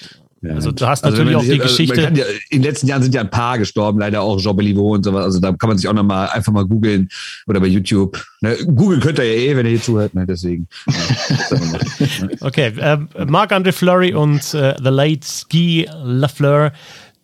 Ja. 0.41 0.55
Also 0.55 0.71
du 0.71 0.87
hast 0.87 1.05
also 1.05 1.17
natürlich 1.17 1.37
auch 1.37 1.43
die 1.43 1.61
also 1.61 1.63
Geschichte. 1.63 2.01
Ja, 2.01 2.25
in 2.51 2.63
den 2.63 2.63
letzten 2.63 2.87
Jahren 2.87 3.03
sind 3.03 3.15
ja 3.15 3.23
ein 3.23 3.31
paar 3.31 3.59
gestorben, 3.59 3.99
leider 3.99 4.23
auch 4.23 4.39
Jean 4.39 4.55
Beliveau 4.57 4.95
und 4.95 5.05
sowas. 5.05 5.25
Also 5.25 5.41
da 5.41 5.53
kann 5.53 5.69
man 5.69 5.79
sich 5.79 5.89
auch 5.89 5.93
noch 5.93 6.05
mal 6.05 6.27
einfach 6.27 6.53
mal 6.53 6.65
googeln 6.65 7.09
oder 7.49 7.59
bei 7.59 7.67
YouTube. 7.67 8.25
Ne, 8.41 8.57
Google 8.67 9.01
könnt 9.01 9.19
ihr 9.19 9.25
ja 9.25 9.33
eh, 9.33 9.57
wenn 9.57 9.67
ihr 9.67 9.73
hier 9.73 9.83
zuhört, 9.83 10.15
ne, 10.15 10.27
deswegen. 10.27 10.69
okay, 12.41 12.73
äh, 12.79 13.25
Marc-André 13.25 13.73
Fleury 13.73 14.15
und 14.15 14.55
äh, 14.55 14.77
The 14.79 14.91
Late 14.91 15.27
Ski 15.27 15.89
Lafleur 16.05 16.73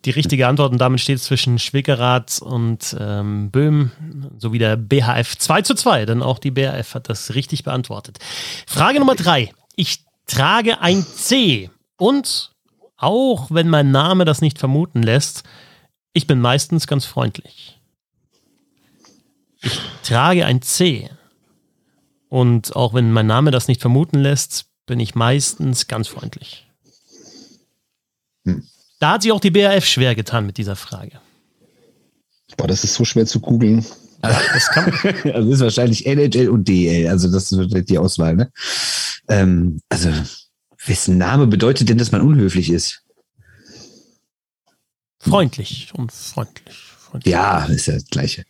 die 0.05 0.11
richtige 0.11 0.47
Antwort 0.47 0.71
und 0.71 0.79
damit 0.79 1.01
steht 1.01 1.17
es 1.17 1.23
zwischen 1.23 1.59
Schwickerath 1.59 2.41
und 2.41 2.95
ähm, 2.99 3.51
Böhm 3.51 3.91
sowie 4.37 4.59
der 4.59 4.77
BHF 4.77 5.37
2 5.37 5.61
zu 5.63 5.73
2, 5.73 6.05
denn 6.05 6.21
auch 6.21 6.39
die 6.39 6.51
BHF 6.51 6.93
hat 6.93 7.09
das 7.09 7.33
richtig 7.35 7.63
beantwortet. 7.63 8.19
Frage 8.67 8.99
Nummer 8.99 9.15
3. 9.15 9.51
Ich 9.75 10.03
trage 10.27 10.79
ein 10.81 11.03
C 11.03 11.69
und 11.97 12.51
auch 12.97 13.51
wenn 13.51 13.69
mein 13.69 13.91
Name 13.91 14.25
das 14.25 14.41
nicht 14.41 14.59
vermuten 14.59 15.03
lässt, 15.03 15.43
ich 16.13 16.27
bin 16.27 16.39
meistens 16.39 16.87
ganz 16.87 17.05
freundlich. 17.05 17.79
Ich 19.61 19.79
trage 20.03 20.45
ein 20.45 20.61
C. 20.61 21.09
Und 22.29 22.75
auch 22.75 22.93
wenn 22.93 23.11
mein 23.11 23.27
Name 23.27 23.51
das 23.51 23.67
nicht 23.67 23.81
vermuten 23.81 24.19
lässt, 24.19 24.65
bin 24.85 24.99
ich 24.99 25.15
meistens 25.15 25.87
ganz 25.87 26.07
freundlich. 26.07 26.67
Hm. 28.45 28.67
Da 29.05 29.11
hat 29.11 29.21
sich 29.21 29.31
auch 29.31 29.39
die 29.39 29.51
BRF 29.51 29.85
schwer 29.85 30.15
getan 30.15 30.47
mit 30.47 30.57
dieser 30.57 30.75
Frage. 30.75 31.21
Boah, 32.57 32.65
das 32.65 32.83
ist 32.83 32.95
so 32.95 33.05
schwer 33.05 33.27
zu 33.27 33.39
googeln. 33.39 33.85
Das, 34.23 34.67
kann 34.69 34.91
also 35.31 35.51
ist 35.53 35.59
wahrscheinlich 35.59 36.07
NHL 36.07 36.49
und 36.49 36.67
DL, 36.67 37.07
also 37.07 37.31
das 37.31 37.55
wird 37.55 37.87
die 37.87 37.99
Auswahl, 37.99 38.35
ne? 38.35 38.51
Ähm, 39.27 39.79
also, 39.89 40.09
wessen 40.87 41.19
Name 41.19 41.45
bedeutet 41.45 41.87
denn, 41.87 41.99
dass 41.99 42.11
man 42.11 42.21
unhöflich 42.21 42.71
ist? 42.71 43.03
Freundlich 45.19 45.91
und 45.93 46.11
freundlich. 46.11 46.75
freundlich. 46.75 47.31
Ja, 47.31 47.63
ist 47.65 47.85
ja 47.85 47.93
das 47.93 48.07
Gleiche. 48.07 48.43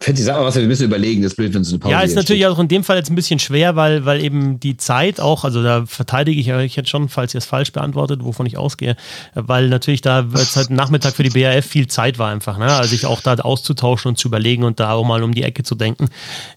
Fetti, 0.00 0.22
sag 0.22 0.36
mal 0.36 0.44
was, 0.44 0.54
wir 0.56 0.66
müssen 0.66 0.84
überlegen, 0.84 1.22
das 1.22 1.32
ist 1.32 1.36
blöd, 1.36 1.54
wenn 1.54 1.64
so 1.64 1.72
eine 1.72 1.78
Pause 1.80 1.92
Ja, 1.92 2.00
ist 2.02 2.14
natürlich 2.14 2.42
steht. 2.42 2.52
auch 2.52 2.58
in 2.58 2.68
dem 2.68 2.84
Fall 2.84 2.96
jetzt 2.96 3.10
ein 3.10 3.14
bisschen 3.14 3.38
schwer, 3.38 3.74
weil, 3.74 4.04
weil 4.04 4.22
eben 4.22 4.60
die 4.60 4.76
Zeit 4.76 5.18
auch, 5.18 5.44
also 5.44 5.62
da 5.62 5.86
verteidige 5.86 6.40
ich 6.40 6.52
euch 6.52 6.76
jetzt 6.76 6.90
schon, 6.90 7.08
falls 7.08 7.34
ihr 7.34 7.38
es 7.38 7.44
falsch 7.44 7.72
beantwortet, 7.72 8.22
wovon 8.22 8.46
ich 8.46 8.56
ausgehe, 8.56 8.96
weil 9.34 9.68
natürlich 9.68 10.00
da 10.00 10.26
jetzt 10.36 10.56
halt 10.56 10.70
Nachmittag 10.70 11.14
für 11.14 11.22
die 11.22 11.30
BRF 11.30 11.66
viel 11.66 11.86
Zeit 11.88 12.18
war 12.18 12.30
einfach, 12.30 12.58
ne? 12.58 12.66
also 12.66 12.90
sich 12.90 13.06
auch 13.06 13.20
da 13.20 13.34
auszutauschen 13.34 14.10
und 14.10 14.18
zu 14.18 14.28
überlegen 14.28 14.62
und 14.62 14.78
da 14.78 14.92
auch 14.92 15.04
mal 15.04 15.22
um 15.22 15.34
die 15.34 15.42
Ecke 15.42 15.62
zu 15.62 15.74
denken, 15.74 16.08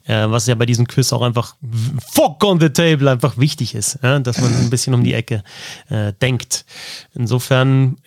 äh, 0.06 0.26
was 0.30 0.46
ja 0.46 0.56
bei 0.56 0.66
diesem 0.66 0.88
Quiz 0.88 1.12
auch 1.14 1.22
einfach 1.22 1.56
fuck 2.12 2.44
on 2.44 2.60
the 2.60 2.70
table 2.70 3.10
einfach 3.10 3.38
wichtig 3.38 3.74
ist, 3.74 4.00
ja? 4.04 4.20
dass 4.20 4.40
man 4.40 4.54
ein 4.54 4.70
bisschen 4.70 4.94
um 4.94 5.04
die 5.04 5.14
Ecke 5.14 5.44
äh, 5.90 6.14
denkt. 6.22 6.66
Insofern 7.16 7.98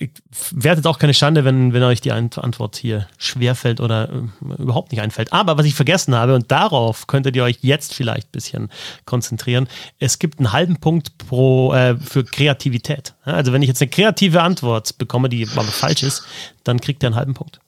wertet 0.53 0.87
auch 0.87 0.99
keine 0.99 1.15
Schande, 1.15 1.45
wenn, 1.45 1.73
wenn 1.73 1.83
euch 1.83 2.01
die 2.01 2.13
Antwort 2.13 2.77
hier 2.77 3.09
schwerfällt 3.19 3.81
oder 3.81 4.09
äh, 4.09 4.63
überhaupt 4.63 4.93
nicht 4.93 5.00
einfällt. 5.01 5.33
Aber 5.33 5.59
was 5.59 5.67
ich 5.67 5.75
vergessen 5.75 6.15
habe, 6.15 6.35
und 6.35 6.51
darauf 6.51 7.07
könntet 7.07 7.37
ihr 7.37 7.45
euch 7.45 7.59
jetzt 7.63 7.95
vielleicht 7.95 8.29
ein 8.29 8.33
bisschen 8.33 8.71
konzentrieren, 9.05 9.69
es 9.99 10.19
gibt 10.19 10.39
einen 10.39 10.53
halben 10.53 10.77
Punkt 10.77 11.19
pro, 11.19 11.73
äh, 11.75 11.97
für 11.97 12.25
Kreativität. 12.25 13.15
Also 13.23 13.53
wenn 13.53 13.63
ich 13.63 13.69
jetzt 13.69 13.83
eine 13.83 13.91
kreative 13.91 14.43
Antwort 14.43 14.99
bekomme, 14.99 15.29
die 15.29 15.47
aber 15.53 15.65
falsch 15.65 16.03
ist, 16.03 16.25
dann 16.65 16.81
kriegt 16.81 17.03
ihr 17.03 17.09
einen 17.09 17.17
halben 17.17 17.35
Punkt. 17.35 17.61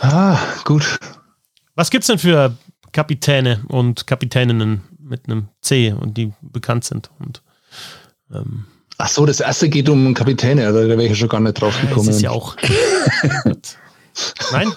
Ah, 0.00 0.38
gut. 0.64 0.98
Was 1.74 1.90
gibt 1.90 2.02
es 2.02 2.08
denn 2.08 2.18
für 2.18 2.56
Kapitäne 2.92 3.62
und 3.68 4.06
Kapitäninnen 4.06 4.82
mit 4.98 5.26
einem 5.26 5.48
C 5.60 5.92
und 5.92 6.16
die 6.16 6.32
bekannt 6.40 6.84
sind? 6.84 7.10
Und, 7.18 7.42
ähm, 8.32 8.66
Ach 8.98 9.08
so, 9.08 9.26
das 9.26 9.40
erste 9.40 9.68
geht 9.68 9.88
um 9.88 10.14
Kapitäne, 10.14 10.66
also 10.66 10.80
da 10.80 10.88
wäre 10.88 11.06
ich 11.06 11.18
schon 11.18 11.28
gar 11.28 11.40
nicht 11.40 11.60
drauf 11.60 11.80
gekommen. 11.80 12.06
Das 12.06 12.16
ist 12.16 12.22
ja 12.22 12.30
auch. 12.30 12.56
Nein? 14.52 14.72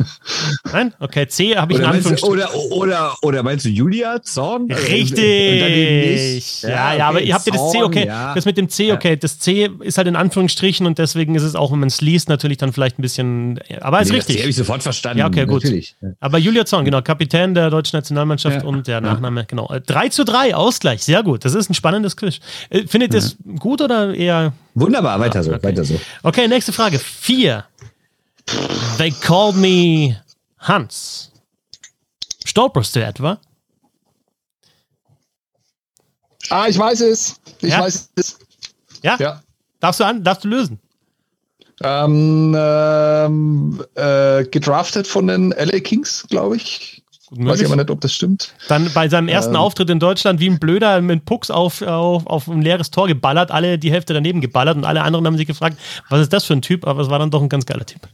Nein? 0.71 0.93
Okay, 0.99 1.27
C 1.27 1.55
habe 1.57 1.73
ich 1.73 1.79
oder 1.79 1.89
meinst, 1.89 2.23
du, 2.23 2.27
oder, 2.27 2.55
oder, 2.71 3.15
oder 3.21 3.43
meinst 3.43 3.65
du 3.65 3.69
Julia 3.69 4.21
Zorn? 4.21 4.71
Richtig. 4.71 6.61
Ja, 6.63 6.69
ja, 6.69 6.93
okay, 6.93 7.01
aber 7.01 7.21
ihr 7.21 7.33
habt 7.33 7.45
ihr 7.45 7.53
das 7.53 7.71
C, 7.71 7.83
okay. 7.83 8.07
Ja. 8.07 8.33
Das 8.33 8.45
mit 8.45 8.57
dem 8.57 8.69
C, 8.69 8.93
okay. 8.93 9.17
Das 9.17 9.39
C 9.39 9.69
ist 9.81 9.97
halt 9.97 10.07
in 10.07 10.15
Anführungsstrichen 10.15 10.85
und 10.85 10.97
deswegen 10.97 11.35
ist 11.35 11.43
es 11.43 11.55
auch, 11.55 11.71
wenn 11.71 11.79
man 11.79 11.87
es 11.87 12.01
liest, 12.01 12.29
natürlich 12.29 12.57
dann 12.57 12.71
vielleicht 12.71 12.97
ein 12.97 13.01
bisschen. 13.01 13.59
Aber 13.81 14.01
ist 14.01 14.09
nee, 14.09 14.15
richtig. 14.15 14.35
Das 14.35 14.37
C 14.37 14.41
habe 14.41 14.49
ich 14.49 14.55
sofort 14.55 14.83
verstanden. 14.83 15.19
Ja, 15.19 15.27
okay, 15.27 15.45
gut. 15.45 15.63
Natürlich. 15.63 15.95
Aber 16.19 16.37
Julia 16.37 16.65
Zorn, 16.65 16.85
genau, 16.85 17.01
Kapitän 17.01 17.53
der 17.53 17.69
deutschen 17.69 17.97
Nationalmannschaft 17.97 18.61
ja. 18.61 18.63
und 18.63 18.87
der 18.87 19.01
Nachname, 19.01 19.45
genau. 19.45 19.69
3 19.85 20.09
zu 20.09 20.23
3, 20.23 20.55
Ausgleich, 20.55 21.03
sehr 21.03 21.23
gut. 21.23 21.43
Das 21.45 21.55
ist 21.55 21.69
ein 21.69 21.73
spannendes 21.73 22.15
Quiz. 22.15 22.39
Äh, 22.69 22.87
findet 22.87 23.13
ihr 23.13 23.19
es 23.19 23.37
gut 23.59 23.81
oder 23.81 24.13
eher. 24.13 24.53
Wunderbar, 24.73 25.19
weiter 25.19 25.43
so, 25.43 25.53
okay. 25.53 25.63
weiter 25.63 25.83
so. 25.83 25.99
Okay, 26.23 26.47
nächste 26.47 26.73
Frage. 26.73 26.99
Vier. 26.99 27.65
They 28.97 29.11
called 29.11 29.55
me 29.55 30.17
Hans. 30.59 31.31
Stolperst 32.45 32.95
du 32.95 33.03
etwa? 33.03 33.39
Ah, 36.49 36.67
ich 36.67 36.77
weiß 36.77 37.01
es. 37.01 37.35
Ich 37.61 37.71
ja? 37.71 37.79
weiß 37.79 38.09
es. 38.15 38.39
Ja? 39.01 39.17
ja. 39.19 39.41
Darfst 39.79 39.99
du 39.99 40.03
an, 40.05 40.23
darfst 40.23 40.43
du 40.43 40.47
lösen? 40.47 40.79
Ähm, 41.83 42.55
ähm, 42.57 43.83
äh, 43.95 44.45
gedraftet 44.45 45.07
von 45.07 45.27
den 45.27 45.51
LA 45.51 45.79
Kings, 45.79 46.25
glaube 46.29 46.55
ich. 46.55 47.03
Weiß 47.31 47.59
ich 47.59 47.65
aber 47.65 47.75
nicht, 47.75 47.89
ob 47.89 47.99
das 48.01 48.13
stimmt. 48.13 48.53
Dann 48.67 48.89
bei 48.93 49.09
seinem 49.09 49.27
ersten 49.27 49.55
ähm, 49.55 49.59
Auftritt 49.59 49.89
in 49.89 49.99
Deutschland 49.99 50.39
wie 50.39 50.49
ein 50.49 50.59
Blöder 50.59 51.01
mit 51.01 51.25
Pucks 51.25 51.49
auf, 51.49 51.81
auf, 51.81 52.25
auf 52.27 52.47
ein 52.47 52.61
leeres 52.61 52.91
Tor 52.91 53.07
geballert, 53.07 53.51
alle 53.51 53.77
die 53.77 53.91
Hälfte 53.91 54.13
daneben 54.13 54.41
geballert 54.41 54.77
und 54.77 54.85
alle 54.85 55.01
anderen 55.01 55.25
haben 55.25 55.37
sich 55.37 55.47
gefragt, 55.47 55.77
was 56.09 56.21
ist 56.21 56.31
das 56.31 56.45
für 56.45 56.53
ein 56.53 56.61
Typ? 56.61 56.87
Aber 56.87 57.01
es 57.01 57.09
war 57.09 57.19
dann 57.19 57.31
doch 57.31 57.41
ein 57.41 57.49
ganz 57.49 57.65
geiler 57.65 57.85
Typ. 57.85 58.07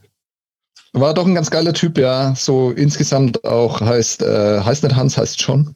War 0.94 1.14
doch 1.14 1.26
ein 1.26 1.36
ganz 1.36 1.50
geiler 1.50 1.74
Typ, 1.74 1.98
ja. 1.98 2.36
So 2.36 2.72
insgesamt 2.72 3.44
auch 3.46 3.80
heißt, 3.80 4.22
äh, 4.24 4.62
heißt 4.62 4.84
nicht 4.84 4.96
Hans, 4.96 5.18
heißt 5.18 5.42
John. 5.42 5.74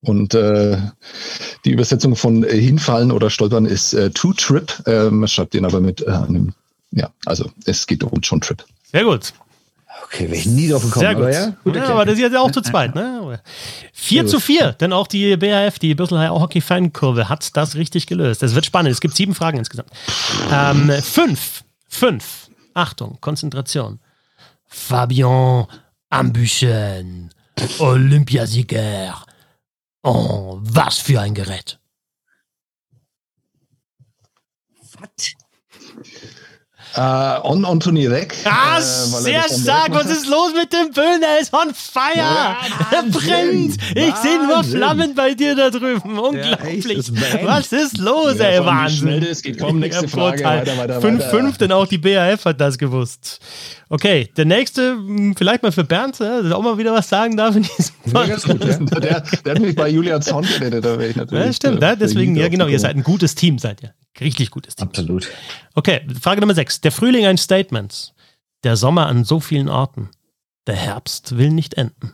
Und 0.00 0.34
äh, 0.34 0.78
die 1.64 1.72
Übersetzung 1.72 2.14
von 2.16 2.44
äh, 2.44 2.56
hinfallen 2.56 3.10
oder 3.10 3.30
stolpern 3.30 3.66
ist 3.66 3.94
äh, 3.94 4.10
to 4.10 4.32
trip. 4.32 4.72
Äh, 4.86 5.10
man 5.10 5.28
schreibt 5.28 5.54
den 5.54 5.64
aber 5.64 5.80
mit 5.80 6.02
äh, 6.02 6.10
einem, 6.10 6.54
ja, 6.92 7.10
also 7.26 7.50
es 7.66 7.86
geht 7.86 8.04
um 8.04 8.20
John 8.20 8.40
Trip. 8.40 8.64
Sehr 8.90 9.04
gut. 9.04 9.32
Okay, 10.04 10.24
wäre 10.24 10.36
ich 10.36 10.46
nie 10.46 10.68
drauf 10.68 10.82
gekommen. 10.82 11.04
Sehr 11.04 11.14
gut. 11.14 11.24
Aber, 11.24 11.32
ja? 11.32 11.56
gut 11.64 11.76
ja, 11.76 11.84
aber 11.86 12.04
das 12.04 12.18
ist 12.18 12.32
ja 12.32 12.40
auch 12.40 12.50
zu 12.50 12.62
zweit. 12.62 12.94
Ne? 12.94 13.40
4 13.92 14.26
zu 14.26 14.40
4, 14.40 14.72
denn 14.72 14.92
auch 14.92 15.06
die 15.06 15.36
BAF, 15.36 15.78
die 15.78 15.94
Büsselheier 15.94 16.32
Hockey-Fankurve, 16.32 17.28
hat 17.28 17.56
das 17.56 17.74
richtig 17.74 18.06
gelöst. 18.06 18.42
Es 18.42 18.54
wird 18.54 18.64
spannend. 18.64 18.92
Es 18.92 19.00
gibt 19.00 19.16
sieben 19.16 19.34
Fragen 19.34 19.58
insgesamt. 19.58 19.90
Ähm, 20.52 20.90
fünf. 21.02 21.64
Fünf. 21.88 22.47
Achtung, 22.74 23.18
Konzentration. 23.20 24.00
Fabian 24.66 25.66
Ambuchen, 26.10 27.30
Olympiasieger. 27.78 29.24
Oh, 30.02 30.58
was 30.62 30.98
für 30.98 31.20
ein 31.20 31.34
Gerät. 31.34 31.78
Was? 35.00 35.34
Uh, 36.98 37.38
on 37.44 37.64
Anthony 37.64 38.08
Reck. 38.08 38.34
Ah, 38.44 38.78
äh, 38.78 38.82
sehr 38.82 39.44
stark. 39.44 39.90
Was 39.90 40.06
ist 40.06 40.26
los 40.26 40.52
mit 40.52 40.72
dem 40.72 40.90
Böhn? 40.90 41.22
Er 41.22 41.40
ist 41.40 41.52
on 41.52 41.72
fire. 41.72 42.16
Ja, 42.16 42.56
er 42.90 43.02
brennt. 43.04 43.76
Ich 43.94 44.16
sehe 44.16 44.44
nur 44.44 44.64
Flammen 44.64 45.14
bei 45.14 45.34
dir 45.34 45.54
da 45.54 45.70
drüben. 45.70 46.18
Unglaublich. 46.18 46.84
Ja, 47.08 47.38
Was 47.44 47.70
ist 47.72 47.98
los, 47.98 48.38
ja, 48.38 48.46
ey? 48.46 48.64
Wahnsinn. 48.64 49.22
Es 49.22 49.42
geht 49.42 49.60
kaum 49.60 49.78
nächste 49.78 50.08
Frage. 50.08 50.44
5-5, 50.44 51.58
denn 51.58 51.70
auch 51.70 51.86
die 51.86 51.98
BAF 51.98 52.44
hat 52.44 52.60
das 52.60 52.76
gewusst. 52.76 53.38
Okay, 53.90 54.28
der 54.36 54.44
nächste, 54.44 54.92
hm, 54.92 55.34
vielleicht 55.34 55.62
mal 55.62 55.72
für 55.72 55.84
Bernd, 55.84 56.20
der 56.20 56.56
auch 56.56 56.62
mal 56.62 56.76
wieder 56.76 56.92
was 56.92 57.08
sagen 57.08 57.36
darf 57.36 57.56
in 57.56 57.62
diesem 57.62 57.94
Fall. 58.12 58.28
Gut, 58.28 58.64
ja. 58.64 58.76
der, 59.00 59.20
der, 59.20 59.54
hat 59.54 59.60
mich 59.60 59.74
bei 59.74 59.88
Julian 59.88 60.20
Zorn 60.20 60.44
geredet, 60.44 60.84
da 60.84 60.98
wäre 60.98 61.08
ich 61.08 61.16
natürlich. 61.16 61.46
Ja, 61.46 61.52
stimmt, 61.52 61.82
äh, 61.82 61.96
deswegen, 61.96 62.36
ja 62.36 62.48
genau, 62.48 62.66
ihr 62.66 62.78
seid 62.78 62.96
ein 62.96 63.02
gutes 63.02 63.34
Team, 63.34 63.58
seid 63.58 63.82
ihr. 63.82 63.94
Richtig 64.20 64.50
gutes 64.50 64.76
Team. 64.76 64.88
Absolut. 64.88 65.28
Okay, 65.74 66.02
Frage 66.20 66.40
Nummer 66.40 66.54
6. 66.54 66.82
Der 66.82 66.92
Frühling 66.92 67.24
ein 67.24 67.38
Statement. 67.38 68.12
Der 68.64 68.76
Sommer 68.76 69.06
an 69.06 69.24
so 69.24 69.40
vielen 69.40 69.68
Orten. 69.68 70.10
Der 70.66 70.74
Herbst 70.74 71.38
will 71.38 71.50
nicht 71.50 71.74
enden. 71.74 72.12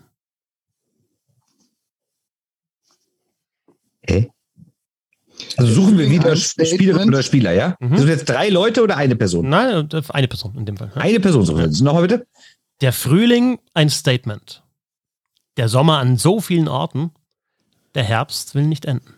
Hä? 4.06 4.30
Also 5.56 5.72
suchen 5.72 5.98
wir 5.98 6.10
wieder 6.10 6.36
Spielerin 6.36 7.08
oder 7.08 7.22
Spieler, 7.22 7.52
ja? 7.52 7.76
Mhm. 7.80 7.98
Sind 7.98 8.08
jetzt 8.08 8.28
drei 8.28 8.48
Leute 8.48 8.82
oder 8.82 8.96
eine 8.96 9.16
Person? 9.16 9.48
Nein, 9.48 9.88
eine 10.08 10.28
Person 10.28 10.54
in 10.56 10.66
dem 10.66 10.76
Fall. 10.76 10.92
Eine 10.94 11.20
Person 11.20 11.44
suchen 11.44 11.58
wir. 11.58 11.84
Nochmal 11.84 12.02
bitte. 12.02 12.26
Der 12.80 12.92
Frühling 12.92 13.58
ein 13.72 13.90
Statement. 13.90 14.62
Der 15.56 15.68
Sommer 15.68 15.98
an 15.98 16.16
so 16.16 16.40
vielen 16.40 16.68
Orten. 16.68 17.12
Der 17.94 18.02
Herbst 18.04 18.54
will 18.54 18.64
nicht 18.66 18.86
enden. 18.86 19.14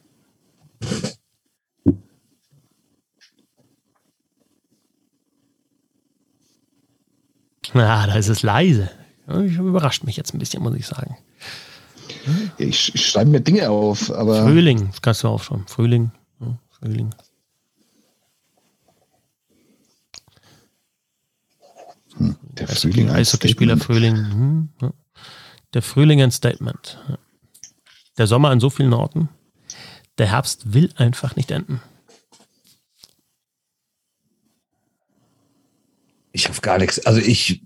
Na, 7.72 8.06
da 8.06 8.14
ist 8.14 8.28
es 8.28 8.42
leise. 8.42 8.90
Überrascht 9.26 10.04
mich 10.04 10.16
jetzt 10.16 10.34
ein 10.34 10.38
bisschen, 10.38 10.62
muss 10.62 10.76
ich 10.76 10.86
sagen. 10.86 11.16
Ich, 12.58 12.94
ich 12.94 13.06
schreibe 13.06 13.30
mir 13.30 13.40
Dinge 13.40 13.70
auf, 13.70 14.10
aber. 14.10 14.42
Frühling, 14.42 14.88
das 14.88 15.02
kannst 15.02 15.22
du 15.22 15.28
auch 15.28 15.42
schon. 15.42 15.66
Frühling. 15.66 16.10
Ja, 16.40 16.58
Frühling. 16.70 17.14
Hm, 22.16 22.36
der 22.40 22.68
Frühling. 22.68 23.10
Eishockeyspieler 23.10 23.76
Frühling. 23.76 24.16
Hm, 24.16 24.68
ja. 24.80 24.92
Der 25.74 25.82
Frühling 25.82 26.22
ein 26.22 26.30
Statement. 26.30 26.98
Der 28.16 28.26
Sommer 28.26 28.50
an 28.50 28.60
so 28.60 28.70
vielen 28.70 28.94
Orten. 28.94 29.28
Der 30.18 30.30
Herbst 30.30 30.72
will 30.72 30.90
einfach 30.96 31.36
nicht 31.36 31.50
enden. 31.50 31.82
Ich 36.32 36.48
habe 36.48 36.60
gar 36.60 36.78
nichts. 36.78 37.04
Also 37.06 37.20
ich, 37.20 37.62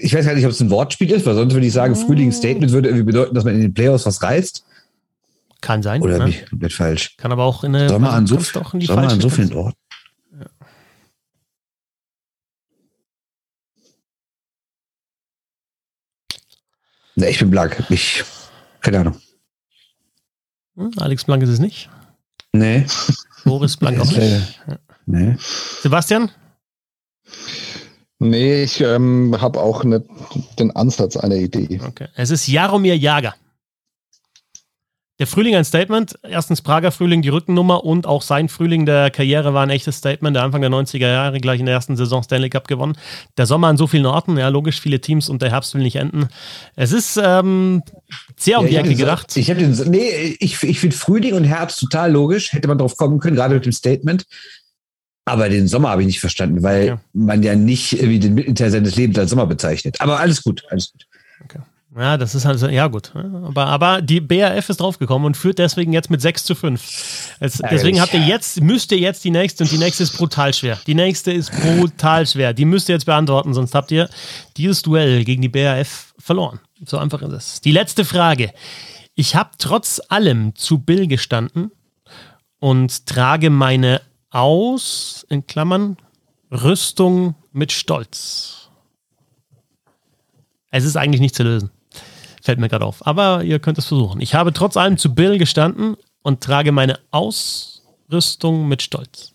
ich 0.00 0.14
weiß 0.14 0.26
gar 0.26 0.34
nicht, 0.34 0.44
ob 0.44 0.52
es 0.52 0.60
ein 0.60 0.70
Wortspiel 0.70 1.10
ist, 1.10 1.26
weil 1.26 1.34
sonst 1.34 1.52
würde 1.52 1.66
ich 1.66 1.72
sagen, 1.72 1.94
oh. 1.96 2.06
Frühlingsstatement 2.06 2.72
würde 2.72 2.88
irgendwie 2.88 3.04
bedeuten, 3.04 3.34
dass 3.34 3.44
man 3.44 3.54
in 3.54 3.60
den 3.60 3.74
Playoffs 3.74 4.06
was 4.06 4.22
reißt. 4.22 4.64
Kann 5.60 5.82
sein. 5.82 6.02
Oder 6.02 6.26
ne? 6.26 6.32
komplett 6.48 6.72
falsch. 6.72 7.16
Kann 7.16 7.32
aber 7.32 7.44
auch 7.44 7.64
in 7.64 7.74
eine 7.74 7.88
Sommer 7.88 8.12
an 8.12 8.26
so, 8.26 8.38
auch 8.60 8.74
in 8.74 8.80
die 8.80 8.86
Sommer 8.86 9.08
an 9.08 9.20
so 9.20 9.28
vielen 9.28 9.52
Orten. 9.52 9.78
Ja. 10.38 10.46
Ne, 17.16 17.30
ich 17.30 17.38
bin 17.40 17.50
blank. 17.50 17.82
Ich, 17.88 18.22
keine 18.80 19.00
Ahnung. 19.00 19.16
Hm, 20.76 20.92
Alex 20.98 21.24
Blank 21.24 21.42
ist 21.42 21.48
es 21.48 21.58
nicht. 21.58 21.90
Nee. 22.52 22.86
Boris 23.44 23.76
Blank 23.76 23.98
auch 24.00 24.12
nicht. 24.12 24.60
Nee. 25.06 25.36
Sebastian? 25.82 26.30
Nee, 28.20 28.64
ich 28.64 28.80
ähm, 28.80 29.36
habe 29.40 29.60
auch 29.60 29.84
nicht 29.84 30.04
den 30.58 30.74
Ansatz 30.74 31.16
einer 31.16 31.36
Idee. 31.36 31.80
Okay. 31.86 32.08
Es 32.14 32.30
ist 32.30 32.48
Jaromir 32.48 32.96
Jager. 32.96 33.34
Der 35.20 35.26
Frühling 35.26 35.56
ein 35.56 35.64
Statement. 35.64 36.16
Erstens 36.22 36.62
Prager 36.62 36.92
Frühling 36.92 37.22
die 37.22 37.28
Rückennummer 37.28 37.84
und 37.84 38.06
auch 38.06 38.22
sein 38.22 38.48
Frühling 38.48 38.86
der 38.86 39.10
Karriere 39.10 39.52
war 39.52 39.64
ein 39.64 39.70
echtes 39.70 39.96
Statement. 39.96 40.36
Der 40.36 40.44
Anfang 40.44 40.60
der 40.60 40.70
90er 40.70 41.08
Jahre 41.08 41.40
gleich 41.40 41.58
in 41.58 41.66
der 41.66 41.74
ersten 41.74 41.96
Saison 41.96 42.22
Stanley 42.22 42.50
Cup 42.50 42.68
gewonnen. 42.68 42.96
Der 43.36 43.46
Sommer 43.46 43.66
an 43.66 43.76
so 43.76 43.88
vielen 43.88 44.06
Orten, 44.06 44.36
ja 44.36 44.48
logisch, 44.48 44.80
viele 44.80 45.00
Teams 45.00 45.28
und 45.28 45.42
der 45.42 45.50
Herbst 45.50 45.74
will 45.74 45.82
nicht 45.82 45.96
enden. 45.96 46.28
Es 46.76 46.92
ist 46.92 47.20
ähm, 47.22 47.82
sehr 48.36 48.60
um 48.60 48.66
ja, 48.66 48.70
die 48.70 48.88
Ecke 48.88 48.94
gedacht. 48.94 49.36
Ich 49.36 49.50
habe 49.50 49.58
den, 49.58 49.72
nee, 49.90 50.36
ich, 50.38 50.62
ich 50.62 50.78
finde 50.78 50.94
Frühling 50.94 51.34
und 51.34 51.44
Herbst 51.44 51.80
total 51.80 52.12
logisch. 52.12 52.52
Hätte 52.52 52.68
man 52.68 52.78
drauf 52.78 52.96
kommen 52.96 53.18
können, 53.18 53.34
gerade 53.34 53.54
mit 53.54 53.66
dem 53.66 53.72
Statement. 53.72 54.24
Aber 55.28 55.48
den 55.48 55.68
Sommer 55.68 55.90
habe 55.90 56.02
ich 56.02 56.06
nicht 56.06 56.20
verstanden, 56.20 56.62
weil 56.62 56.92
okay. 56.92 57.00
man 57.12 57.42
ja 57.42 57.54
nicht 57.54 57.92
irgendwie 57.92 58.18
den 58.18 58.34
Mittelteil 58.34 58.70
seines 58.70 58.96
Lebens 58.96 59.18
als 59.18 59.30
Sommer 59.30 59.46
bezeichnet. 59.46 60.00
Aber 60.00 60.20
alles 60.20 60.42
gut, 60.42 60.64
alles 60.70 60.92
gut. 60.92 61.06
Okay. 61.44 61.60
Ja, 61.96 62.16
das 62.16 62.34
ist 62.34 62.44
halt, 62.44 62.60
ja 62.62 62.86
gut. 62.86 63.12
Aber, 63.14 63.66
aber 63.66 64.02
die 64.02 64.20
BAF 64.20 64.68
ist 64.68 64.80
draufgekommen 64.80 65.26
und 65.26 65.36
führt 65.36 65.58
deswegen 65.58 65.92
jetzt 65.92 66.10
mit 66.10 66.20
6 66.20 66.44
zu 66.44 66.54
5. 66.54 67.36
Es, 67.40 67.62
deswegen 67.70 68.00
habt 68.00 68.14
ihr 68.14 68.20
jetzt, 68.20 68.60
müsst 68.60 68.92
ihr 68.92 68.98
jetzt 68.98 69.24
die 69.24 69.30
nächste 69.30 69.64
und 69.64 69.72
die 69.72 69.78
nächste 69.78 70.02
ist 70.02 70.16
brutal 70.16 70.52
schwer. 70.54 70.78
Die 70.86 70.94
nächste 70.94 71.32
ist 71.32 71.50
brutal 71.50 72.26
schwer. 72.26 72.52
Die 72.52 72.66
müsst 72.66 72.88
ihr 72.88 72.94
jetzt 72.94 73.06
beantworten, 73.06 73.54
sonst 73.54 73.74
habt 73.74 73.90
ihr 73.90 74.08
dieses 74.56 74.82
Duell 74.82 75.24
gegen 75.24 75.42
die 75.42 75.48
BAF 75.48 76.14
verloren. 76.18 76.60
So 76.84 76.98
einfach 76.98 77.22
ist 77.22 77.32
es. 77.32 77.60
Die 77.62 77.72
letzte 77.72 78.04
Frage. 78.04 78.52
Ich 79.14 79.34
habe 79.34 79.50
trotz 79.58 80.00
allem 80.08 80.54
zu 80.54 80.78
Bill 80.78 81.08
gestanden 81.08 81.72
und 82.60 83.06
trage 83.06 83.50
meine 83.50 84.00
aus, 84.30 85.26
in 85.28 85.46
Klammern, 85.46 85.96
Rüstung 86.50 87.34
mit 87.52 87.72
Stolz. 87.72 88.70
Es 90.70 90.84
ist 90.84 90.96
eigentlich 90.96 91.20
nicht 91.20 91.34
zu 91.34 91.42
lösen. 91.42 91.70
Fällt 92.42 92.58
mir 92.58 92.68
gerade 92.68 92.84
auf. 92.84 93.06
Aber 93.06 93.42
ihr 93.42 93.58
könnt 93.58 93.78
es 93.78 93.86
versuchen. 93.86 94.20
Ich 94.20 94.34
habe 94.34 94.52
trotz 94.52 94.76
allem 94.76 94.98
zu 94.98 95.14
Bill 95.14 95.38
gestanden 95.38 95.96
und 96.22 96.42
trage 96.42 96.72
meine 96.72 96.98
Ausrüstung 97.10 98.68
mit 98.68 98.82
Stolz. 98.82 99.32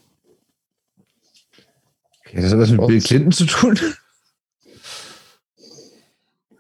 Okay, 2.26 2.41
das 2.41 2.52
hat 2.52 2.60
was 2.60 2.70
mit 2.70 2.88
Bill 2.88 3.02
Clinton 3.02 3.32
zu 3.32 3.46
tun? 3.46 3.80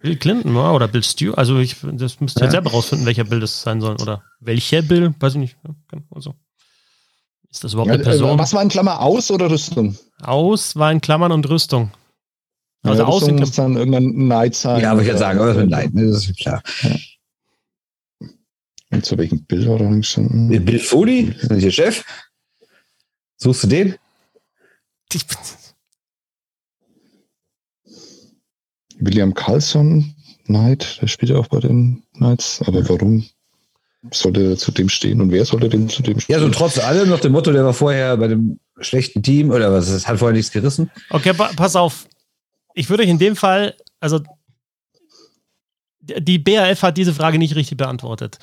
Bill 0.01 0.17
Clinton 0.17 0.53
ja, 0.55 0.71
oder 0.71 0.87
Bill 0.87 1.03
Stewart. 1.03 1.37
Also 1.37 1.59
ich, 1.59 1.77
das 1.81 2.19
müsst 2.19 2.39
ihr 2.39 2.45
ja. 2.45 2.51
selber 2.51 2.71
rausfinden, 2.71 3.05
welcher 3.05 3.23
Bill 3.23 3.39
das 3.39 3.61
sein 3.61 3.79
soll. 3.79 3.95
Oder 4.01 4.21
welcher 4.41 4.81
Bill, 4.81 5.13
weiß 5.17 5.35
ich 5.35 5.39
nicht. 5.39 5.57
Also. 6.11 6.35
Ist 7.53 7.63
das 7.63 7.73
überhaupt 7.73 7.89
ja, 7.89 7.93
eine 7.93 8.03
Person? 8.03 8.39
Was 8.39 8.51
war 8.53 8.63
in 8.63 8.69
Klammer 8.69 8.99
aus 8.99 9.29
oder 9.29 9.49
Rüstung? 9.49 9.95
Aus 10.21 10.75
war 10.75 10.91
in 10.91 10.99
Klammern 10.99 11.31
und 11.31 11.47
Rüstung. 11.47 11.91
Also 12.81 13.03
ja, 13.03 13.07
aus 13.07 13.29
muss 13.29 13.51
dann 13.51 13.75
irgendein 13.77 14.27
Neid 14.27 14.55
sein. 14.55 14.81
Ja, 14.81 14.91
aber 14.91 15.01
ich 15.01 15.07
würde 15.07 15.19
sagen, 15.19 15.39
aber 15.39 15.53
mit 15.53 15.69
Neid, 15.69 15.93
ne? 15.93 16.07
das 16.07 16.27
ist 16.27 16.37
klar. 16.37 16.63
Ja. 16.81 16.95
Und 18.89 19.05
zu 19.05 19.17
welchem 19.17 19.45
Bild 19.45 19.67
war 19.67 19.77
da 19.77 19.87
gestanden? 19.89 20.65
Bill 20.65 20.79
Foley, 20.79 21.35
ist 21.39 21.63
Ihr 21.63 21.71
Chef? 21.71 22.03
Suchst 23.37 23.63
du 23.63 23.67
den? 23.67 23.95
Ich 25.13 25.27
bin 25.27 25.37
William 28.97 29.33
Carlson, 29.33 30.15
Knight, 30.45 30.99
der 31.01 31.07
spielt 31.07 31.29
ja 31.29 31.37
auch 31.37 31.47
bei 31.47 31.59
den 31.59 32.03
Knights, 32.13 32.61
aber 32.65 32.87
warum 32.89 33.25
sollte 34.11 34.57
zu 34.57 34.71
dem 34.71 34.89
stehen 34.89 35.21
und 35.21 35.31
wer 35.31 35.45
sollte 35.45 35.69
denn 35.69 35.89
zu 35.89 36.03
dem 36.03 36.19
stehen? 36.19 36.33
Ja, 36.33 36.39
so 36.39 36.49
trotz 36.49 36.79
allem 36.79 37.09
noch 37.09 37.19
dem 37.19 37.31
Motto, 37.31 37.51
der 37.51 37.65
war 37.65 37.73
vorher 37.73 38.17
bei 38.17 38.27
dem 38.27 38.59
schlechten 38.79 39.23
Team 39.23 39.51
oder 39.51 39.71
was, 39.71 39.87
es 39.87 40.07
hat 40.07 40.19
vorher 40.19 40.35
nichts 40.35 40.51
gerissen. 40.51 40.91
Okay, 41.09 41.33
pa 41.33 41.51
pass 41.55 41.75
auf. 41.75 42.07
Ich 42.73 42.89
würde 42.89 43.03
euch 43.03 43.09
in 43.09 43.19
dem 43.19 43.35
Fall, 43.35 43.75
also 43.99 44.19
die 46.05 46.37
BAF 46.37 46.83
hat 46.83 46.97
diese 46.97 47.13
Frage 47.13 47.37
nicht 47.37 47.55
richtig 47.55 47.77
beantwortet. 47.77 48.37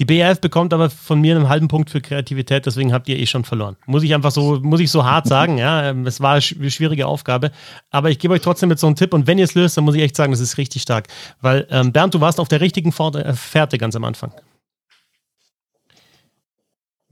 Die 0.00 0.04
BAF 0.04 0.40
bekommt 0.40 0.74
aber 0.74 0.90
von 0.90 1.20
mir 1.20 1.36
einen 1.36 1.48
halben 1.48 1.68
Punkt 1.68 1.90
für 1.90 2.00
Kreativität, 2.00 2.66
deswegen 2.66 2.92
habt 2.92 3.08
ihr 3.08 3.16
eh 3.16 3.26
schon 3.26 3.44
verloren. 3.44 3.76
Muss 3.86 4.02
ich 4.02 4.12
einfach 4.14 4.32
so, 4.32 4.58
muss 4.60 4.80
ich 4.80 4.90
so 4.90 5.04
hart 5.04 5.28
sagen, 5.28 5.56
ja. 5.56 5.92
Es 6.04 6.20
war 6.20 6.32
eine 6.32 6.40
schwierige 6.42 7.06
Aufgabe. 7.06 7.52
Aber 7.90 8.10
ich 8.10 8.18
gebe 8.18 8.34
euch 8.34 8.40
trotzdem 8.40 8.70
jetzt 8.70 8.80
so 8.80 8.88
einen 8.88 8.96
Tipp 8.96 9.14
und 9.14 9.28
wenn 9.28 9.38
ihr 9.38 9.44
es 9.44 9.54
löst, 9.54 9.76
dann 9.76 9.84
muss 9.84 9.94
ich 9.94 10.02
echt 10.02 10.16
sagen, 10.16 10.32
das 10.32 10.40
ist 10.40 10.58
richtig 10.58 10.82
stark. 10.82 11.06
Weil, 11.40 11.68
ähm, 11.70 11.92
Bernd, 11.92 12.14
du 12.14 12.20
warst 12.20 12.40
auf 12.40 12.48
der 12.48 12.60
richtigen 12.60 12.90
Fährte 12.90 13.78
ganz 13.78 13.94
am 13.94 14.02
Anfang 14.02 14.32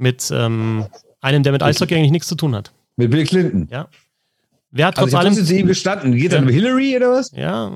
mit 0.02 0.30
ähm, 0.34 0.86
einem, 1.20 1.42
der 1.44 1.52
mit 1.52 1.62
Eishockey 1.62 1.94
eigentlich 1.94 2.10
nichts 2.10 2.28
zu 2.28 2.34
tun 2.34 2.54
hat. 2.54 2.72
Mit 2.96 3.10
Bill 3.10 3.24
Clinton. 3.24 3.68
Ja. 3.70 3.88
Wer 4.72 4.86
hat 4.86 4.96
trotz 4.96 5.14
also 5.14 5.18
allem. 5.18 5.34
zu 5.34 5.54
ihm 5.54 5.66
gestanden? 5.66 6.14
Geht 6.14 6.32
es 6.32 6.38
um 6.40 6.48
Hillary 6.48 6.96
oder 6.96 7.12
was? 7.12 7.30
Ja. 7.30 7.70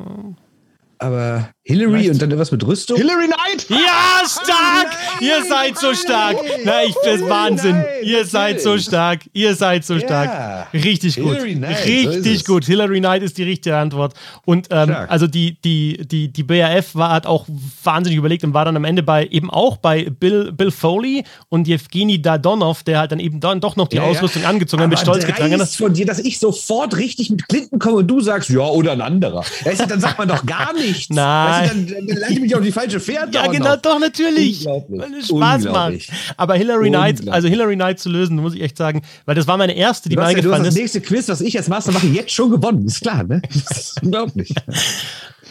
Aber 0.99 1.51
Hillary 1.63 1.91
Vielleicht. 1.91 2.11
und 2.11 2.23
dann 2.23 2.31
etwas 2.31 2.53
mit 2.53 2.65
Rüstung? 2.65 2.97
Hillary 2.97 3.27
Knight! 3.27 3.67
Ja, 3.69 4.23
stark! 4.25 4.97
Oh, 5.21 5.25
Ihr 5.25 5.45
seid 5.49 5.77
so 5.77 5.95
stark! 5.95 6.37
Na, 6.65 6.85
ich 6.85 6.95
bin 7.03 7.29
Wahnsinn! 7.29 7.83
Ihr 8.05 8.25
seid 8.25 8.61
so 8.61 8.79
stark! 8.79 9.23
Ihr 9.33 9.55
seid 9.57 9.85
so 9.85 9.99
stark! 9.99 10.29
Ja. 10.29 10.67
Richtig 10.73 11.17
gut. 11.17 11.39
Knight, 11.39 11.85
Richtig 11.85 12.45
so 12.45 12.53
gut. 12.53 12.67
Hillary 12.67 13.01
Knight 13.01 13.25
ist 13.25 13.37
die 13.37 13.43
richtige 13.43 13.77
Antwort. 13.77 14.15
Und 14.45 14.69
ähm, 14.71 14.95
also 15.09 15.27
die, 15.27 15.61
die, 15.61 16.07
die, 16.07 16.29
die 16.33 16.43
BAF 16.45 16.95
war, 16.95 17.11
hat 17.11 17.27
auch 17.27 17.47
wahnsinnig 17.83 18.17
überlegt 18.17 18.45
und 18.45 18.55
war 18.55 18.65
dann 18.65 18.77
am 18.77 18.85
Ende 18.85 19.03
bei 19.03 19.27
eben 19.27 19.51
auch 19.51 19.79
bei 19.79 20.09
Bill, 20.09 20.53
Bill 20.53 20.71
Foley 20.71 21.25
und 21.49 21.67
Evgeny 21.67 22.23
Dadonov, 22.23 22.85
der 22.85 23.01
halt 23.01 23.11
dann 23.11 23.19
eben 23.19 23.41
dann 23.41 23.61
doch 23.61 23.75
noch 23.75 23.89
die 23.89 23.97
ja, 23.97 24.05
Ausrüstung 24.05 24.43
ja. 24.43 24.51
angezogen 24.51 24.85
hat, 24.85 24.91
mit 24.91 25.01
Stolz 25.01 25.27
getragen 25.27 25.61
hat. 25.61 25.69
von 25.69 25.93
dir, 25.93 26.07
dass 26.07 26.21
ich 26.21 26.39
sofort 26.39 26.97
richtig 26.97 27.31
mit 27.31 27.49
Clinton 27.49 27.81
komme 27.81 27.97
und 27.97 28.07
du 28.07 28.21
sagst, 28.21 28.51
ja, 28.51 28.61
oder 28.61 28.93
ein 28.93 29.01
anderer. 29.01 29.45
Dann 29.89 30.01
sagt 30.01 30.19
man 30.19 30.29
doch 30.29 30.47
gar 30.47 30.73
nichts. 30.87 31.11
Nein 31.11 31.87
dann, 31.87 32.07
dann 32.07 32.16
leite 32.16 32.32
ich 32.32 32.41
mich 32.41 32.55
auf 32.55 32.62
die 32.62 32.72
falsche 32.72 33.01
Fährte. 33.01 33.32
Ja, 33.32 33.47
genau, 33.47 33.74
noch. 33.74 33.82
doch, 33.82 33.99
natürlich. 33.99 34.64
Weil 34.66 35.14
es 35.14 35.28
Spaß 35.28 35.64
macht. 35.64 36.11
Aber 36.37 36.55
Hillary 36.55 36.89
Knight, 36.89 37.28
also 37.28 37.49
Hillary 37.49 37.76
Knight 37.76 37.99
zu 37.99 38.09
lösen, 38.09 38.37
muss 38.37 38.55
ich 38.55 38.62
echt 38.62 38.76
sagen, 38.76 39.03
weil 39.24 39.34
das 39.34 39.47
war 39.47 39.57
meine 39.57 39.76
erste, 39.76 40.09
die 40.09 40.16
mir 40.16 40.24
eingefallen 40.24 40.62
ist. 40.62 40.68
Das 40.68 40.74
nächste 40.74 41.01
Quiz, 41.01 41.28
was 41.28 41.41
ich 41.41 41.57
als 41.57 41.68
Master 41.68 41.93
mache, 41.93 42.07
jetzt 42.07 42.32
schon 42.32 42.51
gewonnen. 42.51 42.87
Ist 42.87 43.01
klar, 43.01 43.24
ne? 43.24 43.43
Das 43.53 43.78
ist 43.78 44.03
unglaublich. 44.03 44.55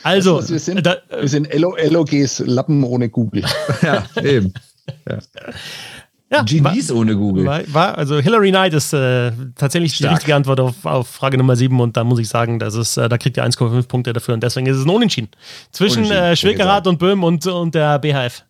Also, 0.03 0.47
wir 0.47 0.59
sind, 0.59 0.85
da, 0.85 0.97
wir 1.19 1.27
sind 1.27 1.51
LOGs, 1.51 2.43
Lappen 2.45 2.83
ohne 2.83 3.09
Google. 3.09 3.43
ja, 3.81 4.03
eben. 4.21 4.53
Ja. 5.09 5.17
Ja, 6.35 6.43
Genies 6.43 6.89
war, 6.89 6.97
ohne 6.97 7.15
Google. 7.15 7.45
War, 7.45 7.61
war, 7.67 7.97
also 7.97 8.19
Hillary 8.19 8.49
Knight 8.49 8.73
ist 8.73 8.93
äh, 8.93 9.31
tatsächlich 9.55 9.95
Stark. 9.95 10.09
die 10.09 10.13
richtige 10.15 10.35
Antwort 10.35 10.59
auf, 10.59 10.85
auf, 10.85 11.07
Frage 11.07 11.37
Nummer 11.37 11.55
7 11.55 11.79
und 11.79 11.97
da 11.97 12.03
muss 12.03 12.19
ich 12.19 12.29
sagen, 12.29 12.59
das 12.59 12.75
ist, 12.75 12.97
äh, 12.97 13.09
da 13.09 13.17
kriegt 13.17 13.37
ihr 13.37 13.45
1,5 13.45 13.87
Punkte 13.87 14.13
dafür 14.13 14.33
und 14.33 14.43
deswegen 14.43 14.67
ist 14.67 14.77
es 14.77 14.85
ein 14.85 14.89
Unentschieden. 14.89 15.29
Zwischen 15.71 16.05
Unentschieden, 16.05 16.23
äh, 16.23 16.35
Schwilkerath 16.35 16.87
und 16.87 16.99
Böhm 16.99 17.23
und, 17.23 17.45
und 17.47 17.75
der 17.75 17.99
BHF. 17.99 18.43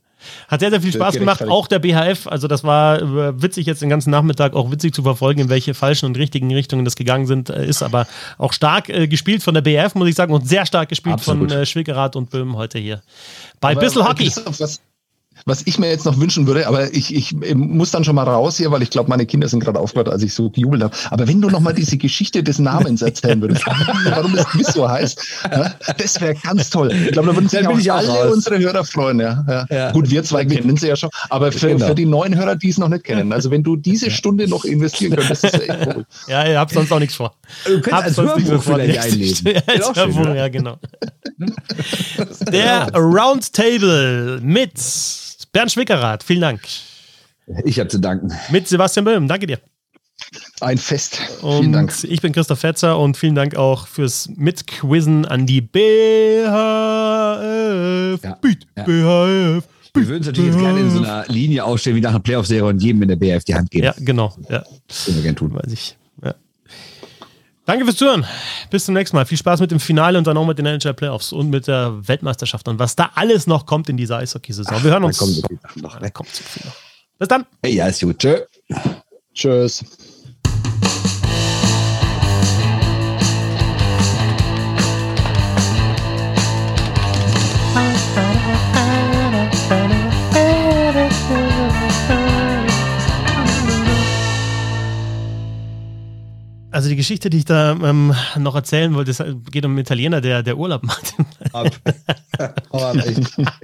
Hat 0.47 0.59
sehr, 0.59 0.69
sehr 0.69 0.81
viel 0.81 0.93
Spaß 0.93 1.15
gemacht, 1.15 1.43
auch 1.43 1.67
der 1.67 1.79
BHF. 1.79 2.27
Also 2.27 2.47
das 2.47 2.63
war 2.63 3.01
äh, 3.01 3.41
witzig 3.41 3.65
jetzt 3.65 3.81
den 3.81 3.89
ganzen 3.89 4.09
Nachmittag, 4.09 4.53
auch 4.53 4.71
witzig 4.71 4.93
zu 4.93 5.03
verfolgen, 5.03 5.41
in 5.41 5.49
welche 5.49 5.73
falschen 5.73 6.05
und 6.05 6.17
richtigen 6.17 6.53
Richtungen 6.53 6.85
das 6.85 6.95
gegangen 6.95 7.27
sind, 7.27 7.49
äh, 7.49 7.65
ist 7.65 7.83
aber 7.83 8.07
auch 8.37 8.53
stark 8.53 8.89
äh, 8.89 9.07
gespielt 9.07 9.43
von 9.43 9.53
der 9.53 9.61
BHF, 9.61 9.95
muss 9.95 10.07
ich 10.07 10.15
sagen, 10.15 10.33
und 10.33 10.47
sehr 10.47 10.65
stark 10.65 10.89
gespielt 10.89 11.15
Absolut. 11.15 11.51
von 11.51 11.59
äh, 11.59 11.65
Schwickerath 11.65 12.15
und 12.15 12.29
Böhm 12.29 12.55
heute 12.55 12.79
hier. 12.79 13.01
Bei 13.59 13.71
aber, 13.71 13.81
Bissl 13.81 14.03
Hockey. 14.03 14.31
Was, 14.57 14.81
was 15.47 15.61
ich 15.65 15.77
mir 15.77 15.89
jetzt 15.89 16.05
noch 16.05 16.19
wünschen 16.19 16.47
würde, 16.47 16.67
aber 16.67 16.91
ich, 16.91 17.13
ich 17.13 17.35
muss 17.53 17.91
dann 17.91 18.03
schon 18.03 18.15
mal 18.15 18.23
raus 18.23 18.57
hier, 18.57 18.71
weil 18.71 18.81
ich 18.81 18.89
glaube, 18.89 19.09
meine 19.11 19.27
Kinder 19.27 19.47
sind 19.47 19.59
gerade 19.59 19.79
aufgehört, 19.79 20.09
als 20.09 20.23
ich 20.23 20.33
so 20.33 20.49
gejubelt 20.49 20.81
habe. 20.81 20.95
Aber 21.11 21.27
wenn 21.27 21.39
du 21.39 21.51
noch 21.51 21.59
mal 21.59 21.73
diese 21.73 21.97
Geschichte 21.97 22.41
des 22.41 22.57
Namens 22.57 23.03
erzählen 23.03 23.39
würdest, 23.39 23.63
warum 24.09 24.35
das 24.35 24.45
Quiz 24.47 24.73
so 24.73 24.89
heißt, 24.89 25.21
das 25.99 26.19
wäre 26.19 26.33
ganz 26.33 26.71
toll. 26.71 26.91
Ich 26.91 27.11
glaube, 27.11 27.27
da 27.27 27.35
würden 27.35 27.47
sich 27.47 27.91
auch, 27.91 27.99
auch 27.99 27.99
alle 27.99 28.09
raus. 28.09 28.33
unsere 28.33 28.57
Hörer 28.57 28.83
freuen. 28.83 29.19
Ja. 29.19 29.45
ja. 29.47 29.65
ja. 29.69 29.91
Gut, 29.91 30.09
wir 30.09 30.23
zwei 30.23 30.45
kennen 30.45 30.77
sie 30.77 30.87
ja 30.87 30.95
schon, 30.95 31.11
aber 31.29 31.51
für, 31.51 31.67
genau. 31.67 31.85
für 31.85 31.95
die 31.95 32.07
neuen 32.07 32.35
Hörer, 32.35 32.55
die 32.55 32.69
es 32.69 32.79
noch 32.79 32.89
nicht 32.89 33.03
kennen, 33.03 33.31
also 33.31 33.51
wenn 33.51 33.61
du 33.61 33.75
diese 33.75 34.09
Stunde 34.09 34.47
noch 34.47 34.65
investieren 34.65 35.15
könntest, 35.15 35.43
das 35.43 35.53
ist 35.53 35.69
echt 35.69 35.87
cool. 35.87 36.05
Ja, 36.27 36.47
ihr 36.47 36.59
habt 36.59 36.71
sonst 36.71 36.91
auch 36.91 36.99
nichts 36.99 37.15
vor. 37.15 37.35
Du 37.65 37.81
könntest 37.81 37.93
als 37.93 38.17
Hörbuch 38.17 38.63
vielleicht 38.63 38.99
einlesen. 38.99 39.47
Ja, 39.47 39.61
als 39.67 39.95
Hörbuch, 39.95 40.33
ja, 40.33 40.47
genau. 40.47 40.77
Der 42.51 42.91
Roundtable 42.95 44.39
mit 44.41 44.79
Bernd 45.55 45.71
Schwickerath, 45.71 46.21
vielen 46.21 46.41
Dank. 46.41 46.67
Ich 47.63 47.79
habe 47.79 47.87
zu 47.87 47.97
danken. 47.99 48.29
Mit 48.49 48.67
Sebastian 48.67 49.05
Böhm, 49.05 49.25
danke 49.29 49.47
dir. 49.47 49.57
Ein 50.59 50.77
Fest. 50.77 51.17
Und 51.41 51.59
vielen 51.59 51.71
Dank. 51.71 51.93
Ich 52.03 52.19
bin 52.21 52.33
Christoph 52.33 52.59
Fetzer 52.59 52.99
und 52.99 53.15
vielen 53.15 53.35
Dank 53.35 53.55
auch 53.55 53.87
fürs 53.87 54.27
Mitquizzen 54.35 55.25
an 55.25 55.45
die 55.45 55.61
BHF. 55.61 55.79
Ja, 58.21 58.37
Beat, 58.41 58.67
ja. 58.75 58.83
BHF. 58.83 59.63
Wir 59.93 60.07
würden 60.09 60.19
es 60.19 60.27
natürlich 60.27 60.51
jetzt 60.51 60.59
gerne 60.59 60.81
in 60.81 60.91
so 60.91 60.97
einer 60.97 61.23
Linie 61.29 61.63
ausstellen, 61.63 61.95
wie 61.95 62.01
nach 62.01 62.09
einer 62.09 62.19
Playoff-Serie 62.19 62.65
und 62.65 62.83
jedem 62.83 63.03
in 63.03 63.07
der 63.07 63.15
BHF 63.15 63.45
die 63.45 63.55
Hand 63.55 63.71
geben. 63.71 63.85
Ja, 63.85 63.95
genau. 63.97 64.35
Ja. 64.49 64.61
Das 64.89 65.07
würden 65.07 65.15
wir 65.15 65.23
gerne 65.23 65.35
tun. 65.35 65.53
Weiß 65.53 65.71
ich. 65.71 65.95
Danke 67.65 67.85
fürs 67.85 67.97
Zuhören. 67.97 68.25
Bis 68.69 68.85
zum 68.85 68.93
nächsten 68.93 69.17
Mal. 69.17 69.25
Viel 69.25 69.37
Spaß 69.37 69.59
mit 69.59 69.71
dem 69.71 69.79
Finale 69.79 70.17
und 70.17 70.27
dann 70.27 70.37
auch 70.37 70.45
mit 70.45 70.57
den 70.59 70.65
NHL 70.67 70.93
Playoffs 70.93 71.33
und 71.33 71.49
mit 71.49 71.67
der 71.67 72.07
Weltmeisterschaft 72.07 72.67
und 72.67 72.77
was 72.77 72.95
da 72.95 73.11
alles 73.15 73.47
noch 73.47 73.65
kommt 73.65 73.89
in 73.89 73.97
dieser 73.97 74.17
Eishockey-Saison. 74.17 74.83
Wir 74.83 74.91
hören 74.91 75.03
uns. 75.03 75.17
Da 75.17 75.25
kommt 75.25 75.35
so 75.35 75.47
viel 75.47 75.81
noch. 75.81 75.99
Da 75.99 76.09
kommt 76.09 76.29
noch. 76.63 76.75
Bis 77.17 77.27
dann. 77.27 77.45
Hey, 77.63 77.73
ja, 77.73 77.87
ist 77.87 78.01
gut. 78.01 78.19
Tschö. 78.19 78.41
Tschüss. 79.33 79.83
Also 96.75 96.89
die 96.89 96.97
Geschichte, 96.97 97.29
die 97.29 97.37
ich 97.37 97.45
da 97.45 97.71
ähm, 97.71 98.13
noch 98.37 98.53
erzählen 98.53 98.93
wollte, 98.95 99.11
es 99.11 99.23
geht 99.49 99.63
um 99.63 99.71
einen 99.71 99.77
Italiener, 99.77 100.19
der, 100.19 100.43
der 100.43 100.57
Urlaub 100.57 100.83
macht. 100.83 101.13
Ab. 101.53 101.71